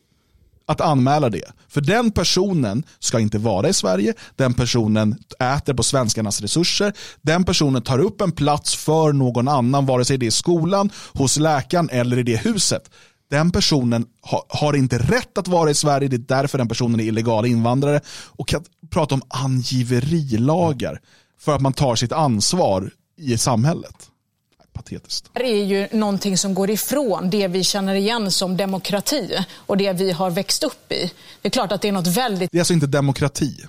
att 0.72 0.82
anmäla 0.82 1.30
det. 1.30 1.52
För 1.68 1.82
den 1.82 2.12
personen 2.12 2.84
ska 3.00 3.20
inte 3.20 3.38
vara 3.38 3.70
i 3.70 3.74
Sverige, 3.74 4.14
den 4.36 4.54
personen 4.54 5.16
äter 5.40 5.74
på 5.74 5.84
svenskarnas 5.84 6.42
resurser, 6.42 6.94
den 7.22 7.44
personen 7.44 7.82
tar 7.82 8.00
upp 8.00 8.22
en 8.22 8.32
plats 8.32 8.76
för 8.76 9.14
någon 9.14 9.48
annan, 9.48 9.86
vare 9.86 10.06
sig 10.06 10.18
det 10.18 10.26
är 10.26 10.32
skolan, 10.32 10.90
hos 11.14 11.38
läkaren 11.38 11.90
eller 11.92 12.20
i 12.20 12.24
det 12.24 12.38
huset. 12.38 12.90
Den 13.30 13.52
personen 13.52 14.06
har 14.48 14.76
inte 14.76 14.98
rätt 14.98 15.38
att 15.38 15.48
vara 15.48 15.70
i 15.70 15.74
Sverige, 15.74 16.08
det 16.08 16.16
är 16.16 16.42
därför 16.42 16.58
den 16.58 16.68
personen 16.68 17.00
är 17.00 17.04
illegal 17.04 17.46
invandrare. 17.46 18.02
Och 18.10 18.54
att 18.54 18.64
prata 18.90 19.16
om 19.16 19.22
angiverilagar 19.28 21.00
för 21.40 21.56
att 21.56 21.62
man 21.62 21.74
tar 21.74 21.96
sitt 21.96 22.12
ansvar 22.12 22.92
i 23.18 23.38
samhället. 23.38 24.11
Patetiskt. 24.82 25.30
är 25.34 25.64
ju 25.64 25.88
någonting 25.92 26.38
som 26.38 26.54
går 26.54 26.70
ifrån 26.70 27.30
det 27.30 27.48
vi 27.48 27.64
känner 27.64 27.96
igen 27.96 28.32
som 28.32 28.58
demokrati 28.58 29.38
och 29.56 29.78
det 29.78 29.94
vi 29.94 30.12
har 30.12 30.30
växt 30.30 30.64
upp 30.64 30.92
i. 30.92 31.12
Det 31.42 31.48
är 31.48 31.50
klart 31.50 31.72
att 31.72 31.82
det 31.82 31.88
är 31.88 31.92
något 31.92 32.08
väldigt 32.08 32.52
Det 32.52 32.58
är 32.58 32.62
alltså 32.62 32.74
inte 32.74 32.88
demokrati. 32.88 33.66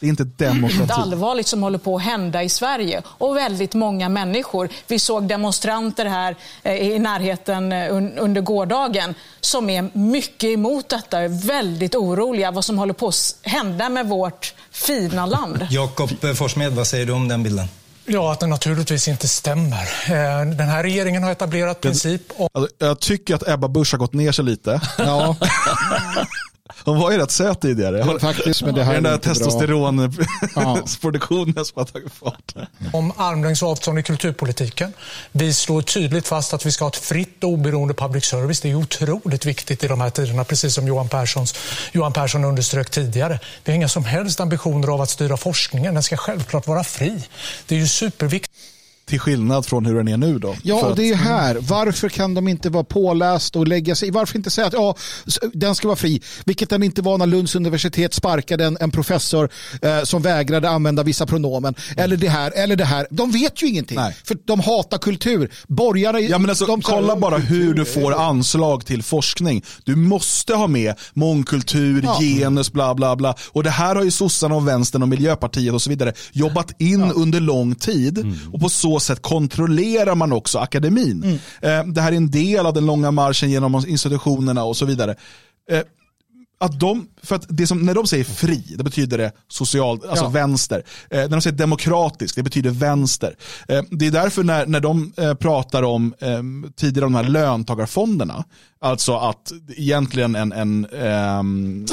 Det 0.00 0.06
är 0.06 0.10
inte 0.10 0.24
demokrati. 0.24 0.86
allvarligt 0.90 1.46
som 1.46 1.62
håller 1.62 1.78
på 1.78 1.96
att 1.96 2.02
hända 2.02 2.42
i 2.42 2.48
Sverige 2.48 3.02
och 3.06 3.36
väldigt 3.36 3.74
många 3.74 4.08
människor. 4.08 4.68
Vi 4.86 4.98
såg 4.98 5.28
demonstranter 5.28 6.04
här 6.06 6.36
eh, 6.62 6.74
i 6.74 6.98
närheten 6.98 7.72
eh, 7.72 7.76
un- 7.76 8.18
under 8.18 8.40
gårdagen 8.40 9.14
som 9.40 9.70
är 9.70 9.90
mycket 9.92 10.50
emot 10.50 10.88
detta, 10.88 11.18
är 11.18 11.46
väldigt 11.46 11.94
oroliga 11.94 12.50
vad 12.50 12.64
som 12.64 12.78
håller 12.78 12.94
på 12.94 13.08
att 13.08 13.36
hända 13.42 13.88
med 13.88 14.06
vårt 14.08 14.54
fina 14.70 15.26
land. 15.26 15.66
Jakob 15.70 16.10
Forssmed, 16.36 16.72
vad 16.72 16.86
säger 16.86 17.06
du 17.06 17.12
om 17.12 17.28
den 17.28 17.42
bilden? 17.42 17.66
Ja, 18.12 18.32
att 18.32 18.40
det 18.40 18.46
naturligtvis 18.46 19.08
inte 19.08 19.28
stämmer. 19.28 19.82
Eh, 20.08 20.46
Den 20.56 20.68
här 20.68 20.82
regeringen 20.82 21.22
har 21.22 21.30
etablerat 21.32 21.80
princip 21.80 22.22
om 22.36 22.48
Alltså, 22.52 22.74
jag 22.78 23.00
tycker 23.00 23.34
att 23.34 23.48
Ebba 23.48 23.68
Busch 23.68 23.92
har 23.92 23.98
gått 23.98 24.12
ner 24.12 24.32
sig 24.32 24.44
lite. 24.44 24.80
Ja, 24.98 25.36
Hon 26.84 26.98
var 26.98 27.10
ju 27.10 27.18
rätt 27.18 27.30
söt 27.30 27.60
tidigare. 27.60 28.20
faktiskt, 28.20 28.62
men 28.62 28.74
det 28.74 28.84
här 28.84 28.94
den 28.94 29.06
är 29.06 29.10
där 29.10 29.18
testosteronproduktionen 29.18 31.54
som 31.64 31.72
har 31.74 31.84
tagit 31.84 32.12
fart. 32.12 32.54
om 32.92 33.12
armlängds 33.16 33.62
avstånd 33.62 33.98
i 33.98 34.02
kulturpolitiken. 34.02 34.92
Vi 35.32 35.54
slår 35.54 35.82
tydligt 35.82 36.28
fast 36.28 36.54
att 36.54 36.66
vi 36.66 36.72
ska 36.72 36.84
ha 36.84 36.90
ett 36.90 36.96
fritt 36.96 37.44
och 37.44 37.50
oberoende 37.50 37.94
public 37.94 38.24
service. 38.24 38.60
Det 38.60 38.70
är 38.70 38.74
otroligt 38.74 39.46
viktigt 39.46 39.84
i 39.84 39.88
de 39.88 40.00
här 40.00 40.10
tiderna, 40.10 40.44
precis 40.44 40.74
som 40.74 40.86
Johan, 40.86 41.08
Perssons, 41.08 41.54
Johan 41.92 42.12
Persson 42.12 42.44
underströk 42.44 42.90
tidigare. 42.90 43.38
Vi 43.64 43.72
har 43.72 43.76
inga 43.76 43.88
som 43.88 44.04
helst 44.04 44.40
ambitioner 44.40 44.88
av 44.88 45.00
att 45.00 45.10
styra 45.10 45.36
forskningen. 45.36 45.94
Den 45.94 46.02
ska 46.02 46.16
självklart 46.16 46.66
vara 46.66 46.84
fri. 46.84 47.22
Det 47.66 47.74
är 47.74 47.78
ju 47.78 47.88
superviktigt. 47.88 48.49
Till 49.10 49.20
skillnad 49.20 49.66
från 49.66 49.86
hur 49.86 49.94
den 49.94 50.08
är 50.08 50.16
nu 50.16 50.38
då. 50.38 50.56
Ja, 50.62 50.86
och 50.86 50.96
det 50.96 51.10
är 51.10 51.14
här. 51.14 51.56
Varför 51.60 52.08
kan 52.08 52.34
de 52.34 52.48
inte 52.48 52.70
vara 52.70 52.84
pålästa 52.84 53.58
och 53.58 53.68
lägga 53.68 53.94
sig? 53.94 54.10
Varför 54.10 54.36
inte 54.36 54.50
säga 54.50 54.66
att 54.66 54.72
ja, 54.72 54.94
den 55.52 55.74
ska 55.74 55.88
vara 55.88 55.96
fri? 55.96 56.22
Vilket 56.44 56.70
den 56.70 56.82
inte 56.82 57.02
var 57.02 57.18
när 57.18 57.26
Lunds 57.26 57.54
universitet 57.54 58.14
sparkade 58.14 58.64
en, 58.64 58.76
en 58.80 58.90
professor 58.90 59.48
eh, 59.82 60.02
som 60.04 60.22
vägrade 60.22 60.68
använda 60.70 61.02
vissa 61.02 61.26
pronomen. 61.26 61.74
Eller 61.96 62.16
det 62.16 62.28
här, 62.28 62.52
eller 62.56 62.76
det 62.76 62.84
här. 62.84 63.06
De 63.10 63.30
vet 63.30 63.62
ju 63.62 63.66
ingenting. 63.66 63.96
Nej. 63.96 64.16
För 64.24 64.36
de 64.46 64.60
hatar 64.60 64.98
kultur. 64.98 65.50
Borgarna... 65.68 66.20
Ja, 66.20 66.38
men 66.38 66.50
alltså, 66.50 66.66
de 66.66 66.82
kolla 66.82 67.08
"Ja, 67.08 67.16
bara 67.16 67.38
hur 67.38 67.74
du 67.74 67.84
får 67.84 68.10
det." 68.10 68.16
anslag 68.16 68.86
till 68.86 69.02
forskning. 69.02 69.62
Du 69.84 69.96
måste 69.96 70.54
ha 70.54 70.66
med 70.66 70.94
mångkultur, 71.12 72.02
Ja. 72.04 72.18
genus, 72.20 72.72
bla 72.72 72.94
bla 72.94 73.16
bla. 73.16 73.34
Och 73.52 73.62
det 73.64 73.70
här 73.70 73.94
har 73.94 74.02
ju 74.04 74.10
sossarna 74.10 74.54
och 74.54 74.68
vänstern 74.68 75.02
och 75.02 75.08
Miljöpartiet 75.08 75.74
och 75.74 75.82
så 75.82 75.90
vidare 75.90 76.12
jobbat 76.32 76.80
in 76.80 77.02
under 77.02 77.40
lång 77.40 77.74
tid. 77.74 78.36
Och 78.52 78.60
på 78.60 78.68
så 78.68 78.99
sätt 79.00 79.22
kontrollerar 79.22 80.14
man 80.14 80.32
också 80.32 80.58
akademin. 80.58 81.38
Eh, 81.62 81.84
Det 81.86 82.00
här 82.00 82.12
är 82.12 82.16
en 82.16 82.30
del 82.30 82.66
av 82.66 82.74
den 82.74 82.86
långa 82.86 83.10
marschen 83.10 83.50
genom 83.50 83.84
institutionerna 83.88 84.64
och 84.64 84.76
så 84.76 84.86
vidare. 84.86 85.14
Eh, 85.70 85.80
att 86.62 86.80
de, 86.80 87.06
för 87.22 87.36
att 87.36 87.46
det 87.48 87.66
som, 87.66 87.78
när 87.82 87.94
de 87.94 88.06
säger 88.06 88.24
fri, 88.24 88.74
det 88.78 88.84
betyder 88.84 89.18
det 89.18 89.32
social, 89.48 90.00
alltså 90.08 90.24
Ja. 90.24 90.28
vänster. 90.28 90.82
Eh, 91.10 91.18
när 91.20 91.28
de 91.28 91.40
säger 91.40 91.56
demokratisk, 91.56 92.34
det 92.36 92.42
betyder 92.42 92.70
vänster. 92.70 93.34
Eh, 93.68 93.82
det 93.90 94.06
är 94.06 94.10
därför 94.10 94.42
när, 94.44 94.66
när 94.66 94.80
de 94.80 95.12
eh, 95.16 95.34
pratar 95.34 95.82
om 95.82 96.14
eh, 96.18 96.42
tidigare 96.76 97.06
om 97.06 97.12
de 97.12 97.18
här 97.24 97.30
löntagarfonderna, 97.30 98.44
alltså 98.80 99.16
att 99.16 99.52
egentligen 99.76 100.34
en, 100.36 100.52
en 100.52 100.86
ehm, 100.86 101.86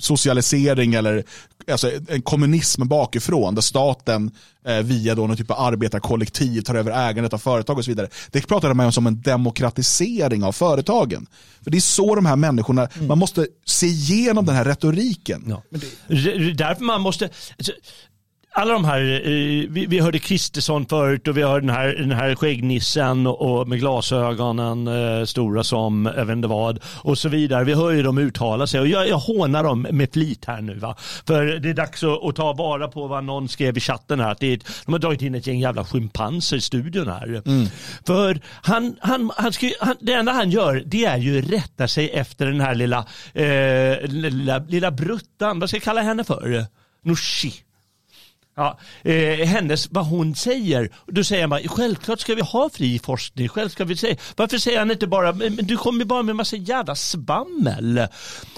socialisering 0.00 0.94
eller 0.94 1.24
alltså 1.70 1.90
en 2.08 2.22
kommunism 2.22 2.88
bakifrån 2.88 3.54
där 3.54 3.62
staten 3.62 4.30
eh, 4.66 4.78
via 4.78 5.14
då 5.14 5.26
någon 5.26 5.36
typ 5.36 5.50
av 5.50 5.60
arbetarkollektiv 5.60 6.62
tar 6.62 6.74
över 6.74 7.08
ägandet 7.08 7.32
av 7.32 7.38
företag 7.38 7.78
och 7.78 7.84
så 7.84 7.90
vidare. 7.90 8.08
Det 8.30 8.46
pratar 8.46 8.74
man 8.74 8.86
om 8.86 8.92
som 8.92 9.06
en 9.06 9.20
demokratisering 9.20 10.44
av 10.44 10.52
företagen. 10.52 11.26
För 11.64 11.70
det 11.70 11.78
är 11.78 11.80
så 11.80 12.14
de 12.14 12.26
här 12.26 12.36
människorna, 12.36 12.88
man 13.08 13.18
måste 13.18 13.46
se 13.66 13.86
igenom 13.86 14.46
den 14.46 14.54
här 14.54 14.64
retoriken. 14.64 15.44
Ja. 15.48 15.62
Det 16.08 16.14
är 16.14 16.54
därför 16.54 16.84
man 16.84 17.00
måste... 17.00 17.30
Alla 18.52 18.72
de 18.72 18.84
här, 18.84 19.00
eh, 19.00 19.30
vi, 19.68 19.86
vi 19.88 19.98
hörde 19.98 20.18
Kristersson 20.18 20.86
förut 20.86 21.28
och 21.28 21.36
vi 21.36 21.42
hörde 21.42 21.66
den 21.66 21.76
här, 21.76 21.88
den 21.88 22.12
här 22.12 22.34
skäggnissen 22.34 23.26
och, 23.26 23.60
och 23.60 23.68
med 23.68 23.78
glasögonen 23.78 24.88
eh, 24.88 25.24
stora 25.24 25.64
som 25.64 26.12
jag 26.16 26.24
vet 26.24 26.36
inte 26.36 26.48
vad 26.48 26.78
och 27.02 27.18
så 27.18 27.28
vidare. 27.28 27.64
Vi 27.64 27.74
hör 27.74 27.90
ju 27.90 28.02
dem 28.02 28.18
uttala 28.18 28.66
sig 28.66 28.80
och 28.80 28.86
jag, 28.86 29.08
jag 29.08 29.18
hånar 29.18 29.64
dem 29.64 29.86
med 29.90 30.12
flit 30.12 30.44
här 30.44 30.60
nu. 30.60 30.74
Va? 30.74 30.96
För 31.26 31.44
det 31.44 31.70
är 31.70 31.74
dags 31.74 32.02
att, 32.02 32.24
att 32.24 32.36
ta 32.36 32.52
vara 32.52 32.88
på 32.88 33.06
vad 33.06 33.24
någon 33.24 33.48
skrev 33.48 33.76
i 33.76 33.80
chatten 33.80 34.20
här. 34.20 34.30
Att 34.30 34.40
det 34.40 34.52
är, 34.52 34.60
de 34.84 34.92
har 34.92 34.98
dragit 34.98 35.22
in 35.22 35.34
ett 35.34 35.46
gäng 35.46 35.60
jävla 35.60 35.84
schimpanser 35.84 36.56
i 36.56 36.60
studion 36.60 37.08
här. 37.08 37.42
För 38.06 38.40
han, 38.62 38.96
han, 39.00 39.30
han 39.36 39.52
ska, 39.52 39.70
han, 39.80 39.96
det 40.00 40.12
enda 40.12 40.32
han 40.32 40.50
gör 40.50 40.82
det 40.86 41.04
är 41.04 41.18
ju 41.18 41.42
rätta 41.42 41.88
sig 41.88 42.10
efter 42.10 42.46
den 42.46 42.60
här 42.60 42.74
lilla, 42.74 42.98
eh, 43.34 44.08
lilla, 44.08 44.58
lilla 44.58 44.90
bruttan. 44.90 45.60
Vad 45.60 45.68
ska 45.68 45.76
jag 45.76 45.82
kalla 45.82 46.02
henne 46.02 46.24
för? 46.24 46.64
Nooshi. 47.02 47.52
Ja, 48.60 48.78
eh, 49.02 49.46
hennes, 49.46 49.88
vad 49.90 50.06
hon 50.06 50.34
säger. 50.34 50.90
Då 51.06 51.24
säger 51.24 51.46
man, 51.46 51.60
självklart 51.66 52.20
ska 52.20 52.34
vi 52.34 52.42
ha 52.42 52.70
fri 52.72 52.98
forskning. 52.98 53.48
Självklart 53.48 53.72
ska 53.72 53.84
vi 53.84 53.96
säga. 53.96 54.16
Varför 54.36 54.58
säger 54.58 54.78
han 54.78 54.90
inte 54.90 55.06
bara, 55.06 55.32
men 55.32 55.56
du 55.56 55.76
kommer 55.76 55.98
ju 55.98 56.04
bara 56.04 56.22
med 56.22 56.30
en 56.30 56.36
massa 56.36 56.56
jävla 56.56 56.94
svammel. 56.94 58.06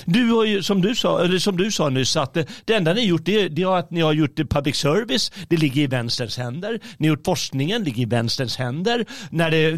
Du 0.05 0.31
har 0.31 0.45
ju, 0.45 0.63
som 0.63 0.83
du 0.83 0.95
sa, 0.95 1.25
eller 1.25 1.39
som 1.39 1.57
du 1.57 1.71
sa 1.71 1.89
nyss, 1.89 2.17
att 2.17 2.35
det, 2.65 2.75
enda 2.75 2.93
ni 2.95 3.05
gjort 3.05 3.25
det, 3.25 3.49
det 3.49 3.63
är 3.63 3.77
att 3.79 3.91
ni 3.91 4.01
har 4.01 4.13
gjort 4.13 4.37
public 4.51 4.77
service, 4.77 5.33
det 5.49 5.57
ligger 5.57 5.83
i 5.83 5.87
vänsterns 5.87 6.39
händer. 6.39 6.81
Ni 6.97 7.09
har 7.09 7.17
gjort 7.17 7.25
forskningen, 7.25 7.85
ligger 7.85 8.03
i 8.03 8.07
vänsterns 8.07 8.57
händer. 8.57 9.07
När 9.31 9.51
det, 9.51 9.69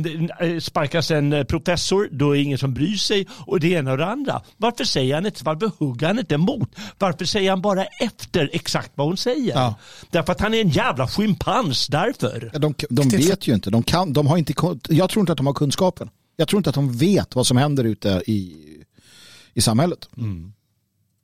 eh, 0.46 0.58
sparkas 0.58 1.10
en 1.10 1.32
eh, 1.32 1.44
professor, 1.44 2.08
då 2.10 2.30
är 2.30 2.36
det 2.36 2.42
ingen 2.42 2.58
som 2.58 2.74
bryr 2.74 2.96
sig 2.96 3.26
och 3.30 3.60
det 3.60 3.68
ena 3.68 3.92
och 3.92 3.98
det 3.98 4.06
andra. 4.06 4.42
Varför 4.56 4.84
säger 4.84 5.14
han 5.14 5.26
inte, 5.26 5.44
varför 5.44 5.70
hugger 5.78 6.06
han 6.06 6.18
inte 6.18 6.34
emot? 6.34 6.70
Varför 6.98 7.24
säger 7.24 7.50
han 7.50 7.62
bara 7.62 7.84
efter 7.84 8.50
exakt 8.52 8.92
vad 8.94 9.06
hon 9.06 9.16
säger? 9.16 9.54
Ja. 9.54 9.74
Därför 10.14 10.32
att 10.32 10.40
han 10.40 10.54
är 10.54 10.60
en 10.60 10.68
jävla 10.68 11.08
schimpans, 11.08 11.86
därför. 11.86 12.50
Ja, 12.52 12.58
De, 12.58 12.74
de 12.90 13.08
vet 13.08 13.48
ju 13.48 13.54
inte. 13.54 13.70
De 13.70 13.82
kan, 13.82 14.12
de 14.12 14.26
har 14.26 14.36
inte. 14.36 14.52
Jag 14.88 15.10
tror 15.10 15.20
inte 15.20 15.32
att 15.32 15.36
de 15.38 15.46
har 15.46 15.54
kunskapen. 15.54 16.08
Jag 16.36 16.48
tror 16.48 16.58
inte 16.58 16.70
att 16.70 16.74
de 16.74 16.96
vet 16.96 17.34
vad 17.34 17.46
som 17.46 17.56
händer 17.56 17.84
ute 17.84 18.22
i, 18.26 18.56
i 19.54 19.60
samhället. 19.60 20.08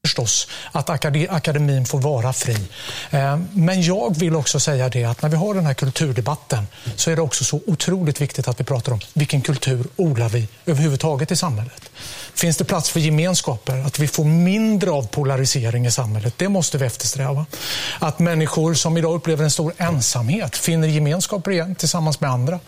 förstås 0.05 0.49
att 0.73 0.91
akade- 0.91 1.31
akademin 1.31 1.85
får 1.87 2.01
vara 2.01 2.33
fri. 2.33 2.57
Eh, 3.11 3.39
Men 3.53 3.83
jag 3.83 4.19
vill 4.19 4.37
också 4.37 4.61
säga 4.61 4.89
det 4.89 5.05
att 5.05 5.23
när 5.23 5.29
vi 5.29 5.37
har 5.37 5.55
den 5.55 5.67
här 5.67 5.75
kulturdebatten 5.75 6.65
så 6.97 7.11
är 7.11 7.17
det 7.17 7.23
också 7.23 7.45
så 7.45 7.61
otroligt 7.67 8.21
viktigt 8.21 8.49
att 8.49 8.61
vi 8.61 8.65
pratar 8.65 8.93
om 8.93 9.01
vilken 9.15 9.41
kultur 9.41 9.87
odlar 9.97 10.29
vi 10.29 10.49
överhuvudtaget 10.67 11.31
i 11.33 11.37
samhället. 11.37 11.91
Finns 12.41 12.57
det 12.57 12.65
plats 12.65 12.91
för 12.91 13.01
gemenskaper? 13.01 13.87
Att 13.87 13.99
vi 13.99 14.09
får 14.09 14.25
mindre 14.25 14.91
av 14.91 15.07
polarisering 15.07 15.87
i 15.87 15.91
samhället, 15.91 16.35
det 16.37 16.49
måste 16.49 16.79
vi 16.79 16.87
eftersträva. 16.87 17.47
Att 17.99 18.19
människor 18.19 18.75
som 18.75 18.97
idag 18.97 19.15
upplever 19.15 19.45
en 19.45 19.51
stor 19.51 19.73
ensamhet 19.77 20.57
finner 20.57 20.89
gemenskaper 20.89 21.51
igen 21.51 21.75
tillsammans 21.75 22.21
med 22.21 22.31
andra. 22.31 22.61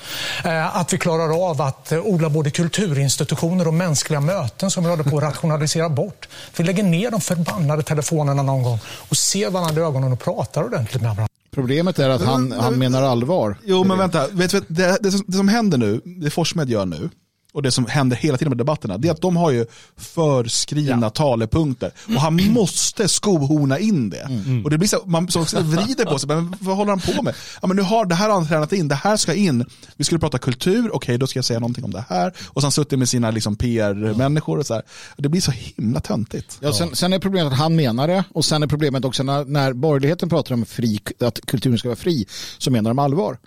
Eh, 0.45 0.77
Att 0.77 0.93
vi 0.93 0.99
klarar 0.99 1.51
av 1.51 1.62
att 1.62 1.93
eh, 1.93 2.07
odla 2.07 2.29
både 2.29 2.51
kulturinstitutioner 2.51 3.68
och 3.68 3.75
mänskliga 3.75 4.20
möten 4.20 4.70
som 4.70 4.85
vi 4.85 4.91
håller 4.91 5.05
på 5.05 5.16
att 5.16 5.23
rationalisera 5.23 5.89
bort. 5.89 6.29
Vi 6.57 6.64
lägger 6.64 6.83
ner 6.83 7.11
de 7.11 7.20
förbannade 7.20 7.83
telefonerna 7.83 8.43
någon 8.43 8.62
gång 8.62 8.79
och 8.87 9.16
ser 9.16 9.51
varandra 9.51 9.83
i 9.83 9.85
ögonen 9.85 10.12
och 10.12 10.20
pratar 10.20 10.62
ordentligt 10.64 11.03
med 11.03 11.11
varandra. 11.11 11.29
Problemet 11.55 11.99
är 11.99 12.09
att 12.09 12.23
han, 12.23 12.53
han 12.53 12.75
menar 12.75 13.03
allvar. 13.03 13.57
Jo, 13.64 13.85
men 13.85 13.99
vänta. 13.99 14.27
Vet, 14.31 14.51
du, 14.51 14.61
det, 14.68 14.99
det, 15.01 15.11
som, 15.11 15.25
det 15.27 15.37
som 15.37 15.49
händer 15.49 15.79
nu, 15.79 16.01
det 16.05 16.31
Forsmed 16.31 16.70
gör 16.70 16.87
nu, 16.87 17.11
och 17.55 17.62
det 17.62 17.70
som 17.70 17.86
händer 17.86 18.16
hela 18.16 18.38
tiden 18.38 18.50
med 18.50 18.59
debatterna, 18.59 18.98
det 18.98 19.09
är 19.09 19.12
att 19.12 19.20
de 19.20 19.36
har 19.36 19.50
ju 19.50 19.66
förskrivna 19.96 21.11
talepunkter. 21.11 21.90
Och 22.07 22.20
han 22.20 22.53
måste 22.53 23.09
skohorna 23.09 23.78
in 23.78 24.11
det. 24.11 24.28
Och 24.64 24.70
det 24.70 24.78
blir 24.78 24.88
så, 24.88 25.03
man 25.07 25.28
så 25.28 25.61
vrider 25.61 26.05
på 26.05 26.18
sig, 26.18 26.28
men 26.28 26.57
vad 26.61 26.76
håller 26.76 26.90
han 26.90 27.00
på 27.00 27.22
med? 27.22 27.34
Ja, 27.62 27.68
men 27.68 27.76
nu 27.76 27.82
har, 27.82 28.07
det 28.07 28.14
här 28.14 28.28
har 28.28 28.34
han 28.34 28.48
tränat 28.48 28.72
in, 28.72 28.88
det 28.88 28.94
här 28.94 29.16
ska 29.16 29.34
in. 29.34 29.64
Vi 29.96 30.05
skulle 30.05 30.18
prata 30.18 30.38
kultur, 30.38 30.94
okej 30.94 31.18
då 31.18 31.26
ska 31.26 31.38
jag 31.38 31.44
säga 31.44 31.61
någonting 31.61 31.84
om 31.84 31.90
det 31.90 32.05
här. 32.09 32.32
Och 32.46 32.62
sen 32.62 32.72
suttit 32.72 32.98
med 32.98 33.09
sina 33.09 33.30
liksom, 33.30 33.57
PR-människor 33.57 34.59
och 34.59 34.66
så 34.66 34.74
här. 34.74 34.82
Det 35.16 35.28
blir 35.28 35.40
så 35.40 35.50
himla 35.50 36.00
töntigt. 36.00 36.59
Ja, 36.61 36.72
sen, 36.72 36.96
sen 36.96 37.12
är 37.12 37.18
problemet 37.18 37.53
att 37.53 37.59
han 37.59 37.76
menar 37.76 38.09
det 38.09 38.24
och 38.32 38.44
sen 38.44 38.62
är 38.62 38.66
problemet 38.66 39.05
också 39.05 39.22
när, 39.22 39.44
när 39.44 39.72
borgerligheten 39.72 40.28
pratar 40.28 40.55
om 40.55 40.64
fri, 40.66 41.00
att 41.20 41.40
kulturen 41.46 41.78
ska 41.78 41.88
vara 41.88 41.96
fri 41.96 42.26
så 42.59 42.70
menar 42.70 42.90
de 42.90 42.98
allvar. 42.98 43.38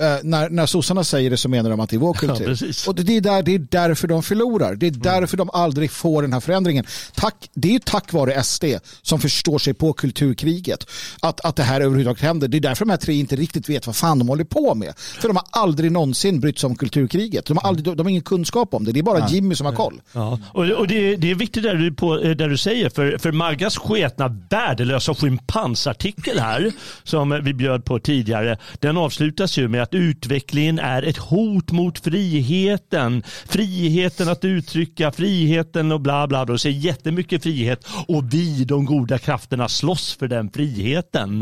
Eh, 0.00 0.16
när, 0.22 0.50
när 0.50 0.66
sossarna 0.66 1.04
säger 1.04 1.30
det 1.30 1.36
så 1.36 1.48
menar 1.48 1.70
de 1.70 1.80
att 1.80 1.90
det 1.90 1.96
är 1.96 1.98
vår 1.98 2.14
kultur. 2.14 2.44
precis. 2.44 2.88
och 2.88 2.94
det, 2.94 3.16
är 3.16 3.20
där, 3.20 3.42
det 3.42 3.54
är 3.54 3.58
därför 3.58 4.08
de 4.08 4.22
förlorar. 4.22 4.74
Det 4.74 4.86
är 4.86 4.90
därför 4.90 5.36
de 5.36 5.50
aldrig 5.52 5.90
får 5.90 6.22
den 6.22 6.32
här 6.32 6.40
förändringen. 6.40 6.84
Tack, 7.14 7.50
det 7.54 7.74
är 7.74 7.78
tack 7.78 8.12
vare 8.12 8.42
SD 8.42 8.64
som 9.02 9.20
förstår 9.20 9.58
sig 9.58 9.74
på 9.74 9.92
kulturkriget. 9.92 10.86
Att, 11.20 11.40
att 11.40 11.56
det 11.56 11.62
här 11.62 11.80
överhuvudtaget 11.80 12.22
händer. 12.22 12.48
Det 12.48 12.56
är 12.56 12.60
därför 12.60 12.84
de 12.84 12.90
här 12.90 12.96
tre 12.96 13.14
inte 13.14 13.36
riktigt 13.36 13.68
vet 13.68 13.86
vad 13.86 13.96
fan 13.96 14.18
de 14.18 14.28
håller 14.28 14.44
på 14.44 14.74
med. 14.74 14.92
För 14.96 15.28
de 15.28 15.36
har 15.36 15.46
aldrig 15.50 15.92
någonsin 15.92 16.40
brytt 16.40 16.58
sig 16.58 16.66
om 16.66 16.76
kulturkriget. 16.76 17.46
De 17.46 17.56
har, 17.56 17.68
aldrig, 17.68 17.96
de 17.96 18.06
har 18.06 18.10
ingen 18.10 18.22
kunskap 18.22 18.74
om 18.74 18.84
det. 18.84 18.92
Det 18.92 18.98
är 18.98 19.02
bara 19.02 19.28
Jimmy 19.28 19.54
som 19.54 19.66
har 19.66 19.74
koll. 19.74 20.00
Ja. 20.12 20.38
Och, 20.52 20.64
och 20.64 20.88
det, 20.88 21.16
det 21.16 21.30
är 21.30 21.34
viktigt 21.34 21.62
där 21.62 21.74
du, 21.74 21.94
på, 21.94 22.18
eh, 22.18 22.30
där 22.30 22.48
du 22.48 22.56
säger, 22.56 22.88
för, 22.88 23.18
för 23.18 23.32
Maggas 23.32 23.78
sketna 23.78 24.36
värdelösa 24.50 25.14
schimpansartikel 25.14 26.38
här, 26.38 26.72
som 27.02 27.40
vi 27.44 27.54
bjöd 27.54 27.84
på 27.84 27.98
tidigare, 27.98 28.58
den 28.78 28.96
avslutas 28.96 29.58
ju 29.58 29.68
med 29.68 29.79
att 29.80 29.94
utvecklingen 29.94 30.78
är 30.78 31.02
ett 31.02 31.16
hot 31.16 31.70
mot 31.70 31.98
friheten. 32.04 33.22
Friheten 33.48 34.28
att 34.28 34.44
uttrycka, 34.44 35.12
friheten 35.12 35.92
och 35.92 36.00
bla 36.00 36.26
bla 36.26 36.46
bla. 36.46 36.52
Och 36.54 36.60
säger 36.60 36.76
jättemycket 36.80 37.42
frihet 37.42 37.86
och 38.08 38.34
vi, 38.34 38.64
de 38.64 38.84
goda 38.84 39.18
krafterna, 39.18 39.68
slåss 39.68 40.14
för 40.16 40.28
den 40.28 40.50
friheten. 40.50 41.38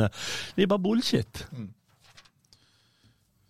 Det 0.54 0.62
är 0.62 0.66
bara 0.66 0.78
bullshit. 0.78 1.44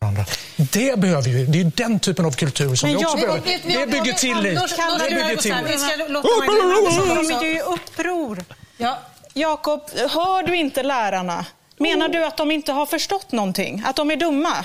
varandra. 0.01 0.25
Det 0.57 0.99
behöver 1.01 1.23
vi. 1.23 1.45
Det 1.47 1.59
är 1.59 1.65
ju 1.65 1.71
den 1.77 2.01
typen 2.01 2.25
av 2.25 2.31
kultur 2.31 2.75
som 2.75 2.89
vi 2.89 2.95
Men 2.95 3.05
också 3.05 3.19
jag- 3.19 3.27
behöver. 3.29 3.47
vet- 3.47 3.65
vet- 3.67 3.81
Det 3.81 3.87
bygger 3.93 4.13
tillit. 4.13 4.43
Det 4.45 5.15
bygger 5.15 5.37
tillit. 5.37 5.71
Vi 5.71 5.79
ska 5.79 5.97
låta 6.09 6.29
Magdalena 6.39 6.75
Andersson 6.79 7.09
De 7.09 7.19
också. 7.35 7.45
är 7.47 7.55
ju 7.55 7.61
uppror. 7.61 8.45
Ja, 8.77 8.99
Jakob, 9.35 9.81
hör 10.11 10.47
du 10.47 10.57
inte 10.57 10.83
lärarna? 10.83 11.47
Menar 11.81 12.09
du 12.09 12.25
att 12.25 12.37
de 12.37 12.51
inte 12.51 12.73
har 12.73 12.87
förstått 12.87 13.33
någonting? 13.33 13.83
Att 13.87 13.97
de 13.97 14.11
är 14.11 14.17
dumma? 14.17 14.65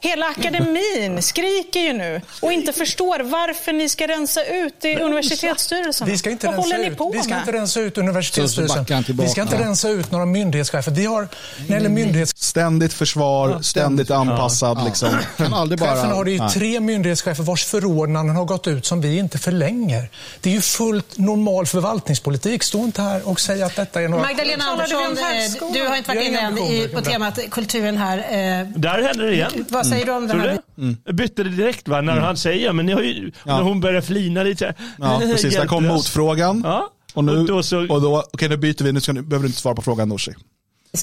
Hela 0.00 0.26
akademin 0.26 1.22
skriker 1.22 1.80
ju 1.80 1.92
nu 1.92 2.20
och 2.42 2.52
inte 2.52 2.72
förstår 2.72 3.20
varför 3.20 3.72
ni 3.72 3.88
ska 3.88 4.06
rensa 4.08 4.44
ut 4.44 4.84
i 4.84 4.96
universitetsstyrelsen. 4.96 6.08
Vi 6.08 6.18
ska 6.18 6.30
inte 6.30 6.46
Vad 6.46 6.54
rensa 6.56 6.68
håller 6.68 6.84
ni 6.84 6.90
ut. 6.92 6.98
på 6.98 7.10
Vi 7.10 7.18
ska 7.18 7.28
med? 7.30 7.38
inte 7.38 7.52
rensa 7.52 7.80
ut 7.80 7.98
universitetsstyrelsen. 7.98 8.84
Vi 9.08 9.28
ska 9.28 9.42
inte 9.42 9.58
rensa 9.58 9.88
ut 9.88 10.10
några 10.10 10.26
myndighetschefer. 10.26 10.90
Vi 10.90 11.06
har, 11.06 11.20
när 11.20 11.28
det 11.66 11.72
gäller 11.74 11.88
myndighetschefer 11.88 12.32
Ständigt 12.42 12.92
försvar, 12.92 13.62
ständigt 13.62 14.10
anpassad. 14.10 14.84
Liksom. 14.84 15.08
Kan 15.36 15.54
aldrig 15.54 15.78
bara... 15.80 15.94
har 16.02 16.24
det 16.24 16.30
ju 16.30 16.38
Nej. 16.38 16.50
tre 16.50 16.80
myndighetschefer 16.80 17.42
vars 17.42 17.64
förordnanden 17.64 18.36
har 18.36 18.44
gått 18.44 18.66
ut 18.66 18.86
som 18.86 19.00
vi 19.00 19.18
inte 19.18 19.38
förlänger. 19.38 20.08
Det 20.40 20.50
är 20.50 20.54
ju 20.54 20.60
fullt 20.60 21.18
normal 21.18 21.66
förvaltningspolitik. 21.66 22.62
Stå 22.62 22.84
inte 22.84 23.02
här 23.02 23.28
och 23.28 23.40
säg 23.40 23.62
att 23.62 23.76
detta 23.76 24.02
är 24.02 24.08
några... 24.08 24.22
Magdalena 24.22 24.64
Andersson, 24.64 25.18
eh, 25.18 25.72
du 25.72 25.88
har 25.88 25.96
inte 25.96 26.08
varit 26.14 26.22
inne 26.28 26.40
än 26.40 26.90
på 26.94 27.00
temat 27.00 27.38
kulturen 27.50 27.96
här. 27.98 28.18
Eh, 28.18 28.66
Där 28.76 29.02
händer 29.02 29.24
det 29.26 29.32
igen. 29.32 29.61
Vad 29.68 29.86
säger 29.86 30.06
du 30.06 30.12
om 30.12 30.28
den 30.28 30.38
du 30.38 30.42
här? 30.48 30.58
det? 30.76 30.96
Jag 31.04 31.14
bytte 31.14 31.42
det 31.42 31.50
direkt 31.50 31.88
va, 31.88 32.00
när 32.00 32.20
han 32.20 32.36
säger, 32.36 32.72
men 32.72 32.86
ni 32.86 32.92
har 32.92 33.00
ju, 33.02 33.32
när 33.44 33.62
hon 33.62 33.80
börjar 33.80 34.00
flina 34.00 34.42
lite 34.42 34.74
Ja, 34.98 35.18
precis. 35.22 35.54
Där 35.56 35.66
kom 35.66 35.86
motfrågan. 35.86 36.62
Ja. 36.64 36.90
Och 37.14 37.24
nu, 37.24 37.38
Och 37.38 37.46
då 37.46 37.62
så- 37.62 37.86
och 37.92 38.02
då, 38.02 38.24
okej 38.32 38.48
nu 38.48 38.56
byter 38.56 38.84
vi, 38.84 38.92
nu 38.92 39.00
ska, 39.00 39.12
behöver 39.12 39.38
du 39.38 39.46
inte 39.46 39.60
svara 39.60 39.74
på 39.74 39.82
frågan 39.82 40.08
Nooshi. 40.08 40.32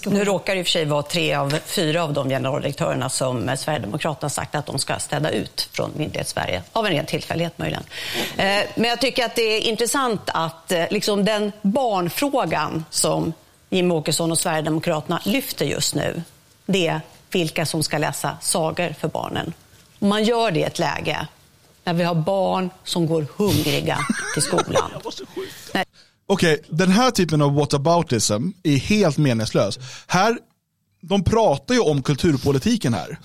Nu 0.06 0.24
råkar 0.24 0.54
det 0.56 0.60
i 0.60 0.64
och 0.64 0.66
för 0.68 0.72
sig 0.72 0.86
vara 0.86 1.02
tre 1.04 1.34
av 1.36 1.56
fyra 1.66 2.04
av 2.04 2.14
de 2.14 2.30
generaldirektörerna 2.30 3.10
som 3.10 3.50
eh, 3.50 3.56
Sverigedemokraterna 3.56 4.30
sagt 4.30 4.56
att 4.56 4.66
de 4.66 4.80
ska 4.80 5.00
städa 5.00 5.30
ut 5.32 5.70
från 5.72 5.92
myndighetssverige. 5.96 6.64
Av 6.74 6.86
en 6.86 6.92
ren 6.94 7.06
tillfällighet 7.06 7.58
möjligen. 7.58 7.84
Eh, 8.38 8.46
Men 8.76 8.90
jag 8.90 9.02
tycker 9.02 9.26
att 9.26 9.36
det 9.36 9.42
är 9.42 9.62
intressant 9.62 10.22
att 10.26 10.72
eh, 10.72 10.84
liksom 10.92 11.26
den 11.26 11.52
barnfrågan 11.62 12.86
som 12.90 13.34
Jimmie 13.70 13.98
Åkesson 13.98 14.32
och 14.32 14.40
Sverigedemokraterna 14.40 15.22
lyfter 15.26 15.66
just 15.66 15.96
nu, 15.96 16.22
det 16.66 17.00
vilka 17.32 17.66
som 17.66 17.84
ska 17.84 17.98
läsa 17.98 18.38
sagor 18.42 18.96
för 19.00 19.08
barnen. 19.08 19.54
Man 20.00 20.24
gör 20.24 20.52
det 20.52 20.60
i 20.60 20.64
ett 20.64 20.80
läge 20.80 21.28
när 21.84 21.94
vi 21.94 22.04
har 22.04 22.16
barn 22.16 22.70
som 22.84 23.06
går 23.06 23.28
hungriga 23.38 23.98
till 24.34 24.44
skolan. 24.44 24.92
Okej, 26.28 26.62
den 26.70 26.92
här 26.92 27.12
typen 27.12 27.42
av 27.42 27.54
whataboutism 27.54 28.50
är 28.64 28.78
helt 28.78 29.18
meningslös. 29.18 29.80
Här, 30.08 30.38
de 31.02 31.24
pratar 31.24 31.74
ju 31.74 31.80
om 31.80 32.02
kulturpolitiken 32.02 32.94
här. 32.94 33.20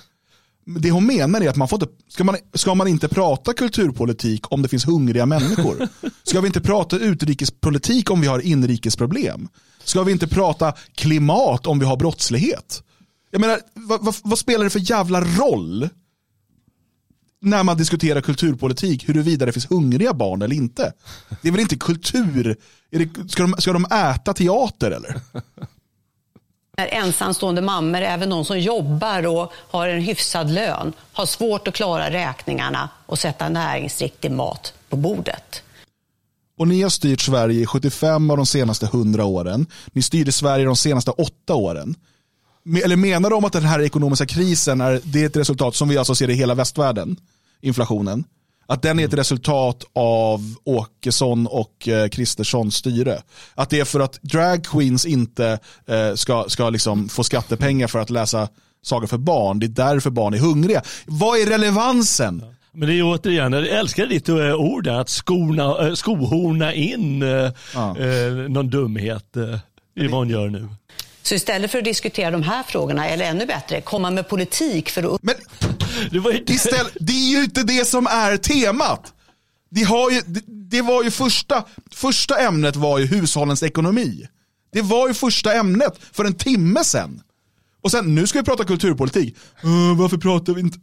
Det 0.67 0.91
hon 0.91 1.07
menar 1.07 1.41
är 1.41 1.49
att 1.49 1.57
man 1.57 1.69
får 1.69 1.83
inte, 1.83 1.95
ska, 2.09 2.25
man, 2.25 2.37
ska 2.55 2.75
man 2.75 2.89
inte 2.89 3.09
prata 3.09 3.53
kulturpolitik 3.53 4.53
om 4.53 4.63
det 4.63 4.69
finns 4.69 4.87
hungriga 4.87 5.27
människor? 5.27 5.89
Ska 6.23 6.41
vi 6.41 6.47
inte 6.47 6.61
prata 6.61 6.99
utrikespolitik 6.99 8.11
om 8.11 8.21
vi 8.21 8.27
har 8.27 8.41
inrikesproblem? 8.41 9.49
Ska 9.85 10.03
vi 10.03 10.13
inte 10.13 10.29
prata 10.29 10.73
klimat 10.95 11.67
om 11.67 11.79
vi 11.79 11.87
har 11.87 11.97
brottslighet? 11.97 12.83
Jag 13.35 13.41
menar, 13.41 13.61
vad, 13.75 14.05
vad, 14.05 14.15
vad 14.25 14.39
spelar 14.39 14.65
det 14.65 14.71
för 14.71 14.91
jävla 14.91 15.21
roll 15.21 15.89
när 17.41 17.63
man 17.63 17.77
diskuterar 17.77 18.21
kulturpolitik 18.21 19.09
huruvida 19.09 19.47
det 19.47 19.53
finns 19.53 19.71
hungriga 19.71 20.15
barn 20.15 20.43
eller 20.43 20.57
inte? 20.57 20.93
Det 21.43 21.49
är 21.49 21.53
väl 21.53 21.61
inte 21.61 21.77
kultur? 21.77 22.57
Är 22.91 22.99
det, 22.99 23.31
ska, 23.31 23.43
de, 23.43 23.55
ska 23.59 23.73
de 23.73 23.85
äta 23.85 24.35
teater 24.35 24.91
eller? 24.91 25.21
När 26.77 26.87
ensamstående 26.87 27.63
mammor, 27.63 28.01
även 28.01 28.31
de 28.31 28.45
som 28.45 28.61
jobbar 28.61 29.27
och 29.27 29.53
har 29.55 29.89
en 29.89 30.03
hyfsad 30.03 30.51
lön, 30.51 30.93
har 31.13 31.27
svårt 31.27 31.69
att 31.69 31.75
klara 31.75 32.11
räkningarna 32.11 32.89
och 33.07 33.19
sätta 33.19 33.49
näringsriktig 33.49 34.31
mat 34.31 34.75
på 34.89 34.97
bordet. 34.97 35.63
Och 36.59 36.69
ni 36.69 36.83
har 36.83 36.91
styrt 36.91 37.21
Sverige 37.21 37.61
i 37.61 37.67
75 37.67 38.31
av 38.31 38.37
de 38.37 38.47
senaste 38.47 38.87
100 38.87 39.25
åren. 39.25 39.67
Ni 39.87 40.03
styrde 40.03 40.33
Sverige 40.33 40.65
de 40.65 40.77
senaste 40.77 41.11
åtta 41.11 41.55
åren. 41.55 41.97
Eller 42.85 42.97
menar 42.97 43.31
de 43.31 43.45
att 43.45 43.53
den 43.53 43.65
här 43.65 43.81
ekonomiska 43.81 44.27
krisen 44.27 44.81
är, 44.81 45.01
det 45.05 45.23
är 45.23 45.27
ett 45.27 45.37
resultat 45.37 45.75
som 45.75 45.89
vi 45.89 45.99
alltså 45.99 46.15
ser 46.15 46.31
i 46.31 46.35
hela 46.35 46.55
västvärlden, 46.55 47.17
inflationen? 47.61 48.25
Att 48.67 48.83
den 48.83 48.99
är 48.99 49.05
ett 49.05 49.15
resultat 49.15 49.85
av 49.95 50.55
Åkesson 50.65 51.47
och 51.47 51.89
eh, 51.89 52.09
Kristerssons 52.09 52.77
styre. 52.77 53.23
Att 53.55 53.71
det 53.71 53.81
är 53.81 53.85
för 53.85 54.01
att 54.01 54.19
drag 54.23 54.65
queens 54.65 55.07
inte 55.07 55.59
eh, 55.87 56.15
ska, 56.15 56.45
ska 56.49 56.71
liksom 56.71 57.09
få 57.09 57.25
skattepengar 57.25 57.87
för 57.87 57.99
att 57.99 58.11
läsa 58.11 58.49
sagor 58.83 59.07
för 59.07 59.19
barn. 59.19 59.59
Det 59.59 59.67
är 59.67 59.69
därför 59.69 60.11
barn 60.11 60.35
är 60.35 60.39
hungriga. 60.39 60.83
Vad 61.07 61.39
är 61.39 61.47
relevansen? 61.47 62.43
Men 62.73 62.89
det 62.89 62.95
är 62.95 63.03
återigen, 63.03 63.53
jag 63.53 63.69
älskar 63.69 64.07
ditt 64.07 64.29
eh, 64.29 64.55
ord 64.55 64.85
där, 64.85 65.01
att 65.01 65.09
skona, 65.09 65.87
eh, 65.87 65.95
skohorna 65.95 66.75
in 66.75 67.23
eh, 67.23 67.51
någon 68.49 68.71
dumhet 68.71 69.37
i 69.97 70.07
vad 70.07 70.19
hon 70.19 70.29
gör 70.29 70.49
nu. 70.49 70.69
Så 71.25 71.35
istället 71.35 71.71
för 71.71 71.79
att 71.79 71.85
diskutera 71.85 72.31
de 72.31 72.43
här 72.43 72.63
frågorna, 72.63 73.09
eller 73.09 73.25
ännu 73.25 73.47
bättre, 73.47 73.81
komma 73.81 74.11
med 74.11 74.29
politik 74.29 74.91
för 74.91 75.15
att... 75.15 75.23
Men 75.23 75.35
det, 76.11 76.19
var 76.19 76.31
ju... 76.31 76.45
Istället, 76.47 76.97
det 77.01 77.13
är 77.13 77.31
ju 77.31 77.45
inte 77.45 77.63
det 77.63 77.85
som 77.85 78.07
är 78.07 78.37
temat. 78.37 79.13
Det, 79.71 79.83
har 79.83 80.11
ju, 80.11 80.21
det, 80.27 80.43
det 80.47 80.83
var 80.83 81.03
ju 81.03 81.11
första, 81.11 81.65
första 81.91 82.39
ämnet 82.39 82.77
var 82.77 82.99
ju 82.99 83.07
hushållens 83.07 83.63
ekonomi. 83.63 84.27
Det 84.73 84.83
var 84.83 85.09
ju 85.09 85.15
första 85.15 85.53
ämnet 85.53 85.99
för 86.13 86.25
en 86.25 86.35
timme 86.35 86.85
sedan. 86.85 87.21
Och 87.83 87.91
sen, 87.91 88.15
nu 88.15 88.27
ska 88.27 88.39
vi 88.39 88.45
prata 88.45 88.65
kulturpolitik. 88.65 89.37
Uh, 89.65 89.99
varför 89.99 90.17
pratar 90.17 90.53
vi 90.53 90.61
inte? 90.61 90.79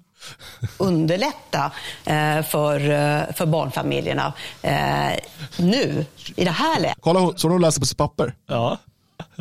underlätta 0.77 1.71
eh, 2.05 2.43
för, 2.43 2.89
eh, 2.89 3.33
för 3.33 3.45
barnfamiljerna 3.45 4.33
eh, 4.61 5.11
nu, 5.57 6.05
i 6.35 6.45
det 6.45 6.51
här 6.51 6.79
läget. 6.79 6.97
Kolla, 6.99 7.33
så 7.37 7.49
hon 7.49 7.61
läser 7.61 7.79
på 7.79 7.85
sitt 7.85 7.97
papper. 7.97 8.35
Ja, 8.47 8.77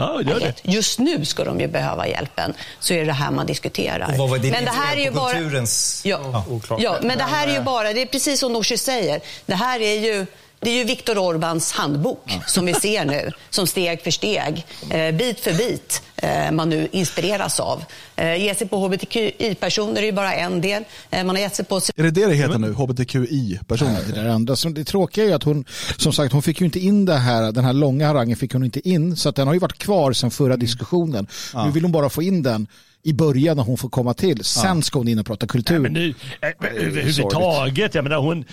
ja 0.00 0.22
gör 0.22 0.40
det. 0.40 0.54
Just 0.62 0.98
nu 0.98 1.24
ska 1.24 1.44
de 1.44 1.60
ju 1.60 1.68
behöva 1.68 2.08
hjälpen, 2.08 2.54
så 2.80 2.94
är 2.94 2.98
det 2.98 3.04
det 3.04 3.12
här 3.12 3.30
man 3.30 3.46
diskuterar. 3.46 4.10
Och 4.12 4.16
vad 4.16 4.30
var 4.30 4.38
din 4.38 4.52
men 4.52 4.64
det 4.64 4.70
här 4.70 4.96
är 4.96 5.00
ju 5.00 5.10
bara... 5.10 5.32
kulturens... 5.32 6.02
Ja, 6.04 6.44
oklart. 6.50 6.80
ja, 6.82 6.98
men 7.02 7.18
det 7.18 7.24
här 7.24 7.48
är 7.48 7.52
ju 7.52 7.60
bara, 7.60 7.92
det 7.92 8.02
är 8.02 8.06
precis 8.06 8.40
som 8.40 8.52
Nooshi 8.52 8.76
säger, 8.78 9.20
det 9.46 9.54
här 9.54 9.80
är 9.80 10.00
ju 10.00 10.26
det 10.60 10.70
är 10.70 10.74
ju 10.74 10.84
Viktor 10.84 11.14
Orbáns 11.14 11.74
handbok 11.74 12.30
som 12.46 12.66
vi 12.66 12.74
ser 12.74 13.04
nu, 13.04 13.30
som 13.50 13.66
steg 13.66 14.02
för 14.02 14.10
steg, 14.10 14.66
eh, 14.90 15.14
bit 15.14 15.40
för 15.40 15.52
bit, 15.54 16.02
eh, 16.16 16.50
man 16.52 16.68
nu 16.68 16.88
inspireras 16.92 17.60
av. 17.60 17.84
Eh, 18.16 18.36
ge 18.36 18.54
sig 18.54 18.68
på 18.68 18.76
hbtqi-personer 18.76 20.02
är 20.02 20.06
ju 20.06 20.12
bara 20.12 20.34
en 20.34 20.60
del. 20.60 20.84
Eh, 21.10 21.24
man 21.24 21.34
har 21.36 21.42
gett 21.42 21.54
sig 21.56 21.64
på 21.64 21.76
Är 21.76 22.02
det 22.02 22.10
det 22.10 22.26
det 22.26 22.34
heter 22.34 22.58
nu? 22.58 22.72
HBTQI-personer? 22.72 24.00
Det, 24.06 24.12
där 24.12 24.28
andra. 24.28 24.56
Så 24.56 24.68
det 24.68 24.84
tråkiga 24.84 25.24
är 25.24 25.28
ju 25.28 25.34
att 25.34 25.42
hon, 25.42 25.64
som 25.96 26.12
sagt, 26.12 26.32
hon 26.32 26.42
fick 26.42 26.60
ju 26.60 26.64
inte 26.66 26.80
in 26.80 27.04
det 27.04 27.16
här, 27.16 27.52
den 27.52 27.64
här 27.64 27.72
långa 27.72 28.06
harangen 28.06 28.36
fick 28.36 28.52
hon 28.52 28.64
inte 28.64 28.88
in, 28.88 29.16
så 29.16 29.28
att 29.28 29.36
den 29.36 29.46
har 29.46 29.54
ju 29.54 29.60
varit 29.60 29.78
kvar 29.78 30.12
sedan 30.12 30.30
förra 30.30 30.56
diskussionen. 30.56 31.26
Ja. 31.54 31.66
Nu 31.66 31.72
vill 31.72 31.82
hon 31.82 31.92
bara 31.92 32.10
få 32.10 32.22
in 32.22 32.42
den 32.42 32.66
i 33.02 33.12
början 33.12 33.56
när 33.56 33.64
hon 33.64 33.78
får 33.78 33.88
komma 33.88 34.14
till. 34.14 34.44
Sen 34.44 34.76
Ja. 34.76 34.82
ska 34.82 34.98
hon 34.98 35.08
in 35.08 35.18
och 35.18 35.26
prata 35.26 35.46
kultur. 35.46 35.78
Men 35.78 35.92
nu, 35.92 36.14
eh, 36.40 36.48
överhuvudtaget, 36.86 37.94
jag 37.94 38.04
menar 38.04 38.18
hon, 38.18 38.44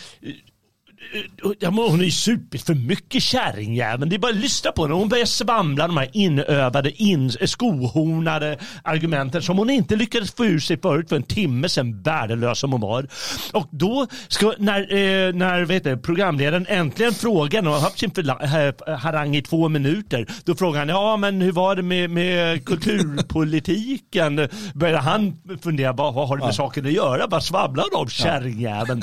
Ja, 1.60 1.70
hon 1.70 2.00
är 2.00 2.06
ju 2.06 2.12
supit 2.12 2.62
för 2.62 2.74
mycket 2.74 3.24
kärringjäveln. 3.24 4.10
Det 4.10 4.16
är 4.16 4.20
bara 4.20 4.32
att 4.32 4.38
lyssna 4.38 4.72
på 4.72 4.82
henne. 4.84 4.96
Hon 4.96 5.10
börjar 5.10 5.26
svamla 5.26 5.88
de 5.88 5.98
här 5.98 6.10
inövade, 6.14 6.92
in, 7.04 7.32
skohornade 7.32 8.58
argumenten 8.84 9.42
som 9.42 9.58
hon 9.58 9.70
inte 9.70 9.96
lyckades 9.96 10.32
få 10.32 10.46
ur 10.46 10.60
sig 10.60 10.82
förut 10.82 11.10
för 11.10 11.16
en 11.16 11.24
timme 11.24 11.70
sedan, 11.70 12.02
värdelös 12.02 12.60
som 12.60 12.72
hon 12.72 12.82
var. 12.82 13.08
Och 13.54 13.68
då, 13.72 14.08
ska, 14.28 14.54
när, 14.58 14.80
eh, 14.82 15.34
när 15.34 15.66
vet 15.66 15.84
du, 15.84 15.98
programledaren 15.98 16.66
äntligen 16.70 17.14
frågar 17.14 17.68
och 17.68 17.74
har 17.74 17.80
haft 17.80 18.00
sin 18.00 18.12
harang 18.98 19.36
i 19.36 19.42
två 19.42 19.70
minuter, 19.70 20.26
då 20.46 20.56
frågar 20.56 20.80
han, 20.80 20.90
ja 20.90 21.18
men 21.18 21.42
hur 21.42 21.52
var 21.52 21.76
det 21.76 21.82
med, 21.84 22.10
med 22.10 22.66
kulturpolitiken? 22.66 24.50
Börjar 24.74 24.98
han 25.00 25.38
fundera, 25.64 25.92
vad, 25.94 26.14
vad 26.14 26.28
har 26.28 26.38
det 26.38 26.44
med 26.44 26.50
Ja. 26.50 26.54
saken 26.54 26.86
att 26.86 26.92
göra? 26.92 27.28
Vad 27.28 27.44
svamlar 27.44 27.86
de 27.92 27.98
om 27.98 28.10
kärringjäveln? 28.10 29.02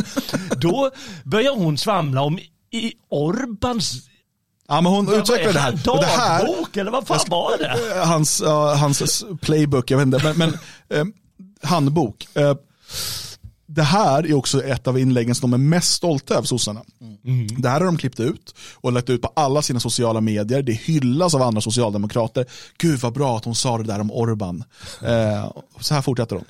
Då 0.61 0.91
börjar 1.25 1.55
hon 1.57 1.79
svamla 1.79 1.94
om 1.99 2.39
i 2.71 2.93
Orbans 3.09 4.09
Ja, 4.69 4.81
men 4.81 4.93
hon 4.93 5.07
vad 5.07 5.27
det 5.27 5.43
är 5.43 5.53
här. 5.53 5.73
Och 5.73 6.01
det 6.01 6.07
här 6.07 6.47
dagbok 6.47 6.77
eller 6.77 6.91
vad 6.91 7.07
fan 7.07 7.21
var 7.29 7.59
det? 7.59 7.99
Eh, 8.01 8.07
Hans, 8.07 8.43
ja, 8.45 8.75
hans 8.75 9.25
playbook, 9.41 9.91
jag 9.91 9.99
vet 9.99 10.07
inte, 10.07 10.35
men, 10.35 10.39
men 10.39 10.59
eh, 10.99 11.05
handbok. 11.63 12.29
Eh, 12.35 12.55
det 13.67 13.83
här 13.83 14.27
är 14.27 14.35
också 14.35 14.65
ett 14.65 14.87
av 14.87 14.99
inläggen 14.99 15.35
som 15.35 15.51
de 15.51 15.61
är 15.61 15.69
mest 15.69 15.93
stolta 15.93 16.35
över, 16.35 16.47
sossarna. 16.47 16.83
Det 17.59 17.69
här 17.69 17.81
har 17.81 17.87
de 17.87 17.97
klippt 17.97 18.21
ut 18.21 18.55
och 18.75 18.93
lagt 18.93 19.11
ut 19.11 19.23
på 19.23 19.33
alla 19.37 19.63
sina 19.63 19.81
sociala 19.81 20.21
medier. 20.21 20.63
Det 20.63 20.73
hyllas 20.73 21.35
av 21.35 21.43
andra 21.43 21.61
socialdemokrater. 21.61 22.47
Gud 22.79 23.01
vad 23.01 23.13
bra 23.13 23.37
att 23.37 23.45
hon 23.45 23.55
sa 23.55 23.79
det 23.79 23.85
där 23.85 24.01
om 24.01 24.11
Orban. 24.11 24.65
Eh, 25.03 25.53
så 25.81 25.95
här 25.95 26.03
fortsätter 26.03 26.37
hon. 26.37 26.45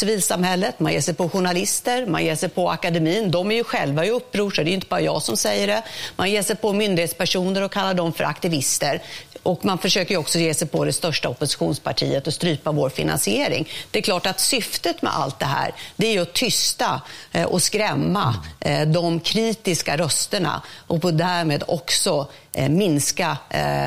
Civilsamhället, 0.00 0.80
man 0.80 0.92
ger 0.92 1.00
sig 1.00 1.14
på 1.14 1.28
journalister, 1.28 2.06
man 2.06 2.24
ger 2.24 2.36
sig 2.36 2.48
på 2.48 2.70
akademin. 2.70 3.30
De 3.30 3.50
är 3.50 3.54
ju 3.54 3.64
själva 3.64 4.06
i 4.06 4.10
uppror, 4.10 4.50
så 4.50 4.62
det 4.62 4.70
är 4.70 4.72
inte 4.72 4.86
bara 4.86 5.00
jag 5.00 5.22
som 5.22 5.36
säger 5.36 5.66
det. 5.66 5.82
Man 6.16 6.30
ger 6.30 6.42
sig 6.42 6.56
på 6.56 6.72
myndighetspersoner 6.72 7.62
och 7.62 7.72
kallar 7.72 7.94
dem 7.94 8.12
för 8.12 8.24
aktivister. 8.24 9.02
Och 9.42 9.64
man 9.64 9.78
försöker 9.78 10.14
ju 10.14 10.18
också 10.18 10.38
ge 10.38 10.54
sig 10.54 10.68
på 10.68 10.84
det 10.84 10.92
största 10.92 11.28
oppositionspartiet 11.28 12.26
och 12.26 12.34
strypa 12.34 12.72
vår 12.72 12.90
finansiering. 12.90 13.68
Det 13.90 13.98
är 13.98 14.02
klart 14.02 14.26
att 14.26 14.40
syftet 14.40 15.02
med 15.02 15.16
allt 15.16 15.38
det 15.38 15.46
här, 15.46 15.74
det 15.96 16.06
är 16.06 16.12
ju 16.12 16.20
att 16.20 16.32
tysta 16.32 17.00
eh, 17.32 17.44
och 17.44 17.62
skrämma 17.62 18.34
eh, 18.60 18.88
de 18.88 19.20
kritiska 19.20 19.96
rösterna 19.96 20.62
och 20.86 21.02
på 21.02 21.10
därmed 21.10 21.64
också 21.68 22.28
eh, 22.52 22.68
minska 22.68 23.36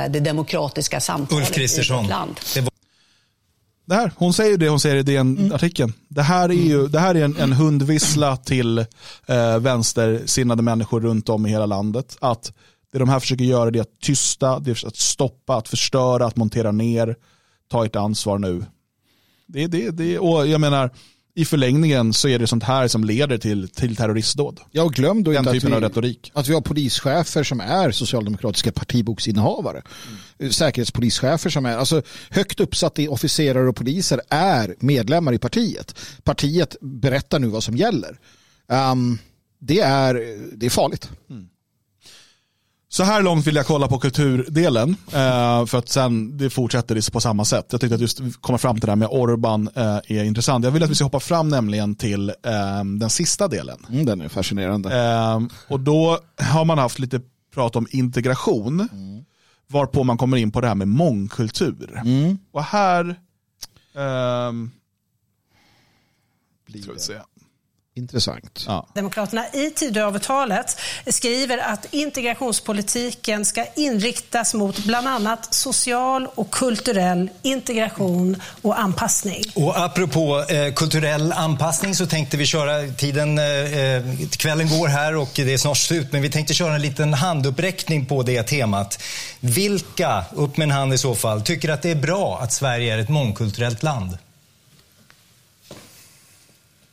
det 0.09 0.19
demokratiska 0.19 0.99
samtalet 0.99 1.57
i 1.57 1.91
vårt 1.91 2.09
land. 2.09 2.39
Det 3.89 3.95
här, 3.95 4.11
hon 4.15 4.33
säger 4.33 4.57
det 4.57 4.69
hon 4.69 4.79
säger 4.79 4.95
i 4.95 5.03
den 5.03 5.53
artikeln. 5.53 5.93
Det 6.07 6.21
här 6.21 6.49
är 6.49 6.53
ju 6.53 6.87
det 6.87 6.99
här 6.99 7.15
är 7.15 7.23
en, 7.25 7.37
en 7.37 7.53
hundvissla 7.53 8.37
till 8.37 8.77
eh, 9.25 9.59
vänstersinnade 9.59 10.63
människor 10.63 11.01
runt 11.01 11.29
om 11.29 11.45
i 11.45 11.49
hela 11.49 11.65
landet. 11.65 12.17
Att 12.21 12.53
det 12.91 12.99
de 12.99 13.09
här 13.09 13.19
försöker 13.19 13.43
göra 13.43 13.69
är 13.69 13.81
att 13.81 13.99
tysta, 14.01 14.59
det 14.59 14.71
är 14.71 14.87
att 14.87 14.95
stoppa, 14.95 15.55
att 15.55 15.67
förstöra, 15.67 16.25
att 16.25 16.35
montera 16.35 16.71
ner. 16.71 17.15
Ta 17.71 17.85
ett 17.85 17.95
ansvar 17.95 18.37
nu. 18.37 18.65
Det, 19.47 19.67
det, 19.67 19.89
det, 19.89 20.19
och 20.19 20.47
jag 20.47 20.61
menar, 20.61 20.91
i 21.35 21.45
förlängningen 21.45 22.13
så 22.13 22.27
är 22.27 22.39
det 22.39 22.47
sånt 22.47 22.63
här 22.63 22.87
som 22.87 23.03
leder 23.03 23.37
till, 23.37 23.69
till 23.69 23.95
terroristdåd. 23.95 24.59
Ja, 24.71 24.83
och 24.83 24.93
glöm 24.93 25.23
då 25.23 25.31
Den 25.31 25.39
inte 25.39 25.49
att 25.49 25.55
typen 25.55 25.69
vi, 25.69 25.75
av 25.75 25.81
retorik. 25.81 26.31
att 26.33 26.47
vi 26.47 26.53
har 26.53 26.61
polischefer 26.61 27.43
som 27.43 27.59
är 27.59 27.91
socialdemokratiska 27.91 28.71
partiboksinnehavare. 28.71 29.81
Säkerhetspolischefer 30.51 31.49
som 31.49 31.65
är, 31.65 31.77
alltså 31.77 32.01
högt 32.29 32.59
uppsatta 32.59 33.09
officerare 33.09 33.69
och 33.69 33.75
poliser 33.75 34.21
är 34.29 34.75
medlemmar 34.79 35.33
i 35.33 35.39
partiet. 35.39 35.95
Partiet 36.23 36.75
berättar 36.81 37.39
nu 37.39 37.47
vad 37.47 37.63
som 37.63 37.77
gäller. 37.77 38.19
Ehm, 38.71 39.17
det, 39.59 39.79
är, 39.79 40.13
det 40.57 40.65
är 40.65 40.69
farligt. 40.69 41.09
Så 42.91 43.03
här 43.03 43.21
långt 43.21 43.47
vill 43.47 43.55
jag 43.55 43.65
kolla 43.65 43.87
på 43.87 43.99
kulturdelen 43.99 44.95
eh, 45.13 45.65
för 45.65 45.77
att 45.77 45.89
sen 45.89 46.37
det 46.37 46.49
fortsätter 46.49 46.95
det 46.95 47.11
på 47.11 47.21
samma 47.21 47.45
sätt. 47.45 47.65
Jag 47.71 47.81
tyckte 47.81 47.95
att 47.95 48.01
just 48.01 48.21
komma 48.41 48.57
fram 48.57 48.79
till 48.79 48.85
det 48.85 48.91
här 48.91 48.95
med 48.95 49.07
Orban 49.11 49.69
eh, 49.75 49.97
är 50.07 50.23
intressant. 50.23 50.65
Jag 50.65 50.71
vill 50.71 50.83
att 50.83 50.89
vi 50.89 50.95
ska 50.95 51.03
hoppa 51.03 51.19
fram 51.19 51.49
nämligen 51.49 51.95
till 51.95 52.29
eh, 52.29 52.83
den 52.99 53.09
sista 53.09 53.47
delen. 53.47 53.85
Mm, 53.89 54.05
den 54.05 54.21
är 54.21 54.29
fascinerande. 54.29 54.97
Eh, 54.97 55.39
och 55.67 55.79
då 55.79 56.19
har 56.37 56.65
man 56.65 56.77
haft 56.77 56.99
lite 56.99 57.21
prat 57.53 57.75
om 57.75 57.87
integration. 57.89 58.89
Varpå 59.67 60.03
man 60.03 60.17
kommer 60.17 60.37
in 60.37 60.51
på 60.51 60.61
det 60.61 60.67
här 60.67 60.75
med 60.75 60.87
mångkultur. 60.87 62.01
Och 62.51 62.63
här 62.63 63.15
ehm, 63.95 64.71
ska 66.81 66.93
vi 66.93 66.99
se. 66.99 67.13
Intressant. 67.99 68.65
Ja. 68.67 68.87
Demokraterna 68.93 69.45
i 69.53 69.69
Tidöavtalet 69.69 70.77
skriver 71.07 71.57
att 71.57 71.93
integrationspolitiken 71.93 73.45
ska 73.45 73.65
inriktas 73.75 74.53
mot 74.53 74.85
bland 74.85 75.07
annat 75.07 75.53
social 75.53 76.27
och 76.35 76.51
kulturell 76.51 77.29
integration 77.41 78.41
och 78.61 78.79
anpassning. 78.79 79.43
Och 79.55 79.79
apropå 79.79 80.45
eh, 80.49 80.73
kulturell 80.73 81.31
anpassning 81.31 81.95
så 81.95 82.05
tänkte 82.05 82.37
vi 82.37 82.45
köra, 82.45 82.87
tiden, 82.87 83.37
eh, 83.37 83.45
eh, 83.45 84.03
kvällen 84.37 84.69
går 84.69 84.87
här 84.87 85.15
och 85.15 85.31
det 85.35 85.53
är 85.53 85.57
snart 85.57 85.77
slut, 85.77 86.11
men 86.11 86.21
vi 86.21 86.29
tänkte 86.29 86.53
köra 86.53 86.75
en 86.75 86.81
liten 86.81 87.13
handuppräckning 87.13 88.05
på 88.05 88.23
det 88.23 88.43
temat. 88.43 89.01
Vilka, 89.39 90.23
upp 90.35 90.57
med 90.57 90.65
en 90.65 90.71
hand 90.71 90.93
i 90.93 90.97
så 90.97 91.15
fall, 91.15 91.41
tycker 91.41 91.69
att 91.69 91.81
det 91.81 91.91
är 91.91 91.95
bra 91.95 92.39
att 92.41 92.53
Sverige 92.53 92.93
är 92.93 92.97
ett 92.97 93.09
mångkulturellt 93.09 93.83
land? 93.83 94.17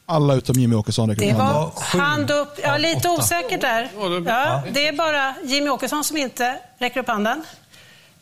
Alla 0.06 0.34
utom 0.34 0.54
Jimmy 0.60 0.74
Åkesson 0.76 1.08
räcker 1.10 1.22
Det 1.26 1.32
upp 1.32 1.38
handen. 1.38 1.62
var 1.62 1.98
hand 2.00 2.30
upp. 2.30 2.58
Ja, 2.62 2.76
lite 2.76 3.08
osäkert 3.08 3.60
där. 3.60 3.88
Ja, 4.26 4.62
det 4.72 4.88
är 4.88 4.92
bara 4.92 5.34
Jimmy 5.44 5.68
Åkesson 5.70 6.04
som 6.04 6.16
inte 6.16 6.58
räcker 6.78 7.00
upp 7.00 7.08
handen. 7.08 7.44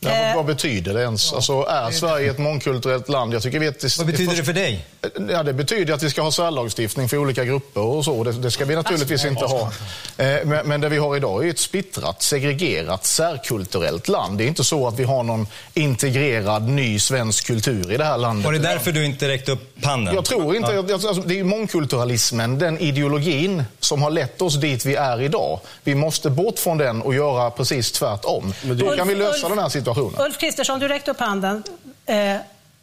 Ja, 0.04 0.10
vad- 0.26 0.36
vad 0.36 0.44
betyder 0.46 0.94
det 0.94 1.02
ens? 1.02 1.32
Alltså, 1.32 1.62
är 1.68 1.90
Sverige 1.90 2.30
ett 2.30 2.38
mångkulturellt 2.38 3.08
land? 3.08 3.34
Jag 3.34 3.42
tycker 3.42 3.58
vi 3.58 3.66
är 3.66 3.98
Vad 3.98 4.06
betyder 4.06 4.36
det 4.36 4.44
för 4.44 4.52
dig? 4.52 4.86
Ja, 5.30 5.42
det 5.42 5.52
betyder 5.52 5.94
att 5.94 6.02
vi 6.02 6.10
ska 6.10 6.22
ha 6.22 6.32
särlagstiftning 6.32 7.08
för 7.08 7.16
olika 7.16 7.44
grupper 7.44 7.80
och 7.80 8.04
så. 8.04 8.24
Det, 8.24 8.32
det 8.32 8.50
ska 8.50 8.64
vi 8.64 8.74
naturligtvis 8.74 9.24
inte 9.24 9.44
ha. 9.44 9.72
Eh, 10.16 10.26
Men, 10.44 10.66
men 10.68 10.80
det 10.80 10.88
vi 10.88 10.98
har 10.98 11.16
idag 11.16 11.46
är 11.46 11.50
ett 11.50 11.58
splittrat, 11.58 12.22
segregerat, 12.22 13.04
särkulturellt 13.04 14.08
land. 14.08 14.38
Det 14.38 14.44
är 14.44 14.48
inte 14.48 14.64
så 14.64 14.88
att 14.88 14.98
vi 14.98 15.04
har 15.04 15.22
någon 15.22 15.46
integrerad 15.74 16.68
ny 16.68 16.98
svensk 16.98 17.46
kultur 17.46 17.92
i 17.92 17.96
det 17.96 18.04
här 18.04 18.18
landet. 18.18 18.44
Var 18.44 18.52
det 18.52 18.58
därför 18.58 18.92
du 18.92 19.04
inte 19.04 19.28
räckte 19.28 19.52
upp 19.52 19.84
handen? 19.84 20.14
Jag 20.14 20.24
tror 20.24 20.56
inte, 20.56 20.72
Ja. 20.72 20.94
alltså, 20.94 21.12
det 21.12 21.38
är 21.40 21.44
mångkulturalismen, 21.44 22.58
den 22.58 22.78
ideologin 22.78 23.64
som 23.80 24.02
har 24.02 24.10
lett 24.10 24.42
oss 24.42 24.54
dit 24.54 24.84
vi 24.86 24.94
är 24.94 25.22
idag. 25.22 25.60
Vi 25.84 25.94
måste 25.94 26.30
bort 26.30 26.58
från 26.58 26.78
den 26.78 27.02
och 27.02 27.14
göra 27.14 27.50
precis 27.50 27.92
tvärtom. 27.92 28.54
Då 28.62 28.96
kan 28.96 29.08
vi 29.08 29.14
lösa 29.14 29.48
den 29.48 29.58
här 29.58 29.68
situationen. 29.68 29.93
Ulf 30.18 30.38
Kristersson, 30.38 30.80
du 30.80 30.88
räckte 30.88 31.10
upp 31.10 31.20
handen. 31.20 31.62
Eh, 32.06 32.36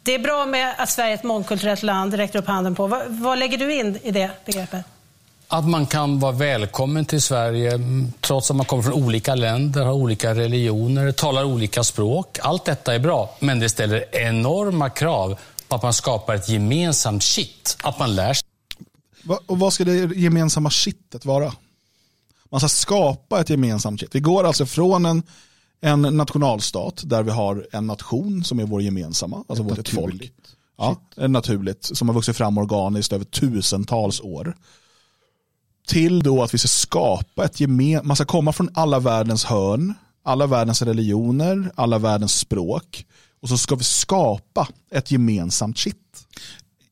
Det 0.04 0.14
är 0.14 0.18
bra 0.18 0.46
med 0.46 0.74
att 0.78 0.90
Sverige 0.90 1.10
är 1.10 1.14
ett 1.14 1.22
mångkulturellt 1.22 1.82
land, 1.82 2.10
det 2.10 2.16
räckte 2.16 2.38
upp 2.38 2.46
handen 2.46 2.74
på. 2.74 2.86
Vad, 2.86 3.02
vad 3.08 3.38
lägger 3.38 3.58
du 3.58 3.74
in 3.74 3.98
i 4.02 4.10
det 4.10 4.30
begreppet? 4.44 4.84
Att 5.48 5.68
man 5.68 5.86
kan 5.86 6.18
vara 6.20 6.32
välkommen 6.32 7.04
till 7.04 7.22
Sverige 7.22 7.72
mm, 7.74 8.12
trots 8.20 8.50
att 8.50 8.56
man 8.56 8.66
kommer 8.66 8.82
från 8.82 8.92
olika 8.92 9.34
länder, 9.34 9.84
har 9.84 9.92
olika 9.92 10.34
religioner, 10.34 11.12
talar 11.12 11.44
olika 11.44 11.84
språk. 11.84 12.38
Allt 12.42 12.64
detta 12.64 12.94
är 12.94 12.98
bra, 12.98 13.36
men 13.38 13.60
det 13.60 13.68
ställer 13.68 14.16
enorma 14.16 14.90
krav 14.90 15.38
på 15.68 15.76
att 15.76 15.82
man 15.82 15.92
skapar 15.92 16.34
ett 16.34 16.48
gemensamt 16.48 17.22
shit. 17.22 17.76
Att 17.82 17.98
man 17.98 18.14
lär 18.14 18.34
sig 18.34 18.44
Och 19.46 19.58
vad 19.58 19.72
ska 19.72 19.84
det 19.84 20.16
gemensamma 20.16 20.70
shitet 20.70 21.24
vara? 21.24 21.52
Man 22.50 22.60
ska 22.60 22.68
skapa 22.68 23.40
ett 23.40 23.50
gemensamt 23.50 24.00
shit. 24.00 24.14
Vi 24.14 24.20
går 24.20 24.44
alltså 24.44 24.66
från 24.66 25.06
en, 25.06 25.22
en 25.82 26.02
nationalstat 26.02 27.02
där 27.06 27.22
vi 27.22 27.30
har 27.30 27.66
en 27.72 27.86
nation 27.86 28.44
som 28.44 28.58
är 28.58 28.64
vår 28.64 28.82
gemensamma, 28.82 29.44
alltså 29.48 29.62
vårt 29.62 29.88
folk. 29.88 30.32
Ja, 30.78 30.96
naturligt, 31.28 31.84
som 31.84 32.08
har 32.08 32.14
vuxit 32.14 32.36
fram 32.36 32.58
organiskt 32.58 33.12
över 33.12 33.24
tusentals 33.24 34.20
år. 34.20 34.56
Till 35.86 36.22
då 36.22 36.42
att 36.42 36.54
vi 36.54 36.58
ska 36.58 36.68
skapa 36.68 37.44
ett 37.44 37.60
gemensamt, 37.60 38.06
man 38.06 38.16
ska 38.16 38.24
komma 38.24 38.52
från 38.52 38.70
alla 38.74 38.98
världens 38.98 39.44
hörn, 39.44 39.94
alla 40.22 40.46
världens 40.46 40.82
religioner, 40.82 41.70
alla 41.74 41.98
världens 41.98 42.38
språk. 42.38 43.06
Och 43.40 43.48
så 43.48 43.58
ska 43.58 43.74
vi 43.74 43.84
skapa 43.84 44.68
ett 44.90 45.10
gemensamt 45.10 45.78
shit. 45.78 46.26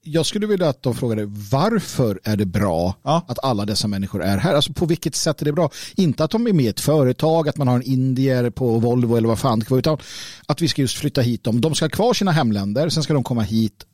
Jag 0.03 0.27
skulle 0.27 0.47
vilja 0.47 0.69
att 0.69 0.83
de 0.83 0.95
frågade 0.95 1.27
varför 1.51 2.21
är 2.25 2.37
det 2.37 2.47
bra 2.47 2.95
att 3.03 3.39
alla 3.45 3.65
dessa 3.65 3.89
människor 3.89 4.23
är 4.23 4.39
här? 4.39 4.55
Alltså 4.55 4.73
på 4.73 4.87
vilket 4.87 5.15
sätt 5.15 5.41
är 5.41 5.45
det 5.45 5.53
bra? 5.53 5.71
Inte 5.97 6.25
att 6.25 6.31
de 6.31 6.47
är 6.47 6.53
med 6.53 6.65
i 6.65 6.69
ett 6.69 6.81
företag, 6.81 7.49
att 7.49 7.57
man 7.57 7.69
har 7.69 7.77
en 7.77 7.83
indier 7.83 8.51
på 8.51 8.79
Volvo 8.79 9.17
eller 9.17 9.29
vad 9.29 9.39
fan 9.39 9.59
det 9.59 9.75
utan 9.75 9.99
att 10.47 10.63
vi 10.63 10.69
ska 10.69 10.83
just 10.83 10.99
flytta 10.99 11.21
hit 11.21 11.45
dem. 11.45 11.61
De 11.61 11.75
ska 11.75 11.85
ha 11.85 11.91
kvar 11.91 12.15
sina 12.15 12.33
hemländer, 12.33 12.89
sen 12.89 13.03
ska 13.03 13.15
de 13.15 13.25
komma 13.25 13.43
hit. 13.43 13.87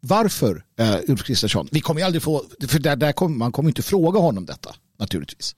Varför, 0.00 0.64
uh, 0.80 0.96
Ulf 1.08 1.22
Kristersson? 1.22 1.68
Vi 1.70 1.80
kommer 1.80 2.00
ju 2.00 2.06
aldrig 2.06 2.22
få, 2.22 2.44
för 2.68 2.78
där, 2.78 2.96
där 2.96 3.12
kommer, 3.12 3.36
man 3.36 3.52
kommer 3.52 3.70
inte 3.70 3.82
fråga 3.82 4.20
honom 4.20 4.46
detta, 4.46 4.74
naturligtvis. 4.98 5.54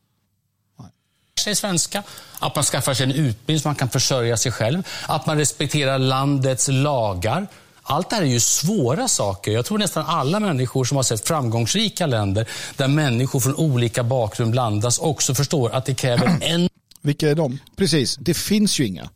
sig 1.40 1.54
svenska, 1.54 2.02
att 2.38 2.54
man 2.54 2.64
skaffar 2.64 2.94
sig 2.94 3.04
en 3.04 3.12
utbildning 3.12 3.60
så 3.60 3.68
man 3.68 3.74
kan 3.74 3.90
försörja 3.90 4.36
sig 4.36 4.52
själv, 4.52 4.82
att 5.08 5.26
man 5.26 5.38
respekterar 5.38 5.98
landets 5.98 6.68
lagar. 6.68 7.46
Allt 7.86 8.10
det 8.10 8.16
här 8.16 8.22
är 8.22 8.26
ju 8.26 8.40
svåra 8.40 9.08
saker. 9.08 9.52
Jag 9.52 9.64
tror 9.64 9.78
nästan 9.78 10.04
alla 10.06 10.40
människor 10.40 10.84
som 10.84 10.96
har 10.96 11.02
sett 11.02 11.28
framgångsrika 11.28 12.06
länder 12.06 12.48
där 12.76 12.88
människor 12.88 13.40
från 13.40 13.54
olika 13.54 14.04
bakgrund 14.04 14.50
blandas 14.50 14.98
också 14.98 15.34
förstår 15.34 15.70
att 15.70 15.84
det 15.84 15.94
kräver 15.94 16.38
en... 16.40 16.68
Vilka 17.02 17.30
är 17.30 17.34
de? 17.34 17.58
Precis, 17.76 18.16
det 18.16 18.34
finns 18.34 18.80
ju 18.80 18.86
inga. 18.86 19.02
Det 19.02 19.08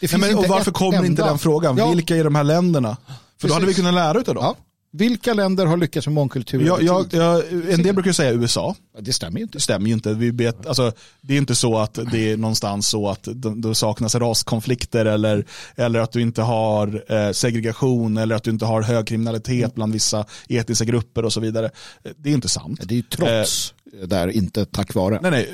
Nej, 0.00 0.08
finns 0.08 0.22
men, 0.22 0.38
och 0.38 0.48
varför 0.48 0.72
kommer 0.72 1.04
inte 1.04 1.22
den 1.22 1.38
frågan? 1.38 1.76
Ja. 1.76 1.90
Vilka 1.90 2.16
är 2.16 2.24
de 2.24 2.34
här 2.34 2.44
länderna? 2.44 2.96
För 3.40 3.48
då 3.48 3.54
hade 3.54 3.66
vi 3.66 3.72
Precis. 3.72 3.84
kunnat 3.84 3.94
lära 3.94 4.20
utav 4.20 4.34
dem. 4.34 4.44
Ja. 4.44 4.56
Vilka 4.96 5.34
länder 5.34 5.66
har 5.66 5.76
lyckats 5.76 6.06
med 6.06 6.14
mångkultur 6.14 6.66
jag, 6.66 7.10
tid? 7.10 7.20
jag, 7.20 7.42
en 7.72 7.82
del 7.82 7.94
brukar 7.94 8.12
säga 8.12 8.32
USA. 8.32 8.74
Det 9.00 9.12
stämmer 9.12 9.38
ju 9.38 9.42
inte. 9.42 9.58
Det 9.58 9.62
stämmer 9.62 9.86
ju 9.86 9.92
inte. 9.92 10.14
Vi 10.14 10.30
vet, 10.30 10.66
alltså, 10.66 10.92
det 11.20 11.34
är 11.34 11.38
inte 11.38 11.54
så 11.54 11.78
att 11.78 11.98
det 12.12 12.32
är 12.32 12.36
någonstans 12.36 12.88
så 12.88 13.08
att 13.08 13.28
det, 13.34 13.74
saknas 13.74 14.14
raskonflikter 14.14 15.06
eller, 15.06 15.44
eller 15.76 16.00
att 16.00 16.12
du 16.12 16.20
inte 16.20 16.42
har 16.42 17.04
eh, 17.12 17.32
segregation 17.32 18.16
eller 18.16 18.34
att 18.34 18.42
du 18.42 18.50
inte 18.50 18.64
har 18.64 18.82
hög 18.82 19.06
kriminalitet 19.06 19.74
bland 19.74 19.92
vissa 19.92 20.24
etniska 20.48 20.84
grupper 20.84 21.24
och 21.24 21.32
så 21.32 21.40
vidare. 21.40 21.70
Det 22.16 22.30
är 22.30 22.34
inte 22.34 22.48
sant. 22.48 22.80
Det 22.82 22.94
är 22.94 22.96
ju 22.96 23.02
trots 23.02 23.74
där, 24.06 24.28
inte 24.28 24.64
tack 24.64 24.94
vare. 24.94 25.18
Nej, 25.22 25.30
nej, 25.30 25.48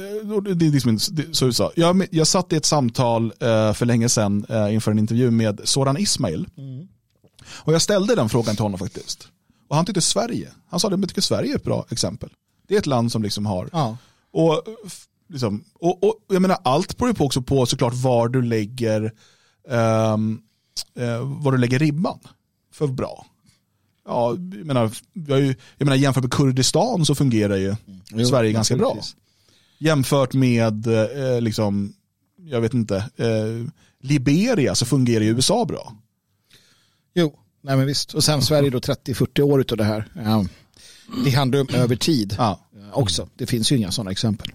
det 0.45 0.55
det 0.55 0.66
är 0.66 0.70
liksom 0.70 0.99
så 1.32 1.47
USA. 1.47 1.72
Jag, 1.76 2.07
jag 2.11 2.26
satt 2.26 2.53
i 2.53 2.57
ett 2.57 2.64
samtal 2.64 3.32
eh, 3.41 3.72
för 3.72 3.86
länge 3.86 4.09
sedan 4.09 4.47
eh, 4.49 4.74
inför 4.74 4.91
en 4.91 4.99
intervju 4.99 5.30
med 5.30 5.61
Soran 5.64 5.97
Ismail. 5.97 6.47
Och 7.49 7.72
jag 7.74 7.82
ställde 7.82 8.14
den 8.14 8.28
frågan 8.28 8.57
till 8.57 8.62
honom 8.62 8.78
faktiskt. 8.78 9.28
Och 9.68 9.76
han 9.76 9.84
tyckte 9.86 10.01
Sverige, 10.01 10.49
han 10.68 10.80
sa 10.80 10.88
att 10.88 11.01
jag 11.01 11.09
tycker 11.09 11.22
Sverige 11.22 11.53
är 11.53 11.57
ett 11.57 11.64
bra 11.64 11.86
exempel. 11.91 12.30
Det 12.68 12.74
är 12.74 12.78
ett 12.78 12.86
land 12.86 13.12
som 13.12 13.22
liksom 13.22 13.47
har, 13.47 13.68
Ja. 13.72 13.97
och, 14.32 14.62
liksom, 15.28 15.64
och, 15.74 16.05
och 16.05 16.14
jag 16.28 16.43
menar 16.43 16.59
allt 16.64 16.97
beror 16.97 17.11
ju 17.11 17.14
på 17.14 17.24
också 17.24 17.43
på 17.43 17.66
såklart 17.66 17.95
var 17.95 18.28
du 18.28 18.43
lägger, 18.43 19.12
ehm, 19.68 20.41
eh, 20.99 21.18
var 21.43 21.53
du 21.53 21.59
lägger 21.59 21.78
ribban 21.78 22.18
för 22.72 22.86
bra. 22.86 23.26
Ja, 24.07 24.30
jag 24.30 24.66
menar, 24.66 24.91
har 25.28 25.36
ju, 25.38 25.55
jag 25.78 25.84
menar 25.86 25.97
jämfört 25.97 26.22
med 26.24 26.32
Kurdistan 26.32 27.07
så 27.07 27.14
fungerar 27.14 27.57
ju 27.57 27.76
Jo, 28.11 28.26
Sverige 28.26 28.53
ganska 28.53 28.76
bra. 28.76 28.99
Jämfört 29.78 30.32
med, 30.32 30.86
eh, 30.86 31.41
liksom, 31.41 31.93
jag 32.36 32.61
vet 32.61 32.74
inte, 32.74 32.97
eh, 32.97 33.70
Liberia 34.01 34.74
så 34.74 34.86
fungerar 34.86 35.24
ju 35.24 35.30
USA 35.30 35.64
bra. 35.64 35.97
Jo, 37.15 37.33
nej 37.63 37.77
men 37.77 37.87
visst. 37.87 38.15
Och 38.15 38.25
sen 38.25 38.43
Sverige 38.43 38.71
då 38.71 38.79
30-40 38.79 39.41
år 39.41 39.61
utav 39.61 39.79
det 39.79 39.85
här. 39.85 40.05
Ja. 40.25 40.45
Det 41.25 41.31
handlar 41.31 41.61
om 41.61 41.69
över 41.75 41.97
tid 41.97 42.35
Ja. 42.39 42.61
också. 42.93 43.29
Det 43.37 43.47
finns 43.47 43.73
ju 43.73 43.77
inga 43.77 43.91
sådana 43.91 44.11
exempel. 44.11 44.49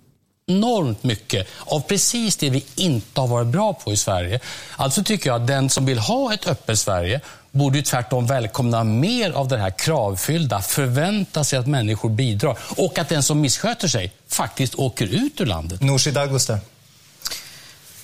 enormt 0.48 1.04
mycket 1.04 1.48
av 1.60 1.80
precis 1.80 2.36
det 2.38 2.50
vi 2.50 2.66
inte 2.76 3.22
har 3.22 3.28
varit 3.28 3.48
bra 3.48 3.74
på 3.74 3.94
i 3.94 3.98
Sverige. 3.98 4.40
Alltså 4.76 5.04
tycker 5.04 5.30
jag 5.30 5.42
att 5.42 5.48
den 5.48 5.70
som 5.70 5.86
vill 5.86 6.00
ha 6.00 6.34
ett 6.34 6.48
öppet 6.48 6.80
Sverige 6.80 7.22
borde 7.52 7.78
ju 7.78 7.84
tvärtom 7.84 8.28
välkomna 8.28 8.84
mer 8.84 9.32
av 9.32 9.48
det 9.48 9.58
här 9.58 9.70
kravfyllda, 9.80 10.62
förvänta 10.62 11.44
sig 11.44 11.60
att 11.60 11.68
människor 11.68 12.10
bidrar 12.10 12.58
och 12.78 13.00
att 13.00 13.10
den 13.10 13.24
som 13.24 13.42
missköter 13.42 13.88
sig 13.88 14.14
faktiskt 14.28 14.76
åker 14.76 15.06
ut 15.08 15.42
ur 15.42 15.46
landet. 15.46 15.82
Nooshi 15.82 16.12
Dadgostar. 16.12 16.60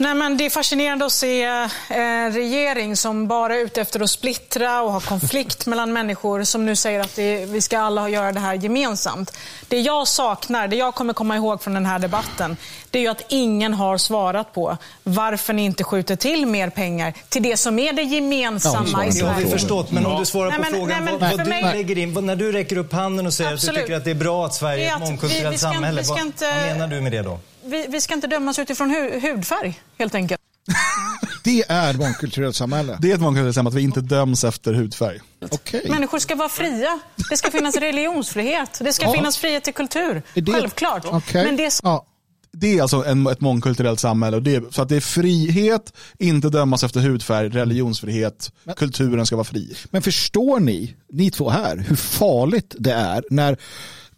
Nej, 0.01 0.15
men 0.15 0.37
det 0.37 0.45
är 0.45 0.49
fascinerande 0.49 1.05
att 1.05 1.11
se 1.11 1.43
en 1.89 2.31
regering 2.33 2.95
som 2.97 3.27
bara 3.27 3.55
är 3.55 3.59
ute 3.59 3.81
efter 3.81 3.99
att 3.99 4.09
splittra 4.09 4.81
och 4.81 4.91
ha 4.91 4.99
konflikt 4.99 5.65
mellan 5.65 5.93
människor 5.93 6.43
som 6.43 6.65
nu 6.65 6.75
säger 6.75 6.99
att 6.99 7.15
det, 7.15 7.45
vi 7.45 7.61
ska 7.61 7.79
alla 7.79 8.09
göra 8.09 8.31
det 8.31 8.39
här 8.39 8.53
gemensamt. 8.53 9.37
Det 9.67 9.79
jag 9.79 10.07
saknar, 10.07 10.67
det 10.67 10.75
jag 10.75 10.95
kommer 10.95 11.13
komma 11.13 11.35
ihåg 11.35 11.63
från 11.63 11.73
den 11.73 11.85
här 11.85 11.99
debatten, 11.99 12.57
det 12.89 12.97
är 12.97 13.01
ju 13.01 13.07
att 13.07 13.23
ingen 13.29 13.73
har 13.73 13.97
svarat 13.97 14.53
på 14.53 14.77
varför 15.03 15.53
ni 15.53 15.65
inte 15.65 15.83
skjuter 15.83 16.15
till 16.15 16.45
mer 16.45 16.69
pengar 16.69 17.13
till 17.29 17.43
det 17.43 17.57
som 17.57 17.79
är 17.79 17.93
det 17.93 18.01
gemensamma 18.03 19.05
i 19.05 19.09
Det 19.09 19.25
har 19.25 19.35
vi 19.35 19.41
Sverige. 19.41 19.47
förståt, 19.49 19.91
men 19.91 20.05
om 20.05 20.19
du 20.19 20.25
svarar 20.25 20.49
Nej, 20.49 20.57
på 20.57 20.63
men- 20.63 20.71
frågan 20.73 20.87
nej, 20.89 21.01
men 21.01 21.19
vad, 21.29 21.37
vad 21.37 21.45
du 21.45 21.49
mig- 21.49 21.63
lägger 21.73 21.97
in, 21.97 22.25
när 22.25 22.35
du 22.35 22.51
räcker 22.51 22.77
upp 22.77 22.93
handen 22.93 23.27
och 23.27 23.33
säger 23.33 23.49
att 23.49 23.53
Absolut. 23.53 23.75
du 23.75 23.81
tycker 23.81 23.97
att 23.97 24.03
det 24.05 24.11
är 24.11 24.15
bra 24.15 24.45
att 24.45 24.53
Sverige 24.53 24.83
är 24.85 24.87
ett 24.89 24.93
att 24.95 24.99
mångkulturellt 25.01 25.59
samhälle, 25.59 26.01
inte- 26.21 26.45
vad 26.51 26.65
menar 26.77 26.87
du 26.87 27.01
med 27.01 27.11
det 27.11 27.21
då? 27.21 27.39
Vi, 27.71 27.85
vi 27.89 28.01
ska 28.01 28.13
inte 28.13 28.27
dömas 28.27 28.59
utifrån 28.59 28.89
hu 28.89 29.19
hudfärg, 29.19 29.81
helt 29.99 30.15
enkelt. 30.15 30.41
Det 31.43 31.63
är 31.69 31.93
mångkulturellt 31.93 32.55
samhälle. 32.55 32.97
Det 33.01 33.11
är 33.11 33.15
ett 33.15 33.21
mångkulturellt 33.21 33.55
samhälle 33.55 33.73
att 33.73 33.79
vi 33.79 33.83
inte 33.83 34.01
döms 34.01 34.43
efter 34.43 34.73
hudfärg. 34.73 35.19
Okej. 35.51 35.85
Människor 35.89 36.19
ska 36.19 36.35
vara 36.35 36.49
fria. 36.49 36.99
Det 37.29 37.37
ska 37.37 37.51
finnas 37.51 37.75
religionsfrihet. 37.77 38.79
Det 38.83 38.93
ska 38.93 39.05
Ja. 39.05 39.13
finnas 39.13 39.37
frihet 39.37 39.63
till 39.63 39.73
kultur. 39.73 40.23
Är 40.33 40.41
det- 40.41 40.51
Självklart. 40.51 41.05
Okej. 41.05 41.45
Men 41.45 41.55
det 41.55 41.79
Ja. 41.83 42.05
Det 42.53 42.77
är 42.77 42.81
alltså 42.81 43.05
en, 43.05 43.27
ett 43.27 43.41
mångkulturellt 43.41 43.99
samhälle. 43.99 44.37
Och 44.37 44.43
det 44.43 44.55
är, 44.55 44.63
så 44.71 44.81
att 44.81 44.89
det 44.89 44.95
är 44.95 44.99
frihet, 45.01 45.93
inte 46.19 46.49
dömas 46.49 46.83
efter 46.83 46.99
hudfärg, 46.99 47.49
religionsfrihet, 47.49 48.51
kulturen 48.77 49.25
ska 49.25 49.35
vara 49.35 49.43
fri. 49.43 49.75
Men 49.91 50.01
förstår 50.01 50.59
ni, 50.59 50.95
ni 51.13 51.31
två 51.31 51.49
här, 51.49 51.77
hur 51.77 51.95
farligt 51.95 52.75
det 52.79 52.93
är 52.93 53.23
när 53.29 53.57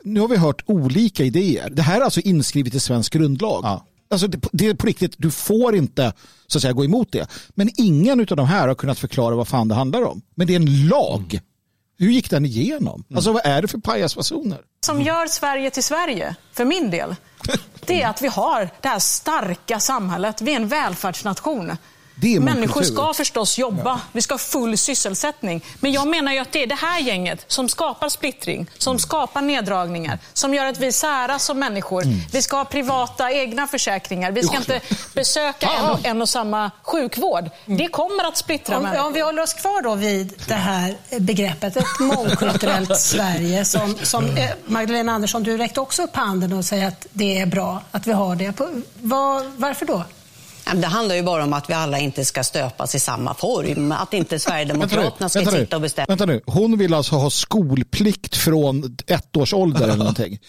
nu 0.03 0.19
har 0.19 0.27
vi 0.27 0.37
hört 0.37 0.63
olika 0.65 1.23
idéer. 1.23 1.69
Det 1.69 1.81
här 1.81 2.01
är 2.01 2.05
alltså 2.05 2.19
inskrivet 2.19 2.73
i 2.73 2.79
svensk 2.79 3.13
grundlag. 3.13 3.61
Ja. 3.63 3.85
Alltså 4.09 4.27
det, 4.27 4.39
det 4.51 4.67
är 4.67 4.73
på 4.73 4.87
riktigt, 4.87 5.15
du 5.17 5.31
får 5.31 5.75
inte 5.75 6.13
så 6.47 6.57
att 6.57 6.61
säga, 6.61 6.73
gå 6.73 6.85
emot 6.85 7.11
det. 7.11 7.27
Men 7.49 7.69
ingen 7.77 8.19
av 8.19 8.25
de 8.25 8.45
här 8.45 8.67
har 8.67 8.75
kunnat 8.75 8.99
förklara 8.99 9.35
vad 9.35 9.47
fan 9.47 9.67
det 9.67 9.75
handlar 9.75 10.01
om. 10.01 10.21
Men 10.35 10.47
det 10.47 10.53
är 10.53 10.59
en 10.59 10.87
lag. 10.87 11.39
Hur 11.99 12.11
gick 12.11 12.29
den 12.29 12.45
igenom? 12.45 13.03
Alltså 13.15 13.31
vad 13.31 13.45
är 13.45 13.61
det 13.61 13.67
för 13.67 13.77
pajasfasoner? 13.77 14.59
som 14.85 15.01
gör 15.01 15.27
Sverige 15.27 15.71
till 15.71 15.83
Sverige, 15.83 16.35
för 16.53 16.65
min 16.65 16.89
del, 16.89 17.15
det 17.85 18.01
är 18.01 18.07
att 18.07 18.21
vi 18.21 18.27
har 18.27 18.69
det 18.81 18.87
här 18.87 18.99
starka 18.99 19.79
samhället. 19.79 20.41
Vi 20.41 20.51
är 20.51 20.55
en 20.55 20.67
välfärdsnation. 20.67 21.71
Människor 22.39 22.83
ska 22.83 23.13
förstås 23.13 23.57
jobba, 23.57 24.01
vi 24.11 24.21
ska 24.21 24.33
ha 24.33 24.39
full 24.39 24.77
sysselsättning. 24.77 25.65
Men 25.79 25.91
jag 25.91 26.07
menar 26.07 26.33
ju 26.33 26.39
att 26.39 26.51
det 26.51 26.63
är 26.63 26.67
det 26.67 26.75
här 26.75 26.99
gänget 26.99 27.45
som 27.47 27.69
skapar 27.69 28.09
splittring, 28.09 28.67
som 28.77 28.99
skapar 28.99 29.41
neddragningar, 29.41 30.19
som 30.33 30.53
gör 30.53 30.65
att 30.65 30.79
vi 30.79 30.91
säras 30.91 31.45
som 31.45 31.59
människor. 31.59 32.03
Vi 32.31 32.41
ska 32.41 32.57
ha 32.57 32.65
privata 32.65 33.31
egna 33.31 33.67
försäkringar, 33.67 34.31
vi 34.31 34.43
ska 34.43 34.57
inte 34.57 34.81
besöka 35.13 35.69
en 35.79 35.89
och, 35.89 36.05
en 36.05 36.21
och 36.21 36.29
samma 36.29 36.71
sjukvård. 36.83 37.49
Det 37.65 37.87
kommer 37.87 38.23
att 38.27 38.37
splittra 38.37 38.77
Om, 38.77 38.83
människor. 38.83 39.05
om 39.05 39.13
vi 39.13 39.21
håller 39.21 39.41
oss 39.41 39.53
kvar 39.53 39.81
då 39.81 39.95
vid 39.95 40.33
det 40.47 40.53
här 40.53 40.97
begreppet, 41.19 41.77
ett 41.77 41.99
mångkulturellt 41.99 42.97
Sverige 43.13 43.65
som, 43.65 43.95
som 44.03 44.25
eh, 44.25 44.49
Magdalena 44.65 45.11
Andersson, 45.11 45.43
du 45.43 45.57
räckte 45.57 45.79
också 45.79 46.03
upp 46.03 46.15
handen 46.15 46.53
och 46.53 46.65
säger 46.65 46.87
att 46.87 47.07
det 47.13 47.39
är 47.39 47.45
bra 47.45 47.81
att 47.91 48.07
vi 48.07 48.11
har 48.11 48.35
det. 48.35 48.51
På, 48.51 48.81
vad, 49.01 49.45
varför 49.45 49.85
då? 49.85 50.03
Det 50.73 50.87
handlar 50.87 51.15
ju 51.15 51.23
bara 51.23 51.43
om 51.43 51.53
att 51.53 51.69
vi 51.69 51.73
alla 51.73 51.99
inte 51.99 52.25
ska 52.25 52.43
stöpas 52.43 52.95
i 52.95 52.99
samma 52.99 53.33
form. 53.33 53.91
Att 53.91 54.13
inte 54.13 54.39
Sverigedemokraterna 54.39 55.29
ska 55.29 55.45
sitta 55.45 55.75
och 55.75 55.81
bestämma. 55.81 56.05
vänta 56.09 56.25
nu. 56.25 56.41
Hon 56.45 56.77
vill 56.77 56.93
alltså 56.93 57.15
ha 57.15 57.29
skolplikt 57.29 58.35
från 58.37 58.97
ett 59.07 59.37
års 59.37 59.53
ålder 59.53 59.83
eller 59.83 59.95
någonting. 59.95 60.39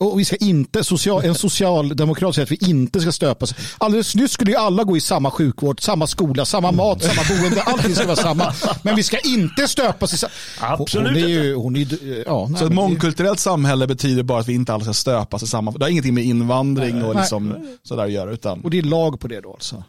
Och 0.00 0.20
vi 0.20 0.24
ska 0.24 0.36
inte, 0.36 0.84
social, 0.84 1.24
en 1.24 1.34
socialdemokrat 1.34 2.34
säger 2.34 2.46
att 2.46 2.52
vi 2.52 2.70
inte 2.70 3.00
ska 3.00 3.12
stöpas. 3.12 3.54
Alldeles 3.78 4.14
nyss 4.14 4.32
skulle 4.32 4.50
ju 4.50 4.56
alla 4.56 4.84
gå 4.84 4.96
i 4.96 5.00
samma 5.00 5.30
sjukvård, 5.30 5.80
samma 5.82 6.06
skola, 6.06 6.44
samma 6.44 6.72
mat, 6.72 7.02
samma 7.04 7.40
boende. 7.40 7.62
Allting 7.62 7.94
ska 7.94 8.06
vara 8.06 8.16
samma. 8.16 8.54
Men 8.82 8.96
vi 8.96 9.02
ska 9.02 9.18
inte 9.18 9.68
stöpas 9.68 10.12
i 10.14 10.16
samma... 10.18 10.30
Absolut 10.60 11.08
hon 11.12 11.16
är 11.24 11.28
ju, 11.28 11.54
hon 11.54 11.76
är, 11.76 11.80
ju- 11.80 12.22
ja, 12.26 12.46
nej, 12.50 12.58
Så 12.60 12.66
ett 12.66 12.72
mångkulturellt 12.72 13.40
samhälle 13.40 13.86
betyder 13.86 14.22
bara 14.22 14.40
att 14.40 14.48
vi 14.48 14.54
inte 14.54 14.74
alla 14.74 14.84
ska 14.84 14.92
stöpas 14.92 15.42
i 15.42 15.46
samma... 15.46 15.70
Det 15.70 15.84
har 15.84 15.90
ingenting 15.90 16.14
med 16.14 16.24
invandring 16.24 17.04
och 17.04 17.14
liksom 17.14 17.54
sådär 17.82 18.04
att 18.04 18.12
göra. 18.12 18.30
Utan... 18.30 18.60
Och 18.60 18.70
det 18.70 18.78
är 18.78 18.82
lag 18.82 19.20
på 19.20 19.28
det 19.28 19.40
då 19.40 19.52
alltså. 19.52 19.84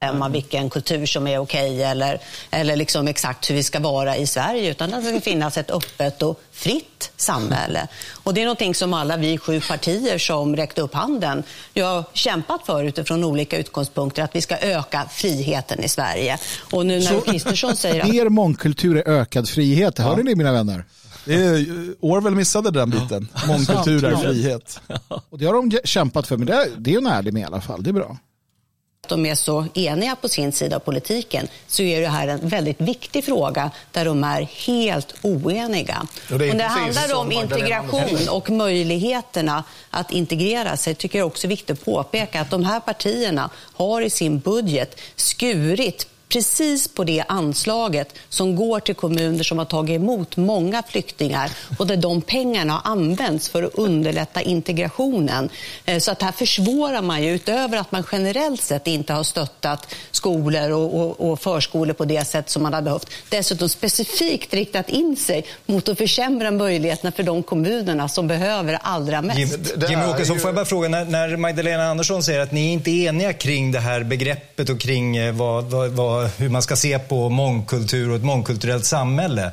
Bestämma 0.00 0.28
vilken 0.28 0.70
kultur 0.70 1.06
som 1.06 1.26
är 1.26 1.38
okej 1.38 1.82
eller, 1.82 2.20
eller 2.50 2.76
liksom 2.76 3.08
exakt 3.08 3.50
hur 3.50 3.54
vi 3.54 3.62
ska 3.62 3.80
vara 3.80 4.16
i 4.16 4.26
Sverige. 4.26 4.70
Utan 4.70 4.94
att 4.94 5.04
det 5.04 5.10
ska 5.10 5.20
finnas 5.20 5.58
ett 5.58 5.70
öppet 5.70 6.22
och 6.22 6.40
fritt 6.52 7.12
samhälle. 7.16 7.88
Och 8.12 8.34
det 8.34 8.40
är 8.40 8.44
någonting 8.44 8.74
som 8.74 8.94
alla 8.94 9.16
vi 9.16 9.38
sju 9.38 9.60
partier 9.60 10.18
som 10.18 10.56
räckte 10.56 10.80
upp 10.80 10.94
handen 10.94 11.42
ju 11.74 11.82
har 11.82 12.04
kämpat 12.12 12.66
för 12.66 12.84
utifrån 12.84 13.24
olika 13.24 13.58
utgångspunkter. 13.58 14.22
Att 14.22 14.36
vi 14.36 14.40
ska 14.40 14.58
öka 14.58 15.08
friheten 15.10 15.84
i 15.84 15.88
Sverige. 15.88 16.38
Och 16.72 16.86
nu 16.86 16.98
när 16.98 17.20
Kristersson 17.20 17.76
säger 17.76 18.00
att 18.00 18.14
Er 18.14 18.28
mångkultur 18.28 18.96
är 18.96 19.08
ökad 19.08 19.48
frihet. 19.48 19.98
Hörde 19.98 20.22
ni 20.22 20.34
mina 20.34 20.52
vänner? 20.52 20.84
Är, 21.26 21.66
Orwell 22.00 22.34
missade 22.34 22.70
den 22.70 22.90
biten. 22.90 23.28
Mångkultur 23.46 24.04
är 24.04 24.16
frihet. 24.16 24.80
Och 25.30 25.38
det 25.38 25.46
har 25.46 25.54
de 25.54 25.78
kämpat 25.84 26.26
för, 26.26 26.36
men 26.36 26.46
det 26.46 26.54
är, 26.54 26.68
det 26.78 26.94
är 26.94 26.98
en 26.98 27.06
ärlig 27.06 27.32
med 27.32 27.40
i 27.40 27.44
alla 27.44 27.60
fall. 27.60 27.82
Det 27.82 27.90
är 27.90 27.94
bra. 27.94 28.16
De 29.08 29.26
är 29.26 29.34
så 29.34 29.66
eniga 29.74 30.16
på 30.16 30.28
sin 30.28 30.52
sida 30.52 30.76
av 30.76 30.80
politiken 30.80 31.48
så 31.66 31.82
är 31.82 32.00
det 32.00 32.08
här 32.08 32.28
en 32.28 32.48
väldigt 32.48 32.80
viktig 32.80 33.24
fråga 33.24 33.70
där 33.92 34.04
de 34.04 34.24
är 34.24 34.42
helt 34.66 35.14
oeniga. 35.22 36.06
Och 36.32 36.38
det 36.38 36.50
Och 36.50 36.56
det 36.56 36.64
handlar 36.64 37.14
om 37.14 37.32
integration 37.32 38.28
och 38.30 38.50
möjligheterna 38.50 39.64
att 39.90 40.12
integrera 40.12 40.76
sig 40.76 40.94
tycker 40.94 41.18
jag 41.18 41.26
också 41.26 41.46
är 41.46 41.48
viktigt 41.48 41.70
att 41.78 41.84
påpeka 41.84 42.40
att 42.40 42.50
de 42.50 42.64
här 42.64 42.80
partierna 42.80 43.50
har 43.72 44.00
i 44.02 44.10
sin 44.10 44.38
budget 44.38 45.00
skurit 45.16 46.06
precis 46.28 46.88
på 46.88 47.04
det 47.04 47.24
anslaget 47.28 48.14
som 48.28 48.56
går 48.56 48.80
till 48.80 48.94
kommuner 48.94 49.44
som 49.44 49.58
har 49.58 49.64
tagit 49.64 49.96
emot 49.96 50.36
många 50.36 50.82
flyktingar 50.88 51.50
och 51.78 51.86
där 51.86 51.96
de 51.96 52.20
pengarna 52.22 52.72
har 52.72 52.90
använts 52.92 53.48
för 53.48 53.62
att 53.62 53.74
underlätta 53.74 54.40
integrationen. 54.42 55.48
Eh, 55.84 55.98
Så 55.98 56.10
att 56.10 56.22
här 56.22 56.32
försvårar 56.32 57.02
man 57.02 57.22
ju, 57.22 57.30
utöver 57.34 57.78
att 57.78 57.92
man 57.92 58.04
generellt 58.12 58.62
sett 58.62 58.86
inte 58.86 59.12
har 59.12 59.22
stöttat 59.24 59.94
skolor 60.10 60.70
och, 60.70 61.00
och, 61.00 61.30
och 61.30 61.40
förskolor 61.40 61.92
på 61.94 62.04
det 62.04 62.24
sätt 62.24 62.50
som 62.50 62.62
man 62.62 62.72
hade 62.74 62.84
behövt, 62.84 63.10
dessutom 63.28 63.68
specifikt 63.68 64.54
riktat 64.54 64.88
in 64.88 65.16
sig 65.16 65.46
mot 65.66 65.88
att 65.88 65.98
försämra 65.98 66.50
möjligheterna 66.50 67.12
för 67.12 67.22
de 67.22 67.42
kommunerna 67.42 68.08
som 68.08 68.28
behöver 68.28 68.72
det 68.72 68.78
allra 68.78 69.22
mest. 69.22 69.38
Jim, 69.38 69.50
det 69.76 69.90
Jimmy 69.90 70.02
är 70.02 70.10
Åkesson, 70.10 70.36
ju- 70.36 70.40
får 70.40 70.48
jag 70.48 70.54
bara 70.54 70.64
fråga, 70.64 70.88
när, 70.88 71.04
när 71.04 71.36
Magdalena 71.36 71.84
Andersson 71.90 72.22
säger 72.22 72.40
att 72.40 72.52
ni 72.52 72.72
inte 72.72 72.90
är 72.90 73.08
eniga 73.08 73.32
kring 73.32 73.72
det 73.72 73.80
här 73.80 74.02
begreppet 74.02 74.68
och 74.68 74.80
kring 74.80 75.16
eh, 75.16 75.34
vad, 75.34 75.64
vad, 75.64 75.90
hur 76.24 76.48
man 76.48 76.62
ska 76.62 76.76
se 76.76 76.98
på 76.98 77.28
mångkultur 77.28 78.10
och 78.10 78.16
ett 78.16 78.24
mångkulturellt 78.24 78.84
samhälle. 78.84 79.52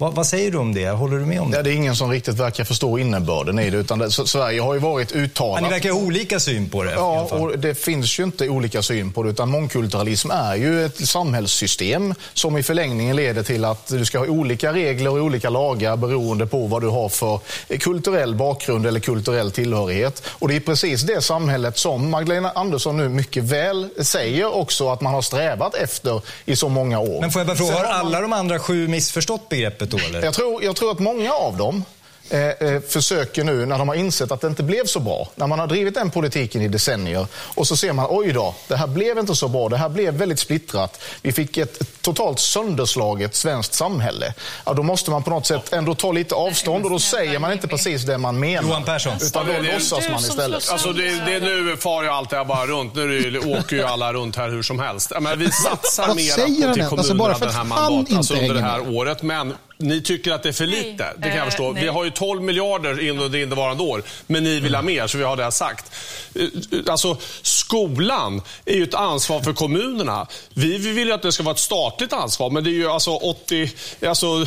Vad, 0.00 0.14
vad 0.14 0.26
säger 0.26 0.50
du 0.50 0.58
om 0.58 0.74
det? 0.74 0.88
Håller 0.88 1.18
du 1.18 1.26
med 1.26 1.40
om 1.40 1.50
det? 1.50 1.56
Ja, 1.56 1.62
det 1.62 1.70
är 1.70 1.74
ingen 1.74 1.96
som 1.96 2.10
riktigt 2.10 2.34
verkar 2.34 2.64
förstå 2.64 2.98
innebörden 2.98 3.58
i 3.58 3.70
det. 3.70 3.76
Utan 3.78 3.98
det, 3.98 4.10
Sverige 4.10 4.60
har 4.60 4.74
ju 4.74 4.80
varit 4.80 5.10
Ja, 5.14 5.20
uttalat. 5.20 5.62
ni 5.62 5.68
verkar 5.68 5.90
ha 5.90 5.98
olika 6.00 6.40
syn 6.40 6.70
på 6.70 6.82
det. 6.82 6.92
Ja, 6.92 7.20
och 7.30 7.58
det 7.58 7.74
finns 7.74 8.18
ju 8.18 8.24
inte 8.24 8.48
olika 8.48 8.82
syn 8.82 9.12
på 9.12 9.22
det, 9.22 9.30
utan 9.30 9.48
mångkulturalism 9.50 10.30
är 10.30 10.54
ju 10.54 10.84
ett 10.86 11.08
samhällssystem 11.08 12.14
som 12.34 12.56
i 12.58 12.62
förlängningen 12.62 13.16
leder 13.16 13.42
till 13.42 13.64
att 13.64 13.86
du 13.88 14.04
ska 14.04 14.18
ha 14.18 14.26
olika 14.26 14.72
regler 14.72 15.10
och 15.10 15.16
olika 15.24 15.50
lagar 15.50 15.96
beroende 15.96 16.46
på 16.46 16.66
vad 16.66 16.82
du 16.82 16.88
har 16.88 17.08
för 17.08 17.40
kulturell 17.78 18.34
bakgrund 18.34 18.86
eller 18.86 19.00
kulturell 19.00 19.50
tillhörighet. 19.52 20.22
Och 20.28 20.48
det 20.48 20.56
är 20.56 20.60
precis 20.60 21.02
det 21.02 21.22
samhället 21.22 21.78
som 21.78 22.10
Magdalena 22.10 22.50
Andersson 22.54 22.96
nu 22.96 23.08
mycket 23.08 23.44
väl 23.44 23.88
säger 24.02 24.54
också 24.56 24.88
att 24.88 25.00
man 25.00 25.14
har 25.14 25.22
strävat 25.22 25.74
efter 25.74 26.22
i 26.44 26.56
så 26.56 26.68
många 26.68 26.98
år. 27.00 27.20
Men 27.20 27.30
får 27.30 27.40
jag 27.40 27.46
bara 27.46 27.56
fråga, 27.56 27.72
har 27.72 27.84
alla 27.84 28.20
de 28.20 28.32
andra 28.32 28.58
sju 28.58 28.88
missförstått 28.88 29.48
begreppet 29.48 29.89
då? 29.90 29.98
Eller? 29.98 30.22
jag 30.24 30.34
tror, 30.34 30.64
jag 30.64 30.76
tror 30.76 30.90
att 30.90 30.98
många 30.98 31.32
av 31.32 31.56
dem 31.56 31.84
eh, 32.30 32.48
eh, 32.48 32.80
försöker 32.80 33.44
nu, 33.44 33.66
när 33.66 33.78
de 33.78 33.88
har 33.88 33.94
insett 33.94 34.32
att 34.32 34.40
det 34.40 34.46
inte 34.46 34.62
blev 34.62 34.86
så 34.86 35.00
bra, 35.00 35.28
när 35.34 35.46
man 35.46 35.58
har 35.58 35.66
drivit 35.66 35.94
den 35.94 36.10
politiken 36.10 36.62
i 36.62 36.68
decennier 36.68 37.26
och 37.34 37.66
så 37.66 37.76
ser 37.76 37.92
man, 37.92 38.06
oj 38.08 38.32
då, 38.32 38.54
det 38.68 38.76
här 38.76 38.86
blev 38.86 39.18
inte 39.18 39.34
så 39.34 39.48
bra, 39.48 39.68
det 39.68 39.76
här 39.76 39.88
blev 39.88 40.14
väldigt 40.14 40.38
splittrat. 40.38 41.02
Vi 41.22 41.32
fick 41.32 41.56
ett 41.56 42.02
totalt 42.02 42.40
sönderslaget 42.40 43.34
svenskt 43.34 43.74
samhälle. 43.74 44.34
Ja, 44.66 44.74
då 44.74 44.82
måste 44.82 45.10
man 45.10 45.22
på 45.22 45.30
något 45.30 45.46
sätt 45.46 45.72
ändå 45.72 45.94
ta 45.94 46.12
lite 46.12 46.34
avstånd 46.34 46.84
och 46.84 46.90
då 46.90 46.98
säger 46.98 47.38
man 47.38 47.52
inte 47.52 47.68
precis 47.68 48.02
det 48.02 48.18
man 48.18 48.40
menar. 48.40 48.68
Johan 48.68 48.84
Persson. 48.84 49.12
Utan 49.22 49.46
då 49.46 49.52
låtsas 49.72 50.08
man 50.08 50.20
istället. 50.20 50.70
Alltså 50.70 50.92
det, 50.92 51.10
det, 51.10 51.40
nu 51.40 51.76
far 51.76 52.02
ju 52.02 52.08
allt 52.08 52.30
det 52.30 52.36
här 52.36 52.44
bara 52.44 52.66
runt. 52.66 52.94
Nu 52.94 53.18
är 53.18 53.30
det, 53.30 53.38
åker 53.38 53.76
ju 53.76 53.82
alla 53.82 54.12
runt 54.12 54.36
här 54.36 54.48
hur 54.48 54.62
som 54.62 54.78
helst. 54.78 55.12
Men 55.20 55.38
vi 55.38 55.50
satsar 55.50 56.14
säger 56.14 56.68
på 56.68 56.74
till 56.74 56.84
kommunerna 56.84 56.98
Alltså 56.98 57.14
bara 57.14 57.34
för 57.34 57.46
den 57.46 57.54
här 57.54 57.62
att 57.62 57.68
mandaten, 57.68 58.16
alltså 58.16 58.34
under 58.34 58.54
det 58.54 58.60
här 58.60 58.94
året. 58.94 59.22
Men 59.22 59.54
ni 59.80 60.02
tycker 60.02 60.32
att 60.32 60.42
det 60.42 60.48
är 60.48 60.52
för 60.52 60.66
lite. 60.66 61.12
Det 61.16 61.22
kan 61.22 61.30
jag 61.36 61.38
Eh, 61.38 61.44
förstå. 61.44 61.72
Vi 61.72 61.80
nej. 61.80 61.88
har 61.88 62.04
ju 62.04 62.10
12 62.10 62.42
miljarder 62.42 63.08
in 63.08 63.18
under 63.18 63.38
innevarande 63.38 63.82
år. 63.82 64.02
Men 64.26 64.44
ni 64.44 64.60
vill 64.60 64.74
ha 64.74 64.82
mer, 64.82 65.06
så 65.06 65.18
vi 65.18 65.24
har 65.24 65.36
det 65.36 65.52
sagt. 65.52 65.92
Eh, 66.34 66.46
Alltså, 66.86 67.16
skolan 67.42 68.42
är 68.64 68.74
ju 68.74 68.82
ett 68.82 68.94
ansvar 68.94 69.40
för 69.40 69.52
kommunerna. 69.52 70.26
Vi, 70.54 70.78
vi 70.78 70.92
vill 70.92 71.08
ju 71.08 71.14
att 71.14 71.22
det 71.22 71.32
ska 71.32 71.42
vara 71.42 71.52
ett 71.54 71.58
statligt 71.60 72.12
ansvar, 72.12 72.50
men 72.50 72.64
det 72.64 72.70
är 72.70 72.72
ju 72.72 72.88
alltså 72.90 73.10
80, 73.10 73.70
alltså 74.06 74.46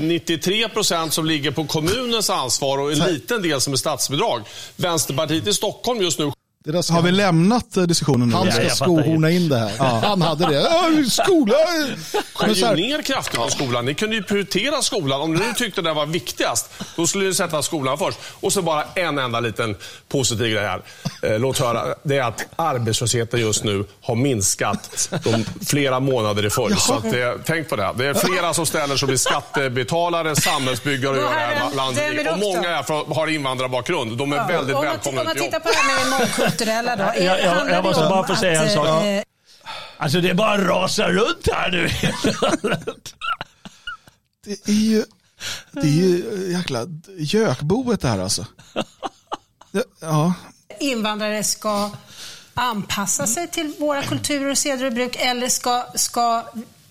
93 0.00 0.68
procent 0.68 1.12
som 1.12 1.26
ligger 1.26 1.50
på 1.50 1.64
kommunens 1.64 2.30
ansvar 2.30 2.78
och 2.78 2.92
en 2.92 2.98
liten 2.98 3.42
del 3.42 3.60
som 3.60 3.72
är 3.72 3.76
statsbidrag. 3.76 4.42
Vänsterpartiet 4.76 5.46
i 5.46 5.54
Stockholm 5.54 6.02
just 6.02 6.18
nu 6.18 6.24
Det 6.24 6.33
Har 6.72 7.02
vi 7.02 7.12
lämnat 7.12 7.76
eh, 7.76 7.82
diskussionen 7.82 8.28
nu? 8.28 8.34
Han 8.34 8.46
Ja, 8.46 8.52
ska 8.52 8.68
skohorna 8.70 9.30
in 9.30 9.48
det 9.48 9.58
här. 9.58 9.78
Han 10.08 10.22
hade 10.22 10.46
det. 10.46 10.60
Äh, 10.60 11.04
Skola! 11.10 11.54
skär 12.34 12.76
ju 12.76 12.86
ner 12.86 13.02
kraftigt 13.02 13.40
på 13.40 13.48
skolan. 13.48 13.84
Ni 13.84 13.94
kunde 13.94 14.16
ju 14.16 14.22
prioritera 14.22 14.82
skolan. 14.82 15.20
Om 15.20 15.34
ni 15.34 15.54
tyckte 15.56 15.82
det 15.82 15.92
var 15.92 16.06
viktigast, 16.06 16.70
då 16.96 17.06
skulle 17.06 17.24
ni 17.24 17.34
sätta 17.34 17.62
skolan 17.62 17.98
först. 17.98 18.18
Och 18.40 18.52
så 18.52 18.62
bara 18.62 18.84
en 18.94 19.18
enda 19.18 19.40
liten 19.40 19.76
positiv 20.08 20.52
grej 20.52 20.66
här. 20.66 20.82
Eh, 21.22 21.38
låt 21.38 21.58
höra. 21.58 21.94
Det 22.02 22.18
är 22.18 22.22
att 22.22 22.46
arbetslösheten 22.56 23.40
just 23.40 23.64
nu 23.64 23.84
har 24.02 24.14
minskat 24.14 25.08
de 25.24 25.44
flera 25.66 26.00
månader 26.00 26.46
i 26.46 26.50
följd. 26.50 26.78
Så 26.78 26.94
att 26.94 27.02
det, 27.02 27.38
tänk 27.44 27.68
på 27.68 27.76
det. 27.76 27.94
Det 27.96 28.06
är 28.06 28.14
flera 28.14 28.54
som 28.54 28.66
ställer 28.66 28.96
sig 28.96 29.04
och 29.06 29.08
blir 29.08 29.18
skattebetalare, 29.18 30.36
samhällsbyggare 30.36 31.10
och 31.12 31.22
gör 31.22 31.30
det 31.30 31.38
här, 31.38 31.74
landet. 31.74 32.32
Och 32.32 32.38
många 32.38 32.68
är 32.70 33.14
har 33.14 33.26
invandrarbakgrund. 33.26 34.18
De 34.18 34.32
är 34.32 34.48
väldigt 34.48 34.76
välkomna 34.76 35.20
om 35.20 35.26
man 35.26 35.34
till 35.34 35.44
jobb. 35.44 35.52
tittar 35.52 35.60
på 35.60 35.68
det 35.68 35.92
här 35.92 36.10
med 36.10 36.53
det 36.58 36.64
mångkulturella 36.66 36.96
då. 36.96 37.02
Jag- 37.02 37.16
jag- 37.40 37.40
jag 37.40 37.66
det 37.66 37.82
måste 37.82 38.02
bara 38.02 38.26
få 38.26 38.36
säga 38.36 38.62
en 38.62 38.70
sak. 38.70 39.04
eh, 39.04 39.22
Alltså 39.96 40.20
det 40.20 40.34
bara 40.34 40.58
rasar 40.68 41.08
runt 41.10 41.48
här 41.52 41.70
nu. 41.70 41.88
Det 44.44 44.68
är 44.68 44.72
ju, 44.72 45.04
det 45.72 45.80
är 45.80 45.84
ju 45.86 46.24
jäkla 46.52 46.86
gökboet 47.18 48.00
det 48.00 48.08
här 48.08 48.18
alltså. 48.18 48.46
Ja, 50.00 50.34
invandrare 50.80 51.44
ska 51.44 51.90
anpassa 52.54 53.26
sig 53.26 53.48
till 53.48 53.74
våra 53.78 54.02
kulturer, 54.02 54.54
seder 54.54 54.84
och 54.86 54.92
bruk 54.92 55.16
eller 55.18 55.48
ska, 55.48 55.86
ska 55.94 56.44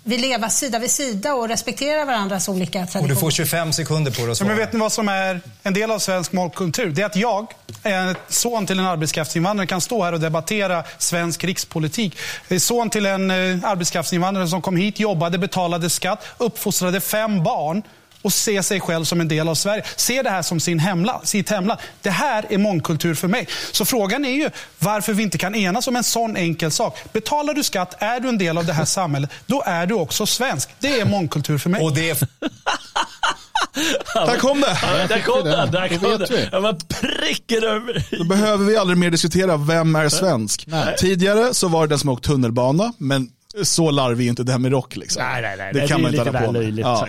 vi 0.06 0.18
leva 0.18 0.50
sida 0.50 0.80
vid 0.80 0.92
sida 0.92 1.34
och 1.34 1.48
respektera 1.48 2.06
varandras 2.06 2.50
olika 2.50 2.82
Och 2.82 2.90
traditioner. 2.90 3.14
du 3.16 3.20
får 3.20 3.32
25 3.32 3.74
sekunder 3.74 4.12
på 4.12 4.22
dig 4.22 4.32
att 4.32 4.40
Ja, 4.40 4.46
men 4.46 4.56
svara. 4.56 4.66
vet 4.66 4.74
ni 4.74 4.80
vad 4.80 4.92
som 4.92 5.10
är 5.10 5.42
en 5.64 5.74
del 5.74 5.92
av 5.92 6.00
svensk 6.00 6.32
målkultur? 6.32 6.90
Det 6.92 7.02
är 7.02 7.06
att 7.06 7.16
jag, 7.16 7.48
en 7.84 8.16
son 8.30 8.66
till 8.66 8.80
en 8.80 8.86
arbetskraftsinvandrare, 8.86 9.68
kan 9.68 9.82
stå 9.82 10.04
här 10.04 10.14
och 10.14 10.20
debattera 10.20 10.84
svensk 10.98 11.44
rikspolitik. 11.44 12.18
Son 12.60 12.90
till 12.90 13.06
en 13.06 13.32
eh, 13.32 13.36
arbetskraftsinvandrare 13.64 14.48
som 14.48 14.62
kom 14.62 14.76
hit, 14.78 15.00
jobbade, 15.00 15.38
betalade 15.38 15.90
skatt, 15.90 16.26
uppfostrade 16.38 17.02
fem 17.02 17.44
barn 17.44 17.84
och 18.24 18.34
ser 18.34 18.62
sig 18.62 18.80
själv 18.80 19.04
som 19.06 19.22
en 19.22 19.28
del 19.28 19.48
av 19.48 19.56
Sverige. 19.56 19.84
Ser 19.96 20.24
det 20.24 20.30
här 20.30 20.42
som 20.42 20.60
sin 20.60 20.80
hemland, 20.80 21.28
sitt 21.28 21.50
hemland. 21.50 21.80
Det 22.02 22.10
här 22.10 22.46
är 22.50 22.58
mångkultur 22.58 23.16
för 23.16 23.28
mig. 23.28 23.48
Så 23.72 23.86
frågan 23.86 24.26
är 24.26 24.30
ju 24.36 24.50
varför 24.80 25.14
vi 25.14 25.24
inte 25.24 25.38
kan 25.38 25.56
enas 25.56 25.88
om 25.88 25.96
en 25.96 26.04
sån 26.04 26.38
enkel 26.38 26.72
sak. 26.72 27.00
Betalar 27.14 27.54
du 27.54 27.64
skatt, 27.64 27.96
är 28.00 28.20
du 28.20 28.30
en 28.30 28.38
del 28.38 28.58
av 28.58 28.66
det 28.66 28.74
här 28.74 28.86
samhället, 28.86 29.30
då 29.46 29.64
är 29.66 29.86
du 29.86 29.94
också 29.94 30.26
svensk. 30.26 30.70
Det 30.80 31.00
är 31.00 31.06
mångkultur 31.06 31.58
för 31.58 31.70
mig. 31.70 31.82
Och 31.82 31.94
det 31.96 32.10
är 32.10 32.18
Där 34.14 34.38
kom 34.40 34.62
det! 34.62 34.78
Ja, 34.82 35.08
där 35.08 35.20
kom 35.22 35.44
det. 35.44 35.50
där 35.72 35.90
Det 35.90 35.98
kom 35.98 36.20
vet 36.20 36.32
vi. 36.32 36.36
den. 36.38 36.50
Ja, 36.52 36.60
man 36.60 36.80
prickar 36.90 37.62
över. 37.66 38.18
Då 38.18 38.24
behöver 38.24 38.66
vi 38.66 38.78
aldrig 38.78 38.98
mer 38.98 39.10
diskutera 39.10 39.58
vem 39.58 39.96
är 39.96 40.10
svensk. 40.10 40.68
Tidigare 40.98 41.54
så 41.54 41.68
var 41.68 41.82
det 41.82 41.88
den 41.92 42.00
som 42.00 42.10
åkt 42.10 42.24
tunnelbana, 42.26 42.94
men 42.98 43.30
så 43.64 43.92
larvig 43.92 44.26
är 44.26 44.30
inte 44.30 44.44
det 44.44 44.52
här 44.52 44.60
med 44.60 44.72
rock. 44.72 44.96
Liksom. 44.96 45.24
Nej, 45.24 45.42
nej, 45.42 45.56
nej. 45.58 45.74
Det 45.74 45.80
Det 45.80 45.88
kan 45.88 46.02
man 46.02 46.12
inte 46.12 46.24
lite 46.24 46.38
hålla 46.38 46.46
på 46.48 46.52
med. 46.52 46.62
löjligt 46.62 46.86
Ja. 46.86 47.08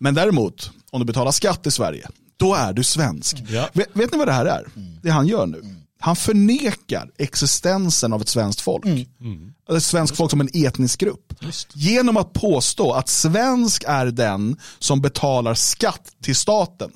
Men 0.00 0.14
däremot, 0.14 0.70
om 0.90 1.00
du 1.00 1.06
betalar 1.06 1.32
skatt 1.32 1.66
i 1.66 1.70
Sverige, 1.70 2.08
då 2.36 2.54
är 2.54 2.72
du 2.72 2.84
svensk. 2.84 3.42
Ja. 3.48 3.68
Vet, 3.72 3.88
vet 3.92 4.12
ni 4.12 4.18
vad 4.18 4.28
det 4.28 4.32
här 4.32 4.46
är? 4.46 4.64
Det 5.02 5.10
han 5.10 5.26
gör 5.26 5.46
nu. 5.46 5.76
Han 6.00 6.16
förnekar 6.16 7.10
existensen 7.18 8.12
av 8.12 8.20
ett 8.20 8.28
svenskt 8.28 8.60
folk. 8.60 8.84
Alltså 8.86 9.76
Ett 9.76 9.82
svenskt 9.82 10.16
folk 10.16 10.30
som 10.30 10.40
en 10.40 10.48
etnisk 10.54 11.00
grupp. 11.00 11.34
Genom 11.72 12.16
att 12.16 12.32
påstå 12.32 12.92
att 12.92 13.08
svensk 13.08 13.84
är 13.86 14.06
den 14.06 14.56
som 14.78 15.00
betalar 15.00 15.54
skatt 15.54 16.12
till 16.22 16.36
staten. 16.36 16.90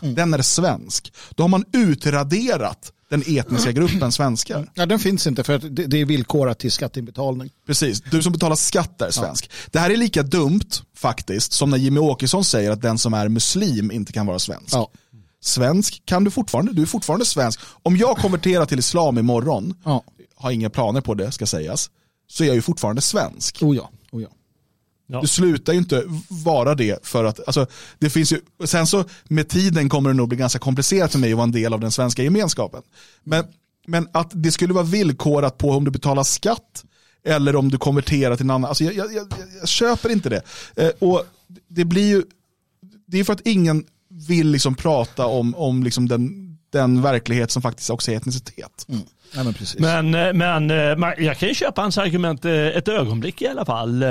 Den 0.00 0.34
är 0.34 0.42
svensk. 0.42 1.12
Då 1.30 1.42
har 1.42 1.48
man 1.48 1.64
utraderat 1.72 2.92
den 3.10 3.22
etniska 3.26 3.72
gruppen 3.72 4.12
svenskar. 4.12 4.70
Ja, 4.74 4.86
den 4.86 4.98
finns 4.98 5.26
inte 5.26 5.44
för 5.44 5.54
att 5.54 5.76
det, 5.76 6.00
är 6.00 6.04
villkorat 6.04 6.58
till 6.58 6.72
skatteinbetalning. 6.72 7.50
Precis, 7.66 8.00
du 8.00 8.22
som 8.22 8.32
betalar 8.32 8.56
skatt 8.56 9.02
är 9.02 9.10
svensk. 9.10 9.50
Det 9.70 9.78
här 9.78 9.90
är 9.90 9.96
lika 9.96 10.22
dumt 10.22 10.70
faktiskt 10.96 11.52
som 11.52 11.70
när 11.70 11.78
Jimmy 11.78 12.00
Åkesson 12.00 12.44
säger 12.44 12.70
att 12.70 12.82
den 12.82 12.98
som 12.98 13.14
är 13.14 13.28
muslim 13.28 13.90
inte 13.90 14.12
kan 14.12 14.26
vara 14.26 14.38
svensk. 14.38 14.74
Ja. 14.74 14.90
Svensk 15.42 16.02
kan 16.04 16.24
du 16.24 16.30
fortfarande, 16.30 16.72
du 16.72 16.82
är 16.82 16.86
fortfarande 16.86 17.26
svensk. 17.26 17.60
Om 17.82 17.96
jag 17.96 18.16
konverterar 18.16 18.66
till 18.66 18.78
islam 18.78 19.18
imorgon, 19.18 19.74
Ja. 19.84 20.04
har 20.36 20.50
inga 20.50 20.70
planer 20.70 21.00
på 21.00 21.14
det 21.14 21.32
ska 21.32 21.46
sägas, 21.46 21.90
så 22.28 22.42
är 22.42 22.46
jag 22.46 22.56
ju 22.56 22.62
fortfarande 22.62 23.02
svensk. 23.02 23.62
Oh 23.62 23.76
ja. 23.76 23.90
Oh 24.12 24.22
ja. 24.22 24.28
Ja. 25.12 25.20
Du 25.20 25.26
slutar 25.26 25.72
ju 25.72 25.78
inte 25.78 26.04
vara 26.28 26.74
det 26.74 27.06
för 27.06 27.24
att, 27.24 27.40
alltså, 27.46 27.66
det 27.98 28.10
finns 28.10 28.32
ju, 28.32 28.40
sen 28.64 28.86
så 28.86 29.04
med 29.24 29.48
tiden 29.48 29.88
kommer 29.88 30.10
det 30.10 30.16
nog 30.16 30.28
bli 30.28 30.38
ganska 30.38 30.58
komplicerat 30.58 31.12
för 31.12 31.18
mig 31.18 31.32
att 31.32 31.36
vara 31.36 31.44
en 31.44 31.52
del 31.52 31.72
av 31.72 31.80
den 31.80 31.92
svenska 31.92 32.22
gemenskapen. 32.22 32.82
Men, 33.24 33.44
men 33.86 34.08
att 34.12 34.30
det 34.32 34.52
skulle 34.52 34.74
vara 34.74 34.84
villkorat 34.84 35.58
på 35.58 35.70
om 35.70 35.84
du 35.84 35.90
betalar 35.90 36.22
skatt 36.22 36.84
eller 37.24 37.56
om 37.56 37.68
du 37.68 37.78
konverterar 37.78 38.36
till 38.36 38.46
en 38.46 38.50
annan, 38.50 38.68
alltså 38.68 38.84
jag, 38.84 38.94
jag, 38.94 39.12
jag, 39.12 39.26
jag 39.60 39.68
köper 39.68 40.08
inte 40.08 40.28
det. 40.28 40.42
Eh, 40.76 40.90
och 40.98 41.24
det 41.68 41.84
blir 41.84 42.08
ju, 42.08 42.22
det 43.06 43.18
är 43.18 43.24
för 43.24 43.32
att 43.32 43.46
ingen 43.46 43.84
vill 44.08 44.50
liksom 44.50 44.74
prata 44.74 45.26
om, 45.26 45.54
om 45.54 45.82
liksom 45.82 46.08
den, 46.08 46.56
den 46.72 47.02
verklighet 47.02 47.50
som 47.50 47.62
faktiskt 47.62 47.90
också 47.90 48.12
är 48.12 48.16
etnicitet. 48.16 48.86
Ja, 49.34 49.44
men. 49.44 49.54
Men, 49.78 50.14
eh, 50.14 50.34
men 50.34 50.70
eh, 50.70 51.24
jag 51.24 51.38
kan 51.38 51.48
ju 51.48 51.54
köpa 51.54 51.82
hans 51.82 51.98
argument 51.98 52.44
eh, 52.44 52.52
ett 52.52 52.88
ögonblick 52.88 53.42
i 53.42 53.46
alla 53.46 53.64
fall. 53.64 54.04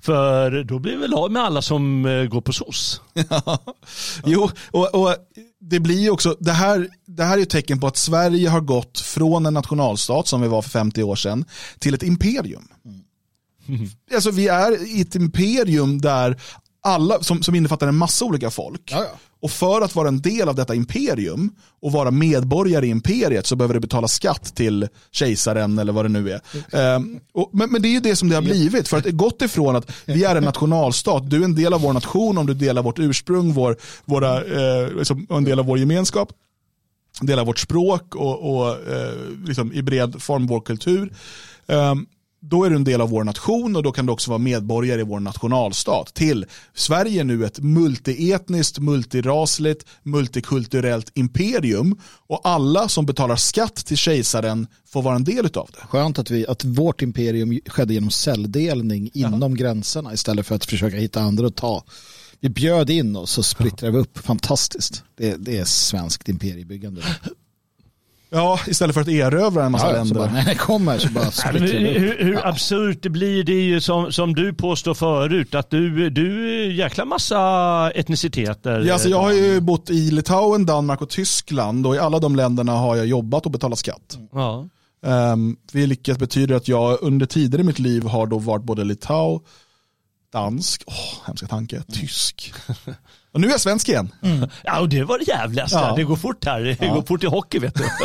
För 0.00 0.64
då 0.64 0.78
blir 0.78 0.92
vi 0.92 1.00
väl 1.00 1.14
av 1.14 1.32
med 1.32 1.42
alla 1.42 1.62
som 1.62 2.02
går 2.30 2.40
på 2.40 2.52
SOS. 2.52 3.00
Jo, 4.24 4.50
och, 4.70 4.94
och 4.94 5.14
det 5.60 5.80
blir 5.80 6.00
ju 6.00 6.10
också, 6.10 6.36
det 6.40 6.52
här, 6.52 6.88
det 7.06 7.24
här 7.24 7.38
är 7.38 7.42
ett 7.42 7.50
tecken 7.50 7.80
på 7.80 7.86
att 7.86 7.96
Sverige 7.96 8.48
har 8.48 8.60
gått 8.60 8.98
från 8.98 9.46
en 9.46 9.54
nationalstat 9.54 10.28
som 10.28 10.42
vi 10.42 10.48
var 10.48 10.62
för 10.62 10.70
50 10.70 11.02
år 11.02 11.16
sedan 11.16 11.44
till 11.78 11.94
ett 11.94 12.02
imperium. 12.02 12.68
Alltså 14.14 14.30
vi 14.30 14.48
är 14.48 14.96
i 14.98 15.00
ett 15.00 15.14
imperium 15.14 16.00
där 16.00 16.36
alla, 16.88 17.22
som, 17.22 17.42
som 17.42 17.54
innefattar 17.54 17.88
en 17.88 17.96
massa 17.96 18.24
olika 18.24 18.50
folk. 18.50 18.82
Ja, 18.92 19.04
ja. 19.04 19.18
Och 19.40 19.50
för 19.50 19.80
att 19.80 19.94
vara 19.94 20.08
en 20.08 20.20
del 20.20 20.48
av 20.48 20.54
detta 20.54 20.74
imperium 20.74 21.50
och 21.82 21.92
vara 21.92 22.10
medborgare 22.10 22.86
i 22.86 22.90
imperiet 22.90 23.46
så 23.46 23.56
behöver 23.56 23.74
du 23.74 23.80
betala 23.80 24.08
skatt 24.08 24.54
till 24.54 24.88
kejsaren 25.10 25.78
eller 25.78 25.92
vad 25.92 26.04
det 26.04 26.08
nu 26.08 26.30
är. 26.30 26.40
Ehm, 26.72 27.20
och, 27.34 27.50
men, 27.52 27.72
men 27.72 27.82
det 27.82 27.88
är 27.88 27.92
ju 27.92 28.00
det 28.00 28.16
som 28.16 28.28
det 28.28 28.34
har 28.34 28.42
blivit. 28.42 28.88
För 28.88 28.96
att 28.96 29.04
det 29.04 29.10
gått 29.10 29.42
ifrån 29.42 29.76
att 29.76 29.90
vi 30.04 30.24
är 30.24 30.36
en 30.36 30.44
nationalstat, 30.44 31.30
du 31.30 31.40
är 31.40 31.44
en 31.44 31.54
del 31.54 31.74
av 31.74 31.80
vår 31.80 31.92
nation 31.92 32.38
om 32.38 32.46
du 32.46 32.54
delar 32.54 32.82
vårt 32.82 32.98
ursprung, 32.98 33.52
vår, 33.52 33.76
våra, 34.04 34.36
eh, 34.36 34.92
liksom, 34.96 35.26
en 35.30 35.44
del 35.44 35.58
av 35.58 35.66
vår 35.66 35.78
gemenskap 35.78 36.32
en 37.20 37.26
del 37.26 37.38
av 37.38 37.46
vårt 37.46 37.58
språk 37.58 38.14
och, 38.14 38.56
och 38.56 38.70
eh, 38.70 39.14
liksom 39.46 39.72
i 39.72 39.82
bred 39.82 40.22
form 40.22 40.46
vår 40.46 40.60
kultur. 40.60 41.12
Ehm, 41.66 42.06
då 42.40 42.64
är 42.64 42.70
du 42.70 42.76
en 42.76 42.84
del 42.84 43.00
av 43.00 43.10
vår 43.10 43.24
nation 43.24 43.76
och 43.76 43.82
då 43.82 43.92
kan 43.92 44.06
du 44.06 44.12
också 44.12 44.30
vara 44.30 44.38
medborgare 44.38 45.00
i 45.00 45.04
vår 45.04 45.20
nationalstat. 45.20 46.14
Till 46.14 46.46
Sverige 46.74 47.24
nu 47.24 47.46
ett 47.46 47.58
multietniskt, 47.58 48.78
multirasligt, 48.78 49.86
multikulturellt 50.02 51.10
imperium 51.14 52.00
och 52.26 52.40
alla 52.44 52.88
som 52.88 53.06
betalar 53.06 53.36
skatt 53.36 53.76
till 53.76 53.96
kejsaren 53.96 54.66
får 54.86 55.02
vara 55.02 55.16
en 55.16 55.24
del 55.24 55.44
av 55.44 55.70
det. 55.72 55.86
Skönt 55.88 56.18
att, 56.18 56.30
vi, 56.30 56.46
att 56.46 56.64
vårt 56.64 57.02
imperium 57.02 57.60
skedde 57.66 57.94
genom 57.94 58.10
celldelning 58.10 59.10
inom 59.14 59.54
gränserna 59.54 60.14
istället 60.14 60.46
för 60.46 60.54
att 60.54 60.64
försöka 60.64 60.96
hitta 60.96 61.20
andra 61.20 61.46
att 61.46 61.56
ta. 61.56 61.84
Vi 62.40 62.48
bjöd 62.48 62.90
in 62.90 63.16
oss 63.16 63.38
och 63.38 63.44
splittrade 63.44 63.92
vi 63.92 63.98
upp. 63.98 64.18
Fantastiskt. 64.18 65.04
Det, 65.16 65.36
det 65.36 65.58
är 65.58 65.64
svenskt 65.64 66.28
imperiebyggande. 66.28 67.02
Ja, 68.30 68.60
istället 68.66 68.94
för 68.94 69.00
att 69.00 69.08
erövra 69.08 69.64
en 69.64 69.72
massa 69.72 69.86
Ja, 69.86 69.92
så 69.92 69.96
länder. 69.98 70.14
bara, 70.14 70.32
när 70.32 70.44
det 70.44 70.54
kommer 70.54 70.98
så 70.98 71.08
bara 71.08 71.24
hur 71.58 72.24
hur 72.24 72.46
absurt 72.46 73.02
det 73.02 73.08
blir, 73.10 73.44
det 73.44 73.52
är 73.52 73.62
ju 73.62 73.80
som, 73.80 74.12
som 74.12 74.34
du 74.34 74.54
påstår 74.54 74.94
förut, 74.94 75.54
att 75.54 75.70
du, 75.70 76.10
du 76.10 76.54
är 76.64 76.70
jäkla 76.70 77.04
massa 77.04 77.90
etniciteter. 77.94 78.80
Ja, 78.80 78.92
alltså 78.92 79.08
jag 79.08 79.20
har 79.20 79.32
ju 79.32 79.60
bott 79.60 79.90
i 79.90 80.10
Litauen, 80.10 80.66
Danmark 80.66 81.02
och 81.02 81.08
Tyskland 81.10 81.86
och 81.86 81.94
i 81.94 81.98
alla 81.98 82.18
de 82.18 82.36
länderna 82.36 82.72
har 82.72 82.96
jag 82.96 83.06
jobbat 83.06 83.46
och 83.46 83.52
betalat 83.52 83.78
skatt. 83.78 84.18
Ja. 84.32 84.68
Um, 85.00 85.56
vilket 85.72 86.18
betyder 86.18 86.54
att 86.54 86.68
jag 86.68 86.98
under 87.02 87.26
tider 87.26 87.58
i 87.60 87.62
mitt 87.62 87.78
liv 87.78 88.04
har 88.04 88.26
då 88.26 88.38
varit 88.38 88.62
både 88.64 88.84
litau, 88.84 89.40
dansk, 90.32 90.82
åh, 90.86 91.26
hemska 91.26 91.46
tanke, 91.46 91.82
tysk. 91.92 92.52
Och 93.32 93.40
nu 93.40 93.46
är 93.46 93.50
jag 93.50 93.60
svensk 93.60 93.88
igen. 93.88 94.12
ja, 94.64 94.80
och 94.80 94.88
det 94.88 95.04
var 95.04 95.18
det 95.18 95.24
jävligaste. 95.24 95.76
Ja. 95.76 95.94
Det 95.96 96.04
går 96.04 96.16
fort 96.16 96.44
här. 96.44 96.60
Det 96.60 96.76
Ja. 96.80 96.94
går 96.94 97.02
fort 97.02 97.24
i 97.24 97.26
hockey 97.26 97.58
vet 97.58 97.74
du. 97.74 97.84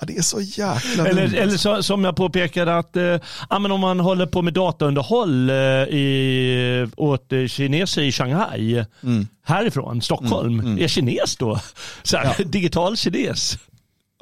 Ja, 0.00 0.06
det 0.06 0.16
är 0.16 0.22
så 0.22 0.40
jäkla 0.40 1.06
Eller, 1.06 1.28
dumt. 1.28 1.36
eller 1.38 1.56
så, 1.56 1.82
som 1.82 2.04
jag 2.04 2.16
påpekade 2.16 2.78
att 2.78 2.96
eh, 2.96 3.02
ja, 3.50 3.58
men 3.58 3.70
om 3.72 3.80
man 3.80 4.00
håller 4.00 4.26
på 4.26 4.42
med 4.42 4.54
dataunderhåll 4.54 5.50
eh, 5.50 5.56
i, 5.56 6.88
åt 6.96 7.32
eh, 7.32 7.46
kineser 7.46 8.02
i 8.02 8.12
Shanghai, 8.12 8.84
härifrån 9.44 10.02
Stockholm, 10.02 10.78
är 10.78 10.88
kines 10.88 11.36
då? 11.36 11.60
Så 12.02 12.16
här, 12.16 12.44
Digital 12.44 12.96
kines. 12.96 13.58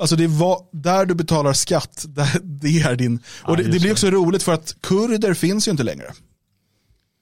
Alltså 0.01 0.17
det 0.17 0.27
var 0.27 0.59
där 0.73 1.07
du 1.07 1.15
betalar 1.15 1.53
skatt, 1.53 2.05
där, 2.09 2.29
det 2.43 2.81
är 2.81 2.97
din. 2.97 3.19
Och 3.43 3.57
det, 3.57 3.63
just 3.63 3.73
det 3.73 3.79
blir 3.79 3.89
det. 3.89 3.93
också 3.93 4.11
roligt 4.11 4.43
för 4.43 4.53
att 4.53 4.77
kurder 4.81 5.35
finns 5.35 5.69
ju 5.69 5.71
inte 5.71 5.83
längre. 5.83 6.13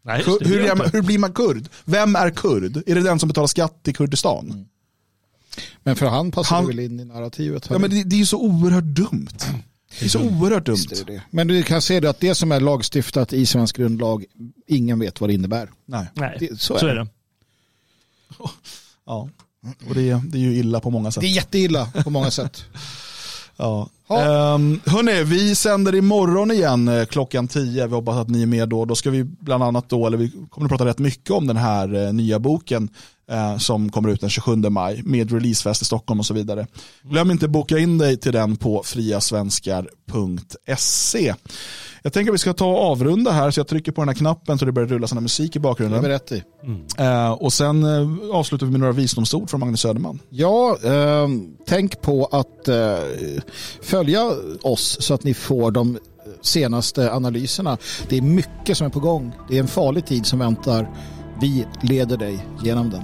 Nej, 0.02 0.22
hur, 0.26 0.38
det 0.38 0.66
är 0.68 0.92
hur 0.92 1.02
blir 1.02 1.18
man 1.18 1.32
kurd? 1.32 1.68
Vem 1.84 2.16
är 2.16 2.30
kurd? 2.30 2.76
Är 2.86 2.94
det 2.94 3.00
den 3.02 3.18
som 3.18 3.28
betalar 3.28 3.46
skatt 3.46 3.82
till 3.82 3.94
Kurdistan? 3.96 4.66
Men 5.82 5.96
för 5.96 6.06
han 6.06 6.30
passar 6.32 6.56
Han- 6.56 6.66
väl 6.66 6.78
in 6.78 7.00
i 7.00 7.04
narrativet. 7.04 7.66
Ja, 7.70 7.78
men 7.78 7.90
det, 7.90 8.04
det 8.04 8.16
är 8.16 8.18
ju 8.18 8.26
så 8.26 8.38
oerhört 8.40 8.84
dumt. 8.84 9.28
Det 9.98 10.04
är 10.04 10.08
så 10.08 10.20
oerhört 10.20 10.66
dumt. 10.66 10.76
Är 10.92 11.04
det 11.04 11.12
det. 11.12 11.22
Men 11.30 11.46
du 11.48 11.62
kan 11.62 11.82
se 11.82 12.00
det 12.00 12.10
att 12.10 12.20
det 12.20 12.34
som 12.34 12.52
är 12.52 12.60
lagstiftat 12.60 13.32
i 13.32 13.46
svensk 13.46 13.76
grundlag, 13.76 14.24
ingen 14.66 14.98
vet 14.98 15.20
vad 15.20 15.30
det 15.30 15.34
innebär. 15.34 15.70
Nej. 15.86 16.06
Nej, 16.14 16.36
Det- 16.40 16.60
så, 16.60 16.78
så 16.78 16.86
är 16.86 16.90
är 16.90 16.94
det. 16.94 17.06
Ja. 19.06 19.28
Och 19.88 19.94
det, 19.94 20.10
är- 20.10 20.22
det 20.28 20.38
är 20.38 20.42
ju 20.42 20.54
illa 20.56 20.80
på 20.80 20.90
många 20.90 21.10
sätt. 21.12 21.20
Det 21.20 21.26
är 21.26 21.30
jätteilla 21.36 21.86
på 22.04 22.10
många 22.10 22.30
sätt. 22.30 22.64
Ja. 23.56 23.88
Um, 24.10 24.80
hörni, 24.86 25.24
vi 25.24 25.54
sänder 25.54 25.94
imorgon 25.94 26.50
igen 26.50 26.88
eh, 26.88 27.04
klockan 27.04 27.48
10. 27.48 27.86
Vi 27.86 27.94
hoppas 27.94 28.16
att 28.16 28.28
ni 28.28 28.42
är 28.42 28.46
med 28.46 28.68
då. 28.68 28.84
Då 28.84 28.94
ska 28.94 29.10
vi 29.10 29.24
bland 29.24 29.62
annat 29.62 29.88
då, 29.88 30.06
eller 30.06 30.18
vi 30.18 30.32
kommer 30.50 30.64
att 30.66 30.70
prata 30.70 30.84
rätt 30.86 30.98
mycket 30.98 31.30
om 31.30 31.46
den 31.46 31.56
här 31.56 32.06
eh, 32.06 32.12
nya 32.12 32.38
boken 32.38 32.88
eh, 33.30 33.58
som 33.58 33.90
kommer 33.90 34.08
ut 34.08 34.20
den 34.20 34.30
27 34.30 34.56
maj 34.56 35.02
med 35.04 35.32
releasefest 35.32 35.82
i 35.82 35.84
Stockholm 35.84 36.20
och 36.20 36.26
så 36.26 36.34
vidare. 36.34 36.66
Glöm 37.02 37.30
inte 37.30 37.48
boka 37.48 37.78
in 37.78 37.98
dig 37.98 38.16
till 38.16 38.32
den 38.32 38.56
på 38.56 38.82
friasvenskar.se. 38.84 41.34
Jag 42.02 42.12
tänker 42.12 42.30
att 42.30 42.34
vi 42.34 42.38
ska 42.38 42.52
ta 42.52 42.66
och 42.66 42.78
avrunda 42.90 43.30
här 43.30 43.50
så 43.50 43.60
jag 43.60 43.68
trycker 43.68 43.92
på 43.92 44.00
den 44.00 44.08
här 44.08 44.14
knappen 44.14 44.58
så 44.58 44.64
det 44.64 44.72
börjar 44.72 44.88
rulla 44.88 45.06
sån 45.06 45.22
musik 45.22 45.56
i 45.56 45.58
Det 45.58 45.58
är 45.58 45.60
bakgrunden. 45.60 46.04
rätt 46.04 46.32
i. 46.32 46.42
Eh, 46.98 47.30
och 47.32 47.52
sen 47.52 47.84
eh, 47.84 48.08
avslutar 48.36 48.66
vi 48.66 48.72
med 48.72 48.80
några 48.80 48.92
visdomsord 48.92 49.50
från 49.50 49.60
Magnus 49.60 49.80
Söderman. 49.80 50.18
Ja, 50.30 50.76
ehm, 50.84 51.48
tänk 51.66 52.00
på 52.02 52.28
att 52.32 52.68
eh, 52.68 52.98
följa 54.00 54.30
oss 54.62 54.96
så 55.00 55.14
att 55.14 55.24
ni 55.24 55.34
får 55.34 55.70
de 55.70 55.98
senaste 56.40 57.12
analyserna. 57.12 57.78
Det 58.08 58.16
är 58.16 58.22
mycket 58.22 58.76
som 58.76 58.86
är 58.86 58.90
på 58.90 59.00
gång. 59.00 59.32
Det 59.48 59.56
är 59.56 59.60
en 59.60 59.68
farlig 59.68 60.06
tid 60.06 60.26
som 60.26 60.38
väntar. 60.38 60.90
Vi 61.40 61.66
leder 61.80 62.16
dig 62.16 62.46
genom 62.62 62.90
den. 62.90 63.02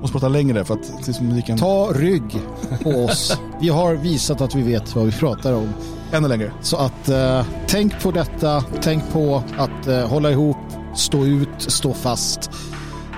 Måste 0.00 0.12
prata 0.12 0.28
längre 0.28 0.64
för 0.64 0.74
att 0.74 1.06
liksom, 1.06 1.34
vi 1.34 1.42
kan... 1.42 1.58
Ta 1.58 1.92
rygg 1.94 2.40
på 2.82 2.90
oss. 2.90 3.38
Vi 3.60 3.68
har 3.68 3.94
visat 3.94 4.40
att 4.40 4.54
vi 4.54 4.62
vet 4.62 4.96
vad 4.96 5.04
vi 5.04 5.12
pratar 5.12 5.52
om. 5.52 5.68
Ännu 6.12 6.28
längre. 6.28 6.52
Så 6.62 6.76
att 6.76 7.08
eh, 7.08 7.46
tänk 7.66 8.02
på 8.02 8.10
detta. 8.10 8.64
Tänk 8.82 9.12
på 9.12 9.42
att 9.58 9.86
eh, 9.86 10.08
hålla 10.08 10.30
ihop, 10.30 10.56
stå 10.96 11.24
ut, 11.24 11.48
stå 11.58 11.92
fast. 11.92 12.50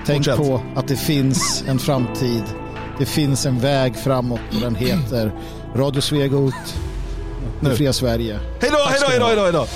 Tänk 0.05 0.25
Fortsätt. 0.25 0.47
på 0.47 0.61
att 0.75 0.87
det 0.87 0.97
finns 0.97 1.63
en 1.67 1.79
framtid. 1.79 2.43
Det 2.99 3.05
finns 3.05 3.45
en 3.45 3.59
väg 3.59 3.95
framåt 3.95 4.39
och 4.55 4.61
den 4.61 4.75
heter 4.75 5.31
Radio 5.75 6.01
Svegot. 6.01 6.53
Det 7.59 7.69
Nu. 7.69 7.75
fria 7.75 7.93
Sverige. 7.93 8.39
Hej 8.61 8.71
då, 8.71 8.77
hej 8.89 8.99
då, 9.19 9.25
hej 9.25 9.35
då, 9.35 9.43
hej 9.43 9.51
då. 9.53 9.67